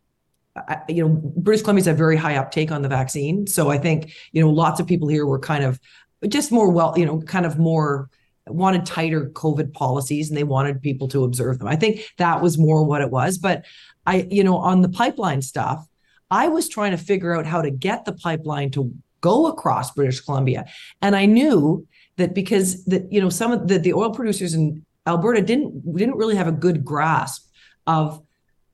you 0.87 1.07
know, 1.07 1.21
British 1.37 1.63
Columbia's 1.63 1.87
a 1.87 1.93
very 1.93 2.15
high 2.15 2.35
uptake 2.35 2.71
on 2.71 2.81
the 2.81 2.89
vaccine. 2.89 3.47
So 3.47 3.69
I 3.69 3.77
think, 3.77 4.13
you 4.31 4.41
know, 4.41 4.49
lots 4.49 4.79
of 4.79 4.87
people 4.87 5.07
here 5.07 5.25
were 5.25 5.39
kind 5.39 5.63
of 5.63 5.79
just 6.27 6.51
more 6.51 6.69
well, 6.69 6.93
you 6.97 7.05
know, 7.05 7.21
kind 7.21 7.45
of 7.45 7.57
more 7.59 8.09
wanted 8.47 8.85
tighter 8.85 9.29
COVID 9.29 9.73
policies 9.73 10.29
and 10.29 10.37
they 10.37 10.43
wanted 10.43 10.81
people 10.81 11.07
to 11.09 11.23
observe 11.23 11.59
them. 11.59 11.67
I 11.67 11.75
think 11.75 12.11
that 12.17 12.41
was 12.41 12.57
more 12.57 12.83
what 12.83 13.01
it 13.01 13.11
was. 13.11 13.37
But 13.37 13.65
I, 14.05 14.27
you 14.29 14.43
know, 14.43 14.57
on 14.57 14.81
the 14.81 14.89
pipeline 14.89 15.41
stuff, 15.41 15.85
I 16.31 16.47
was 16.47 16.67
trying 16.67 16.91
to 16.91 16.97
figure 16.97 17.35
out 17.35 17.45
how 17.45 17.61
to 17.61 17.71
get 17.71 18.05
the 18.05 18.13
pipeline 18.13 18.71
to 18.71 18.91
go 19.21 19.47
across 19.47 19.91
British 19.91 20.21
Columbia. 20.21 20.65
And 21.01 21.15
I 21.15 21.25
knew 21.25 21.87
that 22.17 22.33
because 22.33 22.83
that, 22.85 23.11
you 23.11 23.21
know, 23.21 23.29
some 23.29 23.51
of 23.51 23.67
the, 23.67 23.79
the 23.79 23.93
oil 23.93 24.11
producers 24.11 24.53
in 24.53 24.85
Alberta 25.07 25.41
didn't 25.41 25.95
didn't 25.95 26.17
really 26.17 26.35
have 26.35 26.47
a 26.47 26.51
good 26.51 26.83
grasp 26.83 27.47
of 27.87 28.21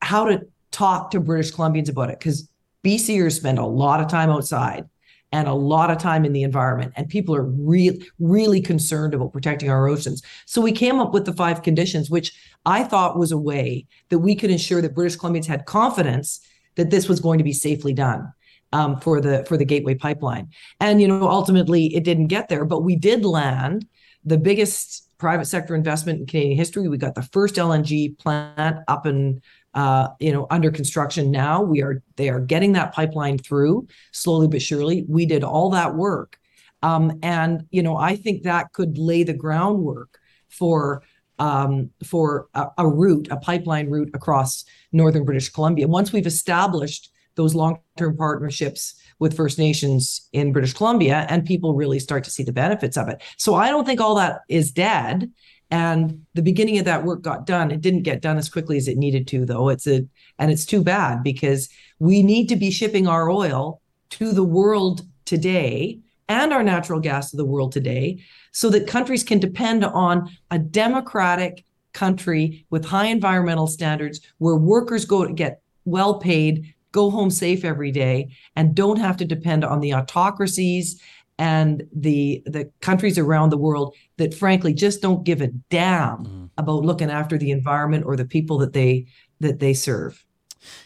how 0.01 0.25
to 0.25 0.45
talk 0.75 1.11
to 1.11 1.19
British 1.19 1.53
Columbians 1.53 1.89
about 1.89 2.09
it 2.09 2.19
because 2.19 2.49
BCers 2.83 3.37
spend 3.37 3.57
a 3.57 3.65
lot 3.65 4.01
of 4.01 4.07
time 4.07 4.29
outside 4.29 4.85
and 5.31 5.47
a 5.47 5.53
lot 5.53 5.89
of 5.89 5.97
time 5.97 6.23
in 6.25 6.33
the 6.33 6.43
environment 6.43 6.93
and 6.95 7.09
people 7.09 7.35
are 7.35 7.43
really 7.43 8.05
really 8.19 8.61
concerned 8.61 9.13
about 9.13 9.33
protecting 9.33 9.69
our 9.69 9.87
oceans. 9.87 10.21
So 10.45 10.61
we 10.61 10.71
came 10.71 10.99
up 10.99 11.13
with 11.13 11.25
the 11.25 11.33
five 11.33 11.63
conditions 11.63 12.09
which 12.09 12.33
i 12.65 12.83
thought 12.83 13.17
was 13.17 13.31
a 13.31 13.37
way 13.37 13.85
that 14.09 14.19
we 14.19 14.35
could 14.35 14.51
ensure 14.51 14.81
that 14.81 14.95
british 14.95 15.17
columbians 15.17 15.45
had 15.45 15.65
confidence 15.65 16.39
that 16.75 16.89
this 16.91 17.09
was 17.09 17.19
going 17.19 17.37
to 17.37 17.43
be 17.43 17.53
safely 17.53 17.93
done 17.93 18.31
um, 18.73 18.99
for 18.99 19.21
the 19.21 19.45
for 19.45 19.57
the 19.57 19.65
gateway 19.65 19.95
pipeline. 19.95 20.49
And 20.79 21.01
you 21.01 21.07
know 21.07 21.27
ultimately 21.27 21.95
it 21.95 22.03
didn't 22.03 22.27
get 22.27 22.49
there 22.49 22.65
but 22.65 22.83
we 22.83 22.95
did 22.95 23.25
land 23.25 23.87
the 24.23 24.37
biggest 24.37 25.03
private 25.17 25.45
sector 25.45 25.75
investment 25.75 26.19
in 26.19 26.25
canadian 26.25 26.57
history. 26.57 26.87
We 26.87 26.97
got 26.97 27.15
the 27.15 27.21
first 27.21 27.55
lng 27.55 28.17
plant 28.17 28.77
up 28.87 29.05
and 29.05 29.41
uh, 29.75 30.07
you 30.19 30.31
know, 30.31 30.47
under 30.49 30.71
construction 30.71 31.29
now. 31.29 31.61
We 31.61 31.83
are 31.83 32.01
they 32.15 32.29
are 32.29 32.39
getting 32.39 32.71
that 32.73 32.93
pipeline 32.93 33.37
through 33.37 33.87
slowly 34.11 34.47
but 34.47 34.61
surely. 34.61 35.05
We 35.07 35.25
did 35.25 35.43
all 35.43 35.69
that 35.71 35.95
work, 35.95 36.39
um, 36.81 37.19
and 37.21 37.65
you 37.71 37.83
know, 37.83 37.97
I 37.97 38.15
think 38.15 38.43
that 38.43 38.73
could 38.73 38.97
lay 38.97 39.23
the 39.23 39.33
groundwork 39.33 40.17
for 40.49 41.03
um, 41.39 41.91
for 42.05 42.47
a, 42.53 42.67
a 42.77 42.87
route, 42.87 43.27
a 43.29 43.37
pipeline 43.37 43.89
route 43.89 44.11
across 44.13 44.63
northern 44.91 45.25
British 45.25 45.49
Columbia. 45.49 45.87
Once 45.87 46.13
we've 46.13 46.27
established 46.27 47.11
those 47.35 47.53
long-term 47.53 48.15
partnerships 48.15 48.95
with 49.19 49.35
First 49.35 49.59
Nations 49.59 50.29
in 50.31 50.53
British 50.53 50.73
Columbia, 50.73 51.25
and 51.29 51.45
people 51.45 51.73
really 51.73 51.99
start 51.99 52.23
to 52.23 52.31
see 52.31 52.43
the 52.43 52.53
benefits 52.53 52.97
of 52.97 53.09
it. 53.09 53.21
So 53.37 53.55
I 53.55 53.69
don't 53.69 53.85
think 53.85 53.99
all 53.99 54.15
that 54.15 54.41
is 54.47 54.71
dead. 54.71 55.31
And 55.75 56.25
the 56.35 56.41
beginning 56.41 56.79
of 56.79 56.85
that 56.85 57.03
work 57.03 57.21
got 57.21 57.45
done. 57.45 57.69
It 57.69 57.81
didn't 57.81 58.03
get 58.03 58.21
done 58.21 58.37
as 58.37 58.47
quickly 58.47 58.77
as 58.77 58.87
it 58.87 58.97
needed 58.97 59.27
to, 59.27 59.45
though. 59.45 59.67
It's 59.67 59.85
a 59.85 60.07
and 60.39 60.49
it's 60.49 60.65
too 60.65 60.81
bad 60.81 61.21
because 61.21 61.67
we 61.99 62.23
need 62.23 62.47
to 62.47 62.55
be 62.55 62.71
shipping 62.71 63.07
our 63.07 63.29
oil 63.29 63.81
to 64.11 64.31
the 64.31 64.43
world 64.45 65.01
today 65.25 65.99
and 66.29 66.53
our 66.53 66.63
natural 66.63 67.01
gas 67.01 67.31
to 67.31 67.35
the 67.35 67.43
world 67.43 67.73
today 67.73 68.23
so 68.53 68.69
that 68.69 68.87
countries 68.87 69.21
can 69.25 69.37
depend 69.37 69.83
on 69.83 70.29
a 70.49 70.57
democratic 70.57 71.65
country 71.91 72.65
with 72.69 72.85
high 72.85 73.07
environmental 73.07 73.67
standards 73.67 74.21
where 74.37 74.55
workers 74.55 75.03
go 75.03 75.27
to 75.27 75.33
get 75.33 75.61
well 75.83 76.19
paid 76.19 76.73
go 76.93 77.09
home 77.09 77.29
safe 77.29 77.65
every 77.65 77.91
day 77.91 78.29
and 78.55 78.75
don't 78.75 78.99
have 78.99 79.17
to 79.17 79.25
depend 79.25 79.65
on 79.65 79.81
the 79.81 79.93
autocracies 79.93 81.01
and 81.37 81.83
the 81.93 82.41
the 82.45 82.69
countries 82.81 83.17
around 83.17 83.49
the 83.49 83.57
world 83.57 83.93
that 84.17 84.33
frankly 84.33 84.73
just 84.73 85.01
don't 85.01 85.25
give 85.25 85.41
a 85.41 85.47
damn 85.69 86.23
mm-hmm. 86.23 86.45
about 86.57 86.85
looking 86.85 87.11
after 87.11 87.37
the 87.37 87.51
environment 87.51 88.05
or 88.05 88.15
the 88.15 88.25
people 88.25 88.57
that 88.57 88.73
they 88.73 89.05
that 89.39 89.59
they 89.59 89.73
serve. 89.73 90.25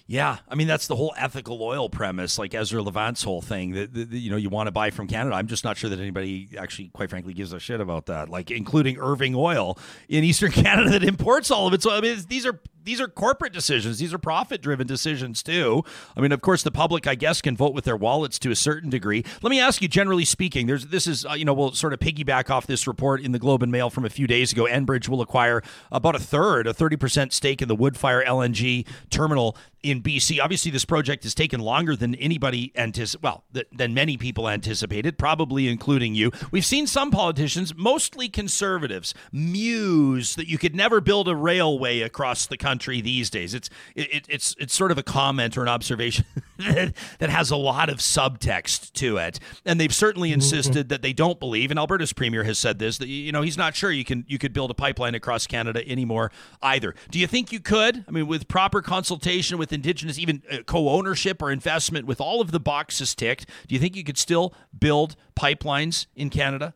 Yeah, 0.09 0.37
I 0.49 0.55
mean 0.55 0.67
that's 0.67 0.87
the 0.87 0.95
whole 0.95 1.13
ethical 1.15 1.61
oil 1.61 1.87
premise, 1.87 2.39
like 2.39 2.55
Ezra 2.55 2.81
Levant's 2.81 3.21
whole 3.21 3.43
thing 3.43 3.73
that, 3.73 3.93
that, 3.93 4.09
that, 4.09 4.17
you 4.17 4.31
know 4.31 4.37
you 4.37 4.49
want 4.49 4.65
to 4.65 4.71
buy 4.71 4.89
from 4.89 5.05
Canada. 5.05 5.35
I'm 5.35 5.45
just 5.45 5.63
not 5.63 5.77
sure 5.77 5.87
that 5.87 5.99
anybody 5.99 6.49
actually, 6.57 6.87
quite 6.87 7.11
frankly, 7.11 7.31
gives 7.31 7.53
a 7.53 7.59
shit 7.59 7.79
about 7.79 8.07
that. 8.07 8.27
Like 8.27 8.49
including 8.49 8.97
Irving 8.97 9.35
Oil 9.35 9.77
in 10.07 10.23
Eastern 10.23 10.51
Canada 10.51 10.89
that 10.89 11.03
imports 11.03 11.51
all 11.51 11.67
of 11.67 11.75
it. 11.75 11.83
So 11.83 11.91
I 11.91 12.01
mean, 12.01 12.17
these 12.27 12.47
are 12.47 12.59
these 12.83 12.99
are 12.99 13.07
corporate 13.07 13.53
decisions. 13.53 13.99
These 13.99 14.11
are 14.11 14.17
profit 14.17 14.63
driven 14.63 14.87
decisions 14.87 15.43
too. 15.43 15.83
I 16.17 16.21
mean, 16.21 16.31
of 16.31 16.41
course, 16.41 16.63
the 16.63 16.71
public, 16.71 17.05
I 17.05 17.13
guess, 17.13 17.39
can 17.39 17.55
vote 17.55 17.75
with 17.75 17.85
their 17.85 17.95
wallets 17.95 18.39
to 18.39 18.49
a 18.49 18.55
certain 18.55 18.89
degree. 18.89 19.23
Let 19.43 19.51
me 19.51 19.59
ask 19.59 19.79
you, 19.79 19.87
generally 19.87 20.25
speaking, 20.25 20.65
there's 20.65 20.87
this 20.87 21.05
is 21.05 21.23
uh, 21.23 21.33
you 21.33 21.45
know 21.45 21.53
we'll 21.53 21.73
sort 21.73 21.93
of 21.93 21.99
piggyback 21.99 22.49
off 22.49 22.65
this 22.65 22.87
report 22.87 23.21
in 23.21 23.31
the 23.31 23.37
Globe 23.37 23.61
and 23.61 23.71
Mail 23.71 23.91
from 23.91 24.05
a 24.05 24.09
few 24.09 24.25
days 24.25 24.51
ago. 24.51 24.63
Enbridge 24.63 25.07
will 25.07 25.21
acquire 25.21 25.61
about 25.91 26.15
a 26.15 26.19
third, 26.19 26.65
a 26.65 26.73
thirty 26.73 26.95
percent 26.95 27.31
stake 27.31 27.61
in 27.61 27.67
the 27.67 27.75
Woodfibre 27.75 28.25
LNG 28.25 28.87
terminal 29.11 29.55
in 29.83 30.01
BC. 30.01 30.41
Obviously, 30.41 30.71
this 30.71 30.85
project 30.85 31.23
has 31.23 31.33
taken 31.33 31.59
longer 31.59 31.95
than 31.95 32.15
anybody 32.15 32.71
anticipated. 32.75 33.23
Well, 33.23 33.43
th- 33.53 33.67
than 33.71 33.93
many 33.93 34.17
people 34.17 34.49
anticipated, 34.49 35.17
probably 35.17 35.67
including 35.67 36.15
you. 36.15 36.31
We've 36.51 36.65
seen 36.65 36.87
some 36.87 37.11
politicians, 37.11 37.73
mostly 37.75 38.29
conservatives, 38.29 39.13
muse 39.31 40.35
that 40.35 40.47
you 40.47 40.57
could 40.57 40.75
never 40.75 41.01
build 41.01 41.27
a 41.27 41.35
railway 41.35 42.01
across 42.01 42.45
the 42.45 42.57
country 42.57 43.01
these 43.01 43.29
days. 43.29 43.53
It's 43.53 43.69
it, 43.95 44.25
it's 44.27 44.55
it's 44.59 44.73
sort 44.73 44.91
of 44.91 44.97
a 44.97 45.03
comment 45.03 45.57
or 45.57 45.61
an 45.61 45.69
observation 45.69 46.25
that, 46.57 46.93
that 47.19 47.29
has 47.29 47.51
a 47.51 47.55
lot 47.55 47.89
of 47.89 47.97
subtext 47.97 48.93
to 48.93 49.17
it, 49.17 49.39
and 49.65 49.79
they've 49.79 49.93
certainly 49.93 50.29
mm-hmm. 50.29 50.35
insisted 50.35 50.89
that 50.89 51.01
they 51.01 51.13
don't 51.13 51.39
believe. 51.39 51.71
And 51.71 51.79
Alberta's 51.79 52.13
premier 52.13 52.43
has 52.43 52.59
said 52.59 52.79
this 52.79 52.97
that 52.97 53.07
you 53.07 53.31
know 53.31 53.41
he's 53.41 53.57
not 53.57 53.75
sure 53.75 53.91
you 53.91 54.05
can 54.05 54.25
you 54.27 54.37
could 54.37 54.53
build 54.53 54.71
a 54.71 54.75
pipeline 54.75 55.15
across 55.15 55.47
Canada 55.47 55.87
anymore 55.87 56.31
either. 56.61 56.95
Do 57.09 57.19
you 57.19 57.27
think 57.27 57.51
you 57.51 57.59
could? 57.59 58.03
I 58.07 58.11
mean, 58.11 58.27
with 58.27 58.47
proper 58.47 58.81
consultation 58.81 59.57
with 59.57 59.68
Indigenous, 59.71 60.19
even 60.19 60.43
uh, 60.51 60.57
co-ownership 60.65 61.41
or 61.41 61.51
investment, 61.51 62.05
with 62.05 62.21
all 62.21 62.41
of 62.41 62.51
the 62.51 62.59
boxes 62.59 63.15
ticked, 63.15 63.47
do 63.67 63.75
you 63.75 63.79
think 63.79 63.95
you 63.95 64.03
could 64.03 64.17
still 64.17 64.53
build 64.77 65.15
pipelines 65.35 66.07
in 66.15 66.29
Canada? 66.29 66.73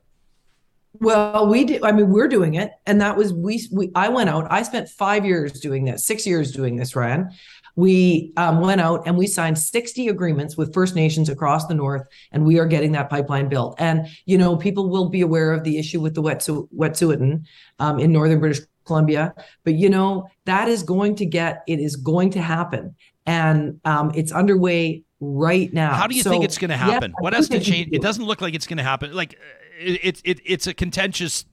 Well, 0.99 1.47
we 1.47 1.63
do. 1.63 1.79
I 1.83 1.91
mean, 1.91 2.09
we're 2.09 2.27
doing 2.27 2.53
it, 2.53 2.71
and 2.85 3.01
that 3.01 3.17
was 3.17 3.33
we. 3.33 3.67
We 3.71 3.91
I 3.95 4.09
went 4.09 4.29
out. 4.29 4.45
I 4.51 4.61
spent 4.61 4.89
five 4.89 5.25
years 5.25 5.59
doing 5.59 5.85
this, 5.85 6.05
six 6.05 6.27
years 6.27 6.51
doing 6.51 6.75
this, 6.75 6.95
Ryan. 6.95 7.31
We 7.75 8.31
um, 8.37 8.61
went 8.61 8.81
out 8.81 9.07
and 9.07 9.17
we 9.17 9.25
signed 9.25 9.57
60 9.57 10.07
agreements 10.07 10.55
with 10.55 10.71
First 10.75 10.93
Nations 10.93 11.27
across 11.27 11.65
the 11.65 11.73
north, 11.73 12.03
and 12.31 12.45
we 12.45 12.59
are 12.59 12.67
getting 12.67 12.91
that 12.91 13.09
pipeline 13.09 13.49
built. 13.49 13.75
And 13.79 14.07
you 14.25 14.37
know, 14.37 14.55
people 14.55 14.89
will 14.89 15.09
be 15.09 15.21
aware 15.21 15.51
of 15.51 15.63
the 15.63 15.79
issue 15.79 15.99
with 15.99 16.13
the 16.13 16.21
Wet'suwet'en 16.21 17.45
um, 17.79 17.99
in 17.99 18.11
northern 18.11 18.39
British 18.39 18.63
Columbia, 18.85 19.33
but 19.63 19.75
you 19.75 19.89
know 19.89 20.27
that 20.45 20.67
is 20.67 20.83
going 20.83 21.15
to 21.15 21.25
get. 21.25 21.63
It 21.67 21.79
is 21.79 21.95
going 21.95 22.31
to 22.31 22.41
happen, 22.41 22.95
and 23.25 23.79
um, 23.85 24.11
it's 24.15 24.31
underway 24.31 25.03
right 25.19 25.71
now. 25.73 25.93
How 25.93 26.07
do 26.07 26.15
you 26.15 26.23
so, 26.23 26.29
think 26.29 26.43
it's 26.43 26.57
going 26.57 26.69
to 26.69 26.77
happen? 26.77 27.11
Yeah, 27.11 27.21
what 27.21 27.33
has 27.33 27.49
to 27.49 27.59
change? 27.59 27.89
It 27.91 28.01
doesn't 28.01 28.25
look 28.25 28.41
like 28.41 28.53
it's 28.53 28.67
going 28.67 28.77
to 28.77 28.83
happen. 28.83 29.13
Like 29.13 29.37
it's 29.79 30.21
it, 30.23 30.39
it, 30.39 30.41
it's 30.45 30.67
a 30.67 30.73
contentious 30.73 31.45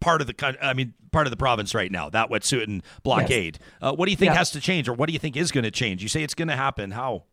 part 0.00 0.20
of 0.20 0.26
the 0.26 0.58
I 0.60 0.74
mean 0.74 0.94
part 1.12 1.26
of 1.26 1.30
the 1.30 1.36
province 1.36 1.74
right 1.74 1.90
now. 1.90 2.10
That 2.10 2.30
Wet'suwet'en 2.30 2.82
blockade. 3.02 3.58
Yes. 3.60 3.70
Uh, 3.80 3.94
what 3.94 4.06
do 4.06 4.10
you 4.10 4.16
think 4.16 4.32
yeah. 4.32 4.38
has 4.38 4.50
to 4.52 4.60
change, 4.60 4.88
or 4.88 4.94
what 4.94 5.06
do 5.06 5.12
you 5.12 5.18
think 5.18 5.36
is 5.36 5.52
going 5.52 5.64
to 5.64 5.70
change? 5.70 6.02
You 6.02 6.08
say 6.08 6.22
it's 6.22 6.34
going 6.34 6.48
to 6.48 6.56
happen. 6.56 6.90
How? 6.90 7.24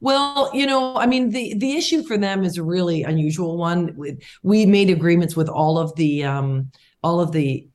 Well, 0.00 0.50
you 0.52 0.66
know, 0.66 0.96
I 0.96 1.06
mean, 1.06 1.30
the 1.30 1.54
the 1.54 1.76
issue 1.76 2.02
for 2.02 2.18
them 2.18 2.44
is 2.44 2.58
a 2.58 2.62
really 2.62 3.04
unusual 3.04 3.56
one. 3.56 3.96
We 4.42 4.66
made 4.66 4.90
agreements 4.90 5.36
with 5.36 5.48
all 5.48 5.78
of 5.78 5.94
the 5.94 6.24
um, 6.24 6.72
all 7.02 7.20
of 7.20 7.32
the 7.32 7.66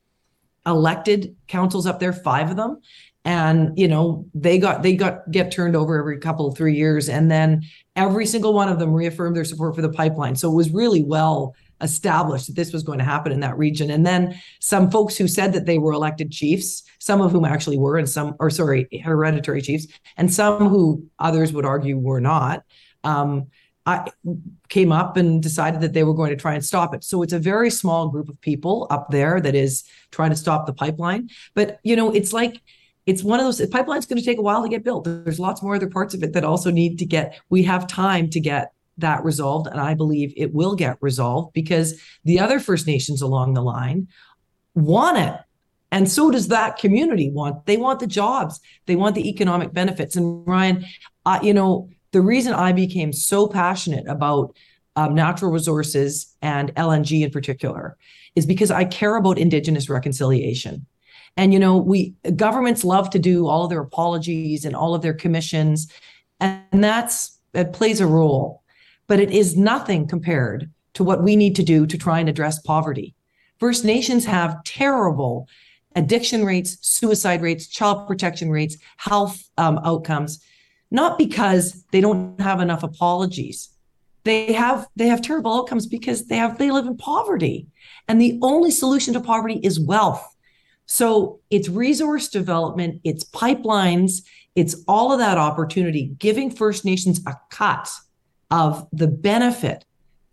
elected 0.67 1.35
councils 1.47 1.87
up 1.87 1.99
there, 1.99 2.13
five 2.13 2.51
of 2.51 2.57
them, 2.57 2.79
and 3.25 3.77
you 3.77 3.87
know 3.87 4.25
they 4.35 4.59
got 4.59 4.83
they 4.83 4.95
got 4.95 5.29
get 5.31 5.51
turned 5.51 5.75
over 5.75 5.97
every 5.97 6.19
couple 6.19 6.51
three 6.51 6.75
years. 6.75 7.09
And 7.09 7.31
then 7.31 7.63
every 7.95 8.25
single 8.25 8.53
one 8.53 8.69
of 8.69 8.77
them 8.77 8.93
reaffirmed 8.93 9.35
their 9.35 9.45
support 9.45 9.75
for 9.75 9.81
the 9.81 9.89
pipeline. 9.89 10.35
So 10.35 10.51
it 10.51 10.55
was 10.55 10.71
really 10.71 11.03
well 11.03 11.55
established 11.81 12.47
that 12.47 12.55
this 12.55 12.73
was 12.73 12.83
going 12.83 12.97
to 12.97 13.05
happen 13.05 13.31
in 13.31 13.39
that 13.39 13.57
region. 13.57 13.91
And 13.91 14.05
then 14.05 14.39
some 14.59 14.89
folks 14.89 15.15
who 15.15 15.27
said 15.27 15.53
that 15.53 15.67
they 15.67 15.77
were 15.77 15.93
elected 15.93 16.31
chiefs 16.31 16.83
some 16.99 17.21
of 17.21 17.31
whom 17.31 17.45
actually 17.45 17.77
were 17.77 17.97
and 17.97 18.09
some 18.09 18.35
or 18.39 18.49
sorry 18.49 18.87
hereditary 19.03 19.61
chiefs 19.61 19.87
and 20.17 20.33
some 20.33 20.67
who 20.67 21.05
others 21.19 21.53
would 21.53 21.65
argue 21.65 21.97
were 21.97 22.21
not 22.21 22.63
um, 23.03 23.47
I 23.87 24.05
came 24.67 24.91
up 24.91 25.15
and 25.15 25.41
decided 25.41 25.79
that 25.79 25.93
they 25.93 26.03
were 26.03 26.13
going 26.13 26.29
to 26.31 26.35
try 26.35 26.53
and 26.53 26.63
stop 26.63 26.93
it. 26.93 27.05
So 27.05 27.23
it's 27.23 27.31
a 27.31 27.39
very 27.39 27.69
small 27.69 28.09
group 28.09 28.27
of 28.27 28.39
people 28.41 28.85
up 28.89 29.09
there 29.11 29.39
that 29.39 29.55
is 29.55 29.85
trying 30.11 30.29
to 30.31 30.35
stop 30.35 30.65
the 30.65 30.73
pipeline. 30.73 31.29
But 31.55 31.79
you 31.83 31.95
know, 31.95 32.13
it's 32.13 32.33
like 32.33 32.61
it's 33.05 33.23
one 33.23 33.39
of 33.39 33.45
those 33.45 33.59
the 33.59 33.67
pipeline's 33.67 34.05
going 34.05 34.19
to 34.19 34.25
take 34.25 34.39
a 34.39 34.41
while 34.41 34.61
to 34.61 34.67
get 34.67 34.83
built. 34.83 35.05
There's 35.05 35.39
lots 35.39 35.63
more 35.63 35.75
other 35.75 35.89
parts 35.89 36.13
of 36.13 36.21
it 36.21 36.33
that 36.33 36.43
also 36.43 36.69
need 36.69 36.99
to 36.99 37.05
get. 37.05 37.39
We 37.49 37.63
have 37.63 37.87
time 37.87 38.29
to 38.31 38.41
get 38.41 38.73
that 38.97 39.23
resolved, 39.23 39.67
and 39.67 39.79
I 39.79 39.93
believe 39.93 40.33
it 40.35 40.53
will 40.53 40.75
get 40.75 40.97
resolved 40.99 41.53
because 41.53 41.97
the 42.25 42.41
other 42.41 42.59
First 42.59 42.87
Nations 42.87 43.21
along 43.21 43.53
the 43.53 43.61
line 43.61 44.09
want 44.75 45.17
it. 45.17 45.33
And 45.93 46.11
so 46.11 46.29
does 46.29 46.49
that 46.49 46.77
community 46.77 47.31
want. 47.31 47.65
They 47.65 47.77
want 47.77 48.01
the 48.01 48.07
jobs. 48.07 48.59
They 48.85 48.97
want 48.97 49.15
the 49.15 49.29
economic 49.29 49.71
benefits. 49.71 50.17
And 50.17 50.45
Ryan, 50.45 50.85
uh, 51.25 51.39
you 51.41 51.53
know, 51.53 51.89
the 52.11 52.21
reason 52.21 52.53
I 52.53 52.71
became 52.71 53.13
so 53.13 53.47
passionate 53.47 54.07
about 54.07 54.55
um, 54.95 55.13
natural 55.13 55.51
resources 55.51 56.35
and 56.41 56.73
LNG 56.75 57.23
in 57.23 57.31
particular 57.31 57.97
is 58.35 58.45
because 58.45 58.71
I 58.71 58.85
care 58.85 59.15
about 59.15 59.37
Indigenous 59.37 59.89
reconciliation. 59.89 60.85
And 61.37 61.53
you 61.53 61.59
know, 61.59 61.77
we 61.77 62.15
governments 62.35 62.83
love 62.83 63.09
to 63.11 63.19
do 63.19 63.47
all 63.47 63.63
of 63.63 63.69
their 63.69 63.81
apologies 63.81 64.65
and 64.65 64.75
all 64.75 64.95
of 64.95 65.03
their 65.03 65.13
commissions, 65.13 65.91
and 66.39 66.63
that's 66.71 67.37
it 67.53 67.73
plays 67.73 68.01
a 68.01 68.07
role, 68.07 68.63
but 69.07 69.19
it 69.19 69.31
is 69.31 69.55
nothing 69.55 70.07
compared 70.07 70.69
to 70.95 71.03
what 71.03 71.23
we 71.23 71.35
need 71.35 71.55
to 71.55 71.63
do 71.63 71.85
to 71.85 71.97
try 71.97 72.19
and 72.19 72.27
address 72.27 72.59
poverty. 72.59 73.13
First 73.59 73.85
Nations 73.85 74.25
have 74.25 74.63
terrible 74.63 75.47
addiction 75.95 76.43
rates, 76.43 76.77
suicide 76.81 77.41
rates, 77.41 77.67
child 77.67 78.07
protection 78.07 78.49
rates, 78.49 78.77
health 78.97 79.47
um, 79.57 79.79
outcomes, 79.83 80.43
not 80.91 81.17
because 81.17 81.83
they 81.91 82.01
don't 82.01 82.39
have 82.39 82.59
enough 82.61 82.83
apologies. 82.83 83.69
They 84.23 84.53
have 84.53 84.87
they 84.95 85.07
have 85.07 85.21
terrible 85.21 85.53
outcomes 85.53 85.85
because 85.85 86.27
they 86.27 86.37
have 86.37 86.57
they 86.57 86.71
live 86.71 86.85
in 86.85 86.97
poverty, 86.97 87.67
and 88.07 88.19
the 88.19 88.37
only 88.41 88.71
solution 88.71 89.13
to 89.13 89.21
poverty 89.21 89.59
is 89.63 89.79
wealth. 89.79 90.25
So 90.85 91.39
it's 91.49 91.69
resource 91.69 92.29
development, 92.29 93.01
it's 93.03 93.25
pipelines, 93.25 94.23
it's 94.55 94.83
all 94.87 95.11
of 95.11 95.19
that 95.19 95.37
opportunity, 95.37 96.13
giving 96.17 96.49
First 96.49 96.85
Nations 96.85 97.21
a 97.27 97.35
cut 97.51 97.89
of 98.49 98.87
the 98.91 99.07
benefit 99.07 99.85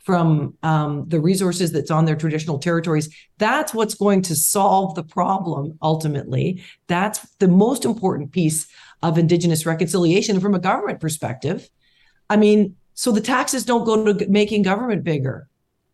from 0.04 0.54
um, 0.62 1.08
the 1.08 1.18
resources 1.18 1.72
that's 1.72 1.90
on 1.90 2.04
their 2.04 2.14
traditional 2.14 2.58
territories. 2.58 3.08
That's 3.38 3.72
what's 3.72 3.94
going 3.94 4.22
to 4.22 4.36
solve 4.36 4.94
the 4.94 5.02
problem 5.02 5.78
ultimately. 5.82 6.62
That's 6.88 7.20
the 7.38 7.48
most 7.48 7.84
important 7.84 8.30
piece 8.30 8.66
of 9.02 9.18
Indigenous 9.18 9.66
reconciliation 9.66 10.40
from 10.40 10.54
a 10.54 10.58
government 10.58 11.00
perspective. 11.00 11.68
I 12.30 12.36
mean, 12.36 12.76
so 12.94 13.12
the 13.12 13.20
taxes 13.20 13.64
don't 13.64 13.84
go 13.84 14.12
to 14.12 14.28
making 14.28 14.62
government 14.62 15.04
bigger. 15.04 15.48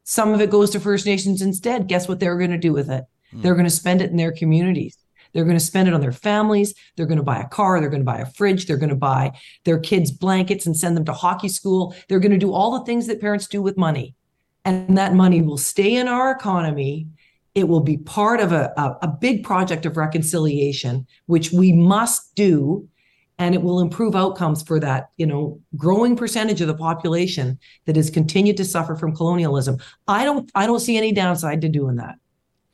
Some 0.04 0.32
of 0.32 0.40
it 0.40 0.50
goes 0.50 0.70
to 0.70 0.80
First 0.80 1.06
Nations 1.06 1.42
instead. 1.42 1.88
Guess 1.88 2.08
what 2.08 2.20
they're 2.20 2.38
going 2.38 2.50
to 2.50 2.58
do 2.58 2.72
with 2.72 2.90
it? 2.90 3.04
Mm. 3.32 3.42
They're 3.42 3.54
going 3.54 3.64
to 3.64 3.70
spend 3.70 4.02
it 4.02 4.10
in 4.10 4.16
their 4.16 4.32
communities. 4.32 4.98
They're 5.32 5.44
going 5.44 5.56
to 5.56 5.64
spend 5.64 5.88
it 5.88 5.94
on 5.94 6.00
their 6.00 6.12
families. 6.12 6.74
They're 6.96 7.06
going 7.06 7.18
to 7.18 7.24
buy 7.24 7.40
a 7.40 7.48
car. 7.48 7.80
They're 7.80 7.90
going 7.90 8.00
to 8.02 8.12
buy 8.12 8.18
a 8.18 8.26
fridge. 8.26 8.66
They're 8.66 8.76
going 8.76 8.90
to 8.90 8.96
buy 8.96 9.32
their 9.64 9.78
kids 9.78 10.10
blankets 10.10 10.66
and 10.66 10.76
send 10.76 10.96
them 10.96 11.04
to 11.04 11.12
hockey 11.12 11.48
school. 11.48 11.94
They're 12.08 12.20
going 12.20 12.32
to 12.32 12.38
do 12.38 12.52
all 12.52 12.78
the 12.78 12.84
things 12.84 13.06
that 13.06 13.20
parents 13.20 13.46
do 13.46 13.62
with 13.62 13.76
money. 13.76 14.14
And 14.64 14.98
that 14.98 15.14
money 15.14 15.40
will 15.40 15.58
stay 15.58 15.94
in 15.94 16.08
our 16.08 16.30
economy. 16.32 17.06
It 17.54 17.68
will 17.68 17.80
be 17.80 17.98
part 17.98 18.40
of 18.40 18.52
a, 18.52 18.72
a, 18.76 18.96
a 19.02 19.08
big 19.08 19.44
project 19.44 19.86
of 19.86 19.96
reconciliation, 19.96 21.06
which 21.26 21.52
we 21.52 21.72
must 21.72 22.34
do. 22.34 22.88
And 23.38 23.54
it 23.54 23.62
will 23.62 23.80
improve 23.80 24.14
outcomes 24.14 24.62
for 24.62 24.78
that, 24.80 25.10
you 25.16 25.24
know, 25.24 25.58
growing 25.74 26.14
percentage 26.14 26.60
of 26.60 26.68
the 26.68 26.74
population 26.74 27.58
that 27.86 27.96
has 27.96 28.10
continued 28.10 28.58
to 28.58 28.66
suffer 28.66 28.94
from 28.94 29.16
colonialism. 29.16 29.78
I 30.06 30.24
don't 30.24 30.50
I 30.54 30.66
don't 30.66 30.80
see 30.80 30.98
any 30.98 31.10
downside 31.10 31.62
to 31.62 31.68
doing 31.68 31.96
that. 31.96 32.16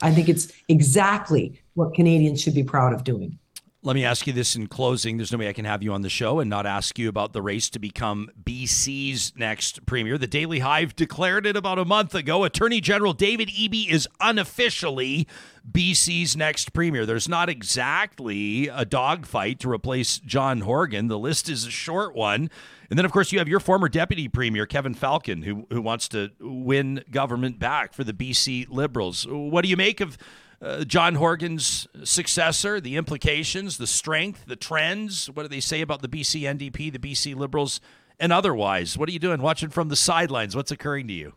I 0.02 0.10
think 0.10 0.28
it's 0.28 0.52
exactly 0.68 1.62
what 1.74 1.94
Canadians 1.94 2.42
should 2.42 2.54
be 2.54 2.64
proud 2.64 2.92
of 2.92 3.04
doing. 3.04 3.38
Let 3.86 3.94
me 3.94 4.04
ask 4.04 4.26
you 4.26 4.32
this 4.32 4.56
in 4.56 4.66
closing. 4.66 5.16
There's 5.16 5.30
no 5.30 5.38
way 5.38 5.48
I 5.48 5.52
can 5.52 5.64
have 5.64 5.80
you 5.80 5.92
on 5.92 6.02
the 6.02 6.08
show 6.08 6.40
and 6.40 6.50
not 6.50 6.66
ask 6.66 6.98
you 6.98 7.08
about 7.08 7.32
the 7.32 7.40
race 7.40 7.70
to 7.70 7.78
become 7.78 8.28
BC's 8.42 9.32
next 9.36 9.86
premier. 9.86 10.18
The 10.18 10.26
Daily 10.26 10.58
Hive 10.58 10.96
declared 10.96 11.46
it 11.46 11.56
about 11.56 11.78
a 11.78 11.84
month 11.84 12.12
ago. 12.12 12.42
Attorney 12.42 12.80
General 12.80 13.12
David 13.12 13.48
Eby 13.48 13.88
is 13.88 14.08
unofficially 14.20 15.28
BC's 15.70 16.36
next 16.36 16.72
premier. 16.72 17.06
There's 17.06 17.28
not 17.28 17.48
exactly 17.48 18.66
a 18.66 18.84
dogfight 18.84 19.60
to 19.60 19.70
replace 19.70 20.18
John 20.18 20.62
Horgan. 20.62 21.06
The 21.06 21.16
list 21.16 21.48
is 21.48 21.64
a 21.64 21.70
short 21.70 22.12
one. 22.12 22.50
And 22.90 22.98
then, 22.98 23.04
of 23.04 23.12
course, 23.12 23.30
you 23.30 23.38
have 23.38 23.48
your 23.48 23.60
former 23.60 23.88
deputy 23.88 24.26
premier, 24.26 24.66
Kevin 24.66 24.94
Falcon, 24.94 25.42
who, 25.42 25.68
who 25.70 25.80
wants 25.80 26.08
to 26.08 26.32
win 26.40 27.04
government 27.12 27.60
back 27.60 27.94
for 27.94 28.02
the 28.02 28.12
BC 28.12 28.66
Liberals. 28.68 29.28
What 29.30 29.62
do 29.62 29.68
you 29.68 29.76
make 29.76 30.00
of 30.00 30.18
uh, 30.66 30.84
John 30.84 31.14
Horgan's 31.14 31.86
successor, 32.04 32.80
the 32.80 32.96
implications, 32.96 33.78
the 33.78 33.86
strength, 33.86 34.44
the 34.46 34.56
trends? 34.56 35.30
What 35.30 35.44
do 35.44 35.48
they 35.48 35.60
say 35.60 35.80
about 35.80 36.02
the 36.02 36.08
BC 36.08 36.42
NDP, 36.42 36.92
the 36.92 36.98
BC 36.98 37.36
Liberals, 37.36 37.80
and 38.18 38.32
otherwise? 38.32 38.98
What 38.98 39.08
are 39.08 39.12
you 39.12 39.18
doing 39.18 39.40
watching 39.40 39.70
from 39.70 39.88
the 39.88 39.96
sidelines? 39.96 40.56
What's 40.56 40.70
occurring 40.70 41.06
to 41.08 41.14
you? 41.14 41.34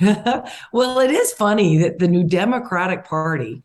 well, 0.72 0.98
it 0.98 1.10
is 1.10 1.32
funny 1.32 1.76
that 1.78 1.98
the 1.98 2.08
New 2.08 2.24
Democratic 2.24 3.04
Party 3.04 3.62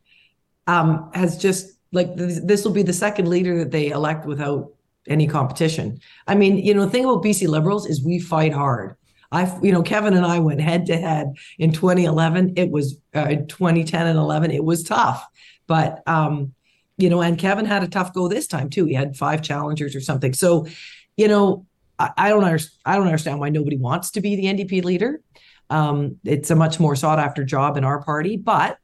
um, 0.67 1.09
has 1.13 1.37
just 1.37 1.77
like 1.93 2.15
this, 2.15 2.41
this 2.43 2.65
will 2.65 2.73
be 2.73 2.83
the 2.83 2.93
second 2.93 3.29
leader 3.29 3.57
that 3.59 3.71
they 3.71 3.89
elect 3.89 4.25
without 4.25 4.73
any 5.07 5.25
competition. 5.27 5.99
I 6.27 6.35
mean, 6.35 6.57
you 6.57 6.73
know, 6.73 6.85
the 6.85 6.91
thing 6.91 7.05
about 7.05 7.23
BC 7.23 7.47
Liberals 7.47 7.87
is 7.87 8.03
we 8.03 8.19
fight 8.19 8.51
hard. 8.51 8.95
I, 9.31 9.57
you 9.61 9.71
know, 9.71 9.83
Kevin 9.83 10.13
and 10.13 10.25
I 10.25 10.39
went 10.39 10.61
head 10.61 10.85
to 10.87 10.97
head 10.97 11.33
in 11.59 11.71
2011. 11.71 12.53
It 12.55 12.69
was 12.71 12.97
uh, 13.13 13.27
2010 13.47 14.07
and 14.07 14.17
11. 14.17 14.51
It 14.51 14.63
was 14.63 14.83
tough, 14.83 15.25
but 15.67 16.01
um, 16.07 16.53
you 16.97 17.09
know, 17.09 17.21
and 17.21 17.37
Kevin 17.37 17.65
had 17.65 17.83
a 17.83 17.87
tough 17.87 18.13
go 18.13 18.27
this 18.27 18.47
time 18.47 18.69
too. 18.69 18.85
He 18.85 18.93
had 18.93 19.15
five 19.15 19.41
challengers 19.41 19.95
or 19.95 20.01
something. 20.01 20.33
So, 20.33 20.67
you 21.15 21.27
know, 21.27 21.65
I, 21.99 22.11
I 22.17 22.29
don't 22.29 22.43
understand. 22.43 22.79
I 22.85 22.95
don't 22.95 23.05
understand 23.05 23.39
why 23.39 23.49
nobody 23.49 23.77
wants 23.77 24.11
to 24.11 24.21
be 24.21 24.35
the 24.35 24.45
NDP 24.45 24.83
leader. 24.83 25.21
Um, 25.69 26.17
it's 26.23 26.49
a 26.49 26.55
much 26.55 26.79
more 26.79 26.95
sought 26.95 27.19
after 27.19 27.43
job 27.43 27.77
in 27.77 27.83
our 27.83 28.01
party, 28.01 28.37
but 28.37 28.77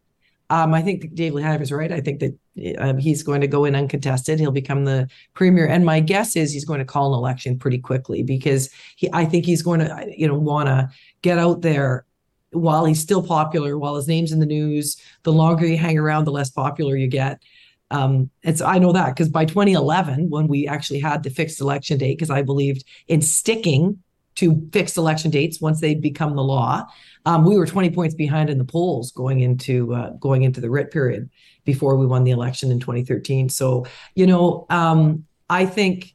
um, 0.54 0.72
I 0.76 0.84
think 0.84 1.16
Daily 1.16 1.42
Hive 1.42 1.64
is 1.64 1.72
right. 1.72 1.92
I 1.92 2.00
think 2.00 2.20
that 2.20 2.78
um, 2.78 3.00
he's 3.00 3.24
going 3.24 3.42
to 3.42 3.48
go 3.48 3.66
in 3.66 3.76
uncontested. 3.76 4.40
He'll 4.40 4.52
become 4.52 4.86
the 4.86 5.10
premier, 5.34 5.66
and 5.66 5.84
my 5.84 6.00
guess 6.00 6.36
is 6.36 6.54
he's 6.54 6.64
going 6.64 6.78
to 6.78 6.86
call 6.86 7.12
an 7.12 7.18
election 7.18 7.58
pretty 7.58 7.80
quickly 7.80 8.22
because 8.22 8.70
he. 8.96 9.10
I 9.14 9.26
think 9.26 9.48
he's 9.48 9.64
going 9.64 9.80
to, 9.80 10.14
you 10.16 10.28
know, 10.28 10.38
want 10.38 10.68
to 10.68 10.92
get 11.24 11.40
out 11.40 11.62
there 11.62 12.06
while 12.52 12.86
he's 12.86 13.02
still 13.02 13.24
popular, 13.24 13.80
while 13.80 13.96
his 13.96 14.08
name's 14.08 14.32
in 14.32 14.40
the 14.40 14.46
news. 14.46 14.96
The 15.24 15.34
longer 15.34 15.66
you 15.66 15.78
hang 15.80 15.98
around, 15.98 16.26
the 16.26 16.32
less 16.32 16.52
popular 16.52 16.96
you 16.96 17.08
get. 17.08 17.42
Um, 17.90 18.30
it's 18.44 18.62
I 18.62 18.78
know 18.78 18.92
that 18.92 19.16
because 19.16 19.30
by 19.30 19.46
2011, 19.46 20.30
when 20.30 20.48
we 20.48 20.68
actually 20.68 21.00
had 21.00 21.24
the 21.24 21.32
fixed 21.32 21.62
election 21.62 21.98
date, 21.98 22.20
because 22.20 22.30
I 22.30 22.44
believed 22.44 22.84
in 23.08 23.24
sticking 23.24 24.04
to 24.36 24.70
fixed 24.72 24.98
election 24.98 25.32
dates 25.32 25.60
once 25.60 25.82
they 25.82 25.96
become 25.96 26.36
the 26.36 26.44
law, 26.44 26.86
um, 27.26 27.46
we 27.46 27.58
were 27.58 27.66
20 27.66 27.90
points 27.92 28.16
behind 28.16 28.50
in 28.50 28.58
the 28.58 28.66
polls 28.66 29.12
going 29.12 29.40
into 29.40 29.94
uh, 29.94 30.12
going 30.12 30.44
into 30.44 30.62
the 30.62 30.70
writ 30.70 30.92
period 30.92 31.30
before 31.64 31.96
we 31.96 32.06
won 32.06 32.24
the 32.24 32.32
election 32.32 32.72
in 32.72 32.80
2013. 32.80 33.50
So 33.50 33.86
you 34.16 34.28
know, 34.28 34.66
um, 34.70 35.26
I 35.50 35.66
think 35.66 36.14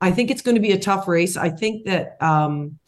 I 0.00 0.10
think 0.10 0.30
it's 0.30 0.42
going 0.42 0.56
to 0.56 0.60
be 0.60 0.72
a 0.72 0.78
tough 0.78 1.08
race. 1.08 1.36
I 1.36 1.48
think 1.48 1.86
that 1.86 2.16
um, 2.20 2.78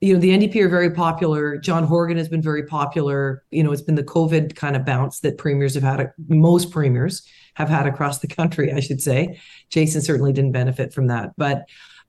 you 0.00 0.14
know 0.14 0.20
the 0.20 0.30
NDP 0.30 0.56
are 0.56 0.68
very 0.68 0.90
popular. 0.90 1.58
John 1.58 1.84
Horgan 1.84 2.16
has 2.16 2.28
been 2.28 2.42
very 2.42 2.64
popular. 2.64 3.44
You 3.50 3.64
know, 3.64 3.72
it's 3.72 3.82
been 3.82 3.96
the 3.96 4.04
COVID 4.04 4.54
kind 4.54 4.76
of 4.76 4.84
bounce 4.84 5.20
that 5.20 5.38
premiers 5.38 5.74
have 5.74 5.82
had. 5.82 6.12
Most 6.28 6.70
premiers 6.70 7.26
have 7.54 7.68
had 7.68 7.86
across 7.86 8.20
the 8.20 8.28
country, 8.28 8.72
I 8.72 8.80
should 8.80 9.02
say. 9.02 9.40
Jason 9.68 10.00
certainly 10.00 10.32
didn't 10.32 10.52
benefit 10.52 10.92
from 10.92 11.08
that, 11.08 11.30
but 11.36 11.68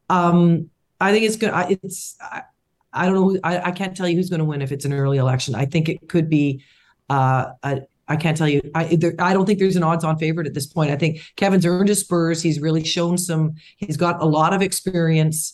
um, 0.10 0.70
I 1.00 1.12
think 1.12 1.26
it's 1.26 1.38
good. 1.38 1.52
It's 1.84 2.18
I, 2.94 3.06
don't 3.06 3.16
know. 3.16 3.40
I, 3.44 3.70
I, 3.70 3.72
can't 3.72 3.96
tell 3.96 4.08
you 4.08 4.16
who's 4.16 4.30
going 4.30 4.40
to 4.40 4.46
win 4.46 4.62
if 4.62 4.72
it's 4.72 4.86
an 4.86 4.94
early 4.94 5.18
election. 5.18 5.56
I 5.56 5.66
think 5.66 5.90
it 5.90 6.10
could 6.10 6.30
be. 6.30 6.64
Uh, 7.10 7.52
can't 8.18 8.38
tell 8.38 8.48
you. 8.48 8.62
I 8.76 8.96
there, 8.96 9.14
I 9.20 9.34
don't 9.34 9.46
think 9.46 9.60
there's 9.60 9.76
an 9.76 9.84
odds-on 9.84 10.18
favorite 10.18 10.48
at 10.48 10.54
this 10.54 10.68
point. 10.68 10.92
I 10.92 10.96
think 10.96 11.22
Kevin's 11.36 11.66
earned 11.66 11.90
his 11.90 12.00
spurs. 12.00 12.42
He's 12.42 12.60
really 12.60 12.84
shown 12.84 13.18
some. 13.18 13.56
He's 13.78 13.98
got 13.98 14.22
a 14.22 14.26
lot 14.26 14.54
of 14.54 14.62
experience. 14.62 15.54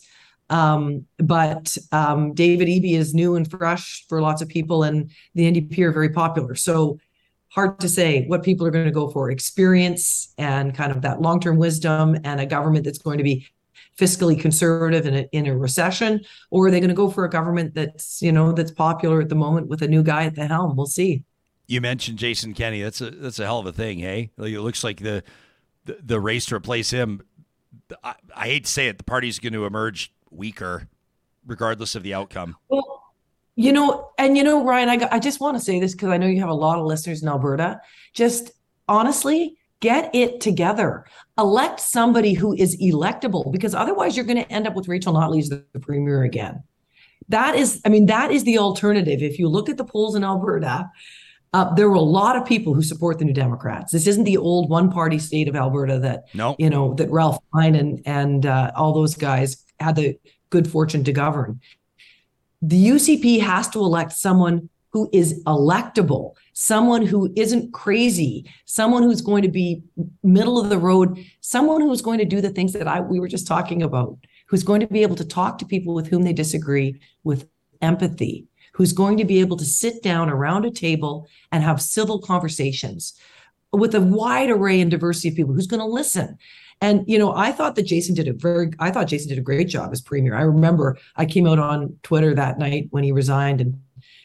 Um, 0.50 1.06
but 1.18 1.76
um, 1.92 2.32
David 2.34 2.68
Eby 2.68 2.94
is 2.94 3.14
new 3.14 3.36
and 3.36 3.50
fresh 3.50 4.06
for 4.08 4.20
lots 4.20 4.42
of 4.42 4.48
people, 4.48 4.82
and 4.82 5.10
the 5.34 5.50
NDP 5.50 5.78
are 5.80 5.92
very 5.92 6.10
popular. 6.10 6.54
So 6.54 6.98
hard 7.50 7.80
to 7.80 7.88
say 7.88 8.26
what 8.26 8.42
people 8.42 8.66
are 8.66 8.70
going 8.70 8.84
to 8.84 8.90
go 8.90 9.08
for 9.08 9.30
experience 9.30 10.32
and 10.38 10.74
kind 10.74 10.92
of 10.92 11.02
that 11.02 11.20
long-term 11.20 11.56
wisdom 11.56 12.16
and 12.24 12.40
a 12.40 12.46
government 12.46 12.84
that's 12.84 12.98
going 12.98 13.18
to 13.18 13.24
be 13.24 13.46
fiscally 13.98 14.40
conservative 14.40 15.06
in 15.06 15.14
a, 15.14 15.28
in 15.32 15.46
a 15.46 15.56
recession 15.56 16.20
or 16.50 16.66
are 16.66 16.70
they 16.70 16.78
going 16.80 16.88
to 16.88 16.94
go 16.94 17.10
for 17.10 17.24
a 17.24 17.30
government 17.30 17.74
that's 17.74 18.22
you 18.22 18.30
know 18.30 18.52
that's 18.52 18.70
popular 18.70 19.20
at 19.20 19.28
the 19.28 19.34
moment 19.34 19.66
with 19.66 19.82
a 19.82 19.88
new 19.88 20.02
guy 20.02 20.24
at 20.24 20.34
the 20.34 20.46
helm? 20.46 20.76
We'll 20.76 20.86
see. 20.86 21.24
You 21.66 21.80
mentioned 21.80 22.18
jason 22.18 22.54
kenney. 22.54 22.82
That's 22.82 23.00
a 23.00 23.10
that's 23.10 23.38
a 23.38 23.44
hell 23.44 23.58
of 23.58 23.66
a 23.66 23.72
thing 23.72 23.98
hey? 23.98 24.30
It 24.38 24.60
looks 24.60 24.84
like 24.84 25.00
the 25.00 25.22
the, 25.84 25.98
the 26.02 26.20
race 26.20 26.46
to 26.46 26.54
replace 26.54 26.90
him 26.90 27.22
I, 28.04 28.14
I 28.34 28.46
hate 28.46 28.64
to 28.64 28.70
say 28.70 28.88
it 28.88 28.98
the 28.98 29.04
party's 29.04 29.38
going 29.38 29.52
to 29.54 29.66
emerge 29.66 30.12
weaker 30.30 30.88
regardless 31.46 31.94
of 31.94 32.02
the 32.02 32.14
outcome. 32.14 32.56
Well 32.68 32.98
you 33.58 33.72
know, 33.72 34.12
and 34.18 34.36
you 34.36 34.44
know, 34.44 34.64
Ryan, 34.64 34.88
I, 34.88 35.08
I 35.10 35.18
just 35.18 35.40
want 35.40 35.56
to 35.56 35.60
say 35.60 35.80
this 35.80 35.90
because 35.90 36.10
I 36.10 36.16
know 36.16 36.28
you 36.28 36.38
have 36.38 36.48
a 36.48 36.54
lot 36.54 36.78
of 36.78 36.86
listeners 36.86 37.22
in 37.22 37.28
Alberta. 37.28 37.80
Just 38.12 38.52
honestly, 38.86 39.57
get 39.80 40.14
it 40.14 40.40
together. 40.40 41.04
Elect 41.36 41.80
somebody 41.80 42.32
who 42.32 42.54
is 42.54 42.76
electable 42.80 43.52
because 43.52 43.74
otherwise 43.74 44.16
you're 44.16 44.26
going 44.26 44.42
to 44.42 44.52
end 44.52 44.66
up 44.66 44.74
with 44.74 44.88
Rachel 44.88 45.14
Notley 45.14 45.38
as 45.38 45.48
the, 45.48 45.64
premier 45.80 46.22
again. 46.22 46.62
That 47.28 47.54
is, 47.54 47.80
I 47.84 47.88
mean, 47.88 48.06
that 48.06 48.30
is 48.30 48.44
the 48.44 48.58
alternative. 48.58 49.22
If 49.22 49.38
you 49.38 49.48
look 49.48 49.68
at 49.68 49.76
the 49.76 49.84
polls 49.84 50.14
in 50.14 50.24
Alberta, 50.24 50.90
uh, 51.52 51.74
there 51.74 51.88
were 51.88 51.94
a 51.94 52.00
lot 52.00 52.36
of 52.36 52.46
people 52.46 52.74
who 52.74 52.82
support 52.82 53.18
the 53.18 53.24
New 53.24 53.32
Democrats. 53.32 53.92
This 53.92 54.06
isn't 54.06 54.24
the 54.24 54.36
old 54.36 54.70
one-party 54.70 55.18
state 55.18 55.48
of 55.48 55.56
Alberta 55.56 55.98
that 56.00 56.24
no. 56.34 56.56
you 56.58 56.68
know 56.68 56.94
that 56.94 57.10
Ralph 57.10 57.38
Klein 57.52 57.74
and 57.74 58.02
and 58.04 58.44
uh, 58.44 58.70
all 58.76 58.92
those 58.92 59.14
guys 59.14 59.64
had 59.80 59.96
the 59.96 60.18
good 60.50 60.70
fortune 60.70 61.04
to 61.04 61.12
govern 61.12 61.60
the 62.62 62.88
UCP 62.88 63.40
has 63.40 63.68
to 63.68 63.80
elect 63.80 64.12
someone 64.12 64.68
who 64.90 65.08
is 65.12 65.42
electable, 65.44 66.34
someone 66.60 67.06
who 67.06 67.32
isn't 67.36 67.72
crazy, 67.72 68.44
someone 68.64 69.04
who's 69.04 69.20
going 69.20 69.42
to 69.42 69.48
be 69.48 69.80
middle 70.24 70.60
of 70.60 70.70
the 70.70 70.78
road, 70.78 71.24
someone 71.40 71.80
who's 71.80 72.02
going 72.02 72.18
to 72.18 72.24
do 72.24 72.40
the 72.40 72.50
things 72.50 72.72
that 72.72 72.88
I 72.88 72.98
we 72.98 73.20
were 73.20 73.28
just 73.28 73.46
talking 73.46 73.80
about, 73.80 74.18
who's 74.48 74.64
going 74.64 74.80
to 74.80 74.88
be 74.88 75.02
able 75.02 75.14
to 75.14 75.24
talk 75.24 75.58
to 75.58 75.64
people 75.64 75.94
with 75.94 76.08
whom 76.08 76.22
they 76.22 76.32
disagree 76.32 77.00
with 77.22 77.48
empathy, 77.80 78.48
who's 78.72 78.92
going 78.92 79.18
to 79.18 79.24
be 79.24 79.38
able 79.38 79.56
to 79.56 79.64
sit 79.64 80.02
down 80.02 80.28
around 80.28 80.64
a 80.64 80.72
table 80.72 81.28
and 81.52 81.62
have 81.62 81.80
civil 81.80 82.20
conversations 82.20 83.14
with 83.72 83.94
a 83.94 84.00
wide 84.00 84.50
array 84.50 84.80
and 84.80 84.90
diversity 84.90 85.28
of 85.28 85.36
people 85.36 85.54
who's 85.54 85.68
going 85.68 85.78
to 85.78 85.86
listen 85.86 86.36
and 86.80 87.04
you 87.08 87.18
know, 87.18 87.34
I 87.34 87.50
thought 87.50 87.74
that 87.74 87.86
Jason 87.86 88.14
did 88.14 88.28
a 88.28 88.32
very 88.32 88.70
I 88.78 88.90
thought 88.90 89.08
Jason 89.08 89.28
did 89.28 89.38
a 89.38 89.42
great 89.42 89.68
job 89.68 89.90
as 89.92 90.00
premier. 90.00 90.36
I 90.36 90.42
remember 90.42 90.96
I 91.16 91.26
came 91.26 91.46
out 91.46 91.58
on 91.58 91.96
Twitter 92.04 92.34
that 92.34 92.58
night 92.58 92.86
when 92.90 93.02
he 93.02 93.10
resigned 93.10 93.60
and 93.60 93.80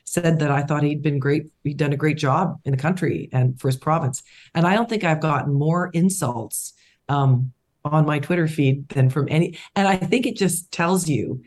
said 0.06 0.40
that 0.40 0.52
I 0.52 0.64
thought 0.64 0.84
he'd 0.84 1.02
been 1.02 1.20
great, 1.20 1.48
he'd 1.64 1.78
done 1.78 1.94
a 1.94 1.98
great 1.98 2.18
job 2.18 2.60
in 2.66 2.72
the 2.72 2.78
country 2.78 3.30
and 3.32 3.60
for 3.60 3.68
his 3.68 3.78
province. 3.78 4.24
And 4.54 4.68
I 4.68 4.76
don't 4.76 4.90
think 4.90 5.04
I've 5.04 5.22
gotten 5.22 5.54
more 5.54 5.90
insults 5.94 6.74
um, 7.10 7.52
on 7.86 8.06
my 8.06 8.20
Twitter 8.20 8.48
feed 8.48 8.88
than 8.90 9.10
from 9.10 9.28
any. 9.30 9.58
And 9.76 9.88
I 9.88 9.98
think 9.98 10.26
it 10.26 10.36
just 10.36 10.72
tells 10.72 11.08
you 11.08 11.42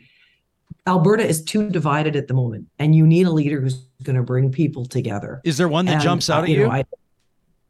Alberta 0.87 1.25
is 1.25 1.43
too 1.43 1.69
divided 1.69 2.15
at 2.15 2.27
the 2.27 2.33
moment, 2.33 2.67
and 2.79 2.95
you 2.95 3.05
need 3.05 3.27
a 3.27 3.31
leader 3.31 3.59
who's 3.59 3.75
going 4.03 4.15
to 4.15 4.23
bring 4.23 4.51
people 4.51 4.85
together. 4.85 5.41
Is 5.43 5.57
there 5.57 5.67
one 5.67 5.85
that 5.85 5.95
and, 5.95 6.01
jumps 6.01 6.29
out 6.29 6.41
uh, 6.41 6.43
at 6.43 6.49
you? 6.49 6.63
Know, 6.65 6.71
I, 6.71 6.85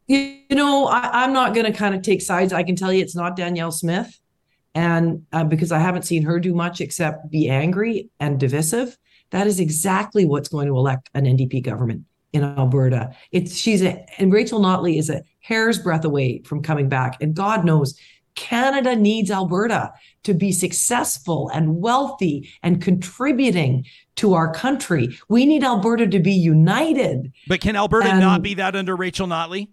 you 0.06 0.44
know, 0.50 0.86
I, 0.86 1.24
am 1.24 1.32
not 1.32 1.52
going 1.52 1.66
to 1.66 1.76
kind 1.76 1.94
of 1.94 2.02
take 2.02 2.22
sides. 2.22 2.52
I 2.52 2.62
can 2.62 2.76
tell 2.76 2.92
you 2.92 3.02
it's 3.02 3.16
not 3.16 3.36
Danielle 3.36 3.72
Smith. 3.72 4.18
And 4.74 5.26
uh, 5.32 5.44
because 5.44 5.72
I 5.72 5.80
haven't 5.80 6.02
seen 6.02 6.22
her 6.22 6.38
do 6.38 6.54
much 6.54 6.80
except 6.80 7.30
be 7.30 7.48
angry 7.48 8.10
and 8.20 8.38
divisive, 8.38 8.96
that 9.30 9.46
is 9.46 9.60
exactly 9.60 10.24
what's 10.24 10.48
going 10.48 10.66
to 10.66 10.76
elect 10.76 11.10
an 11.14 11.24
NDP 11.24 11.62
government 11.62 12.04
in 12.32 12.44
Alberta. 12.44 13.14
It's 13.32 13.56
she's 13.56 13.82
a 13.82 14.04
and 14.20 14.32
Rachel 14.32 14.60
Notley 14.60 14.98
is 14.98 15.10
a 15.10 15.22
hair's 15.40 15.78
breadth 15.78 16.04
away 16.04 16.42
from 16.44 16.62
coming 16.62 16.88
back. 16.88 17.20
And 17.20 17.34
God 17.34 17.64
knows 17.64 17.98
Canada 18.34 18.94
needs 18.94 19.30
Alberta 19.30 19.92
to 20.22 20.32
be 20.32 20.52
successful 20.52 21.50
and 21.52 21.80
wealthy 21.80 22.48
and 22.62 22.80
contributing 22.80 23.84
to 24.16 24.34
our 24.34 24.52
country. 24.52 25.18
We 25.28 25.44
need 25.44 25.64
Alberta 25.64 26.06
to 26.06 26.20
be 26.20 26.32
united. 26.32 27.32
But 27.48 27.60
can 27.60 27.74
Alberta 27.74 28.10
and, 28.10 28.20
not 28.20 28.42
be 28.42 28.54
that 28.54 28.76
under 28.76 28.94
Rachel 28.94 29.26
Notley? 29.26 29.68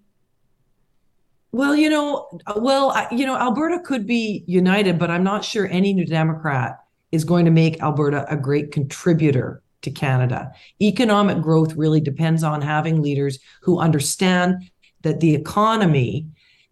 Well, 1.52 1.76
you 1.76 1.90
know, 1.90 2.28
well, 2.58 3.08
you 3.12 3.26
know, 3.26 3.38
Alberta 3.38 3.80
could 3.80 4.08
be 4.08 4.44
united, 4.48 4.98
but 4.98 5.12
I'm 5.12 5.24
not 5.24 5.46
sure 5.46 5.68
any 5.68 5.94
New 5.94 6.06
Democrat 6.06 6.80
is 7.16 7.24
going 7.24 7.46
to 7.46 7.52
make 7.52 7.82
Alberta 7.82 8.26
a 8.30 8.38
great 8.38 8.72
contributor 8.72 9.64
to 9.82 9.90
Canada. 9.90 10.52
Economic 10.82 11.42
growth 11.42 11.74
really 11.76 12.02
depends 12.02 12.44
on 12.44 12.62
having 12.62 13.02
leaders 13.02 13.40
who 13.62 13.80
understand 13.80 14.70
that 15.02 15.20
the 15.22 15.34
economy 15.34 16.28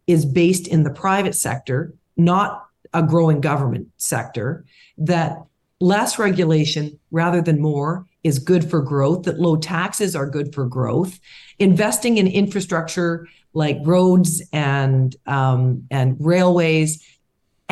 is 0.05 0.25
based 0.25 0.67
in 0.67 0.83
the 0.83 0.89
private 0.89 1.35
sector, 1.35 1.93
not 2.17 2.65
a 2.93 3.01
growing 3.01 3.39
government 3.39 3.87
sector, 3.97 4.65
that 4.97 5.37
less 5.79 6.19
regulation 6.19 6.99
rather 7.11 7.41
than 7.41 7.59
more 7.59 8.05
is 8.23 8.39
good 8.39 8.69
for 8.69 8.81
growth, 8.81 9.23
that 9.23 9.39
low 9.39 9.55
taxes 9.55 10.15
are 10.15 10.29
good 10.29 10.53
for 10.53 10.65
growth, 10.65 11.19
investing 11.59 12.17
in 12.17 12.27
infrastructure 12.27 13.27
like 13.53 13.77
roads 13.83 14.41
and 14.51 15.15
um, 15.27 15.85
and 15.91 16.17
railways 16.19 17.05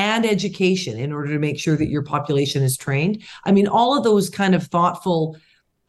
and 0.01 0.25
education 0.25 0.97
in 0.97 1.11
order 1.11 1.31
to 1.31 1.37
make 1.37 1.59
sure 1.59 1.77
that 1.77 1.89
your 1.89 2.01
population 2.01 2.63
is 2.63 2.75
trained. 2.75 3.21
I 3.45 3.51
mean, 3.51 3.67
all 3.67 3.95
of 3.95 4.03
those 4.03 4.31
kind 4.31 4.55
of 4.55 4.63
thoughtful 4.63 5.37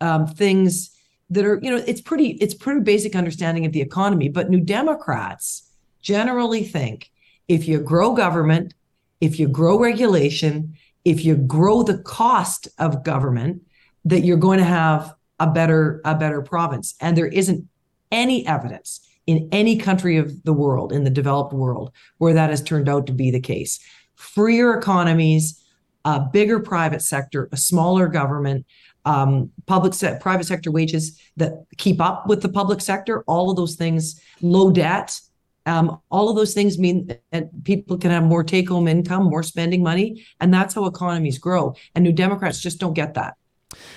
um, 0.03 0.27
things 0.27 0.91
that 1.31 1.47
are, 1.47 1.59
you 1.63 1.71
know, 1.71 1.83
it's 1.87 2.03
pretty 2.03 2.33
it's 2.33 2.53
pretty 2.53 2.81
basic 2.81 3.17
understanding 3.17 3.65
of 3.65 3.73
the 3.73 3.81
economy. 3.81 4.29
But 4.29 4.51
New 4.51 4.61
Democrats 4.61 5.73
generally 6.03 6.63
think 6.63 7.11
if 7.49 7.67
you 7.67 7.81
grow 7.81 8.13
government, 8.13 8.75
if 9.23 9.41
you 9.41 9.49
grow 9.49 9.79
regulation, 9.79 10.77
if 11.07 11.25
you 11.25 11.35
grow 11.37 11.83
the 11.83 11.99
cost 11.99 12.69
of 12.79 13.03
government, 13.03 13.63
that 14.05 14.21
you're 14.21 14.37
going 14.37 14.59
to 14.59 14.65
have 14.83 15.15
a 15.41 15.47
better 15.47 16.03
a 16.05 16.15
better 16.15 16.43
province. 16.43 16.95
And 17.01 17.17
there 17.17 17.29
isn't 17.29 17.67
any 18.11 18.47
evidence 18.47 19.01
in 19.27 19.49
any 19.53 19.77
country 19.79 20.17
of 20.19 20.43
the 20.43 20.53
world, 20.53 20.93
in 20.93 21.05
the 21.05 21.11
developed 21.11 21.55
world, 21.55 21.93
where 22.19 22.35
that 22.35 22.51
has 22.51 22.63
turned 22.63 22.89
out 22.91 23.07
to 23.07 23.13
be 23.13 23.31
the 23.31 23.41
case. 23.41 23.79
Freer 24.23 24.79
economies, 24.79 25.63
a 26.05 26.21
bigger 26.21 26.61
private 26.61 27.03
sector, 27.03 27.49
a 27.53 27.57
smaller 27.57 28.07
government, 28.07 28.65
um, 29.05 29.51
public 29.67 29.95
se- 29.95 30.19
private 30.21 30.45
sector 30.45 30.71
wages 30.71 31.21
that 31.37 31.53
keep 31.77 32.01
up 32.01 32.29
with 32.29 32.41
the 32.41 32.49
public 32.49 32.81
sector, 32.81 33.25
all 33.27 33.51
of 33.51 33.57
those 33.57 33.75
things, 33.75 34.21
low 34.41 34.71
debt, 34.71 35.21
um, 35.67 36.01
all 36.11 36.29
of 36.29 36.37
those 36.37 36.55
things 36.55 36.79
mean 36.79 37.13
that 37.31 37.65
people 37.65 37.99
can 37.99 38.11
have 38.11 38.25
more 38.25 38.43
take 38.43 38.69
home 38.69 38.89
income, 38.89 39.25
more 39.25 39.43
spending 39.43 39.83
money, 39.83 40.25
and 40.41 40.53
that's 40.53 40.75
how 40.75 40.87
economies 40.87 41.39
grow. 41.39 41.75
And 41.95 42.05
New 42.05 42.13
Democrats 42.13 42.61
just 42.61 42.79
don't 42.79 42.95
get 42.95 43.15
that. 43.15 43.35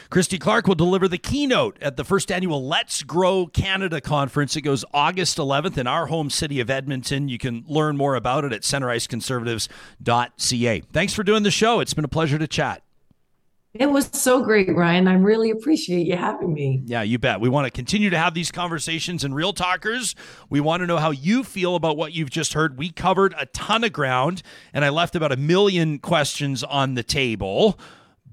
Christy 0.10 0.38
Clark 0.38 0.68
will 0.68 0.76
deliver 0.76 1.08
the 1.08 1.18
keynote 1.18 1.78
at 1.82 1.98
the 1.98 2.04
first 2.04 2.32
annual 2.32 2.68
Let's 2.68 3.04
Grow 3.04 3.48
Canada 3.48 4.02
conference. 4.02 4.56
It 4.56 4.62
goes 4.62 4.86
August 4.94 5.38
11th 5.38 5.78
in 5.78 5.88
our 5.88 6.08
home 6.08 6.30
city 6.30 6.60
of 6.60 6.70
Edmonton. 6.70 7.28
You 7.28 7.38
can 7.38 7.64
learn 7.68 7.98
more 7.98 8.16
about 8.16 8.46
it 8.46 8.54
at 8.54 8.62
centreiceconservatives.ca. 8.62 10.82
Thanks 10.92 11.14
for 11.14 11.24
doing 11.24 11.44
the 11.44 11.52
show. 11.52 11.80
It's 11.80 11.94
been 11.94 12.06
a 12.06 12.10
pleasure 12.10 12.38
to 12.38 12.48
chat. 12.48 12.82
It 13.76 13.92
was 13.92 14.10
so 14.14 14.42
great, 14.42 14.74
Ryan. 14.74 15.10
I 15.10 15.16
really 15.16 15.52
appreciate 15.52 16.08
you 16.08 16.16
having 16.16 16.54
me. 16.54 16.82
Yeah, 16.86 17.02
you 17.02 17.20
bet. 17.20 17.42
We 17.42 17.50
want 17.50 17.66
to 17.66 17.72
continue 17.72 18.10
to 18.10 18.18
have 18.18 18.34
these 18.34 18.50
conversations 18.50 19.26
and 19.26 19.36
real 19.36 19.52
talkers. 19.52 20.16
We 20.50 20.62
want 20.62 20.80
to 20.80 20.88
know 20.88 20.96
how 20.96 21.12
you 21.12 21.44
feel 21.44 21.76
about 21.76 21.98
what 21.98 22.14
you've 22.14 22.30
just 22.30 22.54
heard. 22.54 22.78
We 22.78 22.90
covered 22.90 23.36
a 23.38 23.48
ton 23.48 23.84
of 23.84 23.92
ground 23.92 24.44
and 24.74 24.86
I 24.86 24.90
left 24.90 25.14
about 25.14 25.34
a 25.34 25.38
million 25.38 26.00
questions 26.00 26.64
on 26.64 26.94
the 26.94 27.04
table. 27.04 27.78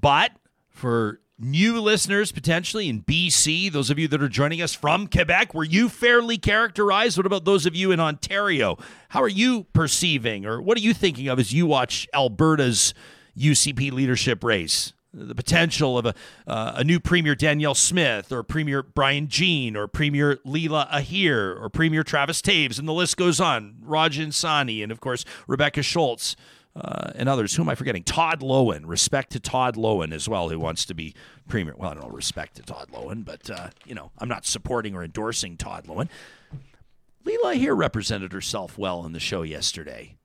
But 0.01 0.31
for 0.69 1.21
new 1.43 1.81
listeners 1.81 2.33
potentially 2.33 2.89
in 2.89 3.03
BC, 3.03 3.71
those 3.73 3.91
of 3.91 3.99
you 3.99 4.09
that 4.09 4.23
are 4.23 4.29
joining 4.29 4.63
us 4.63 4.75
from 4.75 5.07
Quebec, 5.07 5.55
were 5.55 5.65
you 5.65 5.89
fairly 5.89 6.39
characterized? 6.39 7.17
What 7.17 7.27
about 7.27 7.45
those 7.45 7.67
of 7.67 7.75
you 7.75 7.91
in 7.91 8.01
Ontario? 8.01 8.79
How 9.11 9.23
are 9.23 9.29
you 9.29 9.65
perceiving 9.73 10.47
or 10.47 10.61
what 10.63 10.79
are 10.79 10.83
you 10.83 10.95
thinking 10.95 11.29
of 11.29 11.39
as 11.39 11.53
you 11.53 11.67
watch 11.67 12.09
Alberta's 12.15 12.95
UCP 13.37 13.93
leadership 13.93 14.43
race? 14.45 14.93
the 15.15 15.35
potential 15.35 15.99
of 15.99 16.07
a, 16.07 16.15
uh, 16.47 16.73
a 16.77 16.85
new 16.85 16.99
Premier 16.99 17.35
Danielle 17.35 17.75
Smith 17.75 18.33
or 18.33 18.43
Premier 18.43 18.83
Brian 18.83 19.29
Jean 19.29 19.77
or 19.77 19.87
Premier 19.87 20.37
Leela 20.47 20.91
Aheer 20.91 21.61
or 21.61 21.69
Premier 21.69 22.03
Travis 22.03 22.41
Toews, 22.41 22.79
and 22.79 22.89
the 22.89 22.95
list 22.95 23.19
goes 23.19 23.39
on. 23.39 23.77
Rajan 23.85 24.29
Sawhney 24.29 24.83
and, 24.83 24.91
of 24.91 25.01
course, 25.01 25.27
Rebecca 25.47 25.83
Schulz 25.83 26.35
uh, 26.75 27.13
and 27.15 27.29
others. 27.29 27.55
Who 27.55 27.63
am 27.63 27.69
I 27.69 27.75
forgetting? 27.75 28.03
Todd 28.05 28.41
Loewen. 28.41 28.83
Respect 28.85 29.33
to 29.33 29.41
Todd 29.41 29.77
Loewen 29.77 30.13
as 30.13 30.29
well, 30.29 30.49
who 30.49 30.59
wants 30.59 30.85
to 30.87 30.95
be 30.95 31.15
Premier. 31.49 31.75
Well, 31.77 31.91
I 31.91 31.95
don't 31.95 32.05
know 32.05 32.11
respect 32.11 32.57
to 32.57 32.63
Todd 32.63 32.89
Loewen, 32.93 33.25
but, 33.25 33.51
uh, 33.51 33.69
you 33.85 33.95
know, 33.95 34.11
I'm 34.19 34.29
not 34.29 34.47
supporting 34.47 34.95
or 34.95 35.05
endorsing 35.05 35.57
Todd 35.57 35.87
Loewen. 35.87 36.09
Leela 37.25 37.55
Aheer 37.55 37.77
represented 37.77 38.33
herself 38.33 38.77
well 38.77 39.01
on 39.01 39.13
the 39.13 39.21
show 39.21 39.43
yesterday 39.43 40.17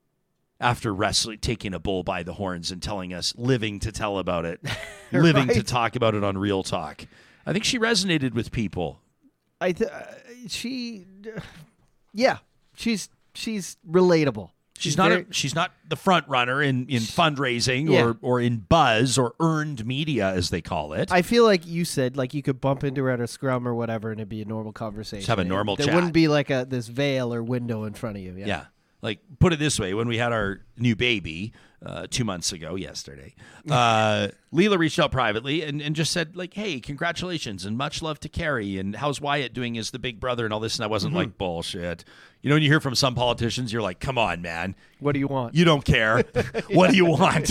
after 0.60 0.92
wrestling, 0.92 1.38
taking 1.38 1.74
a 1.74 1.78
bull 1.78 2.02
by 2.02 2.22
the 2.22 2.32
horns 2.34 2.70
and 2.72 2.82
telling 2.82 3.14
us, 3.14 3.34
living 3.36 3.78
to 3.80 3.92
tell 3.92 4.18
about 4.18 4.44
it, 4.44 4.60
living 5.12 5.48
to 5.48 5.62
talk 5.62 5.94
about 5.96 6.14
it 6.14 6.24
on 6.24 6.36
Real 6.36 6.62
Talk. 6.62 7.06
I 7.46 7.52
think 7.52 7.64
she 7.64 7.78
resonated 7.78 8.34
with 8.34 8.50
people. 8.50 9.00
I 9.60 9.72
th- 9.72 9.90
uh, 9.90 10.02
she, 10.48 11.06
yeah, 12.12 12.38
she's 12.74 13.08
she's 13.34 13.76
relatable. 13.88 14.50
She's, 14.78 14.96
not 14.96 15.10
very- 15.10 15.22
a, 15.28 15.32
she's 15.32 15.54
not 15.54 15.72
the 15.88 15.96
front 15.96 16.28
runner 16.28 16.62
in, 16.62 16.86
in 16.88 17.02
fundraising 17.02 17.90
Yeah. 17.90 18.04
or, 18.04 18.16
or 18.22 18.40
in 18.40 18.58
buzz 18.58 19.18
or 19.18 19.34
earned 19.40 19.84
media 19.86 20.28
as 20.30 20.50
they 20.50 20.60
call 20.60 20.92
it. 20.92 21.10
I 21.12 21.22
feel 21.22 21.44
like 21.44 21.66
you 21.66 21.84
said 21.84 22.16
like 22.16 22.34
you 22.34 22.42
could 22.42 22.60
bump 22.60 22.84
into 22.84 23.02
her 23.04 23.10
at 23.10 23.20
a 23.20 23.26
scrum 23.26 23.66
or 23.66 23.74
whatever, 23.74 24.10
and 24.10 24.20
it'd 24.20 24.28
be 24.28 24.42
a 24.42 24.44
normal 24.44 24.72
conversation. 24.72 25.26
have 25.26 25.38
a 25.38 25.42
And 25.42 25.48
normal 25.50 25.76
There 25.76 25.94
wouldn't 25.94 26.12
be 26.12 26.28
like 26.28 26.50
a 26.50 26.66
this 26.68 26.88
veil 26.88 27.32
or 27.34 27.42
window 27.42 27.84
in 27.84 27.94
front 27.94 28.16
of 28.16 28.22
you. 28.22 28.34
Yeah. 28.36 28.46
Yeah. 28.46 28.64
Like, 29.00 29.20
put 29.38 29.52
it 29.52 29.58
this 29.60 29.78
way 29.78 29.94
when 29.94 30.08
we 30.08 30.18
had 30.18 30.32
our 30.32 30.60
new 30.76 30.96
baby 30.96 31.52
uh, 31.84 32.06
two 32.10 32.24
months 32.24 32.52
ago, 32.52 32.74
yesterday, 32.74 33.34
uh, 33.70 34.28
Leela 34.52 34.78
reached 34.78 34.98
out 34.98 35.12
privately 35.12 35.62
and, 35.62 35.80
and 35.80 35.94
just 35.94 36.12
said, 36.12 36.36
like, 36.36 36.54
hey, 36.54 36.80
congratulations 36.80 37.64
and 37.64 37.76
much 37.76 38.02
love 38.02 38.18
to 38.20 38.28
Carrie. 38.28 38.78
And 38.78 38.96
how's 38.96 39.20
Wyatt 39.20 39.54
doing 39.54 39.78
as 39.78 39.90
the 39.90 39.98
big 39.98 40.18
brother 40.20 40.44
and 40.44 40.52
all 40.52 40.60
this? 40.60 40.76
And 40.76 40.84
I 40.84 40.88
wasn't 40.88 41.14
like, 41.14 41.38
bullshit. 41.38 42.04
You 42.42 42.48
know, 42.50 42.56
when 42.56 42.62
you 42.62 42.68
hear 42.68 42.80
from 42.80 42.94
some 42.94 43.14
politicians, 43.14 43.72
you're 43.72 43.82
like, 43.82 44.00
come 44.00 44.18
on, 44.18 44.42
man. 44.42 44.74
What 45.00 45.12
do 45.12 45.18
you 45.18 45.28
want? 45.28 45.54
You 45.54 45.64
don't 45.64 45.84
care. 45.84 46.22
what 46.70 46.90
do 46.90 46.96
you 46.96 47.06
want? 47.06 47.50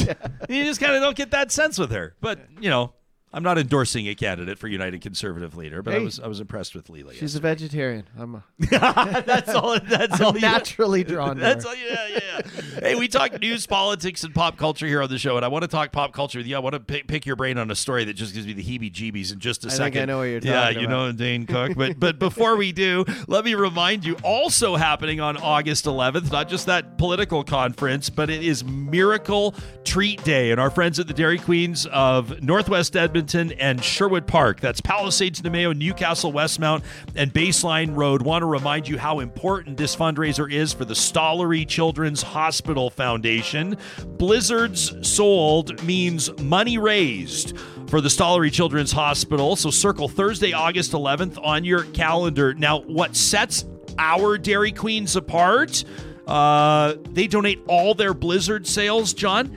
You 0.50 0.64
just 0.64 0.80
kind 0.80 0.96
of 0.96 1.02
don't 1.02 1.16
get 1.16 1.32
that 1.32 1.52
sense 1.52 1.78
with 1.78 1.92
her. 1.92 2.16
But, 2.22 2.40
you 2.60 2.70
know, 2.70 2.94
I'm 3.34 3.44
not 3.44 3.58
endorsing 3.58 4.08
a 4.08 4.16
candidate 4.16 4.58
for 4.58 4.68
United 4.70 5.02
Conservative 5.02 5.56
Leader, 5.56 5.82
but 5.84 5.94
I 5.94 6.00
was 6.00 6.20
I 6.20 6.28
was 6.28 6.40
impressed 6.40 6.74
with 6.74 6.88
Leela. 6.88 7.14
She's 7.14 7.36
a 7.36 7.42
vegetarian. 7.42 8.06
I'm 8.18 8.36
a, 8.36 8.44
that's 8.60 9.50
all. 9.54 9.78
That's 9.82 10.20
all. 10.22 10.34
you- 10.34 10.40
naturally 10.42 11.04
drawn. 11.04 11.36
to 11.36 11.42
That's 11.42 11.66
her. 11.66 11.70
all, 11.70 11.76
yeah, 11.76 12.08
yeah. 12.08 12.20
yeah. 12.46 12.80
hey, 12.80 12.96
we 12.96 13.10
talk 13.10 13.40
news, 13.42 13.68
politics, 13.68 14.24
and 14.24 14.34
pop 14.34 14.58
culture 14.58 14.88
here 14.88 15.02
on 15.04 15.10
the 15.10 15.18
show, 15.20 15.36
and 15.36 15.44
I 15.44 15.50
want 15.50 15.64
to 15.64 15.68
talk 15.68 15.92
pop 15.92 16.14
culture 16.14 16.40
with 16.40 16.48
you. 16.48 16.56
I 16.56 16.60
want 16.60 16.74
to 16.74 16.80
pick, 16.80 17.08
pick 17.08 17.26
your 17.26 17.36
brain 17.36 17.58
on 17.58 17.70
a 17.70 17.76
story 17.76 18.06
that 18.06 18.14
just 18.14 18.34
gives 18.34 18.48
me 18.48 18.54
the 18.54 18.64
heebie-jeebies 18.64 19.34
in 19.34 19.40
just 19.40 19.66
a 19.66 19.68
I 19.68 19.72
second. 19.72 19.94
think 19.94 20.04
I 20.04 20.06
know 20.06 20.18
what 20.20 20.24
you're 20.24 20.40
talking 20.40 20.52
Yeah, 20.54 20.70
you 20.70 20.88
about. 20.88 20.90
know 20.90 21.12
Dane 21.12 21.46
Cook. 21.46 21.74
But 21.76 22.00
but 22.00 22.20
before 22.20 22.56
we 22.56 22.72
do, 22.72 23.04
let 23.28 23.44
me 23.44 23.56
remind 23.56 24.06
you. 24.06 24.16
Also 24.24 24.78
happening 24.78 25.20
on 25.20 25.36
August 25.38 25.84
11th, 25.86 26.32
not 26.32 26.48
just 26.48 26.66
that 26.68 26.98
political 26.98 27.44
conference, 27.44 28.10
but 28.10 28.30
it 28.30 28.42
is 28.42 28.64
Miracle 28.64 29.54
Treat 29.84 30.24
Day, 30.24 30.52
and 30.52 30.62
our 30.62 30.70
friends 30.72 30.98
at 30.98 31.08
the 31.08 31.14
Dairy 31.14 31.38
Queens 31.38 31.86
of 31.88 32.42
Northwest 32.42 32.96
Edmonton 32.96 33.17
and 33.18 33.84
Sherwood 33.84 34.28
Park. 34.28 34.60
That's 34.60 34.82
Palisades, 34.82 35.42
Namao, 35.42 35.76
Newcastle, 35.76 36.32
Westmount, 36.32 36.84
and 37.16 37.34
Baseline 37.34 37.96
Road. 37.96 38.22
Want 38.22 38.44
to 38.44 38.46
remind 38.46 38.88
you 38.88 38.98
how 38.98 39.20
important 39.20 39.78
this 39.78 39.96
fundraiser 39.96 40.52
is 40.52 40.74
for 40.74 40.86
the 40.86 40.94
Stollery 40.94 41.68
Children's 41.68 42.22
Hospital 42.22 42.90
Foundation. 42.90 43.78
Blizzards 44.18 44.94
sold 45.08 45.84
means 45.84 46.30
money 46.42 46.78
raised 46.78 47.58
for 47.88 48.02
the 48.02 48.10
Stollery 48.10 48.52
Children's 48.52 48.92
Hospital. 48.92 49.56
So 49.56 49.72
circle 49.72 50.08
Thursday, 50.08 50.54
August 50.54 50.92
11th 50.92 51.44
on 51.44 51.64
your 51.64 51.84
calendar. 51.86 52.54
Now, 52.54 52.82
what 52.82 53.16
sets 53.16 53.66
our 53.98 54.38
Dairy 54.38 54.72
Queens 54.72 55.16
apart? 55.16 55.84
Uh, 56.28 56.96
they 57.12 57.26
donate 57.28 57.60
all 57.68 57.94
their 57.94 58.14
Blizzard 58.14 58.68
sales, 58.68 59.14
John. 59.14 59.56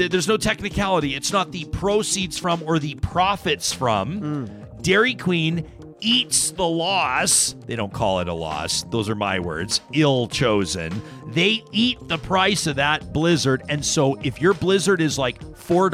Th- 0.00 0.10
There's 0.10 0.28
no 0.28 0.38
technicality. 0.38 1.14
It's 1.14 1.30
not 1.30 1.52
the 1.52 1.66
proceeds 1.66 2.38
from 2.38 2.62
or 2.64 2.78
the 2.78 2.94
profits 2.94 3.70
from. 3.70 4.46
Hmm. 4.46 4.46
Dairy 4.80 5.14
Queen 5.14 5.70
eats 6.00 6.50
the 6.50 6.66
loss. 6.66 7.54
They 7.66 7.76
don't 7.76 7.92
call 7.92 8.20
it 8.20 8.28
a 8.28 8.34
loss. 8.34 8.82
Those 8.84 9.08
are 9.08 9.14
my 9.14 9.38
words. 9.38 9.80
Ill 9.92 10.28
chosen. 10.28 11.00
They 11.28 11.62
eat 11.70 11.98
the 12.08 12.18
price 12.18 12.66
of 12.66 12.76
that 12.76 13.12
Blizzard. 13.12 13.62
And 13.68 13.84
so 13.84 14.18
if 14.22 14.40
your 14.40 14.54
Blizzard 14.54 15.00
is 15.00 15.18
like 15.18 15.40
$4 15.40 15.90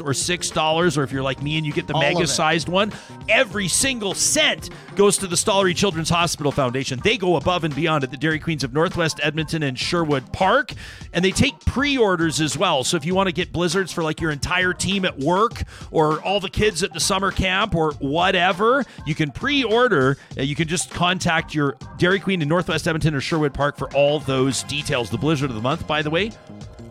or 0.00 0.10
$6, 0.10 0.98
or 0.98 1.02
if 1.04 1.12
you're 1.12 1.22
like 1.22 1.42
me 1.42 1.56
and 1.56 1.66
you 1.66 1.72
get 1.72 1.86
the 1.86 1.94
All 1.94 2.00
mega 2.00 2.26
sized 2.26 2.68
one, 2.68 2.92
every 3.28 3.68
single 3.68 4.14
cent 4.14 4.70
goes 4.96 5.16
to 5.18 5.28
the 5.28 5.36
Stollery 5.36 5.76
Children's 5.76 6.10
Hospital 6.10 6.50
Foundation. 6.50 7.00
They 7.04 7.16
go 7.16 7.36
above 7.36 7.62
and 7.62 7.74
beyond 7.74 8.02
at 8.02 8.10
the 8.10 8.16
Dairy 8.16 8.40
Queens 8.40 8.64
of 8.64 8.72
Northwest 8.72 9.20
Edmonton 9.22 9.62
and 9.62 9.78
Sherwood 9.78 10.32
Park. 10.32 10.72
And 11.12 11.24
they 11.24 11.30
take 11.30 11.58
pre 11.64 11.96
orders 11.96 12.40
as 12.40 12.58
well. 12.58 12.82
So 12.82 12.96
if 12.96 13.04
you 13.04 13.14
want 13.14 13.28
to 13.28 13.32
get 13.32 13.52
Blizzards 13.52 13.92
for 13.92 14.02
like 14.02 14.20
your 14.20 14.32
entire 14.32 14.72
team 14.72 15.04
at 15.04 15.18
work 15.18 15.62
or 15.92 16.20
all 16.22 16.40
the 16.40 16.50
kids 16.50 16.82
at 16.82 16.92
the 16.92 17.00
summer 17.00 17.30
camp 17.30 17.74
or 17.76 17.92
whatever, 17.94 18.84
you 19.06 19.14
can 19.14 19.30
pre 19.30 19.49
order. 19.64 20.16
Uh, 20.38 20.42
you 20.42 20.54
can 20.54 20.68
just 20.68 20.90
contact 20.90 21.54
your 21.54 21.76
Dairy 21.98 22.20
Queen 22.20 22.40
in 22.42 22.48
Northwest 22.48 22.86
Edmonton 22.86 23.14
or 23.14 23.20
Sherwood 23.20 23.52
Park 23.52 23.76
for 23.76 23.92
all 23.94 24.20
those 24.20 24.62
details. 24.64 25.10
The 25.10 25.18
Blizzard 25.18 25.50
of 25.50 25.56
the 25.56 25.62
month, 25.62 25.86
by 25.86 26.02
the 26.02 26.10
way, 26.10 26.30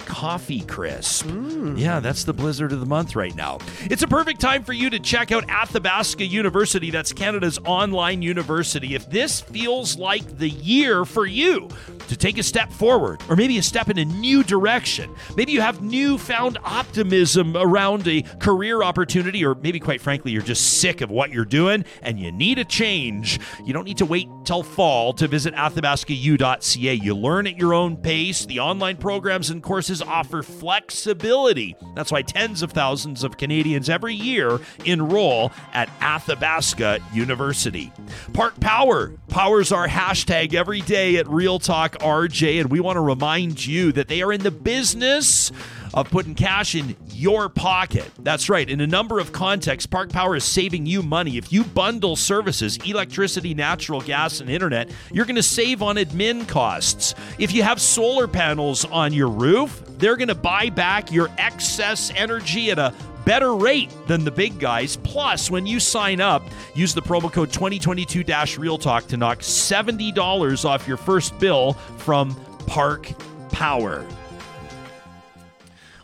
Coffee 0.09 0.61
Crisp. 0.61 1.27
Mm. 1.27 1.79
Yeah, 1.79 1.99
that's 1.99 2.25
the 2.25 2.33
blizzard 2.33 2.73
of 2.73 2.79
the 2.79 2.85
month 2.85 3.15
right 3.15 3.33
now. 3.35 3.59
It's 3.83 4.01
a 4.01 4.07
perfect 4.07 4.41
time 4.41 4.63
for 4.63 4.73
you 4.73 4.89
to 4.89 4.99
check 4.99 5.31
out 5.31 5.49
Athabasca 5.49 6.25
University. 6.25 6.89
That's 6.91 7.13
Canada's 7.13 7.59
online 7.59 8.21
university. 8.21 8.95
If 8.95 9.09
this 9.09 9.39
feels 9.39 9.97
like 9.97 10.37
the 10.37 10.49
year 10.49 11.05
for 11.05 11.25
you 11.25 11.69
to 12.07 12.17
take 12.17 12.37
a 12.39 12.43
step 12.43 12.71
forward 12.71 13.21
or 13.29 13.35
maybe 13.35 13.57
a 13.59 13.63
step 13.63 13.89
in 13.89 13.99
a 13.99 14.05
new 14.05 14.43
direction, 14.43 15.13
maybe 15.37 15.51
you 15.51 15.61
have 15.61 15.81
newfound 15.81 16.57
optimism 16.63 17.55
around 17.55 18.07
a 18.07 18.23
career 18.39 18.81
opportunity, 18.81 19.45
or 19.45 19.55
maybe 19.55 19.79
quite 19.79 20.01
frankly, 20.01 20.31
you're 20.31 20.41
just 20.41 20.81
sick 20.81 21.01
of 21.01 21.11
what 21.11 21.31
you're 21.31 21.45
doing 21.45 21.85
and 22.01 22.19
you 22.19 22.31
need 22.31 22.57
a 22.57 22.65
change, 22.65 23.39
you 23.63 23.73
don't 23.73 23.85
need 23.85 23.99
to 23.99 24.05
wait 24.05 24.27
fall 24.49 25.13
to 25.13 25.27
visit 25.27 25.53
athabascau.ca. 25.53 26.93
You 26.93 27.15
learn 27.15 27.45
at 27.45 27.57
your 27.57 27.73
own 27.73 27.95
pace. 27.95 28.45
The 28.45 28.59
online 28.59 28.97
programs 28.97 29.51
and 29.51 29.61
courses 29.61 30.01
offer 30.01 30.41
flexibility. 30.41 31.75
That's 31.95 32.11
why 32.11 32.23
tens 32.23 32.63
of 32.63 32.71
thousands 32.71 33.23
of 33.23 33.37
Canadians 33.37 33.89
every 33.89 34.15
year 34.15 34.59
enroll 34.85 35.51
at 35.73 35.89
Athabasca 36.01 36.99
University. 37.13 37.91
Park 38.33 38.59
Power 38.59 39.13
powers 39.27 39.71
our 39.71 39.87
hashtag 39.87 40.55
every 40.55 40.81
day 40.81 41.17
at 41.17 41.27
Real 41.29 41.59
Talk 41.59 41.97
RJ, 41.99 42.59
and 42.59 42.71
we 42.71 42.79
want 42.79 42.95
to 42.95 43.01
remind 43.01 43.65
you 43.65 43.91
that 43.91 44.07
they 44.07 44.23
are 44.23 44.33
in 44.33 44.41
the 44.41 44.51
business 44.51 45.51
of 45.93 46.09
putting 46.09 46.35
cash 46.35 46.75
in 46.75 46.95
your 47.13 47.49
pocket. 47.49 48.09
That's 48.19 48.49
right. 48.49 48.69
In 48.69 48.81
a 48.81 48.87
number 48.87 49.19
of 49.19 49.31
contexts, 49.31 49.87
Park 49.87 50.09
Power 50.09 50.35
is 50.35 50.43
saving 50.43 50.85
you 50.85 51.01
money. 51.01 51.37
If 51.37 51.51
you 51.51 51.63
bundle 51.63 52.15
services, 52.15 52.77
electricity, 52.85 53.53
natural 53.53 54.01
gas, 54.01 54.39
and 54.41 54.49
internet, 54.49 54.89
you're 55.11 55.25
going 55.25 55.35
to 55.35 55.43
save 55.43 55.81
on 55.81 55.95
admin 55.97 56.47
costs. 56.47 57.15
If 57.37 57.53
you 57.53 57.63
have 57.63 57.81
solar 57.81 58.27
panels 58.27 58.85
on 58.85 59.13
your 59.13 59.29
roof, 59.29 59.83
they're 59.97 60.17
going 60.17 60.29
to 60.29 60.35
buy 60.35 60.69
back 60.69 61.11
your 61.11 61.29
excess 61.37 62.11
energy 62.15 62.71
at 62.71 62.79
a 62.79 62.93
better 63.25 63.53
rate 63.53 63.91
than 64.07 64.23
the 64.23 64.31
big 64.31 64.59
guys. 64.59 64.97
Plus, 64.97 65.51
when 65.51 65.65
you 65.65 65.79
sign 65.79 66.19
up, 66.19 66.43
use 66.73 66.93
the 66.93 67.01
promo 67.01 67.31
code 67.31 67.51
2022 67.51 68.23
Real 68.57 68.77
Talk 68.77 69.07
to 69.07 69.17
knock 69.17 69.39
$70 69.39 70.65
off 70.65 70.87
your 70.87 70.97
first 70.97 71.37
bill 71.39 71.73
from 71.97 72.35
Park 72.65 73.11
Power. 73.51 74.05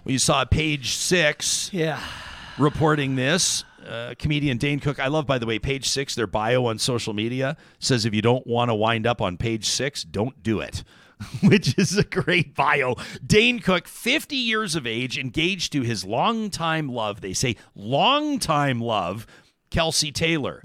You 0.06 0.20
saw 0.20 0.46
page 0.46 0.94
six 0.94 1.70
Yeah. 1.74 2.00
reporting 2.58 3.16
this. 3.16 3.64
Uh, 3.88 4.16
comedian 4.18 4.58
Dane 4.58 4.80
Cook. 4.80 5.00
I 5.00 5.08
love, 5.08 5.28
by 5.28 5.38
the 5.38 5.46
way, 5.46 5.60
page 5.60 5.88
six, 5.88 6.16
their 6.16 6.26
bio 6.28 6.66
on 6.66 6.80
social 6.80 7.14
media 7.14 7.56
says 7.80 8.04
if 8.06 8.16
you 8.16 8.22
don't 8.22 8.46
want 8.48 8.70
to 8.70 8.76
wind 8.76 9.06
up 9.06 9.22
on 9.22 9.38
page 9.38 9.66
six, 9.66 10.04
don't 10.04 10.42
do 10.42 10.60
it. 10.60 10.84
Which 11.44 11.78
is 11.78 11.96
a 11.98 12.04
great 12.04 12.56
bio. 12.56 12.96
Dane 13.26 13.60
Cook, 13.60 13.88
50 13.88 14.36
years 14.36 14.76
of 14.76 14.86
age, 14.88 15.18
engaged 15.18 15.72
to 15.74 15.82
his 15.82 16.04
longtime 16.04 16.90
love. 16.90 17.22
They 17.22 17.34
say 17.34 17.56
longtime 17.76 18.80
love, 18.82 19.26
Kelsi 19.72 20.12
Taylor, 20.14 20.62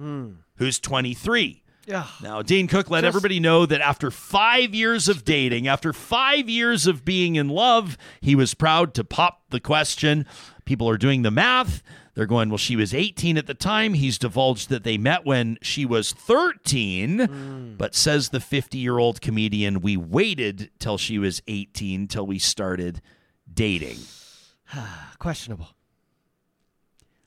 who's 0.56 0.78
23. 0.80 1.59
Yeah. 1.90 2.06
Now, 2.22 2.40
Dane 2.40 2.68
Cook 2.68 2.88
let 2.88 3.00
Just- 3.00 3.08
everybody 3.08 3.40
know 3.40 3.66
that 3.66 3.80
after 3.80 4.12
five 4.12 4.74
years 4.74 5.08
of 5.08 5.24
dating, 5.24 5.66
after 5.66 5.92
five 5.92 6.48
years 6.48 6.86
of 6.86 7.04
being 7.04 7.34
in 7.34 7.48
love, 7.48 7.98
he 8.20 8.36
was 8.36 8.54
proud 8.54 8.94
to 8.94 9.02
pop 9.02 9.42
the 9.50 9.58
question. 9.58 10.24
People 10.64 10.88
are 10.88 10.96
doing 10.96 11.22
the 11.22 11.32
math. 11.32 11.82
They're 12.14 12.26
going, 12.26 12.48
well, 12.48 12.58
she 12.58 12.76
was 12.76 12.94
18 12.94 13.36
at 13.36 13.48
the 13.48 13.54
time. 13.54 13.94
He's 13.94 14.18
divulged 14.18 14.68
that 14.68 14.84
they 14.84 14.98
met 14.98 15.24
when 15.24 15.58
she 15.62 15.84
was 15.84 16.12
13, 16.12 17.26
hmm. 17.26 17.74
but 17.76 17.94
says 17.96 18.28
the 18.28 18.40
50 18.40 18.78
year 18.78 18.98
old 18.98 19.20
comedian, 19.20 19.80
we 19.80 19.96
waited 19.96 20.70
till 20.78 20.96
she 20.98 21.18
was 21.18 21.42
18 21.48 22.06
till 22.06 22.26
we 22.26 22.38
started 22.38 23.00
dating. 23.52 23.98
Questionable. 25.18 25.70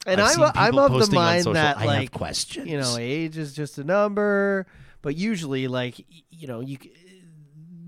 And 0.05 0.19
I've 0.19 0.39
I'm, 0.39 0.51
I'm 0.55 0.77
of 0.77 1.09
the 1.09 1.15
mind 1.15 1.43
social, 1.43 1.53
that 1.53 1.77
"I 1.77 1.81
have 1.81 1.87
like 1.87 2.11
questions." 2.11 2.67
you 2.67 2.77
know 2.77 2.97
age 2.99 3.37
is 3.37 3.53
just 3.53 3.77
a 3.77 3.83
number, 3.83 4.67
but 5.01 5.15
usually 5.15 5.67
like 5.67 6.05
you 6.29 6.47
know 6.47 6.59
you 6.59 6.77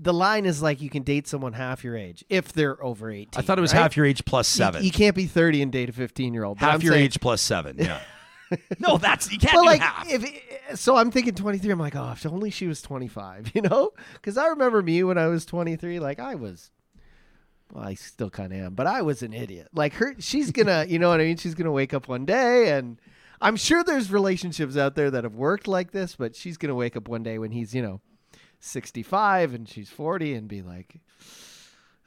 the 0.00 0.14
line 0.14 0.46
is 0.46 0.62
like 0.62 0.80
you 0.80 0.88
can 0.88 1.02
date 1.02 1.26
someone 1.26 1.52
half 1.52 1.82
your 1.82 1.96
age 1.96 2.24
if 2.28 2.52
they're 2.52 2.82
over 2.82 3.10
18. 3.10 3.28
I 3.36 3.42
thought 3.42 3.58
it 3.58 3.60
was 3.60 3.74
right? 3.74 3.80
half 3.82 3.96
your 3.96 4.06
age 4.06 4.24
plus 4.24 4.48
You- 4.54 4.58
seven. 4.64 4.84
You, 4.84 4.92
can't 4.92 5.16
be 5.16 5.26
30 5.26 5.62
and 5.62 5.72
date 5.72 5.88
a 5.88 5.92
15 5.92 6.32
year 6.32 6.44
old. 6.44 6.58
half 6.58 6.82
your 6.82 6.94
age 6.94 7.18
plus 7.20 7.42
seven. 7.42 7.76
Yeah. 7.78 8.00
no, 8.78 8.98
that's, 8.98 9.32
you 9.32 9.38
can't 9.38 9.54
Well, 9.54 9.64
do 9.64 9.66
like 9.70 9.80
half. 9.80 10.06
if 10.08 10.78
so, 10.78 10.96
I'm 10.96 11.10
thinking 11.10 11.34
23. 11.34 11.72
I'm 11.72 11.80
like, 11.80 11.96
oh, 11.96 12.12
if 12.12 12.24
only 12.24 12.50
she 12.50 12.68
was 12.68 12.80
25, 12.82 13.50
you 13.54 13.62
know? 13.62 13.90
Because 14.14 14.38
I 14.38 14.46
remember 14.46 14.80
me 14.80 15.02
when 15.02 15.18
I 15.18 15.26
was 15.26 15.44
23. 15.44 15.98
Like 15.98 16.20
I 16.20 16.36
was, 16.36 16.70
well, 17.72 17.84
I 17.84 17.94
still 17.94 18.30
kind 18.30 18.52
of 18.52 18.58
am, 18.58 18.74
but 18.74 18.86
I 18.86 19.02
was 19.02 19.22
an 19.22 19.32
idiot. 19.32 19.68
Like 19.74 19.94
her, 19.94 20.14
she's 20.18 20.50
gonna, 20.52 20.84
you 20.88 20.98
know 20.98 21.08
what 21.08 21.20
I 21.20 21.24
mean? 21.24 21.36
She's 21.36 21.54
gonna 21.54 21.72
wake 21.72 21.94
up 21.94 22.08
one 22.08 22.24
day, 22.24 22.70
and 22.70 23.00
I'm 23.40 23.56
sure 23.56 23.82
there's 23.84 24.10
relationships 24.10 24.76
out 24.76 24.94
there 24.94 25.10
that 25.10 25.24
have 25.24 25.34
worked 25.34 25.66
like 25.68 25.92
this, 25.92 26.16
but 26.16 26.36
she's 26.36 26.56
gonna 26.56 26.74
wake 26.74 26.96
up 26.96 27.08
one 27.08 27.22
day 27.22 27.38
when 27.38 27.50
he's, 27.50 27.74
you 27.74 27.82
know, 27.82 28.00
65 28.60 29.54
and 29.54 29.68
she's 29.68 29.90
40, 29.90 30.34
and 30.34 30.48
be 30.48 30.62
like. 30.62 31.00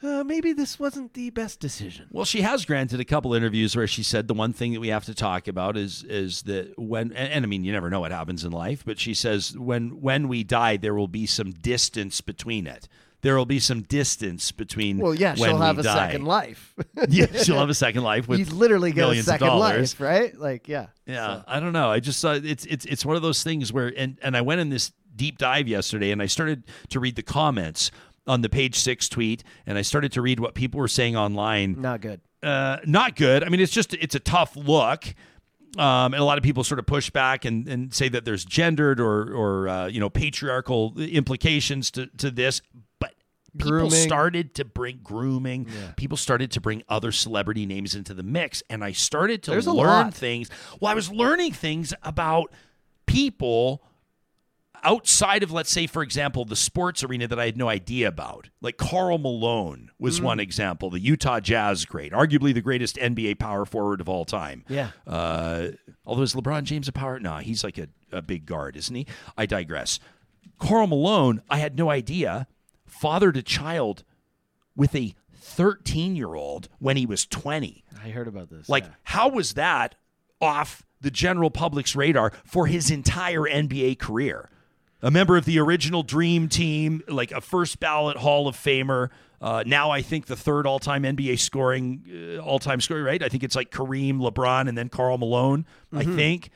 Uh, 0.01 0.23
maybe 0.23 0.53
this 0.53 0.79
wasn't 0.79 1.13
the 1.13 1.29
best 1.31 1.59
decision. 1.59 2.07
Well, 2.09 2.23
she 2.23 2.39
has 2.39 2.63
granted 2.63 3.01
a 3.01 3.05
couple 3.05 3.33
interviews 3.33 3.75
where 3.75 3.85
she 3.87 4.01
said 4.01 4.29
the 4.29 4.33
one 4.33 4.53
thing 4.53 4.71
that 4.71 4.79
we 4.79 4.87
have 4.87 5.03
to 5.05 5.13
talk 5.13 5.49
about 5.49 5.75
is 5.75 6.03
is 6.03 6.43
that 6.43 6.79
when 6.79 7.11
and, 7.11 7.33
and 7.33 7.45
I 7.45 7.47
mean 7.49 7.65
you 7.65 7.73
never 7.73 7.89
know 7.89 7.99
what 7.99 8.13
happens 8.13 8.45
in 8.45 8.53
life, 8.53 8.83
but 8.85 8.97
she 8.97 9.13
says 9.13 9.57
when 9.57 9.99
when 9.99 10.29
we 10.29 10.45
die 10.45 10.77
there 10.77 10.95
will 10.95 11.09
be 11.09 11.25
some 11.25 11.51
distance 11.51 12.21
between 12.21 12.65
it. 12.65 12.87
There 13.21 13.35
will 13.35 13.45
be 13.45 13.59
some 13.59 13.81
distance 13.81 14.51
between 14.51 14.97
Well, 14.99 15.13
yeah, 15.13 15.35
she'll 15.35 15.57
we 15.57 15.65
have 15.65 15.77
a 15.77 15.83
die. 15.83 16.07
second 16.07 16.25
life. 16.25 16.73
yeah, 17.09 17.25
she'll 17.43 17.57
have 17.57 17.69
a 17.69 17.73
second 17.73 18.03
life 18.03 18.27
with 18.27 18.39
He's 18.39 18.51
literally 18.51 18.91
got 18.91 19.15
a 19.15 19.23
second 19.23 19.57
life, 19.57 19.99
right? 19.99 20.37
Like, 20.37 20.67
yeah. 20.67 20.87
Yeah, 21.05 21.41
I 21.47 21.59
don't 21.59 21.73
know. 21.73 21.89
I 21.89 21.99
just 21.99 22.19
saw 22.19 22.33
it's 22.33 22.65
it's 22.65 22.85
it's 22.85 23.05
one 23.05 23.15
of 23.15 23.21
those 23.21 23.43
things 23.43 23.73
where 23.73 23.91
and 23.97 24.17
and 24.21 24.37
I 24.37 24.41
went 24.41 24.61
in 24.61 24.69
this 24.69 24.91
deep 25.15 25.37
dive 25.37 25.67
yesterday 25.67 26.11
and 26.11 26.21
I 26.21 26.27
started 26.27 26.63
to 26.89 26.99
read 26.99 27.15
the 27.15 27.23
comments 27.23 27.91
on 28.25 28.41
the 28.41 28.49
page 28.49 28.75
six 28.75 29.09
tweet 29.09 29.43
and 29.65 29.77
I 29.77 29.81
started 29.81 30.11
to 30.13 30.21
read 30.21 30.39
what 30.39 30.53
people 30.53 30.79
were 30.79 30.87
saying 30.87 31.17
online. 31.17 31.81
Not 31.81 31.99
good. 32.01 32.21
Uh, 32.41 32.77
not 32.85 33.15
good. 33.15 33.43
I 33.43 33.49
mean, 33.49 33.59
it's 33.59 33.71
just 33.71 33.93
it's 33.95 34.15
a 34.15 34.19
tough 34.19 34.55
look. 34.55 35.13
Um, 35.77 36.13
and 36.13 36.15
a 36.15 36.23
lot 36.23 36.37
of 36.39 36.43
people 36.43 36.63
sort 36.63 36.79
of 36.79 36.87
push 36.87 37.11
back 37.11 37.45
and, 37.45 37.67
and 37.67 37.93
say 37.93 38.09
that 38.09 38.25
there's 38.25 38.43
gendered 38.43 38.99
or 38.99 39.33
or 39.33 39.67
uh, 39.67 39.87
you 39.87 39.99
know 39.99 40.09
patriarchal 40.09 40.93
implications 40.97 41.91
to, 41.91 42.07
to 42.17 42.31
this, 42.31 42.61
people 43.59 43.71
Grooming. 43.79 43.91
started 43.91 44.55
to 44.55 44.65
bring 44.65 44.99
grooming. 45.03 45.67
People 45.97 46.17
started 46.17 46.51
to 46.51 46.61
bring 46.61 46.83
other 46.89 47.11
celebrity 47.11 47.65
names 47.65 47.93
into 47.95 48.13
the 48.13 48.23
mix, 48.23 48.63
and 48.69 48.83
I 48.83 48.91
started 48.93 49.43
to 49.43 49.51
There's 49.51 49.67
learn 49.67 50.11
things. 50.11 50.49
Well, 50.79 50.91
I 50.91 50.95
was 50.95 51.11
learning 51.11 51.53
things 51.53 51.93
about 52.03 52.51
people 53.05 53.83
outside 54.81 55.43
of, 55.43 55.51
let's 55.51 55.69
say, 55.69 55.87
for 55.87 56.01
example, 56.01 56.45
the 56.45 56.55
sports 56.55 57.03
arena 57.03 57.27
that 57.27 57.37
I 57.37 57.45
had 57.45 57.57
no 57.57 57.67
idea 57.67 58.07
about. 58.07 58.49
Like 58.61 58.77
Karl 58.77 59.17
Malone 59.17 59.91
was 59.99 60.19
Mm. 60.21 60.23
one 60.23 60.39
example, 60.39 60.89
the 60.89 61.01
Utah 61.01 61.41
Jazz 61.41 61.83
great, 61.83 62.13
arguably 62.13 62.53
the 62.53 62.61
greatest 62.61 62.95
NBA 62.97 63.35
power 63.39 63.65
forward 63.65 63.99
of 63.99 64.07
all 64.07 64.23
time. 64.23 64.63
Yeah. 64.69 64.91
Uh, 65.05 65.69
although 66.05 66.21
is 66.21 66.33
LeBron 66.33 66.63
James 66.63 66.87
a 66.87 66.93
power? 66.93 67.19
No, 67.19 67.35
he's 67.37 67.61
like 67.63 67.77
a, 67.77 67.89
a 68.13 68.21
big 68.21 68.45
guard, 68.45 68.77
isn't 68.77 68.95
he? 68.95 69.05
I 69.37 69.45
digress. 69.45 69.99
Karl 70.59 70.87
Malone, 70.87 71.41
I 71.49 71.57
had 71.57 71.77
no 71.77 71.89
idea, 71.89 72.47
fathered 72.99 73.37
a 73.37 73.41
child 73.41 74.03
with 74.75 74.93
a 74.93 75.15
13 75.33 76.15
year 76.15 76.35
old 76.35 76.67
when 76.79 76.97
he 76.97 77.05
was 77.05 77.25
20. 77.25 77.83
I 78.03 78.09
heard 78.09 78.27
about 78.27 78.49
this. 78.49 78.67
Like, 78.67 78.83
yeah. 78.83 78.91
how 79.03 79.29
was 79.29 79.53
that 79.53 79.95
off 80.41 80.83
the 81.01 81.11
general 81.11 81.49
public's 81.49 81.95
radar 81.95 82.33
for 82.45 82.67
his 82.67 82.91
entire 82.91 83.41
NBA 83.41 83.99
career? 83.99 84.49
A 85.01 85.09
member 85.09 85.37
of 85.37 85.45
the 85.45 85.59
original 85.59 86.03
Dream 86.03 86.49
Team, 86.49 87.01
like 87.07 87.31
a 87.31 87.39
first 87.39 87.79
ballot 87.79 88.17
Hall 88.17 88.49
of 88.49 88.57
Famer. 88.57 89.09
Uh, 89.41 89.63
now 89.65 89.91
I 89.91 90.01
think 90.01 90.25
the 90.25 90.35
third 90.35 90.67
all-time 90.67 91.03
NBA 91.03 91.39
scoring, 91.39 92.03
uh, 92.37 92.41
all-time 92.41 92.81
scoring, 92.81 93.05
right? 93.05 93.23
I 93.23 93.29
think 93.29 93.43
it's 93.43 93.55
like 93.55 93.71
Kareem, 93.71 94.19
LeBron, 94.19 94.67
and 94.67 94.77
then 94.77 94.89
Karl 94.89 95.17
Malone. 95.17 95.65
I 95.93 96.03
think. 96.03 96.49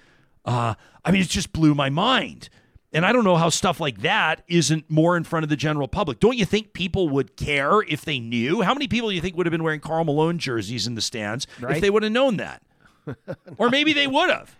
Uh, 0.44 0.74
I 1.06 1.12
mean, 1.12 1.22
it 1.22 1.30
just 1.30 1.54
blew 1.54 1.74
my 1.74 1.90
mind. 1.90 2.50
And 2.94 3.06
I 3.06 3.12
don't 3.12 3.24
know 3.24 3.36
how 3.36 3.50
stuff 3.50 3.80
like 3.80 4.02
that 4.02 4.44
isn't 4.48 4.90
more 4.90 5.18
in 5.18 5.24
front 5.24 5.44
of 5.44 5.50
the 5.50 5.56
general 5.56 5.88
public. 5.88 6.20
Don't 6.20 6.38
you 6.38 6.46
think 6.46 6.74
people 6.74 7.10
would 7.10 7.36
care 7.36 7.82
if 7.82 8.06
they 8.06 8.20
knew? 8.20 8.62
How 8.62 8.74
many 8.74 8.88
people 8.88 9.10
do 9.10 9.16
you 9.16 9.22
think 9.22 9.36
would 9.36 9.48
have 9.48 9.52
been 9.52 9.64
wearing 9.64 9.80
Karl 9.80 10.04
Malone 10.04 10.38
jerseys 10.38 10.86
in 10.86 10.96
the 10.96 11.02
stands 11.02 11.48
if 11.62 11.82
they 11.82 11.90
would 11.90 12.04
have 12.04 12.12
known 12.12 12.38
that? 12.38 12.62
or 13.58 13.70
maybe 13.70 13.94
they 13.94 14.08
would 14.08 14.30
have. 14.30 14.56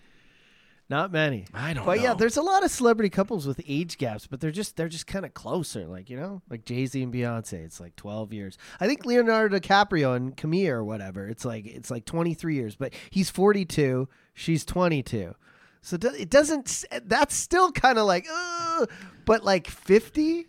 Not 0.90 1.12
many. 1.12 1.46
I 1.54 1.74
don't 1.74 1.86
But 1.86 2.02
yeah, 2.02 2.14
there's 2.14 2.38
a 2.38 2.42
lot 2.42 2.64
of 2.64 2.70
celebrity 2.70 3.10
couples 3.10 3.48
with 3.48 3.62
age 3.68 3.98
gaps, 3.98 4.28
but 4.28 4.42
they're 4.42 4.52
just 4.52 4.76
they're 4.76 4.90
just 4.90 5.08
kind 5.08 5.26
of 5.26 5.34
closer. 5.34 5.88
Like 5.88 6.10
you 6.10 6.18
know, 6.18 6.42
like 6.50 6.66
Jay 6.66 6.86
Z 6.86 7.02
and 7.02 7.14
Beyonce. 7.14 7.54
It's 7.66 7.80
like 7.80 7.96
12 7.96 8.34
years. 8.34 8.58
I 8.80 8.88
think 8.88 9.06
Leonardo 9.06 9.58
DiCaprio 9.58 10.16
and 10.16 10.36
Camila 10.36 10.70
or 10.70 10.84
whatever. 10.84 11.28
It's 11.28 11.46
like 11.46 11.66
it's 11.66 11.90
like 11.90 12.06
23 12.06 12.56
years, 12.56 12.76
but 12.76 12.94
he's 13.10 13.30
42, 13.30 14.10
she's 14.34 14.66
22. 14.66 15.34
So 15.84 15.98
it 16.02 16.30
doesn't. 16.30 16.86
That's 17.06 17.36
still 17.36 17.72
kind 17.72 17.98
of 18.00 18.06
like, 18.08 18.26
uh, 18.34 18.86
but 19.26 19.44
like 19.44 19.68
50. 19.68 20.48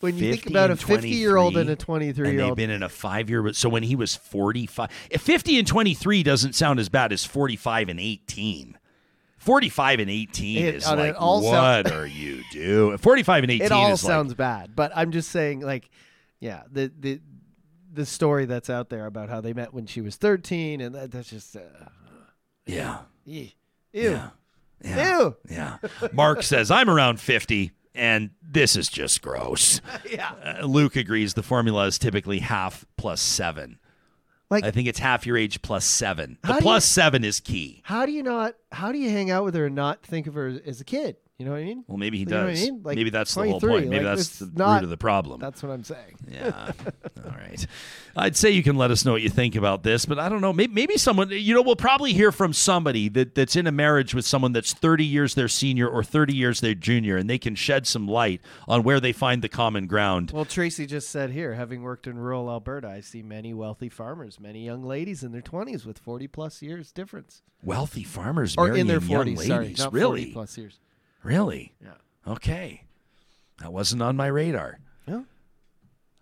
When 0.00 0.18
you 0.18 0.32
think 0.32 0.46
about 0.46 0.70
a 0.70 0.76
50 0.76 1.08
year 1.08 1.36
old 1.36 1.56
and 1.56 1.70
a 1.70 1.76
23, 1.76 2.12
23 2.12 2.26
and 2.28 2.32
year 2.34 2.42
they've 2.42 2.48
old, 2.50 2.56
been 2.56 2.70
in 2.70 2.82
a 2.82 2.88
five-year. 2.88 3.42
But 3.42 3.56
so 3.56 3.68
when 3.70 3.82
he 3.84 3.94
was 3.96 4.14
forty-five, 4.14 4.90
if 5.10 5.22
fifty 5.22 5.58
and 5.58 5.66
twenty-three 5.66 6.22
doesn't 6.22 6.54
sound 6.54 6.78
as 6.80 6.88
bad 6.90 7.12
as 7.12 7.24
forty-five 7.24 7.88
and 7.88 7.98
eighteen. 8.00 8.76
Forty-five 9.38 10.00
and 10.00 10.10
eighteen 10.10 10.64
It- 10.64 10.74
is 10.76 10.86
like, 10.86 11.10
it 11.10 11.16
all 11.16 11.42
what 11.42 11.52
sound- 11.86 11.92
are 11.92 12.06
you 12.06 12.42
doing? 12.50 12.98
Forty-five 12.98 13.44
and 13.44 13.50
eighteen 13.52 13.66
it 13.66 13.72
all 13.72 13.96
sounds 13.96 14.30
like, 14.30 14.36
bad. 14.38 14.76
But 14.76 14.92
I'm 14.94 15.10
just 15.12 15.30
saying, 15.30 15.60
like, 15.60 15.88
yeah, 16.40 16.62
the 16.70 16.92
the 16.98 17.20
the 17.92 18.04
story 18.04 18.44
that's 18.46 18.68
out 18.68 18.90
there 18.90 19.06
about 19.06 19.28
how 19.30 19.40
they 19.40 19.52
met 19.54 19.72
when 19.72 19.86
she 19.86 20.00
was 20.00 20.16
13, 20.16 20.80
and 20.80 20.94
that, 20.96 21.12
that's 21.12 21.30
just. 21.30 21.54
Uh, 21.56 21.60
yeah, 22.66 22.98
yeah, 23.24 23.42
Ew. 23.92 24.10
yeah. 24.10 24.30
Ew. 24.84 25.36
Yeah. 25.50 25.78
Mark 26.12 26.42
says, 26.42 26.70
I'm 26.70 26.88
around 26.90 27.20
50, 27.20 27.72
and 27.94 28.30
this 28.42 28.76
is 28.76 28.88
just 28.88 29.22
gross. 29.22 29.80
Yeah. 30.10 30.32
Uh, 30.60 30.66
Luke 30.66 30.94
agrees 30.96 31.34
the 31.34 31.42
formula 31.42 31.86
is 31.86 31.98
typically 31.98 32.38
half 32.40 32.84
plus 32.96 33.20
seven. 33.20 33.78
Like, 34.50 34.62
I 34.64 34.70
think 34.70 34.86
it's 34.86 34.98
half 34.98 35.26
your 35.26 35.36
age 35.38 35.62
plus 35.62 35.84
seven. 35.84 36.38
The 36.42 36.58
plus 36.60 36.84
you- 36.84 36.92
seven 37.02 37.24
is 37.24 37.40
key. 37.40 37.80
how 37.84 38.06
do 38.06 38.12
you 38.12 38.22
not, 38.22 38.54
how 38.70 38.92
do 38.92 38.98
you 38.98 39.10
hang 39.10 39.30
out 39.30 39.44
with 39.44 39.54
her 39.54 39.66
and 39.66 39.74
not 39.74 40.02
think 40.02 40.26
of 40.26 40.34
her 40.34 40.60
as 40.66 40.80
a 40.80 40.84
kid? 40.84 41.16
You 41.38 41.46
know 41.46 41.50
what 41.50 41.60
I 41.62 41.64
mean? 41.64 41.84
Well, 41.88 41.96
maybe 41.98 42.16
he 42.18 42.22
You 42.22 42.30
know 42.30 42.40
what 42.42 42.46
I 42.46 42.50
does. 42.52 42.62
mean? 42.62 42.80
Like, 42.84 42.96
maybe 42.96 43.10
that's 43.10 43.34
the 43.34 43.42
whole 43.42 43.58
point. 43.60 43.88
Maybe 43.88 44.04
like, 44.04 44.16
that's 44.16 44.38
the 44.38 44.52
not- 44.54 44.74
root 44.76 44.84
of 44.84 44.90
the 44.90 44.96
problem. 44.96 45.40
That's 45.40 45.64
what 45.64 45.72
I'm 45.72 45.82
saying. 45.82 46.16
Yeah. 46.30 46.70
All 47.24 47.32
right. 47.32 47.66
I'd 48.16 48.36
say 48.36 48.50
you 48.50 48.62
can 48.62 48.76
let 48.76 48.92
us 48.92 49.04
know 49.04 49.10
what 49.12 49.22
you 49.22 49.28
think 49.30 49.56
about 49.56 49.82
this, 49.82 50.06
but 50.06 50.16
I 50.20 50.28
don't 50.28 50.40
know. 50.40 50.52
Maybe, 50.52 50.72
maybe 50.72 50.96
someone, 50.96 51.30
you 51.30 51.52
know, 51.52 51.62
we'll 51.62 51.74
probably 51.74 52.12
hear 52.12 52.30
from 52.30 52.52
somebody 52.52 53.08
that, 53.08 53.34
that's 53.34 53.56
in 53.56 53.66
a 53.66 53.72
marriage 53.72 54.14
with 54.14 54.24
someone 54.24 54.52
that's 54.52 54.72
30 54.72 55.04
years 55.04 55.34
their 55.34 55.48
senior 55.48 55.88
or 55.88 56.04
30 56.04 56.36
years 56.36 56.60
their 56.60 56.74
junior, 56.74 57.16
and 57.16 57.28
they 57.28 57.38
can 57.38 57.56
shed 57.56 57.88
some 57.88 58.06
light 58.06 58.40
on 58.68 58.84
where 58.84 59.00
they 59.00 59.12
find 59.12 59.42
the 59.42 59.48
common 59.48 59.88
ground. 59.88 60.30
Well, 60.30 60.44
Tracy 60.44 60.86
just 60.86 61.10
said 61.10 61.30
here, 61.30 61.54
having 61.54 61.82
worked 61.82 62.06
in 62.06 62.16
rural 62.16 62.48
Alberta, 62.48 62.86
I 62.88 63.00
see 63.00 63.22
many 63.24 63.52
wealthy 63.52 63.88
farmers, 63.88 64.38
many 64.38 64.64
young 64.64 64.84
ladies 64.84 65.24
in 65.24 65.32
their 65.32 65.42
20s 65.42 65.84
with 65.84 65.98
40 65.98 66.28
plus 66.28 66.62
years 66.62 66.92
difference. 66.92 67.42
Wealthy 67.64 68.04
farmers 68.04 68.54
Or 68.56 68.66
marrying 68.66 68.82
in 68.82 68.86
their 68.86 69.00
young 69.00 69.26
40s, 69.26 69.46
sorry, 69.76 69.90
really? 69.90 70.20
40 70.26 70.32
plus 70.32 70.58
years. 70.58 70.78
Really? 71.24 71.72
Yeah. 71.82 72.32
Okay. 72.32 72.84
That 73.60 73.72
wasn't 73.72 74.02
on 74.02 74.16
my 74.16 74.26
radar. 74.26 74.78
Yeah. 75.08 75.22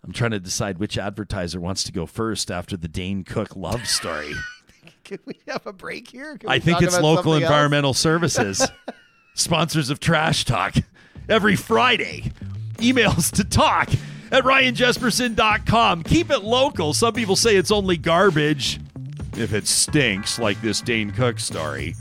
I'm 0.03 0.11
trying 0.11 0.31
to 0.31 0.39
decide 0.39 0.79
which 0.79 0.97
advertiser 0.97 1.59
wants 1.59 1.83
to 1.83 1.91
go 1.91 2.05
first 2.05 2.49
after 2.49 2.75
the 2.75 2.87
Dane 2.87 3.23
Cook 3.23 3.55
love 3.55 3.87
story. 3.87 4.33
Can 5.03 5.19
we 5.25 5.39
have 5.47 5.67
a 5.67 5.73
break 5.73 6.09
here? 6.09 6.39
I 6.47 6.59
think 6.59 6.81
it's 6.81 6.99
local 6.99 7.33
else? 7.33 7.43
environmental 7.43 7.93
services, 7.93 8.65
sponsors 9.33 9.89
of 9.89 9.99
Trash 9.99 10.45
Talk. 10.45 10.75
Every 11.27 11.55
Friday, 11.55 12.31
emails 12.77 13.31
to 13.33 13.43
talk 13.43 13.89
at 14.31 14.43
ryanjespersen.com. 14.43 16.03
Keep 16.03 16.31
it 16.31 16.43
local. 16.43 16.93
Some 16.93 17.13
people 17.13 17.35
say 17.35 17.55
it's 17.55 17.71
only 17.71 17.97
garbage 17.97 18.79
if 19.37 19.53
it 19.53 19.67
stinks, 19.67 20.39
like 20.39 20.61
this 20.61 20.81
Dane 20.81 21.11
Cook 21.11 21.39
story. 21.39 21.95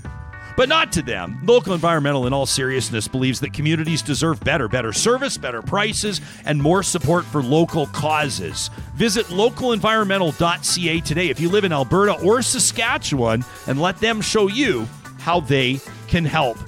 But 0.57 0.69
not 0.69 0.93
to 0.93 1.03
them. 1.03 1.41
Local 1.45 1.75
Environmental, 1.75 2.27
in 2.27 2.33
all 2.33 2.47
seriousness, 2.47 3.09
believes 3.09 3.41
that 3.41 3.53
communities 3.53 4.03
deserve 4.03 4.41
better, 4.41 4.69
better 4.69 4.93
service, 4.93 5.39
better 5.39 5.63
prices, 5.63 6.21
and 6.45 6.63
more 6.63 6.83
support 6.83 7.25
for 7.25 7.43
local 7.43 7.87
causes. 7.87 8.71
Visit 8.95 9.27
localenvironmental.ca 9.27 11.01
today 11.01 11.29
if 11.29 11.41
you 11.41 11.49
live 11.49 11.65
in 11.65 11.73
Alberta 11.73 12.15
or 12.21 12.43
Saskatchewan 12.43 13.45
and 13.67 13.81
let 13.81 13.99
them 13.99 14.21
show 14.21 14.49
you 14.49 14.87
how 15.19 15.41
they 15.41 15.81
can 16.09 16.25
help. 16.25 16.59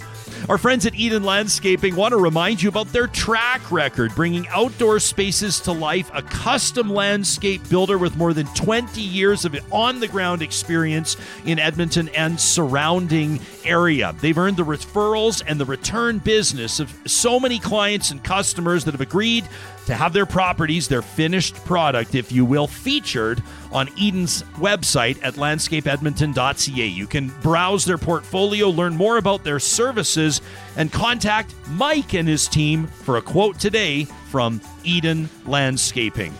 Our 0.46 0.58
friends 0.58 0.84
at 0.84 0.94
Eden 0.94 1.24
Landscaping 1.24 1.96
want 1.96 2.12
to 2.12 2.18
remind 2.18 2.62
you 2.62 2.68
about 2.68 2.88
their 2.88 3.06
track 3.06 3.72
record, 3.72 4.14
bringing 4.14 4.46
outdoor 4.48 5.00
spaces 5.00 5.58
to 5.60 5.72
life, 5.72 6.10
a 6.12 6.20
custom 6.20 6.90
landscape 6.90 7.66
builder 7.70 7.96
with 7.96 8.16
more 8.16 8.34
than 8.34 8.46
20 8.48 9.00
years 9.00 9.46
of 9.46 9.56
on 9.72 10.00
the 10.00 10.08
ground 10.08 10.42
experience 10.42 11.16
in 11.46 11.58
Edmonton 11.58 12.10
and 12.10 12.38
surrounding 12.38 13.40
area. 13.64 14.14
They've 14.20 14.36
earned 14.36 14.56
the 14.56 14.64
referrals 14.64 15.42
and 15.46 15.60
the 15.60 15.64
return 15.64 16.18
business 16.18 16.80
of 16.80 16.94
so 17.06 17.38
many 17.40 17.58
clients 17.58 18.10
and 18.10 18.22
customers 18.22 18.84
that 18.84 18.92
have 18.92 19.00
agreed 19.00 19.48
to 19.86 19.94
have 19.94 20.12
their 20.12 20.26
properties, 20.26 20.88
their 20.88 21.02
finished 21.02 21.54
product, 21.64 22.14
if 22.14 22.32
you 22.32 22.44
will, 22.44 22.66
featured 22.66 23.42
on 23.72 23.88
Eden's 24.00 24.42
website 24.54 25.18
at 25.22 25.34
landscapeedmonton.ca. 25.34 26.86
You 26.86 27.06
can 27.06 27.28
browse 27.42 27.84
their 27.84 27.98
portfolio, 27.98 28.68
learn 28.70 28.96
more 28.96 29.18
about 29.18 29.44
their 29.44 29.58
services, 29.58 30.40
and 30.76 30.92
contact 30.92 31.54
Mike 31.68 32.14
and 32.14 32.28
his 32.28 32.48
team 32.48 32.86
for 32.86 33.16
a 33.16 33.22
quote 33.22 33.58
today 33.58 34.04
from 34.30 34.60
Eden 34.84 35.28
Landscaping. 35.46 36.32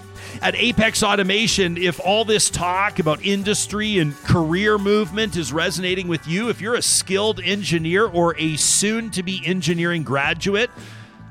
At 0.43 0.55
Apex 0.55 1.03
Automation, 1.03 1.77
if 1.77 2.01
all 2.01 2.25
this 2.25 2.51
talk 2.51 2.99
about 2.99 3.25
industry 3.25 3.99
and 3.99 4.17
career 4.25 4.79
movement 4.79 5.37
is 5.37 5.53
resonating 5.53 6.09
with 6.09 6.27
you, 6.27 6.49
if 6.49 6.61
you're 6.61 6.75
a 6.75 6.83
skilled 6.83 7.41
engineer 7.41 8.07
or 8.07 8.37
a 8.39 8.57
soon 8.57 9.11
to 9.11 9.23
be 9.23 9.43
engineering 9.45 10.03
graduate, 10.03 10.71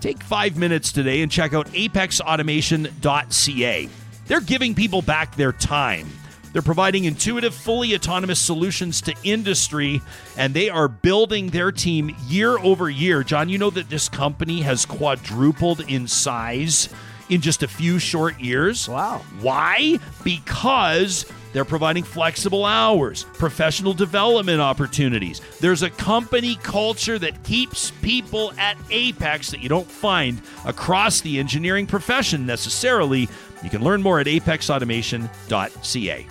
Take 0.03 0.21
five 0.21 0.57
minutes 0.57 0.91
today 0.91 1.21
and 1.21 1.31
check 1.31 1.53
out 1.53 1.67
apexautomation.ca. 1.67 3.89
They're 4.27 4.41
giving 4.41 4.75
people 4.75 5.01
back 5.01 5.37
their 5.37 5.53
time. 5.53 6.09
They're 6.51 6.61
providing 6.61 7.05
intuitive, 7.05 7.55
fully 7.55 7.95
autonomous 7.95 8.41
solutions 8.41 8.99
to 9.03 9.15
industry, 9.23 10.01
and 10.35 10.53
they 10.53 10.69
are 10.69 10.89
building 10.89 11.51
their 11.51 11.71
team 11.71 12.13
year 12.27 12.59
over 12.59 12.89
year. 12.89 13.23
John, 13.23 13.47
you 13.47 13.57
know 13.57 13.69
that 13.69 13.89
this 13.89 14.09
company 14.09 14.63
has 14.63 14.85
quadrupled 14.85 15.89
in 15.89 16.09
size 16.09 16.89
in 17.33 17.41
just 17.41 17.63
a 17.63 17.67
few 17.67 17.97
short 17.97 18.39
years. 18.39 18.87
Wow. 18.87 19.23
Why? 19.41 19.97
Because 20.23 21.25
they're 21.51 21.65
providing 21.65 22.03
flexible 22.03 22.63
hours, 22.63 23.23
professional 23.23 23.93
development 23.93 24.61
opportunities. 24.61 25.41
There's 25.59 25.81
a 25.81 25.89
company 25.89 26.55
culture 26.61 27.17
that 27.17 27.43
keeps 27.43 27.89
people 28.03 28.53
at 28.59 28.77
Apex 28.91 29.49
that 29.49 29.61
you 29.61 29.69
don't 29.69 29.89
find 29.89 30.39
across 30.65 31.21
the 31.21 31.39
engineering 31.39 31.87
profession 31.87 32.45
necessarily. 32.45 33.27
You 33.63 33.71
can 33.71 33.83
learn 33.83 34.03
more 34.03 34.19
at 34.19 34.27
apexautomation.ca. 34.27 36.27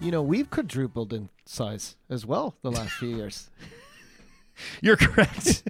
You 0.00 0.10
know, 0.10 0.22
we've 0.22 0.50
quadrupled 0.50 1.12
in 1.12 1.28
size 1.44 1.96
as 2.08 2.24
well 2.24 2.54
the 2.62 2.70
last 2.70 2.92
few 2.92 3.14
years. 3.14 3.50
You're 4.82 4.96
correct. 4.96 5.62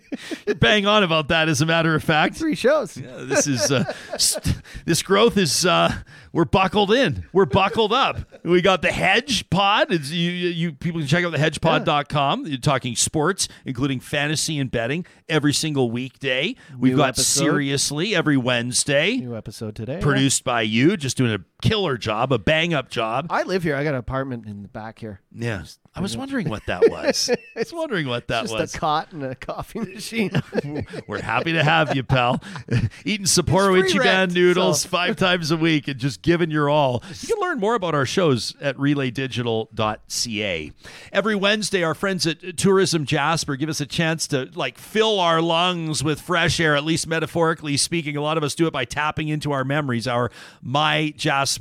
You're 0.47 0.57
bang 0.57 0.87
on 0.87 1.03
about 1.03 1.29
that, 1.29 1.49
as 1.49 1.61
a 1.61 1.67
matter 1.67 1.95
of 1.95 2.03
fact. 2.03 2.37
Three 2.37 2.55
shows. 2.55 2.97
Yeah, 2.97 3.17
this 3.19 3.47
is 3.47 3.71
uh, 3.71 3.93
st- 4.19 4.57
this 4.85 5.03
growth 5.03 5.37
is 5.37 5.65
uh, 5.67 5.93
we're 6.33 6.45
buckled 6.45 6.93
in. 6.93 7.25
We're 7.33 7.45
buckled 7.47 7.93
up. 7.93 8.19
We 8.45 8.61
got 8.61 8.83
the 8.83 8.93
Hedge 8.93 9.49
Pod. 9.51 9.93
It's, 9.93 10.11
you, 10.11 10.31
you 10.31 10.73
people 10.73 11.01
can 11.01 11.09
check 11.09 11.25
out 11.25 11.33
the 11.33 11.39
hedgepod.com. 11.39 12.47
You're 12.47 12.59
talking 12.59 12.97
sports, 12.97 13.49
including 13.65 14.01
fantasy 14.01 14.59
and 14.59 14.71
betting, 14.71 15.07
every 15.29 15.53
single 15.53 15.91
weekday. 15.91 16.55
We've 16.79 16.93
New 16.93 16.99
got 16.99 17.11
episode. 17.11 17.45
seriously 17.45 18.15
every 18.15 18.37
Wednesday. 18.37 19.17
New 19.17 19.37
episode 19.37 19.77
today. 19.77 20.01
Produced 20.01 20.45
by 20.45 20.63
you, 20.63 20.97
just 20.97 21.17
doing 21.17 21.33
a 21.33 21.39
killer 21.65 21.97
job, 21.97 22.33
a 22.33 22.39
bang 22.39 22.75
up 22.75 22.91
job. 22.91 23.27
I 23.31 23.43
live 23.43 23.63
here. 23.63 23.75
I 23.75 23.83
got 23.85 23.95
an 23.95 24.01
apartment 24.01 24.47
in 24.47 24.63
the 24.63 24.69
back 24.69 24.99
here. 24.99 25.21
Yeah, 25.35 25.65
I 25.95 26.01
was 26.01 26.17
wondering 26.17 26.49
what 26.49 26.65
that 26.67 26.91
was. 26.91 27.31
I 27.57 27.59
was 27.59 27.73
wondering 27.73 28.07
what 28.07 28.29
that 28.29 28.43
Just 28.43 28.53
was. 28.55 28.75
a 28.75 28.79
cot 28.79 29.13
and 29.13 29.25
a 29.25 29.35
coffee 29.35 29.81
machine. 29.81 30.31
We're 31.09 31.23
happy 31.23 31.53
to 31.55 31.65
have 31.65 31.97
you, 31.97 32.03
pal. 32.03 32.43
Eating 33.05 33.27
Sapporo 33.27 33.83
Ichiban 33.83 33.99
rent, 34.01 34.35
noodles 34.35 34.83
so- 34.83 34.89
five 34.91 35.17
times 35.17 35.51
a 35.51 35.57
week 35.57 35.89
and 35.89 35.99
just 35.99 36.21
giving 36.23 36.51
your 36.51 36.69
all. 36.69 37.03
You 37.21 37.29
can 37.35 37.41
learn 37.41 37.59
more 37.59 37.75
about 37.75 37.95
our 37.95 38.07
shows 38.07 38.55
at 38.61 38.77
relaydigital.ca. 38.77 40.73
Every 41.13 41.35
Wednesday, 41.35 41.83
our 41.83 41.95
friends 41.95 42.27
at 42.27 42.57
Tourism 42.59 43.05
Jasper 43.07 43.57
give 43.57 43.69
us 43.71 43.81
a 43.81 43.87
chance 43.87 44.27
to 44.29 44.51
like 44.55 44.79
fill 44.79 45.19
our 45.19 45.41
lungs 45.41 46.05
with 46.05 46.21
fresh 46.21 46.61
air, 46.61 46.77
at 46.77 46.85
least 46.85 47.07
metaphorically 47.07 47.77
speaking. 47.77 48.17
A 48.17 48.21
lot 48.23 48.37
of 48.37 48.45
us 48.45 48.55
do 48.55 48.67
it 48.67 48.73
by 48.73 48.85
tapping 48.85 49.29
into 49.29 49.53
our 49.53 49.65
memories, 49.65 50.07
our 50.07 50.31
My 50.61 51.13
Jasper 51.17 51.54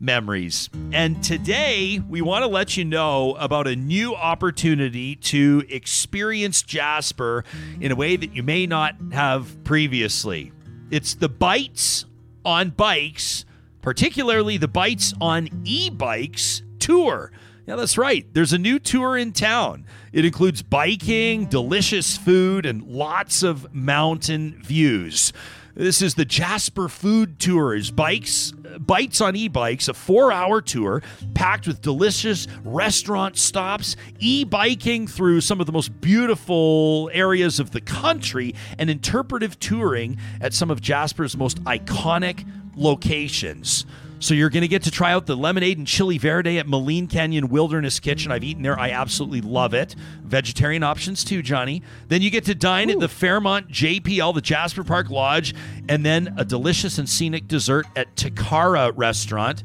memories. 0.00 0.68
And 0.92 1.22
today, 1.22 2.00
we 2.08 2.22
want 2.22 2.42
to 2.42 2.48
let 2.48 2.76
you 2.76 2.84
know 2.84 3.34
about 3.38 3.66
a 3.66 3.76
new 3.76 4.14
opportunity 4.14 5.16
to 5.16 5.64
experience 5.68 6.62
Jasper 6.62 7.44
in 7.80 7.92
a 7.92 7.96
way 7.96 8.16
that 8.16 8.34
you 8.34 8.42
may 8.42 8.66
not 8.66 8.94
have 9.12 9.62
previously. 9.64 10.52
It's 10.90 11.14
the 11.14 11.28
Bites 11.28 12.06
on 12.44 12.70
Bikes, 12.70 13.44
particularly 13.82 14.56
the 14.56 14.68
Bites 14.68 15.12
on 15.20 15.48
e 15.64 15.90
bikes 15.90 16.62
tour. 16.78 17.32
Yeah, 17.66 17.74
that's 17.74 17.98
right. 17.98 18.26
There's 18.32 18.52
a 18.52 18.58
new 18.58 18.78
tour 18.78 19.16
in 19.16 19.32
town. 19.32 19.86
It 20.12 20.24
includes 20.24 20.62
biking, 20.62 21.46
delicious 21.46 22.16
food, 22.16 22.64
and 22.64 22.82
lots 22.82 23.42
of 23.42 23.74
mountain 23.74 24.62
views. 24.62 25.32
This 25.78 26.00
is 26.00 26.14
the 26.14 26.24
Jasper 26.24 26.88
Food 26.88 27.38
Tour. 27.38 27.56
Tours. 27.56 27.90
Bikes, 27.92 28.50
bites 28.80 29.20
on 29.20 29.36
e-bikes, 29.36 29.88
a 29.88 29.94
four-hour 29.94 30.60
tour 30.62 31.02
packed 31.34 31.66
with 31.68 31.80
delicious 31.80 32.48
restaurant 32.64 33.38
stops, 33.38 33.94
e-biking 34.18 35.06
through 35.06 35.42
some 35.42 35.60
of 35.60 35.66
the 35.66 35.72
most 35.72 36.00
beautiful 36.00 37.08
areas 37.12 37.60
of 37.60 37.70
the 37.70 37.80
country, 37.80 38.52
and 38.78 38.90
interpretive 38.90 39.60
touring 39.60 40.18
at 40.40 40.54
some 40.54 40.72
of 40.72 40.80
Jasper's 40.80 41.36
most 41.36 41.62
iconic 41.64 42.44
locations. 42.74 43.86
So 44.18 44.32
you're 44.32 44.48
going 44.50 44.62
to 44.62 44.68
get 44.68 44.82
to 44.84 44.90
try 44.90 45.12
out 45.12 45.26
the 45.26 45.36
lemonade 45.36 45.76
and 45.76 45.86
chili 45.86 46.16
verde 46.16 46.58
at 46.58 46.66
Maligne 46.66 47.06
Canyon 47.08 47.48
Wilderness 47.48 48.00
Kitchen. 48.00 48.32
I've 48.32 48.44
eaten 48.44 48.62
there. 48.62 48.78
I 48.78 48.90
absolutely 48.90 49.42
love 49.42 49.74
it. 49.74 49.94
Vegetarian 50.24 50.82
options 50.82 51.22
too, 51.22 51.42
Johnny. 51.42 51.82
Then 52.08 52.22
you 52.22 52.30
get 52.30 52.44
to 52.46 52.54
dine 52.54 52.88
at 52.88 52.98
the 52.98 53.08
Fairmont 53.08 53.68
JPL, 53.68 54.34
the 54.34 54.40
Jasper 54.40 54.84
Park 54.84 55.10
Lodge, 55.10 55.54
and 55.88 56.04
then 56.04 56.34
a 56.38 56.44
delicious 56.44 56.98
and 56.98 57.08
scenic 57.08 57.46
dessert 57.46 57.86
at 57.94 58.14
Tekarra 58.16 58.92
Restaurant. 58.96 59.62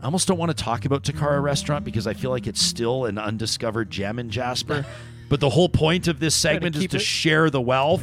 I 0.00 0.04
almost 0.06 0.28
don't 0.28 0.38
want 0.38 0.56
to 0.56 0.64
talk 0.64 0.84
about 0.84 1.02
Tekarra 1.02 1.42
Restaurant 1.42 1.84
because 1.84 2.06
I 2.06 2.14
feel 2.14 2.30
like 2.30 2.46
it's 2.46 2.62
still 2.62 3.04
an 3.04 3.18
undiscovered 3.18 3.90
gem 3.90 4.18
in 4.18 4.30
Jasper. 4.30 4.86
but 5.28 5.40
the 5.40 5.50
whole 5.50 5.68
point 5.68 6.08
of 6.08 6.20
this 6.20 6.34
segment 6.34 6.76
is 6.76 6.86
to 6.86 6.96
it- 6.96 7.02
share 7.02 7.50
the 7.50 7.60
wealth. 7.60 8.02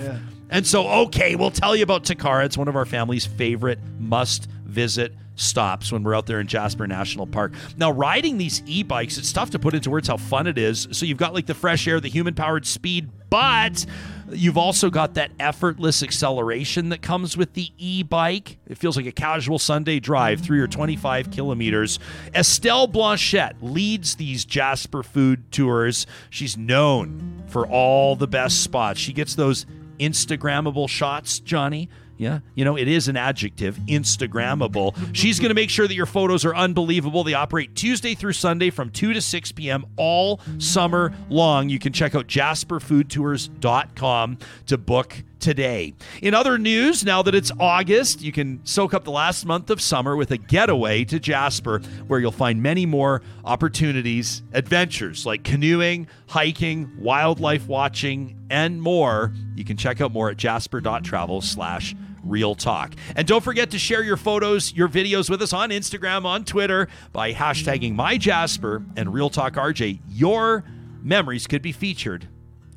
And 0.52 0.68
so, 0.68 0.88
okay, 1.06 1.36
we'll 1.36 1.50
tell 1.50 1.76
you 1.76 1.82
about 1.82 2.04
Tekarra. 2.04 2.46
It's 2.46 2.58
one 2.58 2.68
of 2.68 2.76
our 2.76 2.86
family's 2.86 3.26
favorite 3.26 3.80
must 3.98 4.48
visit 4.64 5.12
stops 5.36 5.92
when 5.92 6.04
we're 6.04 6.16
out 6.16 6.26
there 6.26 6.40
in 6.40 6.48
Jasper 6.48 6.88
National 6.88 7.28
Park. 7.28 7.54
Now, 7.78 7.92
riding 7.92 8.38
these 8.38 8.62
e 8.66 8.84
bikes, 8.84 9.18
it's 9.18 9.32
tough 9.32 9.52
to 9.52 9.60
put 9.60 9.74
into 9.74 9.90
words 9.90 10.08
how 10.08 10.18
fun 10.18 10.48
it 10.48 10.58
is. 10.58 10.88
So, 10.92 11.06
you've 11.06 11.18
got 11.18 11.34
like 11.34 11.46
the 11.46 11.54
fresh 11.54 11.88
air, 11.88 12.00
the 12.00 12.10
human 12.10 12.34
powered 12.34 12.66
speed, 12.66 13.10
but 13.30 13.86
You've 14.32 14.58
also 14.58 14.90
got 14.90 15.14
that 15.16 15.32
effortless 15.40 16.02
acceleration 16.02 16.90
that 16.90 17.02
comes 17.02 17.38
with 17.38 17.54
the 17.54 17.70
e 17.78 18.02
bike. 18.02 18.58
It 18.68 18.78
feels 18.78 18.98
like 18.98 19.06
a 19.06 19.12
casual 19.12 19.60
Sunday 19.60 20.00
drive, 20.00 20.42
three 20.42 20.60
or 20.60 20.68
25 20.68 21.30
kilometers. 21.30 22.00
Estelle 22.34 22.88
Blanchette 22.88 23.56
leads 23.62 24.16
these 24.16 24.44
Jasper 24.44 25.04
food 25.04 25.52
tours. 25.52 26.08
She's 26.32 26.58
known 26.58 27.44
for 27.48 27.68
all 27.68 28.16
the 28.16 28.28
best 28.28 28.64
spots. 28.64 29.00
She 29.00 29.14
gets 29.14 29.36
those 29.36 29.68
Instagrammable 30.00 30.90
shots, 30.90 31.40
Johnny. 31.40 31.88
Yeah, 32.18 32.40
you 32.56 32.64
know, 32.64 32.78
it 32.78 32.88
is 32.88 33.10
an 33.10 33.18
adjective, 33.18 33.76
Instagrammable. 33.88 34.96
She's 35.14 35.40
going 35.40 35.50
to 35.50 35.56
make 35.56 35.70
sure 35.70 35.86
that 35.88 35.96
your 35.96 36.06
photos 36.06 36.46
are 36.46 36.56
unbelievable. 36.56 37.26
They 37.26 37.34
operate 37.34 37.76
Tuesday 37.76 38.16
through 38.16 38.32
Sunday 38.34 38.70
from 38.70 38.90
2 38.90 39.12
to 39.14 39.22
6 39.22 39.52
p.m. 39.52 39.86
all 39.98 40.40
summer 40.58 41.14
long. 41.30 41.68
You 41.68 41.80
can 41.80 41.92
check 41.92 42.16
out 42.16 42.28
jasperfoodtours.com 42.28 44.38
to 44.68 44.78
book 44.78 45.24
today. 45.40 45.94
In 46.22 46.34
other 46.34 46.58
news, 46.58 47.06
now 47.06 47.22
that 47.22 47.36
it's 47.36 47.52
August, 47.60 48.22
you 48.22 48.32
can 48.32 48.66
soak 48.66 48.94
up 48.94 49.04
the 49.04 49.12
last 49.12 49.46
month 49.46 49.70
of 49.70 49.82
summer 49.82 50.16
with 50.16 50.32
a 50.32 50.38
getaway 50.38 51.04
to 51.06 51.20
Jasper, 51.20 51.80
where 52.08 52.20
you'll 52.20 52.32
find 52.32 52.64
many 52.64 52.86
more 52.86 53.22
opportunities, 53.44 54.42
adventures 54.54 55.26
like 55.26 55.44
canoeing, 55.44 56.08
hiking, 56.28 56.92
wildlife 56.98 57.68
watching, 57.68 58.38
and 58.50 58.82
more. 58.82 59.34
You 59.56 59.66
can 59.66 59.78
check 59.78 60.02
out 60.02 60.12
more 60.12 60.32
at 60.32 60.38
jasper.travel 60.38 61.42
slash 61.42 61.96
Real 62.26 62.56
Talk. 62.56 62.96
And 63.16 63.28
don't 63.28 63.44
forget 63.44 63.72
to 63.72 63.80
share 63.80 64.04
your 64.04 64.18
photos, 64.18 64.74
your 64.74 64.90
videos 64.90 65.30
with 65.30 65.42
us 65.42 65.54
on 65.54 65.70
Instagram, 65.70 66.26
on 66.26 66.44
Twitter 66.44 66.88
by 67.14 67.34
hashtagging 67.34 67.96
MyJasper 67.96 68.86
and 68.98 69.14
Real 69.14 69.30
Talk 69.30 69.54
RJ. 69.54 70.00
Your 70.10 70.64
memories 71.02 71.48
could 71.48 71.62
be 71.62 71.72
featured 71.72 72.28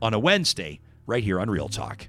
on 0.00 0.14
a 0.14 0.18
Wednesday 0.18 0.80
right 1.06 1.24
here 1.24 1.40
on 1.40 1.50
Real 1.50 1.68
Talk. 1.68 2.08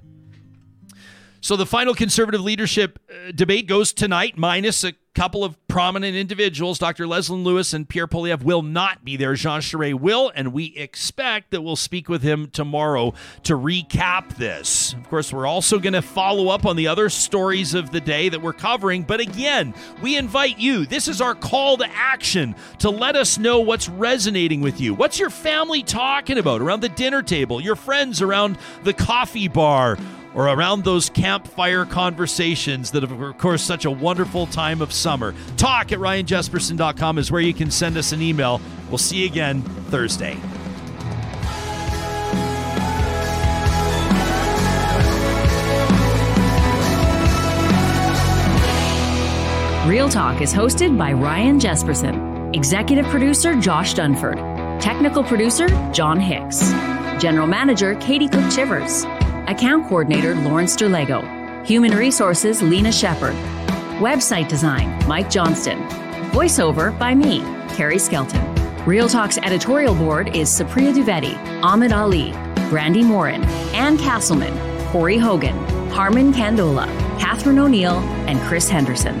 So 1.40 1.56
the 1.56 1.66
final 1.66 1.94
conservative 1.94 2.42
leadership 2.42 2.98
uh, 3.10 3.32
debate 3.34 3.66
goes 3.66 3.92
tonight, 3.94 4.36
minus 4.36 4.84
a 4.84 4.92
couple 5.14 5.42
of 5.44 5.56
prominent 5.66 6.16
individuals. 6.16 6.78
Dr. 6.78 7.06
Leslyn 7.06 7.42
Lewis 7.42 7.72
and 7.72 7.88
Pierre 7.88 8.06
Poilievre 8.06 8.42
will 8.44 8.62
not 8.62 9.04
be 9.04 9.16
there. 9.16 9.34
Jean 9.34 9.60
Charest 9.60 10.00
will, 10.00 10.30
and 10.34 10.52
we 10.52 10.66
expect 10.76 11.50
that 11.50 11.62
we'll 11.62 11.76
speak 11.76 12.08
with 12.08 12.22
him 12.22 12.48
tomorrow 12.48 13.12
to 13.44 13.54
recap 13.56 14.36
this. 14.36 14.92
Of 14.94 15.08
course, 15.08 15.32
we're 15.32 15.46
also 15.46 15.78
going 15.78 15.94
to 15.94 16.02
follow 16.02 16.48
up 16.48 16.64
on 16.64 16.76
the 16.76 16.86
other 16.86 17.08
stories 17.08 17.74
of 17.74 17.90
the 17.90 18.00
day 18.00 18.28
that 18.28 18.40
we're 18.40 18.52
covering. 18.52 19.02
But 19.02 19.20
again, 19.20 19.74
we 20.00 20.16
invite 20.16 20.58
you. 20.58 20.86
This 20.86 21.08
is 21.08 21.20
our 21.20 21.34
call 21.34 21.76
to 21.78 21.86
action 21.88 22.54
to 22.78 22.90
let 22.90 23.16
us 23.16 23.38
know 23.38 23.60
what's 23.60 23.88
resonating 23.88 24.60
with 24.60 24.80
you. 24.80 24.94
What's 24.94 25.18
your 25.18 25.30
family 25.30 25.82
talking 25.82 26.38
about 26.38 26.60
around 26.60 26.80
the 26.80 26.88
dinner 26.88 27.22
table, 27.22 27.60
your 27.60 27.76
friends 27.76 28.22
around 28.22 28.58
the 28.84 28.92
coffee 28.92 29.48
bar? 29.48 29.98
Or 30.34 30.48
around 30.48 30.84
those 30.84 31.10
campfire 31.10 31.84
conversations 31.84 32.90
that 32.92 33.04
are, 33.04 33.30
of 33.30 33.38
course, 33.38 33.62
such 33.62 33.84
a 33.84 33.90
wonderful 33.90 34.46
time 34.46 34.80
of 34.80 34.92
summer. 34.92 35.34
Talk 35.56 35.92
at 35.92 35.98
ryanjespersen.com 35.98 37.18
is 37.18 37.32
where 37.32 37.40
you 37.40 37.54
can 37.54 37.70
send 37.70 37.96
us 37.96 38.12
an 38.12 38.22
email. 38.22 38.60
We'll 38.88 38.98
see 38.98 39.18
you 39.22 39.26
again 39.26 39.62
Thursday. 39.62 40.38
Real 49.90 50.08
Talk 50.08 50.40
is 50.40 50.54
hosted 50.54 50.96
by 50.96 51.12
Ryan 51.12 51.58
Jespersen, 51.58 52.54
executive 52.54 53.06
producer 53.06 53.58
Josh 53.60 53.94
Dunford, 53.94 54.36
technical 54.80 55.24
producer 55.24 55.66
John 55.90 56.20
Hicks, 56.20 56.70
general 57.20 57.48
manager 57.48 57.96
Katie 57.96 58.28
Cook 58.28 58.48
Chivers. 58.52 59.04
Account 59.50 59.88
Coordinator 59.88 60.36
Lawrence 60.36 60.76
Derlego. 60.76 61.66
Human 61.66 61.90
Resources 61.96 62.62
Lena 62.62 62.92
Shepard. 62.92 63.34
Website 63.98 64.48
Design 64.48 64.88
Mike 65.08 65.28
Johnston. 65.28 65.82
Voiceover 66.30 66.96
by 67.00 67.16
me, 67.16 67.40
Carrie 67.74 67.98
Skelton. 67.98 68.40
Real 68.84 69.08
Talk's 69.08 69.38
editorial 69.38 69.96
board 69.96 70.36
is 70.36 70.48
Supriya 70.48 70.94
Dwivedi, 70.94 71.36
Ahmed 71.64 71.90
Ali, 71.90 72.30
Brandi 72.70 73.04
Morin, 73.04 73.42
Ann 73.74 73.98
Castleman, 73.98 74.56
Corey 74.92 75.18
Hogan, 75.18 75.56
Harman 75.90 76.32
Kandola, 76.32 76.86
Catherine 77.18 77.58
O'Neill, 77.58 77.98
and 78.28 78.38
Chris 78.42 78.68
Henderson. 78.68 79.20